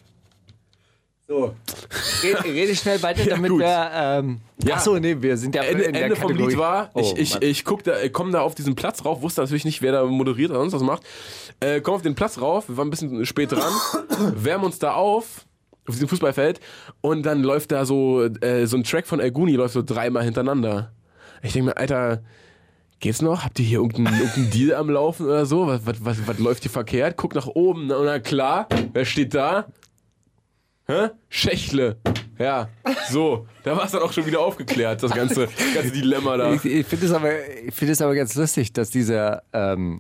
So. 1.28 1.54
Rede, 2.24 2.44
rede 2.46 2.76
schnell 2.76 3.04
weiter, 3.04 3.22
Ja, 3.26 3.32
damit 3.36 3.52
gut. 3.52 3.60
wir. 3.60 3.92
Ähm, 3.94 4.40
Ja. 4.64 4.76
Ach 4.78 4.82
so, 4.82 4.98
nee, 4.98 5.16
wir 5.20 5.36
sind 5.36 5.54
ja 5.56 5.64
Ende, 5.64 5.84
in 5.84 5.94
der 5.94 6.04
Ende 6.04 6.16
vom. 6.16 6.32
Lied 6.34 6.58
war, 6.58 6.90
Oh, 6.94 7.02
ich, 7.02 7.18
ich, 7.18 7.42
ich, 7.42 7.66
guck 7.66 7.84
da, 7.84 8.00
ich 8.02 8.14
komme 8.14 8.32
da 8.32 8.42
auf 8.42 8.56
diesen 8.56 8.76
Platz 8.76 9.04
rauf, 9.04 9.22
wusste 9.22 9.42
natürlich 9.42 9.66
nicht, 9.66 9.82
wer 9.82 9.92
da 9.92 10.06
moderiert 10.06 10.52
oder 10.52 10.60
sonst 10.62 10.74
was 10.74 10.82
macht. 10.84 11.04
Äh, 11.60 11.82
komm 11.82 11.96
auf 11.96 12.02
den 12.02 12.16
Platz 12.16 12.40
rauf, 12.40 12.70
wir 12.70 12.78
waren 12.78 12.88
ein 12.88 12.92
bisschen 12.92 13.26
spät 13.26 13.52
dran, 13.52 13.74
wärmen 14.36 14.66
uns 14.66 14.80
da 14.80 14.94
auf, 14.94 15.46
auf 15.86 15.96
diesem 15.96 16.08
Fußballfeld, 16.08 16.62
und 17.02 17.24
dann 17.26 17.44
läuft 17.44 17.72
da 17.74 17.86
so, 17.86 18.24
äh, 18.24 18.66
so 18.66 18.78
ein 18.78 18.84
Track 18.86 19.06
von 19.06 19.20
Elguni, 19.20 19.54
läuft 19.54 19.74
so 19.74 19.82
dreimal 19.84 20.24
hintereinander. 20.24 20.94
Ich 21.44 21.52
denke 21.54 21.70
mir, 21.72 21.78
Alter, 21.78 22.24
geht's 23.02 23.22
noch? 23.22 23.44
Habt 23.44 23.60
ihr 23.60 23.66
hier 23.66 23.80
irgendeinen, 23.80 24.18
irgendeinen 24.18 24.50
Deal 24.52 24.76
am 24.76 24.90
Laufen 24.90 25.26
oder 25.26 25.46
so? 25.46 25.68
Was, 25.68 25.86
was, 25.86 25.98
was, 26.04 26.26
was 26.26 26.40
läuft 26.40 26.64
hier 26.64 26.72
verkehrt? 26.72 27.18
Guck 27.18 27.36
nach 27.36 27.48
oben, 27.48 27.88
na, 27.88 28.02
na 28.02 28.20
klar, 28.20 28.68
wer 28.94 29.04
steht 29.06 29.34
da? 29.36 29.66
Hä? 30.90 31.10
Schächle. 31.30 31.98
Ja, 32.40 32.70
so. 33.10 33.48
Da 33.64 33.76
war 33.76 33.86
es 33.86 33.92
dann 33.92 34.02
auch 34.02 34.14
schon 34.14 34.26
wieder 34.26 34.40
aufgeklärt, 34.40 35.04
das 35.04 35.12
ganze, 35.14 35.48
ganze 35.76 35.92
Dilemma 35.92 36.38
da. 36.38 36.54
Ich, 36.54 36.64
ich 36.66 36.86
finde 36.86 37.06
es 37.08 37.12
aber, 37.12 37.32
ich 37.66 37.82
es 37.82 38.02
aber 38.02 38.16
ganz 38.16 38.36
lustig, 38.36 38.72
dass 38.74 38.90
diese, 38.90 39.42
ähm, 39.54 40.00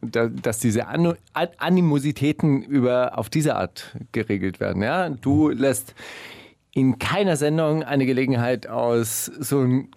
da, 0.00 0.26
dass 0.28 0.58
diese 0.58 0.88
Anu- 0.88 1.16
An 1.34 1.48
Animositäten 1.58 2.62
über, 2.62 3.16
auf 3.18 3.30
diese 3.30 3.54
Art 3.56 3.96
geregelt 4.12 4.60
werden. 4.60 4.82
Ja? 4.82 5.08
Du 5.10 5.50
lässt 5.50 5.94
in 6.72 6.98
keiner 6.98 7.36
Sendung 7.36 7.82
eine 7.84 8.06
Gelegenheit 8.06 8.66
aus, 8.66 9.26
so 9.26 9.60
einen 9.60 9.90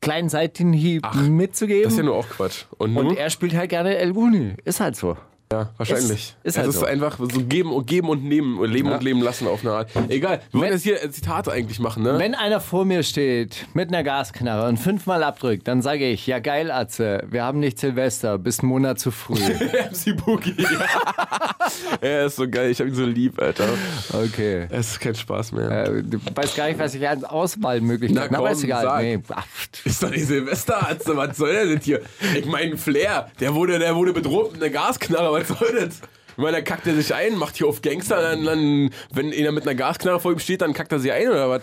kleinen 0.00 0.28
Seitenhieb 0.28 1.04
mitzugeben. 1.28 1.82
Das 1.84 1.92
ist 1.94 1.98
ja 1.98 2.04
nur 2.04 2.14
auch 2.16 2.28
Quatsch. 2.28 2.66
Und 2.78 2.96
und 2.96 3.16
er 3.16 3.30
spielt 3.30 3.54
halt 3.54 3.70
gerne 3.70 3.96
El 3.96 4.12
Guni. 4.12 4.54
Ist 4.64 4.78
halt 4.80 4.94
so. 4.96 5.16
Ja, 5.52 5.70
wahrscheinlich. 5.76 6.10
ist- 6.10 6.36
ist 6.42 6.56
halt 6.58 6.68
es 6.68 6.74
ist 6.74 6.80
so. 6.80 6.86
einfach 6.86 7.18
so 7.18 7.42
geben 7.44 7.72
und 7.72 7.86
geben 7.86 8.08
und 8.10 8.24
nehmen, 8.24 8.62
leben 8.64 8.90
und 8.92 9.02
leben 9.02 9.22
lassen 9.22 9.46
auf 9.48 9.62
eine 9.64 9.72
Art. 9.72 9.90
Egal, 10.08 10.40
wir 10.52 10.60
wollen 10.60 10.72
jetzt 10.72 10.82
hier 10.82 10.98
Zitate 11.10 11.50
eigentlich 11.52 11.78
machen, 11.80 12.02
ne? 12.02 12.18
Wenn 12.18 12.34
einer 12.34 12.60
vor 12.60 12.84
mir 12.84 13.02
steht 13.02 13.66
mit 13.74 13.88
einer 13.88 14.02
Gasknarre 14.02 14.68
und 14.68 14.76
fünfmal 14.78 15.22
abdrückt, 15.22 15.66
dann 15.68 15.80
sage 15.82 16.08
ich, 16.08 16.26
ja 16.26 16.38
geil, 16.38 16.70
Atze, 16.70 17.24
wir 17.30 17.44
haben 17.44 17.60
nicht 17.60 17.78
Silvester, 17.78 18.38
bis 18.38 18.60
einen 18.60 18.68
Monat 18.68 18.98
zu 19.00 19.10
früh. 19.10 19.34
MC 19.38 20.16
Boogie. 20.24 20.54
er 22.00 22.26
ist 22.26 22.36
so 22.36 22.48
geil, 22.48 22.70
ich 22.70 22.80
hab 22.80 22.86
ihn 22.86 22.94
so 22.94 23.04
lieb, 23.04 23.40
Alter. 23.40 23.64
Okay. 24.12 24.66
Es 24.70 24.92
ist 24.92 25.00
kein 25.00 25.14
Spaß 25.14 25.52
mehr. 25.52 25.70
Äh, 25.88 26.02
du 26.02 26.18
weißt 26.34 26.56
gar 26.56 26.66
nicht, 26.68 26.78
was 26.78 26.94
ich 26.94 27.06
als 27.08 27.24
Auswahlmöglichkeit 27.24 28.30
Na 28.30 28.38
habe. 28.38 28.50
ist 28.50 28.64
egal. 28.64 28.82
sag. 28.84 29.02
Nee. 29.02 29.18
Ach, 29.34 29.46
Ist 29.84 30.02
doch 30.02 30.10
nicht 30.10 30.26
Silvesterarzt, 30.26 31.08
was 31.08 31.36
soll 31.36 31.52
der 31.52 31.66
denn 31.66 31.80
hier? 31.80 32.00
Ich 32.36 32.46
meine, 32.46 32.76
Flair, 32.76 33.30
der 33.40 33.54
wurde, 33.54 33.78
der 33.78 33.94
wurde 33.96 34.12
bedroht 34.12 34.52
mit 34.52 34.62
einer 34.62 34.70
Gasknarre, 34.72 35.37
was 35.40 35.48
soll 35.48 35.72
das? 35.74 36.00
Ich 36.30 36.42
meine, 36.42 36.58
da 36.58 36.62
kackt 36.62 36.86
er 36.86 36.94
sich 36.94 37.12
ein, 37.14 37.36
macht 37.36 37.56
hier 37.56 37.66
auf 37.66 37.82
Gangster, 37.82 38.22
dann, 38.22 38.44
dann 38.44 38.90
wenn 39.12 39.32
einer 39.32 39.50
mit 39.52 39.64
einer 39.64 39.74
Gasknarre 39.74 40.20
vor 40.20 40.32
ihm 40.32 40.38
steht, 40.38 40.62
dann 40.62 40.72
kackt 40.72 40.92
er 40.92 41.00
sich 41.00 41.10
ein 41.10 41.28
oder 41.28 41.50
was? 41.50 41.62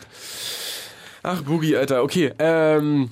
Ach, 1.24 1.42
Boogie, 1.44 1.76
Alter, 1.78 2.04
okay. 2.04 2.34
Ähm, 2.40 3.10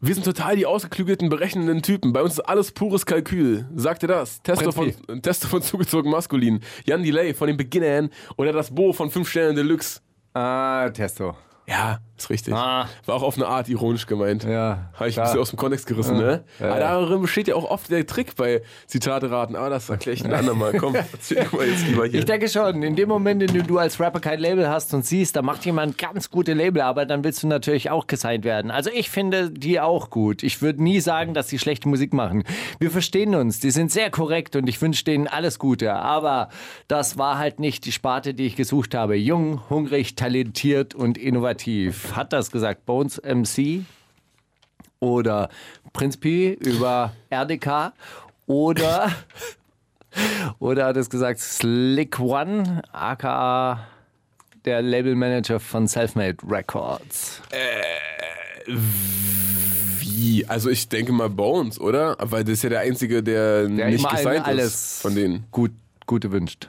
wir 0.00 0.14
sind 0.14 0.24
total 0.24 0.54
die 0.54 0.64
ausgeklügelten, 0.66 1.28
berechnenden 1.28 1.82
Typen. 1.82 2.12
Bei 2.12 2.22
uns 2.22 2.34
ist 2.34 2.40
alles 2.40 2.70
pures 2.70 3.04
Kalkül. 3.04 3.66
Sagt 3.74 4.02
ihr 4.04 4.08
das? 4.08 4.40
Testo 4.42 4.70
von, 4.70 4.92
Testo 5.22 5.48
von 5.48 5.60
zugezogen 5.62 6.10
maskulin. 6.10 6.60
Jan 6.84 7.02
Delay 7.02 7.34
von 7.34 7.48
den 7.48 7.56
Beginnern 7.56 8.10
oder 8.36 8.52
das 8.52 8.72
Bo 8.72 8.92
von 8.92 9.10
5 9.10 9.28
Sternen 9.28 9.56
Deluxe. 9.56 10.00
ah, 10.34 10.88
Testo. 10.90 11.36
Ja, 11.66 11.98
ist 12.18 12.30
richtig. 12.30 12.54
Ah. 12.54 12.88
War 13.06 13.14
auch 13.16 13.22
auf 13.22 13.36
eine 13.36 13.46
Art 13.46 13.68
ironisch 13.68 14.06
gemeint. 14.06 14.44
Ja, 14.44 14.90
Habe 14.94 15.08
ich 15.08 15.14
klar. 15.14 15.26
ein 15.26 15.30
bisschen 15.30 15.40
aus 15.40 15.50
dem 15.50 15.58
Kontext 15.58 15.86
gerissen, 15.86 16.16
ne? 16.16 16.44
Ja, 16.58 16.66
aber 16.66 16.80
ja. 16.80 17.00
darin 17.00 17.22
besteht 17.22 17.48
ja 17.48 17.54
auch 17.54 17.70
oft 17.70 17.90
der 17.90 18.06
Trick 18.06 18.36
bei 18.36 18.62
Zitate 18.86 19.30
raten. 19.30 19.56
Aber 19.56 19.70
das 19.70 19.88
erkläre 19.88 20.14
ich 20.14 20.24
ein 20.24 20.32
andermal. 20.32 20.72
Komm, 20.74 20.94
erzähl 21.12 21.46
mal 21.52 21.66
jetzt 21.66 21.86
lieber 21.86 22.06
hier. 22.06 22.20
Ich 22.20 22.24
denke 22.24 22.48
schon, 22.48 22.82
in 22.82 22.96
dem 22.96 23.08
Moment, 23.08 23.42
in 23.42 23.52
dem 23.52 23.66
du 23.66 23.78
als 23.78 24.00
Rapper 24.00 24.20
kein 24.20 24.40
Label 24.40 24.68
hast 24.68 24.92
und 24.94 25.04
siehst, 25.04 25.36
da 25.36 25.42
macht 25.42 25.64
jemand 25.64 25.98
ganz 25.98 26.30
gute 26.30 26.54
Labelarbeit, 26.54 27.10
dann 27.10 27.24
willst 27.24 27.42
du 27.42 27.46
natürlich 27.46 27.90
auch 27.90 28.06
gesigned 28.06 28.44
werden. 28.44 28.70
Also 28.70 28.90
ich 28.92 29.10
finde 29.10 29.50
die 29.50 29.80
auch 29.80 30.10
gut. 30.10 30.42
Ich 30.42 30.62
würde 30.62 30.82
nie 30.82 31.00
sagen, 31.00 31.34
dass 31.34 31.46
die 31.46 31.58
schlechte 31.58 31.88
Musik 31.88 32.12
machen. 32.12 32.44
Wir 32.78 32.90
verstehen 32.90 33.34
uns, 33.34 33.60
die 33.60 33.70
sind 33.70 33.90
sehr 33.90 34.10
korrekt 34.10 34.56
und 34.56 34.68
ich 34.68 34.80
wünsche 34.80 35.04
denen 35.04 35.26
alles 35.26 35.58
Gute. 35.58 35.94
Aber 35.94 36.48
das 36.88 37.18
war 37.18 37.38
halt 37.38 37.60
nicht 37.60 37.84
die 37.84 37.92
Sparte, 37.92 38.34
die 38.34 38.46
ich 38.46 38.56
gesucht 38.56 38.94
habe. 38.94 39.16
Jung, 39.16 39.68
hungrig, 39.70 40.16
talentiert 40.16 40.94
und 40.94 41.18
innovativ. 41.18 42.07
Hat 42.14 42.32
das 42.32 42.50
gesagt 42.50 42.86
Bones 42.86 43.20
MC? 43.22 43.84
Oder 45.00 45.48
Prinz 45.92 46.16
P 46.16 46.52
über 46.54 47.12
RDK? 47.30 47.92
Oder... 48.46 49.12
Oder 50.58 50.86
hat 50.86 50.96
es 50.96 51.10
gesagt 51.10 51.38
Slick 51.38 52.18
One, 52.18 52.82
aka 52.92 53.86
der 54.64 54.82
Labelmanager 54.82 55.60
von 55.60 55.86
Selfmade 55.86 56.36
Records? 56.48 57.42
Wie? 59.98 60.44
Also 60.46 60.70
ich 60.70 60.88
denke 60.88 61.12
mal 61.12 61.30
Bones, 61.30 61.80
oder? 61.80 62.16
Weil 62.20 62.44
das 62.44 62.54
ist 62.54 62.62
ja 62.64 62.70
der 62.70 62.80
Einzige, 62.80 63.22
der, 63.22 63.68
Der 63.68 63.88
nicht 63.88 64.08
gesigned 64.08 64.46
alles 64.46 64.74
ist 64.74 65.02
von 65.02 65.14
denen. 65.14 65.44
Gut, 65.50 65.72
Gute 66.06 66.32
wünscht. 66.32 66.68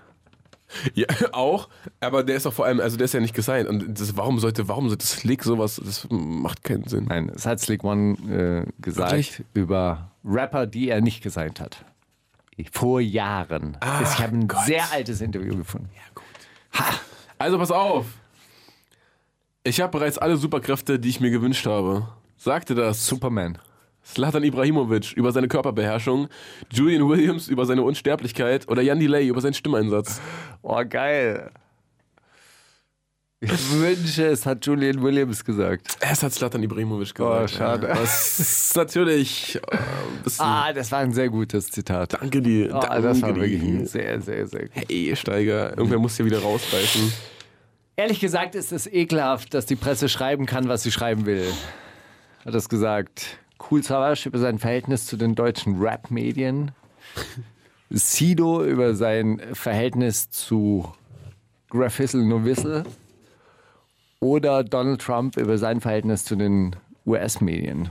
Ja, 0.93 1.07
auch. 1.31 1.69
Aber 1.99 2.23
der 2.23 2.35
ist 2.37 2.45
doch 2.45 2.53
vor 2.53 2.65
allem, 2.65 2.79
also 2.79 2.97
der 2.97 3.05
ist 3.05 3.13
ja 3.13 3.19
nicht 3.19 3.35
gesigned. 3.35 3.67
Und 3.67 3.99
das, 3.99 4.15
warum 4.17 4.39
sollte, 4.39 4.67
warum 4.67 4.89
sollte 4.89 5.05
Slick 5.05 5.43
sowas, 5.43 5.81
das 5.83 6.07
macht 6.09 6.63
keinen 6.63 6.85
Sinn. 6.85 7.05
Nein, 7.05 7.31
es 7.33 7.45
hat 7.45 7.59
Slick 7.59 7.83
One 7.83 8.65
äh, 8.67 8.71
gesagt 8.81 9.43
über 9.53 10.11
Rapper, 10.23 10.67
die 10.67 10.89
er 10.89 11.01
nicht 11.01 11.23
gesigned 11.23 11.59
hat. 11.59 11.85
Vor 12.71 12.99
Jahren. 12.99 13.77
ich 14.03 14.19
habe 14.19 14.35
ein 14.35 14.47
Gott. 14.47 14.65
sehr 14.65 14.91
altes 14.91 15.21
Interview 15.21 15.55
gefunden. 15.55 15.89
Also 17.37 17.57
pass 17.57 17.71
auf. 17.71 18.05
Ich 19.63 19.79
habe 19.79 19.91
bereits 19.97 20.17
alle 20.17 20.35
Superkräfte, 20.35 20.99
die 20.99 21.09
ich 21.09 21.19
mir 21.21 21.31
gewünscht 21.31 21.65
habe. 21.65 22.07
Sagte 22.37 22.75
das 22.75 23.05
Superman. 23.05 23.57
Slatan 24.13 24.43
Ibrahimovic 24.43 25.13
über 25.13 25.31
seine 25.31 25.47
Körperbeherrschung, 25.47 26.27
Julian 26.71 27.07
Williams 27.07 27.47
über 27.47 27.65
seine 27.65 27.83
Unsterblichkeit 27.83 28.67
oder 28.67 28.81
Jan 28.81 28.99
Delay 28.99 29.27
über 29.27 29.39
seinen 29.41 29.53
Stimmeinsatz. 29.53 30.19
Oh, 30.63 30.81
geil. 30.87 31.51
Ich 33.41 33.71
wünsche, 33.71 34.25
es 34.25 34.45
hat 34.45 34.65
Julian 34.65 35.01
Williams 35.01 35.45
gesagt. 35.45 35.95
Es 36.01 36.23
hat 36.23 36.33
Slatan 36.33 36.61
Ibrahimovic 36.61 37.15
gesagt. 37.15 37.43
Oh, 37.43 37.47
schade. 37.47 37.87
Ja, 37.87 37.93
Das 37.93 38.37
ist 38.39 38.75
natürlich 38.75 39.55
äh. 39.55 39.77
Ah, 40.39 40.73
das 40.73 40.91
war 40.91 40.99
ein 40.99 41.13
sehr 41.13 41.29
gutes 41.29 41.67
Zitat. 41.67 42.13
Danke 42.19 42.41
dir. 42.41 42.75
Oh, 42.75 42.79
danke 42.81 43.01
das 43.01 43.21
war 43.21 43.35
wirklich 43.35 43.61
dir. 43.61 43.85
sehr, 43.85 44.19
sehr, 44.21 44.45
sehr 44.47 44.63
gut. 44.63 44.71
Hey, 44.89 45.15
Steiger, 45.15 45.69
irgendwer 45.77 45.99
muss 45.99 46.17
hier 46.17 46.25
wieder 46.25 46.41
rausreißen. 46.41 47.13
Ehrlich 47.95 48.19
gesagt 48.19 48.55
ist 48.55 48.71
es 48.73 48.87
ekelhaft, 48.87 49.53
dass 49.53 49.65
die 49.65 49.75
Presse 49.75 50.09
schreiben 50.09 50.45
kann, 50.45 50.67
was 50.67 50.83
sie 50.83 50.91
schreiben 50.91 51.25
will. 51.25 51.45
Hat 52.45 52.53
das 52.53 52.67
gesagt. 52.67 53.37
Cool 53.59 53.83
Savage 53.83 54.27
über 54.27 54.39
sein 54.39 54.59
Verhältnis 54.59 55.05
zu 55.05 55.17
den 55.17 55.35
deutschen 55.35 55.79
Rap-Medien. 55.79 56.71
Sido 57.89 58.63
über 58.63 58.95
sein 58.95 59.41
Verhältnis 59.53 60.29
zu 60.29 60.91
Graffissel 61.69 62.25
No 62.25 62.43
Whistle. 62.43 62.83
Oder 64.19 64.63
Donald 64.63 65.01
Trump 65.01 65.37
über 65.37 65.57
sein 65.57 65.81
Verhältnis 65.81 66.25
zu 66.25 66.35
den 66.35 66.75
US-Medien. 67.05 67.89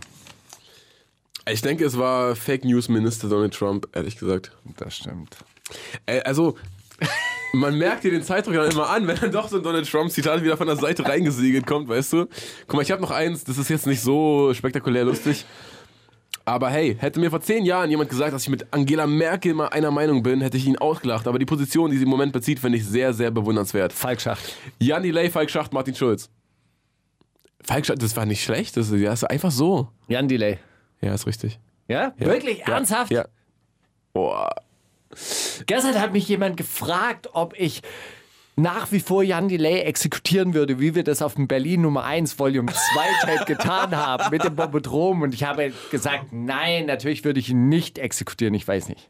Ich 1.51 1.63
denke, 1.63 1.85
es 1.85 1.97
war 1.97 2.37
Fake 2.37 2.65
News 2.65 2.89
Minister 2.89 3.29
Donald 3.29 3.55
Trump, 3.55 3.89
ehrlich 3.95 4.19
gesagt. 4.19 4.53
Das 4.77 4.95
stimmt. 4.95 5.37
Äh, 6.07 6.21
also, 6.21 6.57
man 7.53 7.77
merkt 7.77 8.05
dir 8.05 8.11
den 8.11 8.23
Zeitdruck 8.23 8.55
dann 8.55 8.71
immer 8.71 8.89
an, 8.91 9.07
wenn 9.07 9.17
dann 9.17 9.33
doch 9.33 9.49
so 9.49 9.57
ein 9.57 9.63
Donald 9.63 9.91
Trump-Zitat 9.91 10.43
wieder 10.43 10.57
von 10.57 10.67
der 10.67 10.77
Seite 10.77 11.05
reingesegelt 11.07 11.67
kommt, 11.67 11.89
weißt 11.89 12.13
du? 12.13 12.27
Guck 12.67 12.75
mal, 12.75 12.83
ich 12.83 12.91
habe 12.91 13.03
noch 13.03 13.11
eins, 13.11 13.45
das 13.45 13.59
ist 13.59 13.69
jetzt 13.69 13.87
nicht 13.87 14.01
so 14.01 14.53
spektakulär 14.55 15.05
lustig. 15.05 15.45
Aber 16.45 16.71
hey, 16.71 16.97
hätte 16.99 17.21
mir 17.21 17.31
vor 17.31 17.43
zehn 17.43 17.65
Jahren 17.67 17.91
jemand 17.91 18.09
gesagt, 18.09 18.33
dass 18.33 18.43
ich 18.43 18.49
mit 18.49 18.67
Angela 18.73 19.07
Merkel 19.07 19.53
mal 19.53 19.69
einer 19.69 19.91
Meinung 19.91 20.23
bin, 20.23 20.41
hätte 20.41 20.57
ich 20.57 20.67
ihn 20.67 20.79
ausgelacht. 20.79 21.27
Aber 21.27 21.39
die 21.39 21.45
Position, 21.45 21.91
die 21.91 21.99
sie 21.99 22.05
im 22.05 22.09
Moment 22.09 22.33
bezieht, 22.33 22.59
finde 22.59 22.79
ich 22.79 22.87
sehr, 22.87 23.13
sehr 23.13 23.31
bewundernswert. 23.31 23.93
Falk 23.93 24.21
Schacht. 24.21 24.57
Jan 24.79 25.03
Delay, 25.03 25.29
Falk 25.29 25.51
Schacht, 25.51 25.75
Martin 25.75 25.95
Schulz. 25.95 26.31
Falk 27.63 27.85
Schacht, 27.85 28.03
das 28.03 28.17
war 28.17 28.25
nicht 28.25 28.43
schlecht, 28.43 28.79
das 28.79 28.91
ja, 28.91 29.13
ist 29.13 29.25
einfach 29.25 29.51
so. 29.51 29.89
Jan 30.09 30.27
Delay. 30.27 30.59
Ja, 31.03 31.13
ist 31.13 31.27
richtig. 31.27 31.59
Ja? 31.87 32.15
Wirklich? 32.17 32.61
Ja, 32.61 32.75
Ernsthaft? 32.75 33.11
Ja. 33.11 33.27
Boah. 34.15 34.51
Gestern 35.67 36.01
hat 36.01 36.13
mich 36.13 36.29
jemand 36.29 36.57
gefragt, 36.57 37.29
ob 37.33 37.59
ich 37.59 37.83
nach 38.57 38.91
wie 38.91 38.99
vor 39.01 39.23
Jan 39.23 39.49
Delay 39.49 39.83
exekutieren 39.83 40.53
würde, 40.53 40.81
wie 40.81 40.95
wir 40.95 41.05
das 41.05 41.23
auf 41.23 41.35
dem 41.37 41.47
Berlin 41.47 41.83
Nummer 41.83 42.05
1 42.05 42.39
Volume 42.39 42.73
2 42.73 43.27
Tape 43.37 43.45
getan 43.45 43.97
haben 43.97 44.31
mit 44.31 44.43
dem 44.43 44.57
Bombodrom. 44.57 45.23
Und 45.23 45.33
ich 45.33 45.45
habe 45.45 45.73
gesagt, 45.91 46.33
nein, 46.33 46.87
natürlich 46.87 47.25
würde 47.25 47.39
ich 47.39 47.51
ihn 47.51 47.69
nicht 47.69 47.99
exekutieren, 47.99 48.55
ich 48.55 48.67
weiß 48.67 48.89
nicht. 48.89 49.09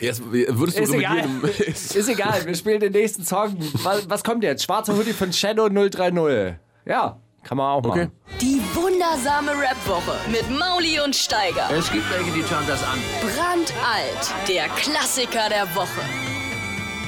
Jetzt 0.00 0.22
würdest 0.30 0.78
du 0.78 0.82
Ist 0.82 0.94
egal. 0.94 1.18
revidieren. 1.20 1.42
Ist 1.74 2.08
egal, 2.08 2.44
wir 2.44 2.54
spielen 2.54 2.80
den 2.80 2.92
nächsten 2.92 3.24
Song. 3.24 3.56
Was, 3.82 4.10
was 4.10 4.24
kommt 4.24 4.42
jetzt? 4.42 4.64
Schwarzer 4.64 4.96
Hoodie 4.96 5.12
von 5.12 5.32
Shadow 5.32 5.68
030. 5.68 6.56
Ja, 6.86 7.20
kann 7.46 7.58
man 7.58 7.66
auch 7.66 7.82
machen. 7.82 8.10
Okay. 8.10 8.38
Die 8.40 8.60
wundersame 8.74 9.52
Rap-Woche 9.52 10.18
mit 10.30 10.50
Mauli 10.50 10.98
und 11.00 11.14
Steiger. 11.14 11.70
Es 11.70 11.90
gibt 11.92 12.04
welche, 12.10 12.32
die 12.32 12.42
schauen 12.42 12.64
das 12.66 12.82
an. 12.82 12.98
Brandalt, 13.20 14.48
der 14.48 14.64
Klassiker 14.70 15.48
der 15.48 15.72
Woche. 15.76 16.02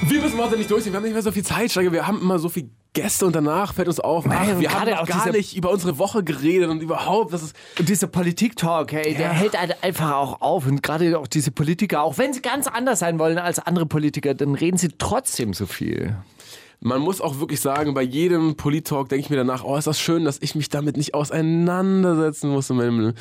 Wir 0.07 0.23
müssen 0.23 0.39
heute 0.39 0.57
nicht 0.57 0.71
durchziehen, 0.71 0.93
wir 0.93 0.99
haben 0.99 1.05
nicht 1.05 1.13
mehr 1.13 1.23
so 1.23 1.33
viel 1.33 1.45
Zeit, 1.45 1.73
Steiger. 1.73 1.91
Wir 1.91 2.07
haben 2.07 2.21
immer 2.21 2.39
so 2.39 2.49
viel 2.49 2.71
Gäste 2.93 3.27
und 3.27 3.35
danach 3.35 3.75
fällt 3.75 3.89
uns 3.89 3.99
auf, 3.99 4.27
ach, 4.27 4.31
Nein, 4.31 4.61
wir 4.61 4.73
haben 4.73 4.93
auch 4.95 5.07
gar 5.07 5.31
nicht 5.33 5.57
über 5.57 5.71
unsere 5.71 5.99
Woche 5.99 6.23
geredet 6.23 6.71
und 6.71 6.81
überhaupt, 6.83 7.33
das 7.33 7.43
ist. 7.43 7.57
Und 7.79 7.89
dieser 7.89 8.07
Politik-Talk, 8.07 8.93
hey, 8.93 9.15
der 9.15 9.31
hält 9.31 9.59
halt 9.59 9.83
einfach 9.83 10.13
auch 10.15 10.41
auf. 10.41 10.67
Und 10.67 10.85
gerade 10.85 11.19
auch 11.19 11.27
diese 11.27 11.51
Politiker, 11.51 12.03
auch 12.03 12.17
wenn 12.17 12.33
sie 12.33 12.43
ganz 12.43 12.69
anders 12.69 13.01
sein 13.01 13.19
wollen 13.19 13.39
als 13.39 13.59
andere 13.59 13.87
Politiker, 13.87 14.35
dann 14.35 14.55
reden 14.55 14.79
sie 14.79 14.91
trotzdem 14.99 15.53
so 15.53 15.67
viel. 15.67 16.17
Man 16.81 17.01
muss 17.01 17.21
auch 17.21 17.41
wirklich 17.41 17.61
sagen, 17.61 17.93
bei 17.95 18.03
jedem 18.03 18.55
Polit-Talk 18.55 19.09
denke 19.09 19.25
ich 19.25 19.31
mir 19.31 19.37
danach, 19.37 19.65
oh, 19.65 19.77
ist 19.77 19.87
das 19.89 19.99
schön, 20.01 20.25
dass 20.25 20.39
ich 20.41 20.55
mich 20.55 20.69
damit 20.69 20.97
nicht 20.97 21.13
auseinandersetzen 21.15 22.51
muss 22.51 22.71
in 22.71 22.77
meinem 22.77 23.15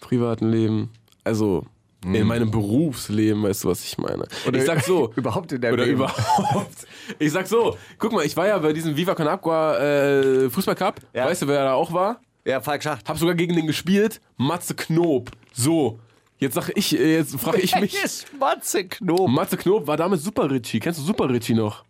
privaten 0.00 0.48
Leben. 0.50 0.90
Also. 1.24 1.64
In 2.04 2.26
meinem 2.26 2.50
Berufsleben, 2.50 3.44
weißt 3.44 3.62
du, 3.62 3.68
was 3.68 3.84
ich 3.84 3.96
meine? 3.96 4.24
ich 4.52 4.64
sag 4.64 4.82
so. 4.82 5.12
Überhaupt 5.16 5.52
in 5.52 5.60
deinem 5.60 5.74
Oder 5.74 5.84
Leben. 5.84 5.98
überhaupt. 5.98 6.86
Ich 7.20 7.30
sag 7.30 7.46
so, 7.46 7.76
guck 7.96 8.12
mal, 8.12 8.26
ich 8.26 8.36
war 8.36 8.48
ja 8.48 8.58
bei 8.58 8.72
diesem 8.72 8.96
Viva 8.96 9.14
Con 9.14 9.28
Agua 9.28 9.78
äh, 9.78 10.50
Fußballcup. 10.50 10.96
Ja. 11.14 11.26
Weißt 11.26 11.42
du, 11.42 11.46
wer 11.46 11.62
da 11.62 11.74
auch 11.74 11.92
war? 11.92 12.20
Ja, 12.44 12.60
Falk 12.60 12.82
Schacht. 12.82 13.08
Hab 13.08 13.18
sogar 13.18 13.36
gegen 13.36 13.54
den 13.54 13.68
gespielt. 13.68 14.20
Matze 14.36 14.74
Knob. 14.74 15.30
So. 15.52 16.00
Jetzt 16.38 16.54
sag 16.54 16.70
ich, 16.74 16.98
äh, 16.98 17.18
jetzt 17.18 17.38
frage 17.38 17.60
ich 17.60 17.76
mich. 17.80 17.96
Schmatze 17.96 18.82
Knob. 18.88 19.28
Matze 19.30 19.56
Knob 19.56 19.86
war 19.86 19.96
damals 19.96 20.24
Super 20.24 20.50
Richie. 20.50 20.80
Kennst 20.80 20.98
du 20.98 21.04
Super 21.04 21.28
Richie 21.30 21.54
noch? 21.54 21.84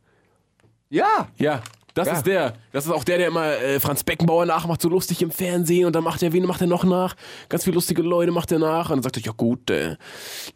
Ja. 0.92 1.28
Ja. 1.38 1.62
Das 1.94 2.06
Ja. 2.08 2.14
ist 2.14 2.26
der. 2.26 2.54
Das 2.72 2.86
ist 2.86 2.90
auch 2.90 3.04
der, 3.04 3.18
der 3.18 3.28
immer 3.28 3.46
äh, 3.52 3.78
Franz 3.78 4.02
Beckenbauer 4.02 4.46
nachmacht, 4.46 4.80
so 4.80 4.88
lustig 4.88 5.20
im 5.20 5.30
Fernsehen. 5.30 5.84
Und 5.86 5.94
dann 5.94 6.02
macht 6.04 6.22
er, 6.22 6.32
wen 6.32 6.46
macht 6.46 6.60
er 6.62 6.66
noch 6.66 6.84
nach? 6.84 7.14
Ganz 7.50 7.64
viele 7.64 7.74
lustige 7.74 8.00
Leute 8.00 8.32
macht 8.32 8.50
er 8.50 8.58
nach. 8.58 8.88
Und 8.88 8.96
dann 8.96 9.02
sagt 9.02 9.18
er, 9.18 9.22
ja 9.22 9.32
gut, 9.36 9.68
äh. 9.70 9.96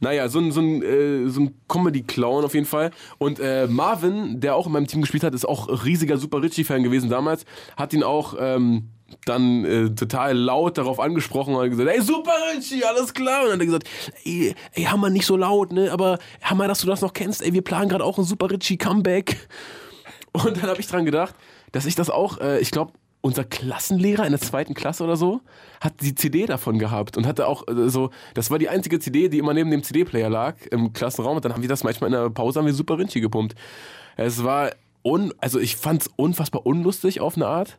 Naja, 0.00 0.28
so 0.30 0.38
ein, 0.38 0.50
so 0.52 0.60
ein, 0.60 0.82
äh, 0.82 1.28
so 1.28 1.40
ein 1.42 1.54
Comedy-Clown 1.68 2.44
auf 2.44 2.54
jeden 2.54 2.64
Fall. 2.66 2.90
Und 3.18 3.38
äh, 3.38 3.66
Marvin, 3.66 4.40
der 4.40 4.56
auch 4.56 4.66
in 4.66 4.72
meinem 4.72 4.86
Team 4.86 5.02
gespielt 5.02 5.24
hat, 5.24 5.34
ist 5.34 5.46
auch 5.46 5.84
riesiger 5.84 6.16
Super 6.16 6.42
Richie-Fan 6.42 6.82
gewesen 6.82 7.10
damals. 7.10 7.44
Hat 7.76 7.92
ihn 7.92 8.02
auch 8.02 8.34
ähm, 8.40 8.88
dann 9.26 9.64
äh, 9.66 9.90
total 9.94 10.34
laut 10.38 10.78
darauf 10.78 10.98
angesprochen 11.00 11.54
und 11.54 11.62
hat 11.62 11.70
gesagt, 11.70 11.88
ey, 11.90 12.00
Super 12.00 12.32
Richie, 12.56 12.82
alles 12.82 13.12
klar. 13.12 13.42
Und 13.42 13.48
dann 13.50 13.52
hat 13.54 13.60
er 13.60 13.66
gesagt, 13.66 13.88
ey, 14.24 14.54
ey, 14.72 14.84
Hammer, 14.84 15.10
nicht 15.10 15.26
so 15.26 15.36
laut, 15.36 15.70
ne? 15.70 15.92
Aber 15.92 16.18
Hammer, 16.40 16.66
dass 16.66 16.80
du 16.80 16.86
das 16.86 17.02
noch 17.02 17.12
kennst. 17.12 17.42
Ey, 17.42 17.52
wir 17.52 17.62
planen 17.62 17.90
gerade 17.90 18.04
auch 18.04 18.16
ein 18.16 18.24
Super 18.24 18.50
Richie-Comeback. 18.50 19.36
Und 20.44 20.56
dann 20.62 20.70
habe 20.70 20.80
ich 20.80 20.86
dran 20.86 21.04
gedacht, 21.04 21.34
dass 21.72 21.86
ich 21.86 21.94
das 21.94 22.10
auch, 22.10 22.38
äh, 22.40 22.58
ich 22.60 22.70
glaube, 22.70 22.92
unser 23.22 23.44
Klassenlehrer 23.44 24.24
in 24.24 24.30
der 24.32 24.40
zweiten 24.40 24.74
Klasse 24.74 25.02
oder 25.02 25.16
so 25.16 25.40
hat 25.80 25.94
die 26.00 26.14
CD 26.14 26.46
davon 26.46 26.78
gehabt 26.78 27.16
und 27.16 27.26
hatte 27.26 27.48
auch 27.48 27.66
äh, 27.66 27.88
so, 27.88 28.10
das 28.34 28.50
war 28.50 28.58
die 28.58 28.68
einzige 28.68 29.00
CD, 29.00 29.28
die 29.28 29.38
immer 29.38 29.52
neben 29.52 29.70
dem 29.70 29.82
CD-Player 29.82 30.30
lag 30.30 30.54
im 30.70 30.92
Klassenraum 30.92 31.36
und 31.36 31.44
dann 31.44 31.52
haben 31.52 31.62
wir 31.62 31.68
das 31.68 31.82
manchmal 31.82 32.08
in 32.08 32.12
der 32.20 32.30
Pause 32.30 32.60
haben 32.60 32.66
wir 32.66 32.72
Super 32.74 32.98
Rinchi 32.98 33.20
gepumpt. 33.20 33.56
Es 34.16 34.44
war, 34.44 34.70
un, 35.02 35.32
also 35.38 35.58
ich 35.58 35.74
fand 35.76 36.02
es 36.02 36.10
unfassbar 36.16 36.64
unlustig 36.66 37.20
auf 37.20 37.34
eine 37.36 37.46
Art, 37.48 37.78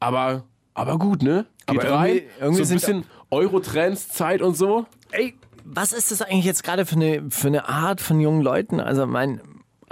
aber, 0.00 0.44
aber 0.74 0.98
gut, 0.98 1.22
ne? 1.22 1.46
Geht 1.66 1.80
Aber 1.80 1.90
rein, 1.90 2.10
irgendwie- 2.16 2.28
irgendwie 2.40 2.64
so 2.64 2.74
ein 2.74 2.78
bisschen 2.80 3.04
Eurotrends, 3.30 4.08
Zeit 4.08 4.42
und 4.42 4.54
so. 4.56 4.84
Ey, 5.12 5.34
was 5.64 5.92
ist 5.94 6.10
das 6.10 6.20
eigentlich 6.20 6.44
jetzt 6.44 6.62
gerade 6.62 6.84
für 6.84 6.96
eine, 6.96 7.24
für 7.30 7.46
eine 7.46 7.68
Art 7.70 8.02
von 8.02 8.20
jungen 8.20 8.42
Leuten? 8.42 8.80
Also 8.80 9.06
mein 9.06 9.40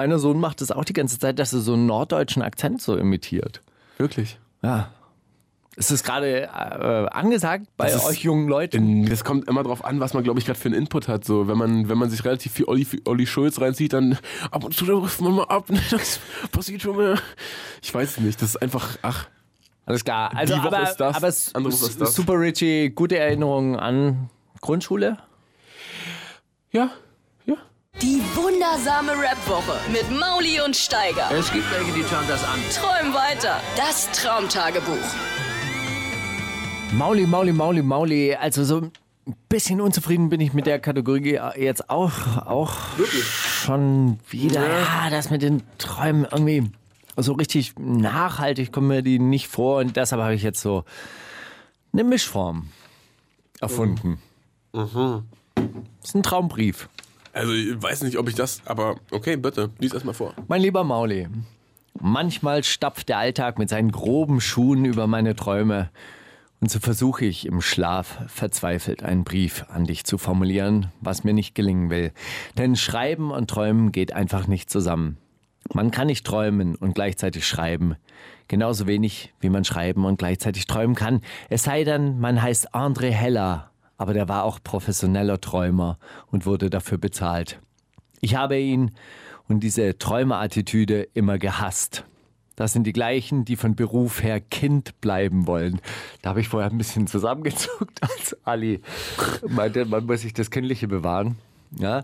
einer 0.03 0.19
Sohn 0.19 0.39
macht 0.41 0.61
das 0.61 0.71
auch 0.71 0.85
die 0.85 0.93
ganze 0.93 1.19
Zeit, 1.19 1.39
dass 1.39 1.53
er 1.53 1.61
so 1.61 1.75
einen 1.75 1.87
norddeutschen 1.87 2.43
Akzent 2.43 2.83
so 2.83 2.97
imitiert. 2.97 3.61
Wirklich. 3.99 4.39
Ja. 4.63 4.91
Ist 5.75 5.91
das 5.91 6.05
gerade 6.05 6.43
äh, 6.43 6.49
angesagt 7.11 7.67
bei 7.79 7.91
Das 7.91 8.05
euch 8.05 8.19
jungen 8.23 8.47
Leuten? 8.47 9.07
Das 9.07 9.25
kommt 9.25 9.49
immer 9.49 9.63
drauf 9.63 9.83
an, 9.87 10.01
was 10.01 10.13
man, 10.13 10.23
glaube 10.23 10.39
ich, 10.39 10.45
gerade 10.45 10.59
für 10.59 10.67
einen 10.69 10.75
Input 10.75 11.09
hat. 11.09 11.25
So, 11.25 11.49
wenn 11.49 11.57
man, 11.57 11.89
wenn 11.89 11.97
man 11.97 12.11
sich 12.11 12.23
relativ 12.27 12.53
viel 12.53 12.67
Olli, 12.67 12.87
Olli 13.07 13.27
Schulz 13.27 13.59
reinzieht, 13.59 13.95
dann 13.95 14.19
ab 14.51 14.65
und 14.65 14.75
zu 14.75 14.85
ruft 14.85 15.23
man 15.23 15.33
mal 15.37 15.45
ab. 15.45 15.69
Das 15.91 16.21
passiert 16.51 16.83
schon 16.83 16.97
mal. 16.97 17.19
Ich 17.81 17.95
weiß 17.95 18.11
es 18.11 18.21
nicht. 18.21 18.43
Das 18.43 18.51
ist 18.51 18.57
einfach, 18.61 18.99
ach. 19.01 19.29
Alles 19.87 20.05
klar. 20.05 20.31
Also, 20.37 20.55
Die 20.55 20.61
Woche 20.61 20.77
aber, 20.77 20.83
ist 20.91 20.97
das, 20.99 21.17
aber 21.17 21.29
s- 21.29 21.55
andere 21.55 21.73
Woche 21.73 21.87
ist 21.87 22.01
das. 22.01 22.15
Super 22.15 22.39
Richie, 22.39 22.91
gute 22.91 23.17
Erinnerungen 23.19 23.77
an 23.77 24.29
Grundschule? 24.61 25.17
Ja. 26.71 26.91
Die 28.01 28.21
wundersame 28.35 29.13
Rap-Woche 29.13 29.79
mit 29.93 30.11
Mauli 30.19 30.61
und 30.65 30.75
Steiger. 30.75 31.31
Es 31.31 31.53
gibt 31.53 31.71
welche, 31.71 31.93
die 31.93 32.03
schauen 32.03 32.25
das 32.27 32.43
an. 32.43 32.59
Träum 32.73 33.13
weiter. 33.15 33.61
Das 33.77 34.11
Traumtagebuch. 34.13 34.97
Mauli, 36.93 37.27
Mauli, 37.27 37.53
Mauli, 37.53 37.83
Mauli. 37.83 38.35
Also 38.35 38.65
so 38.65 38.79
ein 38.81 38.93
bisschen 39.49 39.81
unzufrieden 39.81 40.31
bin 40.31 40.41
ich 40.41 40.53
mit 40.53 40.67
der 40.67 40.81
Kategorie 40.81 41.39
jetzt 41.57 41.91
auch, 41.91 42.13
auch 42.47 42.73
schon 43.45 44.19
wieder. 44.29 44.67
Ja, 44.67 45.11
das 45.11 45.31
mit 45.31 45.43
den 45.43 45.63
Träumen 45.79 46.25
irgendwie 46.25 46.73
so 47.19 47.35
richtig 47.35 47.75
nachhaltig 47.79 48.73
kommen 48.73 48.89
mir 48.89 49.03
die 49.03 49.19
nicht 49.19 49.49
vor. 49.49 49.79
Und 49.81 49.97
deshalb 49.97 50.23
habe 50.23 50.35
ich 50.35 50.43
jetzt 50.43 50.61
so 50.63 50.85
eine 51.93 52.05
Mischform 52.05 52.71
erfunden. 53.61 54.19
Das 54.73 54.91
ist 56.03 56.15
ein 56.17 56.23
Traumbrief. 56.23 56.89
Also, 57.33 57.53
ich 57.53 57.83
weiß 57.83 58.03
nicht, 58.03 58.19
ob 58.19 58.29
ich 58.29 58.35
das, 58.35 58.63
aber 58.67 58.97
okay, 59.11 59.37
bitte, 59.37 59.71
lies 59.79 59.95
erst 59.95 60.05
mal 60.05 60.13
vor. 60.13 60.35
Mein 60.49 60.61
lieber 60.61 60.85
Mauli, 60.85 61.29
manchmal 61.99 62.63
stapft 62.63 63.09
der 63.09 63.19
Alltag 63.19 63.59
mit 63.59 63.69
seinen 63.69 63.91
groben 63.91 64.41
Schuhen 64.41 64.85
über 64.85 65.07
meine 65.07 65.35
Träume. 65.35 65.91
Und 66.61 66.71
so 66.71 66.79
versuche 66.79 67.25
ich 67.25 67.47
im 67.47 67.61
Schlaf 67.61 68.19
verzweifelt 68.29 69.03
einen 69.03 69.25
Brief 69.25 69.65
an 69.69 69.85
dich 69.85 70.05
zu 70.05 70.17
formulieren, 70.17 70.93
was 71.01 71.25
mir 71.25 71.33
nicht 71.33 71.57
gelingen 71.57 71.91
will. 71.91 72.13
Denn 72.57 72.77
Schreiben 72.77 73.33
und 73.33 73.51
Träumen 73.51 73.91
geht 73.91 74.13
einfach 74.13 74.47
nicht 74.47 74.71
zusammen. 74.71 75.19
Man 75.73 75.91
kann 75.91 76.07
nicht 76.07 76.25
träumen 76.25 76.77
und 76.77 76.95
gleichzeitig 76.95 77.49
schreiben. 77.49 77.97
Genauso 78.47 78.87
wenig, 78.87 79.33
wie 79.41 79.49
man 79.49 79.65
schreiben 79.65 80.05
und 80.05 80.19
gleichzeitig 80.19 80.67
träumen 80.67 80.95
kann. 80.95 81.23
Es 81.49 81.65
sei 81.65 81.83
denn, 81.83 82.21
man 82.21 82.41
heißt 82.41 82.75
André 82.75 83.11
Heller, 83.11 83.72
aber 84.03 84.15
der 84.15 84.29
war 84.29 84.43
auch 84.43 84.59
professioneller 84.63 85.41
Träumer 85.41 85.97
und 86.33 86.45
wurde 86.45 86.71
dafür 86.71 86.99
bezahlt. 86.99 87.61
Ich 88.21 88.35
habe 88.35 88.59
ihn 88.59 88.91
und 89.49 89.61
diese 89.61 89.97
Träumerattitüde 89.97 91.09
immer 91.15 91.39
gehasst. 91.39 92.05
Das 92.57 92.73
sind 92.73 92.85
die 92.85 92.93
gleichen, 92.93 93.45
die 93.45 93.55
von 93.55 93.77
Beruf 93.77 94.23
her 94.23 94.41
Kind 94.41 95.01
bleiben 95.01 95.47
wollen. 95.47 95.81
Da 96.21 96.31
habe 96.31 96.41
ich 96.41 96.49
vorher 96.49 96.69
ein 96.69 96.79
bisschen 96.79 97.07
zusammengezuckt, 97.07 98.03
als 98.03 98.37
Ali 98.45 98.81
meinte, 99.49 99.85
man 99.85 100.05
muss 100.05 100.23
sich 100.23 100.35
das 100.35 100.51
Kindliche 100.51 100.89
bewahren. 100.89 101.37
Ja. 101.79 102.01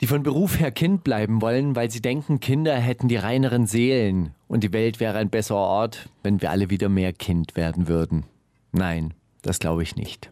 Die 0.00 0.06
von 0.06 0.22
Beruf 0.22 0.58
her 0.58 0.70
Kind 0.70 1.04
bleiben 1.04 1.42
wollen, 1.42 1.76
weil 1.76 1.90
sie 1.90 2.00
denken, 2.00 2.40
Kinder 2.40 2.74
hätten 2.74 3.08
die 3.08 3.16
reineren 3.16 3.66
Seelen 3.66 4.34
und 4.48 4.64
die 4.64 4.72
Welt 4.72 4.98
wäre 4.98 5.18
ein 5.18 5.28
besserer 5.28 5.58
Ort, 5.58 6.08
wenn 6.22 6.40
wir 6.40 6.50
alle 6.50 6.70
wieder 6.70 6.88
mehr 6.88 7.12
Kind 7.12 7.54
werden 7.54 7.86
würden. 7.86 8.24
Nein, 8.72 9.12
das 9.42 9.58
glaube 9.58 9.82
ich 9.82 9.96
nicht. 9.96 10.30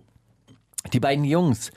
Die 0.92 1.00
beiden 1.00 1.24
Jungs, 1.24 1.70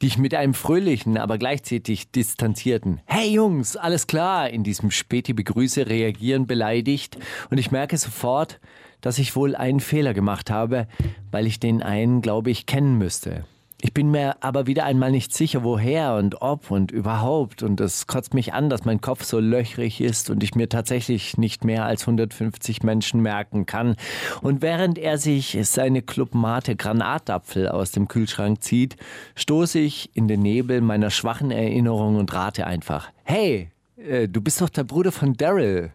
die 0.00 0.06
ich 0.06 0.18
mit 0.18 0.34
einem 0.34 0.54
fröhlichen, 0.54 1.18
aber 1.18 1.38
gleichzeitig 1.38 2.10
distanzierten 2.10 3.00
Hey 3.06 3.32
Jungs, 3.32 3.76
alles 3.76 4.06
klar 4.06 4.50
in 4.50 4.64
diesem 4.64 4.90
Späti 4.90 5.32
begrüße 5.32 5.86
reagieren 5.86 6.46
beleidigt 6.46 7.18
und 7.50 7.58
ich 7.58 7.70
merke 7.70 7.96
sofort, 7.96 8.60
dass 9.00 9.18
ich 9.18 9.34
wohl 9.36 9.56
einen 9.56 9.80
Fehler 9.80 10.14
gemacht 10.14 10.50
habe, 10.50 10.86
weil 11.30 11.46
ich 11.46 11.60
den 11.60 11.82
einen, 11.82 12.22
glaube 12.22 12.50
ich, 12.50 12.66
kennen 12.66 12.98
müsste. 12.98 13.44
Ich 13.84 13.92
bin 13.92 14.12
mir 14.12 14.36
aber 14.44 14.68
wieder 14.68 14.84
einmal 14.84 15.10
nicht 15.10 15.34
sicher, 15.34 15.64
woher 15.64 16.14
und 16.14 16.40
ob 16.40 16.70
und 16.70 16.92
überhaupt. 16.92 17.64
Und 17.64 17.80
es 17.80 18.06
kotzt 18.06 18.32
mich 18.32 18.54
an, 18.54 18.70
dass 18.70 18.84
mein 18.84 19.00
Kopf 19.00 19.24
so 19.24 19.40
löchrig 19.40 20.00
ist 20.00 20.30
und 20.30 20.44
ich 20.44 20.54
mir 20.54 20.68
tatsächlich 20.68 21.36
nicht 21.36 21.64
mehr 21.64 21.84
als 21.84 22.02
150 22.02 22.84
Menschen 22.84 23.20
merken 23.22 23.66
kann. 23.66 23.96
Und 24.40 24.62
während 24.62 24.98
er 24.98 25.18
sich 25.18 25.58
seine 25.62 26.00
Clubmate 26.00 26.76
Granatapfel 26.76 27.68
aus 27.68 27.90
dem 27.90 28.06
Kühlschrank 28.06 28.62
zieht, 28.62 28.94
stoße 29.34 29.80
ich 29.80 30.14
in 30.14 30.28
den 30.28 30.42
Nebel 30.42 30.80
meiner 30.80 31.10
schwachen 31.10 31.50
Erinnerung 31.50 32.14
und 32.14 32.32
rate 32.32 32.68
einfach. 32.68 33.10
Hey, 33.24 33.72
äh, 33.96 34.28
du 34.28 34.40
bist 34.40 34.60
doch 34.60 34.68
der 34.68 34.84
Bruder 34.84 35.10
von 35.10 35.34
Daryl. 35.34 35.90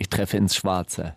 Ich 0.00 0.08
treffe 0.08 0.36
ins 0.36 0.54
Schwarze. 0.54 1.12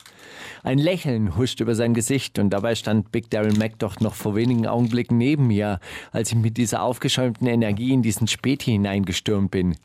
Ein 0.63 0.79
Lächeln 0.79 1.37
huscht 1.37 1.59
über 1.59 1.75
sein 1.75 1.93
Gesicht 1.93 2.39
und 2.39 2.49
dabei 2.49 2.73
stand 2.73 3.11
Big 3.11 3.29
Daryl 3.29 3.55
Mac 3.55 3.77
doch 3.77 3.99
noch 3.99 4.15
vor 4.15 4.35
wenigen 4.35 4.65
Augenblicken 4.65 5.19
neben 5.19 5.45
mir, 5.45 5.79
als 6.11 6.31
ich 6.31 6.37
mit 6.37 6.57
dieser 6.57 6.81
aufgeschäumten 6.81 7.45
Energie 7.45 7.93
in 7.93 8.01
diesen 8.01 8.27
Späti 8.27 8.71
hineingestürmt 8.71 9.51
bin. 9.51 9.77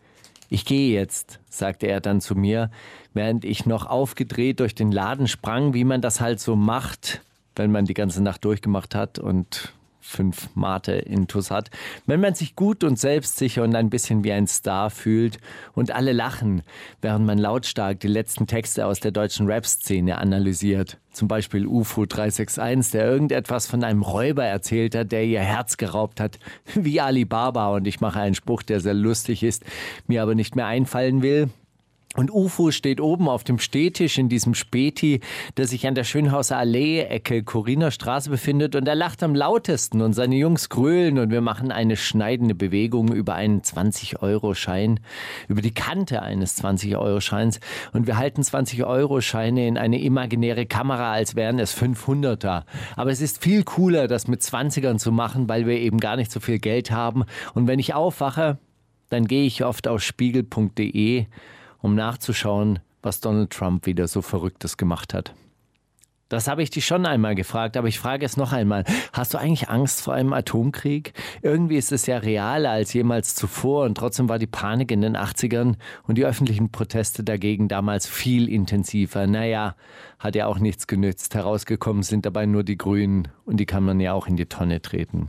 Ich 0.49 0.65
gehe 0.65 0.95
jetzt, 0.95 1.41
sagte 1.51 1.89
er 1.89 2.01
dann 2.01 2.23
zu 2.23 2.37
mir, 2.37 2.71
während 3.13 3.45
ich 3.45 3.67
noch 3.67 3.85
aufgedreht 3.85 4.61
durch 4.61 4.75
den 4.75 4.93
Laden 4.93 5.29
sprang, 5.29 5.75
wie 5.75 5.85
man 5.85 6.01
das 6.01 6.23
halt 6.23 6.41
so 6.41 6.57
macht, 6.57 7.21
wenn 7.55 7.73
man 7.73 7.85
die 7.85 7.95
ganze 7.95 8.23
Nacht 8.23 8.47
durchgemacht 8.47 8.95
hat 8.95 9.19
und 9.19 9.75
fünf 10.07 10.49
Mate 10.55 10.93
intus 10.93 11.51
hat. 11.51 11.71
Wenn 12.07 12.21
man 12.21 12.35
sich 12.35 12.57
gut 12.57 12.85
und 12.85 12.99
selbstsicher 12.99 13.63
und 13.63 13.75
ein 13.75 13.91
bisschen 13.91 14.25
wie 14.25 14.33
ein 14.33 14.47
Star 14.47 14.91
fühlt 14.91 15.39
und 15.75 15.91
alle 15.91 16.13
lachen, 16.13 16.63
während 17.03 17.27
man 17.27 17.39
lautstark 17.39 18.01
die 18.01 18.09
letzten 18.09 18.47
Texte 18.47 18.87
aus 18.87 19.01
der 19.01 19.11
deutschen 19.11 19.47
Rap-Szene 19.47 20.19
analysiert. 20.19 20.99
Zum 21.11 21.29
Beispiel 21.29 21.67
UFO 21.67 22.05
361, 22.05 22.93
der 22.93 23.07
irgendetwas 23.07 23.67
von 23.67 23.83
einem 23.83 24.03
Räuber 24.03 24.45
erzählt 24.45 24.95
hat, 24.95 25.13
der 25.13 25.25
ihr 25.25 25.41
Herz 25.41 25.77
geraubt 25.77 26.21
hat, 26.21 26.39
wie 26.75 27.01
Alibaba. 27.01 27.69
Und 27.71 27.87
ich 27.87 28.01
mache 28.01 28.21
einen 28.21 28.35
Spruch, 28.35 28.63
der 28.63 28.81
sehr 28.81 28.95
lustig 28.95 29.43
ist, 29.43 29.65
mir 30.07 30.23
aber 30.23 30.35
nicht 30.35 30.57
mehr 30.57 30.67
einfallen 30.67 31.23
will. 31.23 31.49
Und 32.17 32.31
UFO 32.31 32.71
steht 32.71 33.01
oben 33.01 33.29
auf 33.29 33.45
dem 33.45 33.59
Stehtisch 33.59 34.17
in 34.19 34.31
diesem 34.31 34.55
Späti, 34.55 35.21
der 35.59 35.67
sich 35.67 35.87
an 35.87 35.95
der 35.95 36.05
Schönhauser 36.05 36.57
Allee, 36.57 37.03
Ecke 37.03 37.45
Coriner 37.45 37.91
Straße 37.91 38.31
befindet. 38.31 38.75
Und 38.75 38.89
er 38.89 38.95
lacht 38.95 39.23
am 39.23 39.35
lautesten 39.35 40.01
und 40.01 40.15
seine 40.15 40.37
Jungs 40.37 40.71
grölen 40.71 41.19
und 41.19 41.31
wir 41.31 41.43
machen 41.43 41.71
eine 41.71 41.97
schneidende 41.97 42.55
Bewegung 42.55 43.13
über 43.13 43.35
einen 43.35 43.61
20-Euro-Schein, 43.61 45.01
über 45.49 45.61
die 45.61 45.75
Kante 45.75 46.23
eines 46.23 46.63
20-Euro-Scheins. 46.63 47.61
Und 47.93 48.07
wir 48.07 48.17
halten 48.17 48.41
20-Euro-Scheine 48.41 49.69
in 49.69 49.77
eine 49.77 50.01
imaginäre 50.01 50.65
Kamera, 50.65 51.13
als 51.13 51.37
wären 51.37 51.59
es 51.59 51.77
500er. 51.77 52.63
Aber 52.97 53.11
es 53.11 53.21
ist 53.21 53.43
viel 53.43 53.63
cooler, 53.63 54.09
das 54.09 54.27
mit 54.27 54.41
20ern 54.41 54.97
zu 54.97 55.13
machen, 55.13 55.51
weil 55.51 55.67
wir 55.67 55.79
eben 55.79 56.01
gar 56.01 56.17
nicht 56.17 56.33
so 56.33 56.41
viel 56.41 56.59
Geld 56.59 56.91
haben. 56.91 57.25
Und 57.53 57.67
wenn 57.67 57.79
ich 57.79 57.93
aufwache, 57.93 58.59
dann 59.11 59.27
gehe 59.27 59.45
ich 59.45 59.65
oft 59.65 59.87
auf 59.87 60.03
spiegel.de 60.03 61.27
um 61.87 61.95
nachzuschauen, 61.95 62.81
was 63.01 63.21
Donald 63.21 63.51
Trump 63.51 63.87
wieder 63.87 64.09
so 64.09 64.21
Verrücktes 64.21 64.77
gemacht 64.77 65.15
hat. 65.15 65.33
Das 66.29 66.49
habe 66.49 66.61
ich 66.65 66.71
dich 66.71 66.85
schon 66.85 67.07
einmal 67.07 67.37
gefragt, 67.37 67.77
aber 67.77 67.87
ich 67.87 68.01
frage 68.01 68.27
es 68.27 68.37
noch 68.37 68.53
einmal. 68.53 68.83
Hast 69.13 69.33
du 69.33 69.39
eigentlich 69.39 69.69
Angst 69.69 70.01
vor 70.01 70.13
einem 70.13 70.33
Atomkrieg? 70.33 71.13
Irgendwie 71.41 71.77
ist 71.77 71.93
es 71.93 72.07
ja 72.07 72.19
realer 72.19 72.71
als 72.71 72.93
jemals 72.93 73.37
zuvor 73.37 73.85
und 73.85 73.97
trotzdem 73.97 74.29
war 74.29 74.41
die 74.41 74.49
Panik 74.49 74.91
in 74.91 75.03
den 75.03 75.17
80ern 75.17 75.77
und 76.09 76.19
die 76.19 76.25
öffentlichen 76.25 76.73
Proteste 76.73 77.23
dagegen 77.23 77.69
damals 77.69 78.09
viel 78.09 78.49
intensiver. 78.49 79.29
Naja, 79.29 79.77
hat 80.19 80.35
ja 80.35 80.49
auch 80.49 80.59
nichts 80.59 80.89
genützt. 80.89 81.37
Herausgekommen 81.37 82.03
sind 82.03 82.27
dabei 82.27 82.47
nur 82.47 82.65
die 82.65 82.77
Grünen 82.77 83.29
und 83.45 83.59
die 83.61 83.67
kann 83.67 83.85
man 83.85 84.01
ja 84.01 84.13
auch 84.13 84.27
in 84.27 84.35
die 84.35 84.47
Tonne 84.47 84.83
treten. 84.83 85.29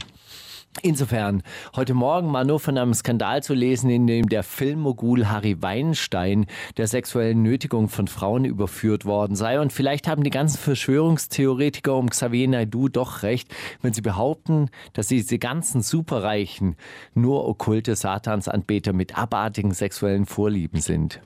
Insofern, 0.84 1.42
heute 1.76 1.96
Morgen 1.96 2.32
war 2.34 2.44
nur 2.44 2.60
von 2.60 2.78
einem 2.78 2.94
Skandal 2.94 3.42
zu 3.42 3.56
lesen, 3.56 3.90
in 3.90 4.06
dem 4.06 4.30
der 4.30 4.44
Filmmogul 4.44 5.28
Harry 5.28 5.60
Weinstein 5.62 6.46
der 6.78 6.88
sexuellen 6.88 7.42
Nötigung 7.42 7.90
von 7.90 8.08
Frauen 8.08 8.46
überführt 8.46 9.04
worden 9.06 9.36
sei. 9.36 9.60
Und 9.60 9.74
vielleicht 9.74 10.08
haben 10.08 10.24
die 10.24 10.30
ganzen 10.30 10.60
Verschwörungstheoretiker 10.60 11.96
um 11.96 12.10
Xavier 12.10 12.48
Naidoo 12.48 12.90
doch 12.90 13.24
recht, 13.24 13.54
wenn 13.82 13.94
sie 13.94 14.02
behaupten, 14.02 14.70
dass 14.94 15.08
diese 15.08 15.40
ganzen 15.40 15.82
Superreichen 15.82 16.76
nur 17.16 17.48
okkulte 17.48 17.96
Satansanbeter 17.96 18.94
mit 18.94 19.18
abartigen 19.18 19.72
sexuellen 19.72 20.26
Vorlieben 20.28 20.80
sind 20.80 21.22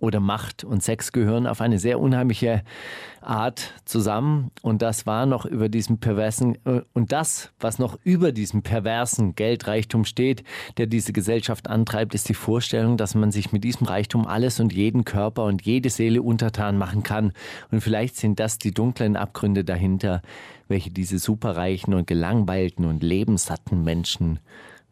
oder 0.00 0.20
Macht 0.20 0.64
und 0.64 0.82
Sex 0.82 1.12
gehören 1.12 1.46
auf 1.46 1.60
eine 1.60 1.78
sehr 1.78 2.00
unheimliche 2.00 2.62
Art 3.22 3.72
zusammen. 3.84 4.50
Und 4.62 4.82
das 4.82 5.06
war 5.06 5.26
noch 5.26 5.44
über 5.44 5.68
diesem 5.68 5.98
perversen, 5.98 6.58
äh, 6.64 6.82
und 6.92 7.12
das, 7.12 7.50
was 7.58 7.78
noch 7.78 7.98
über 8.04 8.32
diesem 8.32 8.62
perversen 8.62 9.34
Geldreichtum 9.34 10.04
steht, 10.04 10.44
der 10.76 10.86
diese 10.86 11.12
Gesellschaft 11.12 11.68
antreibt, 11.68 12.14
ist 12.14 12.28
die 12.28 12.34
Vorstellung, 12.34 12.96
dass 12.96 13.14
man 13.14 13.32
sich 13.32 13.52
mit 13.52 13.64
diesem 13.64 13.86
Reichtum 13.86 14.26
alles 14.26 14.60
und 14.60 14.72
jeden 14.72 15.04
Körper 15.04 15.44
und 15.44 15.62
jede 15.62 15.90
Seele 15.90 16.22
untertan 16.22 16.78
machen 16.78 17.02
kann. 17.02 17.32
Und 17.70 17.80
vielleicht 17.80 18.16
sind 18.16 18.38
das 18.38 18.58
die 18.58 18.72
dunklen 18.72 19.16
Abgründe 19.16 19.64
dahinter, 19.64 20.22
welche 20.68 20.90
diese 20.90 21.18
superreichen 21.18 21.94
und 21.94 22.06
gelangweilten 22.06 22.84
und 22.84 23.02
lebenssatten 23.02 23.82
Menschen 23.82 24.40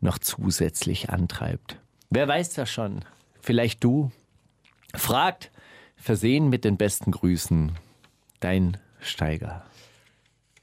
noch 0.01 0.19
zusätzlich 0.19 1.11
antreibt. 1.11 1.79
Wer 2.11 2.29
weiß 2.29 2.55
das 2.55 2.71
schon? 2.71 3.01
Vielleicht 3.41 3.83
du, 3.83 4.11
Fragt, 4.95 5.51
versehen 5.97 6.49
mit 6.49 6.65
den 6.65 6.77
besten 6.77 7.11
Grüßen, 7.11 7.73
dein 8.41 8.77
Steiger. 9.01 9.65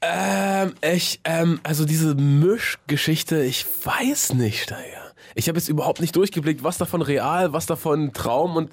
Ähm, 0.00 0.74
ich, 0.82 1.20
ähm, 1.24 1.60
also 1.62 1.84
diese 1.84 2.14
Mischgeschichte, 2.14 3.42
ich 3.44 3.64
weiß 3.84 4.34
nicht, 4.34 4.62
Steiger. 4.62 5.12
Ich 5.34 5.48
habe 5.48 5.58
jetzt 5.58 5.68
überhaupt 5.68 6.00
nicht 6.00 6.16
durchgeblickt, 6.16 6.64
was 6.64 6.78
davon 6.78 7.02
real, 7.02 7.52
was 7.52 7.66
davon 7.66 8.12
Traum 8.12 8.56
und 8.56 8.70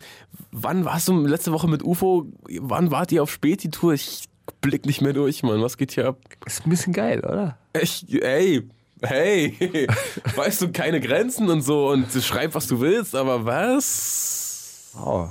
wann 0.52 0.86
warst 0.86 1.08
du 1.08 1.26
letzte 1.26 1.52
Woche 1.52 1.68
mit 1.68 1.84
UFO, 1.84 2.26
wann 2.60 2.92
wart 2.92 3.12
ihr 3.12 3.24
auf 3.24 3.32
Späti-Tour? 3.32 3.94
Ich 3.94 4.24
blick 4.62 4.86
nicht 4.86 5.02
mehr 5.02 5.14
durch, 5.14 5.44
Mann. 5.44 5.62
Was 5.62 5.78
geht 5.78 5.92
hier 5.92 6.08
ab? 6.08 6.18
Ist 6.46 6.66
ein 6.66 6.70
bisschen 6.70 6.94
geil, 6.94 7.20
oder? 7.20 7.58
Ich, 7.80 8.06
ey, 8.22 8.68
hey, 9.02 9.88
weißt 10.36 10.62
du, 10.64 10.72
keine 10.72 11.00
Grenzen 11.00 11.50
und 11.50 11.62
so 11.62 11.90
und 11.90 12.12
schreib, 12.12 12.56
was 12.56 12.68
du 12.68 12.80
willst, 12.80 13.16
aber 13.16 13.46
was? 13.46 14.92
Oh. 14.98 15.28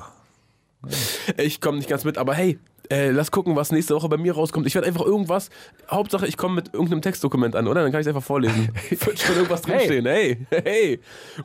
Ich 1.37 1.61
komme 1.61 1.79
nicht 1.79 1.89
ganz 1.89 2.05
mit, 2.05 2.19
aber 2.19 2.35
hey, 2.35 2.59
äh, 2.91 3.11
lass 3.11 3.31
gucken, 3.31 3.55
was 3.57 3.71
nächste 3.71 3.95
Woche 3.95 4.09
bei 4.09 4.17
mir 4.17 4.35
rauskommt. 4.35 4.67
Ich 4.67 4.75
werde 4.75 4.89
einfach 4.89 5.05
irgendwas, 5.05 5.51
Hauptsache 5.91 6.27
ich 6.27 6.39
komme 6.39 6.55
mit 6.55 6.73
irgendeinem 6.73 7.03
Textdokument 7.03 7.55
an, 7.55 7.69
oder? 7.69 7.83
Dann 7.83 7.93
kann 7.93 8.01
ich 8.01 8.07
es 8.07 8.09
einfach 8.09 8.27
vorlesen. 8.27 8.71
Wird 8.91 9.19
schon 9.19 9.37
irgendwas 9.37 9.61
drinstehen. 9.63 10.07
Hey, 10.07 10.47
hey, 10.51 10.63
hey. 10.65 11.01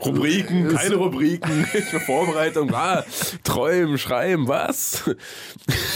Rubriken, 0.05 0.69
keine 0.69 0.95
Rubriken, 0.95 1.65
Vorbereitung, 2.05 2.73
ah, 2.73 3.03
träumen, 3.43 3.97
schreiben, 3.97 4.47
was? 4.47 5.03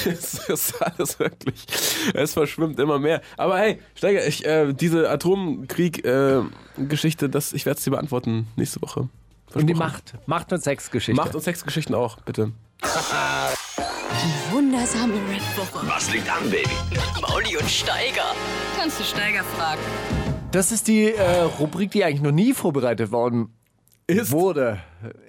Es 0.06 0.40
ist 0.50 0.82
alles 0.82 1.18
wirklich, 1.20 1.66
es 2.14 2.34
verschwimmt 2.34 2.78
immer 2.80 3.00
mehr. 3.00 3.22
Aber 3.38 3.58
hey, 3.58 3.80
Steiger, 3.96 4.28
ich, 4.28 4.46
äh, 4.46 4.74
diese 4.74 5.10
Atomkrieg-Geschichte, 5.10 7.26
äh, 7.28 7.42
ich 7.54 7.66
werde 7.66 7.78
es 7.78 7.84
dir 7.84 7.92
beantworten 7.92 8.48
nächste 8.56 8.82
Woche. 8.82 9.08
Und 9.54 9.68
die 9.68 9.76
Macht, 9.76 10.16
Macht 10.26 10.52
und 10.52 10.62
Sexgeschichte. 10.62 11.22
Macht 11.22 11.36
und 11.36 11.42
Sexgeschichten 11.42 11.96
auch, 11.96 12.20
bitte. 12.22 12.52
Die 12.84 14.54
wundersame 14.54 15.14
Red 15.30 15.42
Woche. 15.58 15.88
Was 15.88 16.12
liegt 16.12 16.30
an, 16.30 16.50
Baby? 16.50 16.70
Mauli 17.22 17.58
und 17.58 17.70
Steiger. 17.70 18.34
Kannst 18.78 19.00
du 19.00 19.04
Steiger 19.04 19.44
fragen? 19.44 19.82
Das 20.52 20.72
ist 20.72 20.88
die 20.88 21.12
äh, 21.12 21.42
Rubrik, 21.60 21.92
die 21.92 22.04
eigentlich 22.04 22.22
noch 22.22 22.32
nie 22.32 22.54
vorbereitet 22.54 23.12
worden 23.12 23.54
Ist. 24.06 24.32
wurde. 24.32 24.80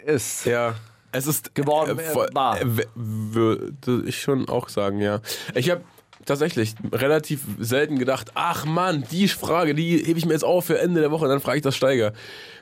Ist. 0.05 0.45
Ja. 0.45 0.75
Es 1.11 1.27
ist 1.27 1.55
Geworden, 1.55 1.99
äh, 1.99 2.03
voll- 2.13 2.29
war. 2.35 2.61
äh, 2.61 2.67
würde 2.95 4.03
ich 4.07 4.21
schon 4.21 4.49
auch 4.49 4.69
sagen, 4.69 5.01
ja. 5.01 5.21
Ich 5.55 5.71
habe 5.71 5.83
tatsächlich 6.25 6.75
relativ 6.93 7.41
selten 7.59 7.99
gedacht, 7.99 8.33
ach 8.35 8.65
Mann, 8.65 9.05
die 9.11 9.29
Frage, 9.29 9.75
die 9.75 9.99
hebe 9.99 10.19
ich 10.19 10.27
mir 10.27 10.33
jetzt 10.33 10.45
auf 10.45 10.67
für 10.67 10.79
Ende 10.79 11.01
der 11.01 11.11
Woche, 11.11 11.29
dann 11.29 11.41
frage 11.41 11.59
ich 11.59 11.63
das 11.63 11.77
Steiger. 11.77 12.13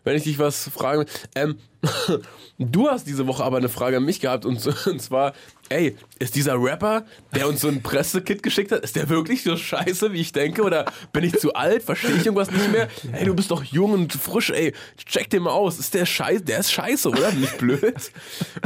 Wenn 0.04 0.16
ich 0.16 0.22
dich 0.22 0.38
was 0.38 0.68
frage, 0.68 1.06
ähm, 1.34 1.58
du 2.58 2.88
hast 2.88 3.06
diese 3.06 3.26
Woche 3.26 3.42
aber 3.44 3.56
eine 3.56 3.68
Frage 3.68 3.96
an 3.96 4.04
mich 4.04 4.20
gehabt 4.20 4.44
und, 4.44 4.64
und 4.86 5.02
zwar, 5.02 5.32
ey, 5.68 5.96
ist 6.18 6.36
dieser 6.36 6.62
Rapper, 6.62 7.04
der 7.34 7.48
uns 7.48 7.60
so 7.60 7.68
ein 7.68 7.82
Pressekit 7.82 8.42
geschickt 8.42 8.72
hat, 8.72 8.84
ist 8.84 8.96
der 8.96 9.08
wirklich 9.08 9.42
so 9.42 9.56
scheiße, 9.56 10.12
wie 10.12 10.20
ich 10.20 10.32
denke? 10.32 10.62
Oder 10.62 10.84
bin 11.12 11.24
ich 11.24 11.38
zu 11.38 11.54
alt? 11.54 11.82
Verstehe 11.82 12.12
ich 12.12 12.24
irgendwas 12.24 12.50
nicht 12.50 12.70
mehr? 12.70 12.88
Ey, 13.12 13.24
du 13.24 13.34
bist 13.34 13.50
doch 13.50 13.64
jung 13.64 13.92
und 13.92 14.12
frisch, 14.12 14.50
ey, 14.50 14.72
check 14.96 15.28
den 15.30 15.42
mal 15.42 15.50
aus. 15.50 15.78
Ist 15.78 15.94
der 15.94 16.06
scheiße? 16.06 16.44
Der 16.44 16.60
ist 16.60 16.72
scheiße, 16.72 17.08
oder? 17.08 17.32
Nicht 17.32 17.58
blöd? 17.58 18.12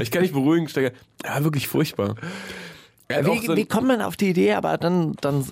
Ich 0.00 0.10
kann 0.10 0.22
nicht 0.22 0.34
beruhigen, 0.34 0.68
Steiger. 0.68 0.92
Ja, 1.24 1.42
wirklich 1.42 1.68
furchtbar. 1.68 2.16
Wie, 3.10 3.46
so 3.46 3.56
wie 3.56 3.66
kommt 3.66 3.88
man 3.88 4.02
auf 4.02 4.16
die 4.16 4.30
Idee, 4.30 4.54
aber 4.54 4.78
dann, 4.78 5.14
dann 5.20 5.44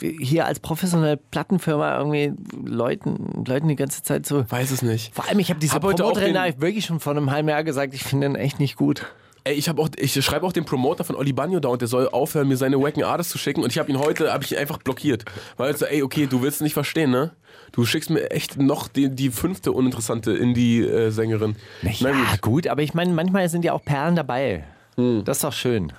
hier 0.00 0.46
als 0.46 0.60
professionelle 0.60 1.16
Plattenfirma 1.16 1.98
irgendwie 1.98 2.32
Leuten, 2.64 3.44
Leuten 3.46 3.68
die 3.68 3.76
ganze 3.76 4.02
Zeit 4.02 4.26
so. 4.26 4.44
Weiß 4.50 4.70
es 4.70 4.82
nicht. 4.82 5.14
Vor 5.14 5.28
allem, 5.28 5.38
ich 5.38 5.50
habe 5.50 5.60
diese 5.60 5.74
Hab 5.74 5.84
ich 5.84 6.60
wirklich 6.60 6.84
schon 6.86 7.00
vor 7.00 7.12
einem 7.12 7.30
halben 7.30 7.48
Jahr 7.48 7.64
gesagt, 7.64 7.94
ich 7.94 8.04
finde 8.04 8.28
den 8.28 8.36
echt 8.36 8.60
nicht 8.60 8.76
gut. 8.76 9.06
Ey, 9.44 9.54
ich, 9.54 9.70
auch, 9.70 9.88
ich 9.96 10.22
schreibe 10.22 10.46
auch 10.46 10.52
den 10.52 10.64
Promoter 10.64 11.02
von 11.02 11.16
Oli 11.16 11.32
Bagno 11.32 11.60
da 11.60 11.70
und 11.70 11.80
der 11.80 11.88
soll 11.88 12.08
aufhören, 12.08 12.48
mir 12.48 12.58
seine 12.58 12.80
wacken 12.80 13.02
Artists 13.02 13.32
zu 13.32 13.38
schicken. 13.38 13.62
Und 13.62 13.70
ich 13.70 13.78
habe 13.78 13.90
ihn 13.90 13.98
heute 13.98 14.32
hab 14.32 14.44
ich 14.44 14.52
ihn 14.52 14.58
einfach 14.58 14.78
blockiert. 14.78 15.24
Weil 15.56 15.74
so, 15.76 15.86
ey, 15.86 16.02
okay, 16.02 16.26
du 16.26 16.42
willst 16.42 16.60
nicht 16.60 16.74
verstehen, 16.74 17.10
ne? 17.10 17.32
Du 17.72 17.84
schickst 17.86 18.10
mir 18.10 18.30
echt 18.30 18.58
noch 18.58 18.88
die, 18.88 19.08
die 19.08 19.30
fünfte 19.30 19.72
uninteressante 19.72 20.32
Indie-Sängerin. 20.32 21.56
Ja, 21.82 22.36
gut. 22.40 22.66
aber 22.66 22.82
ich 22.82 22.94
meine, 22.94 23.12
manchmal 23.12 23.48
sind 23.48 23.64
ja 23.64 23.72
auch 23.72 23.84
Perlen 23.84 24.16
dabei. 24.16 24.64
Hm. 24.96 25.22
Das 25.24 25.38
ist 25.38 25.44
doch 25.44 25.52
schön. 25.52 25.92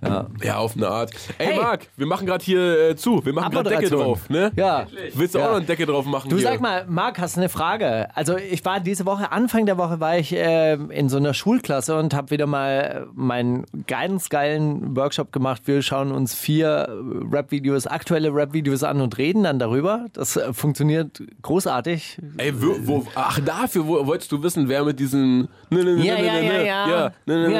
Ja, 0.00 0.56
auf 0.58 0.76
eine 0.76 0.86
Art. 0.88 1.10
Ey, 1.38 1.46
Hey. 1.48 1.56
Marc, 1.56 1.88
wir 1.96 2.06
machen 2.06 2.26
gerade 2.26 2.44
hier 2.44 2.90
äh, 2.90 2.96
zu. 2.96 3.24
Wir 3.24 3.32
machen 3.32 3.50
gerade 3.50 3.68
Decke 3.70 3.90
drauf, 3.90 4.30
ne? 4.30 4.52
Ja. 4.54 4.86
Willst 5.14 5.34
du 5.34 5.38
Ja. 5.40 5.46
auch 5.46 5.50
noch 5.50 5.56
eine 5.56 5.66
Decke 5.66 5.86
drauf 5.86 6.06
machen? 6.06 6.30
Du 6.30 6.36
hier? 6.36 6.44
sag 6.46 6.60
mal, 6.60 6.84
Marc, 6.88 7.18
hast 7.18 7.34
du 7.36 7.40
eine 7.40 7.48
Frage? 7.48 8.08
Also 8.14 8.36
ich 8.36 8.64
war 8.64 8.78
diese 8.78 9.06
Woche, 9.06 9.32
Anfang 9.32 9.66
der 9.66 9.76
Woche 9.76 9.98
war 9.98 10.16
ich 10.16 10.32
äh, 10.32 10.74
in 10.74 11.08
so 11.08 11.16
einer 11.16 11.34
Schulklasse 11.34 11.98
und 11.98 12.14
habe 12.14 12.30
wieder 12.30 12.46
mal 12.46 13.08
meinen 13.14 13.64
ganz 13.88 14.28
geilen 14.28 14.96
Workshop 14.96 15.32
gemacht. 15.32 15.62
Wir 15.64 15.82
schauen 15.82 16.12
uns 16.12 16.32
vier 16.32 16.88
Rap-Videos, 17.32 17.88
aktuelle 17.88 18.32
Rap-Videos 18.32 18.84
an 18.84 19.00
und 19.00 19.18
reden 19.18 19.42
dann 19.42 19.58
darüber. 19.58 20.06
Das 20.12 20.36
äh, 20.36 20.52
funktioniert 20.52 21.20
großartig. 21.42 22.18
Ey, 22.36 22.52
wo, 22.62 22.76
wo, 22.82 23.06
ach, 23.16 23.40
dafür 23.40 23.86
wo, 23.88 24.06
wolltest 24.06 24.30
du 24.30 24.40
wissen, 24.44 24.68
wer 24.68 24.84
mit 24.84 25.00
diesen. 25.00 25.48
Ja, 25.70 25.78
ja, 25.80 26.16
ja, 26.18 26.40
ja. 26.40 26.62
ja, 26.62 26.86
Ja, 26.86 27.12
ja, 27.26 27.48
ja, 27.48 27.50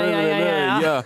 ne, 0.78 0.80
ja, 0.80 1.04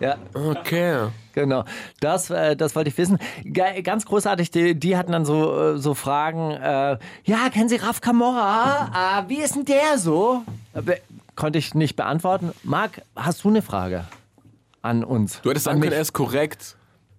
ja. 0.00 0.13
Ja. 0.34 0.50
Okay. 0.50 1.08
Genau, 1.32 1.64
das, 2.00 2.30
äh, 2.30 2.54
das 2.56 2.76
wollte 2.76 2.90
ich 2.90 2.96
wissen. 2.98 3.18
Ge 3.44 3.82
ganz 3.82 4.06
großartig, 4.06 4.50
die, 4.52 4.74
die 4.78 4.96
hatten 4.96 5.10
dann 5.12 5.24
so, 5.24 5.74
äh, 5.74 5.78
so 5.78 5.94
Fragen. 5.94 6.52
Äh, 6.52 6.98
ja, 7.24 7.48
kennen 7.52 7.68
Sie 7.68 7.76
Raf 7.76 8.00
Camorra? 8.00 8.90
Ah, 8.92 9.24
wie 9.28 9.38
ist 9.38 9.56
denn 9.56 9.64
der 9.64 9.98
so? 9.98 10.42
Äh, 10.74 10.82
be- 10.82 11.00
konnte 11.34 11.58
ich 11.58 11.74
nicht 11.74 11.96
beantworten. 11.96 12.52
Marc, 12.62 13.02
hast 13.16 13.42
du 13.42 13.48
eine 13.48 13.62
Frage 13.62 14.04
an 14.82 15.02
uns? 15.02 15.40
Du 15.42 15.50
hättest 15.50 15.64
sagen 15.64 15.80
können, 15.80 15.92
er 15.92 16.00
ist 16.00 16.12
korrekt. 16.12 16.76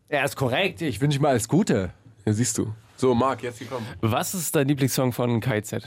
er 0.08 0.24
ist 0.24 0.38
korrekt. 0.38 0.82
Ich 0.82 1.02
wünsche 1.02 1.20
ihm 1.20 1.26
alles 1.26 1.50
Gute. 1.50 1.90
Ja, 2.26 2.32
siehst 2.32 2.58
du. 2.58 2.74
So, 2.96 3.14
Marc, 3.14 3.44
jetzt 3.44 3.58
hier. 3.60 3.68
Was 4.00 4.34
ist 4.34 4.56
dein 4.56 4.70
Lieblingssong 4.70 5.12
von 5.12 5.42
KZ? 5.42 5.82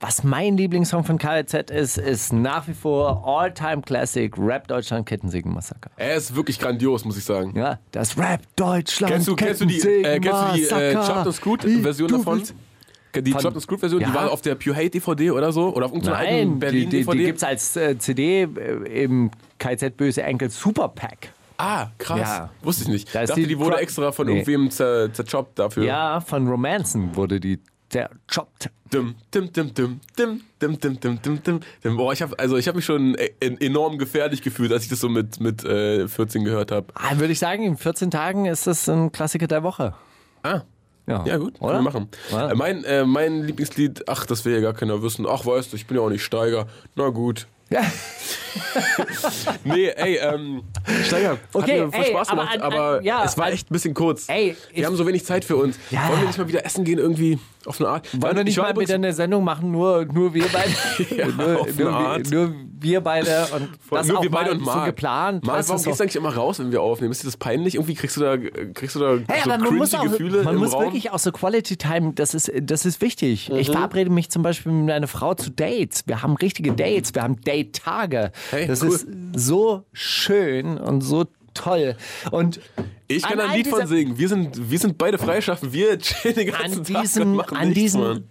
Was 0.00 0.24
mein 0.24 0.56
Lieblingssong 0.56 1.04
von 1.04 1.18
KZ 1.18 1.70
ist, 1.70 1.98
ist 1.98 2.32
nach 2.32 2.66
wie 2.68 2.74
vor 2.74 3.22
All-Time 3.26 3.82
Classic 3.82 4.32
Rap 4.38 4.66
Deutschland 4.68 5.06
Kettensägen 5.06 5.52
Massaker. 5.52 5.90
Er 5.96 6.16
ist 6.16 6.34
wirklich 6.34 6.58
grandios, 6.58 7.04
muss 7.04 7.16
ich 7.16 7.24
sagen. 7.24 7.52
Ja, 7.56 7.78
das 7.92 8.16
Rap 8.18 8.40
Deutschland 8.56 9.12
Kennst 9.12 9.28
du, 9.28 9.36
kennst 9.36 9.60
du 9.60 9.66
die, 9.66 9.78
äh, 9.80 10.18
kennst 10.20 10.26
du 10.40 10.54
die 10.54 10.62
äh, 10.64 10.66
Kettensägen-Massaker. 10.68 11.06
Chopped 11.06 11.26
and 11.26 11.34
Screwed 11.34 11.82
Version 11.82 12.08
du 12.08 12.16
davon? 12.18 12.42
Die 13.14 13.30
Von- 13.30 13.40
Chopped 13.42 13.54
and 13.56 13.62
Screwed 13.62 13.80
Version, 13.80 14.00
Ja. 14.00 14.08
die 14.08 14.14
war 14.14 14.30
auf 14.32 14.40
der 14.42 14.54
Pure 14.56 14.74
Hate 14.76 14.90
DVD 14.90 15.30
oder 15.30 15.52
so? 15.52 15.72
Oder 15.74 15.86
auf 15.86 15.92
irgendeiner 15.92 16.18
alten 16.18 16.52
die, 16.54 16.58
Berlin 16.58 16.90
die, 16.90 16.96
DVD? 16.98 17.18
die 17.18 17.24
gibt 17.26 17.38
es 17.38 17.44
als 17.44 17.76
äh, 17.76 17.98
CD 17.98 18.42
äh, 18.42 19.04
im 19.04 19.30
KZ 19.58 19.96
Böse 19.96 20.22
Enkel 20.22 20.50
Super 20.50 20.88
Pack. 20.88 21.28
ah, 21.58 21.86
krass. 21.98 22.18
Ja. 22.20 22.50
Wusste 22.62 22.82
ich 22.84 22.88
nicht. 22.88 23.14
Da 23.14 23.22
Ich 23.22 23.28
dachte, 23.28 23.40
die 23.40 23.46
die, 23.46 23.58
wurde 23.58 23.76
extra 23.78 24.10
von 24.12 24.26
Nee. 24.26 24.32
irgendwem 24.40 24.70
zer, 24.70 25.12
zerchoppt 25.12 25.58
dafür. 25.58 25.84
Ja, 25.84 26.20
von 26.20 26.48
Romanzen 26.48 27.14
wurde 27.14 27.38
die 27.38 27.60
zerchoppt. 27.88 28.70
Dim, 28.94 29.14
dim, 29.34 29.52
dim, 29.52 29.74
dim, 29.74 30.00
dim, 30.16 30.40
dim, 30.62 30.78
dim, 30.80 31.00
dim, 31.00 31.18
dim, 31.22 31.42
dim, 31.42 31.60
dim. 31.82 31.96
Boah, 31.96 32.12
ich 32.12 32.22
habe 32.22 32.38
also 32.38 32.56
ich 32.56 32.68
hab 32.68 32.76
mich 32.76 32.84
schon 32.84 33.16
e 33.16 33.30
enorm 33.60 33.98
gefährlich 33.98 34.40
gefühlt, 34.40 34.72
als 34.72 34.84
ich 34.84 34.88
das 34.88 35.00
so 35.00 35.08
mit, 35.08 35.40
mit 35.40 35.64
äh, 35.64 36.06
14 36.06 36.44
gehört 36.44 36.70
habe. 36.70 36.86
Ah, 36.94 37.18
Würde 37.18 37.32
ich 37.32 37.38
sagen, 37.40 37.64
in 37.64 37.76
14 37.76 38.10
Tagen 38.10 38.46
ist 38.46 38.66
das 38.68 38.88
ein 38.88 39.10
Klassiker 39.10 39.46
der 39.48 39.62
Woche. 39.64 39.94
Ah, 40.44 40.60
Ja, 41.06 41.24
ja 41.26 41.36
gut, 41.38 41.60
oder? 41.60 41.72
können 41.74 41.84
wir 41.84 41.90
machen. 41.90 42.08
Äh, 42.32 42.54
mein, 42.54 42.84
äh, 42.84 43.04
mein 43.04 43.42
Lieblingslied, 43.42 44.08
ach, 44.08 44.26
das 44.26 44.44
will 44.44 44.54
ja 44.54 44.60
gar 44.60 44.74
keiner 44.74 45.02
wissen. 45.02 45.26
Ach, 45.28 45.44
weißt 45.44 45.72
du, 45.72 45.76
ich 45.76 45.86
bin 45.86 45.96
ja 45.96 46.02
auch 46.02 46.08
nicht 46.10 46.22
Steiger. 46.24 46.66
Na 46.94 47.08
gut. 47.08 47.46
Ja. 47.70 47.82
Nee, 49.64 49.88
ey, 49.88 50.16
ähm, 50.18 50.62
Steiger, 51.06 51.38
Okay, 51.52 51.80
hat 51.80 51.86
mir 51.86 51.92
voll 51.92 52.04
ey, 52.04 52.10
Spaß 52.10 52.28
aber 52.28 52.40
gemacht, 52.42 52.54
an- 52.56 52.62
aber, 52.62 52.98
an- 52.98 53.04
ja, 53.04 53.24
es 53.24 53.36
war 53.36 53.46
an- 53.46 53.52
echt 53.52 53.70
ein 53.70 53.72
bisschen 53.72 53.94
kurz. 53.94 54.28
Ey, 54.28 54.56
wir 54.72 54.86
haben 54.86 54.96
so 54.96 55.06
wenig 55.06 55.24
Zeit 55.24 55.44
für 55.44 55.56
uns. 55.56 55.76
Ja. 55.90 56.08
Wollen 56.08 56.20
wir 56.20 56.26
nicht 56.28 56.38
mal 56.38 56.48
wieder 56.48 56.64
essen 56.64 56.84
gehen 56.84 56.98
irgendwie 56.98 57.38
auf 57.66 57.80
eine 57.80 57.88
Art? 57.88 58.08
Wollen 58.20 58.36
wir 58.36 58.40
Ich 58.42 58.56
nicht 58.56 58.58
mal 58.58 58.76
wieder 58.76 58.94
eine 58.94 59.12
Sendung 59.12 59.44
machen, 59.44 59.70
nur, 59.70 60.04
nur 60.06 60.34
wir 60.34 60.46
beide? 60.52 60.70
Ja, 61.14 61.26
nur, 61.26 61.66
nur, 61.76 62.18
nur 62.30 62.54
wir 62.80 63.00
beide 63.00 63.46
und 63.54 63.70
das 63.90 64.06
nur 64.08 64.18
auch 64.18 64.22
wir 64.22 64.30
beide 64.30 64.50
mal 64.50 64.58
und 64.58 64.64
so 64.64 64.70
Marc. 64.70 64.86
geplant. 64.86 65.46
Marc, 65.46 65.68
warum 65.68 65.82
gehst 65.82 66.00
du 66.00 66.02
eigentlich 66.02 66.16
immer 66.16 66.34
raus, 66.34 66.58
wenn 66.58 66.72
wir 66.72 66.82
aufnehmen? 66.82 67.12
Ist 67.12 67.22
dir 67.22 67.26
das 67.26 67.36
peinlich? 67.36 67.74
Irgendwie 67.74 67.94
kriegst 67.94 68.16
du 68.16 68.20
da, 68.20 68.36
kriegst 68.36 68.96
du 68.96 69.00
da 69.00 69.18
Hey, 69.28 69.42
so 69.44 69.50
aber 69.50 69.64
man 69.64 69.76
muss, 69.76 69.94
auch, 69.94 70.02
Gefühle 70.02 70.42
man 70.42 70.56
muss 70.56 70.72
Raum? 70.72 70.84
wirklich 70.84 71.10
auch 71.10 71.18
so 71.18 71.32
Quality 71.32 71.76
Time, 71.76 72.12
das 72.14 72.34
ist, 72.34 72.50
das 72.62 72.84
ist 72.84 73.00
wichtig. 73.00 73.48
Mhm. 73.48 73.56
Ich 73.56 73.70
verabrede 73.70 74.10
mich 74.10 74.30
zum 74.30 74.42
Beispiel 74.42 74.72
mit 74.72 74.86
meiner 74.86 75.06
Frau 75.08 75.34
zu 75.34 75.50
Dates. 75.50 76.02
Wir 76.06 76.22
haben 76.22 76.36
richtige 76.36 76.72
Dates, 76.72 77.14
wir 77.14 77.22
haben 77.22 77.40
Date-Tage. 77.40 78.32
Hey, 78.50 78.66
das 78.66 78.82
cool. 78.82 78.88
ist 78.90 79.06
so 79.34 79.84
schön 79.92 80.78
und 80.78 81.00
so 81.02 81.24
toll. 81.54 81.96
Und 82.30 82.60
Ich 83.08 83.22
kann 83.22 83.40
an 83.40 83.50
ein 83.50 83.56
Lied 83.56 83.68
von 83.68 83.86
singen. 83.86 84.18
Wir 84.18 84.28
sind, 84.28 84.70
wir 84.70 84.78
sind 84.78 84.98
beide 84.98 85.18
freischaffen. 85.18 85.72
Wir 85.72 85.98
chillen 85.98 86.34
den 86.34 86.46
ganzen 86.48 86.78
an 86.80 86.84
Tag 86.84 86.96
und 86.96 87.02
diesem, 87.02 87.34
machen 87.34 87.56
an 87.56 87.68
nichts, 87.68 87.80
diesem 87.80 88.00
Mann. 88.00 88.24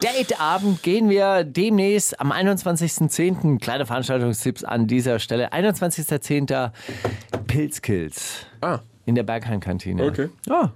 Dateabend 0.00 0.82
gehen 0.82 1.10
wir 1.10 1.44
demnächst 1.44 2.18
am 2.20 2.32
21.10. 2.32 3.58
Kleine 3.60 3.84
Veranstaltungstipps 3.84 4.64
an 4.64 4.86
dieser 4.86 5.18
Stelle. 5.18 5.52
21.10. 5.52 6.70
Pilzkills 7.46 8.46
Ah, 8.62 8.80
in 9.04 9.14
der 9.14 9.24
Berghain-Kantine. 9.24 10.04
Okay. 10.04 10.28
Ja, 10.46 10.72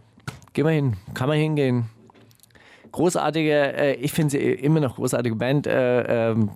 gehen 0.53 0.67
wir 0.67 0.73
hin. 0.73 0.97
Kann 1.15 1.29
man 1.29 1.39
hingehen. 1.39 1.87
Großartige, 2.93 3.75
äh, 3.75 3.95
ich 3.95 4.13
finde 4.13 4.33
sie 4.33 4.39
immer 4.39 4.81
noch 4.81 4.97
großartige 4.97 5.37
Band. 5.37 5.67
Äh, 5.67 6.31
ähm, 6.31 6.51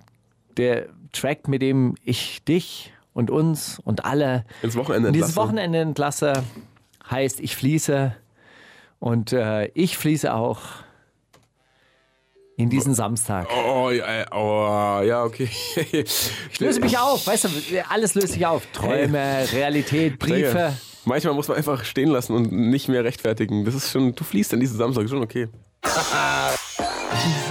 der 0.57 0.87
Track, 1.11 1.47
mit 1.47 1.61
dem 1.61 1.95
ich 2.03 2.43
dich 2.43 2.93
und 3.13 3.31
uns 3.31 3.79
und 3.83 4.05
alle 4.05 4.45
ins 4.61 4.75
Wochenende 4.75 5.09
in 5.09 5.13
dieses 5.13 5.29
entlasse. 5.29 5.47
Wochenende 5.47 5.79
entlasse, 5.79 6.43
heißt 7.09 7.39
Ich 7.39 7.55
fließe. 7.55 8.15
Und 8.99 9.31
äh, 9.31 9.67
ich 9.73 9.97
fließe 9.97 10.33
auch 10.33 10.59
in 12.57 12.69
diesen 12.69 12.93
Samstag. 12.93 13.47
Oh, 13.65 13.89
ja, 13.89 14.21
äh, 14.21 14.25
oh, 14.31 15.01
ja, 15.01 15.23
okay. 15.23 15.49
Ich 16.51 16.59
löse 16.59 16.81
mich 16.81 16.97
auf, 16.97 17.25
weißt 17.25 17.45
du, 17.45 17.49
alles 17.89 18.15
löst 18.15 18.33
sich 18.33 18.45
auf. 18.45 18.65
Träume, 18.73 19.45
Realität, 19.53 20.19
Briefe. 20.19 20.73
Manchmal 21.05 21.33
muss 21.33 21.47
man 21.47 21.55
einfach 21.55 21.85
stehen 21.85 22.09
lassen 22.09 22.33
und 22.33 22.51
nicht 22.51 22.89
mehr 22.89 23.05
rechtfertigen. 23.05 23.63
Das 23.63 23.73
ist 23.73 23.91
schon, 23.91 24.13
du 24.13 24.23
fließt 24.25 24.53
an 24.53 24.59
diesen 24.59 24.77
Samstag, 24.77 25.07
schon 25.07 25.23
okay. 25.23 25.47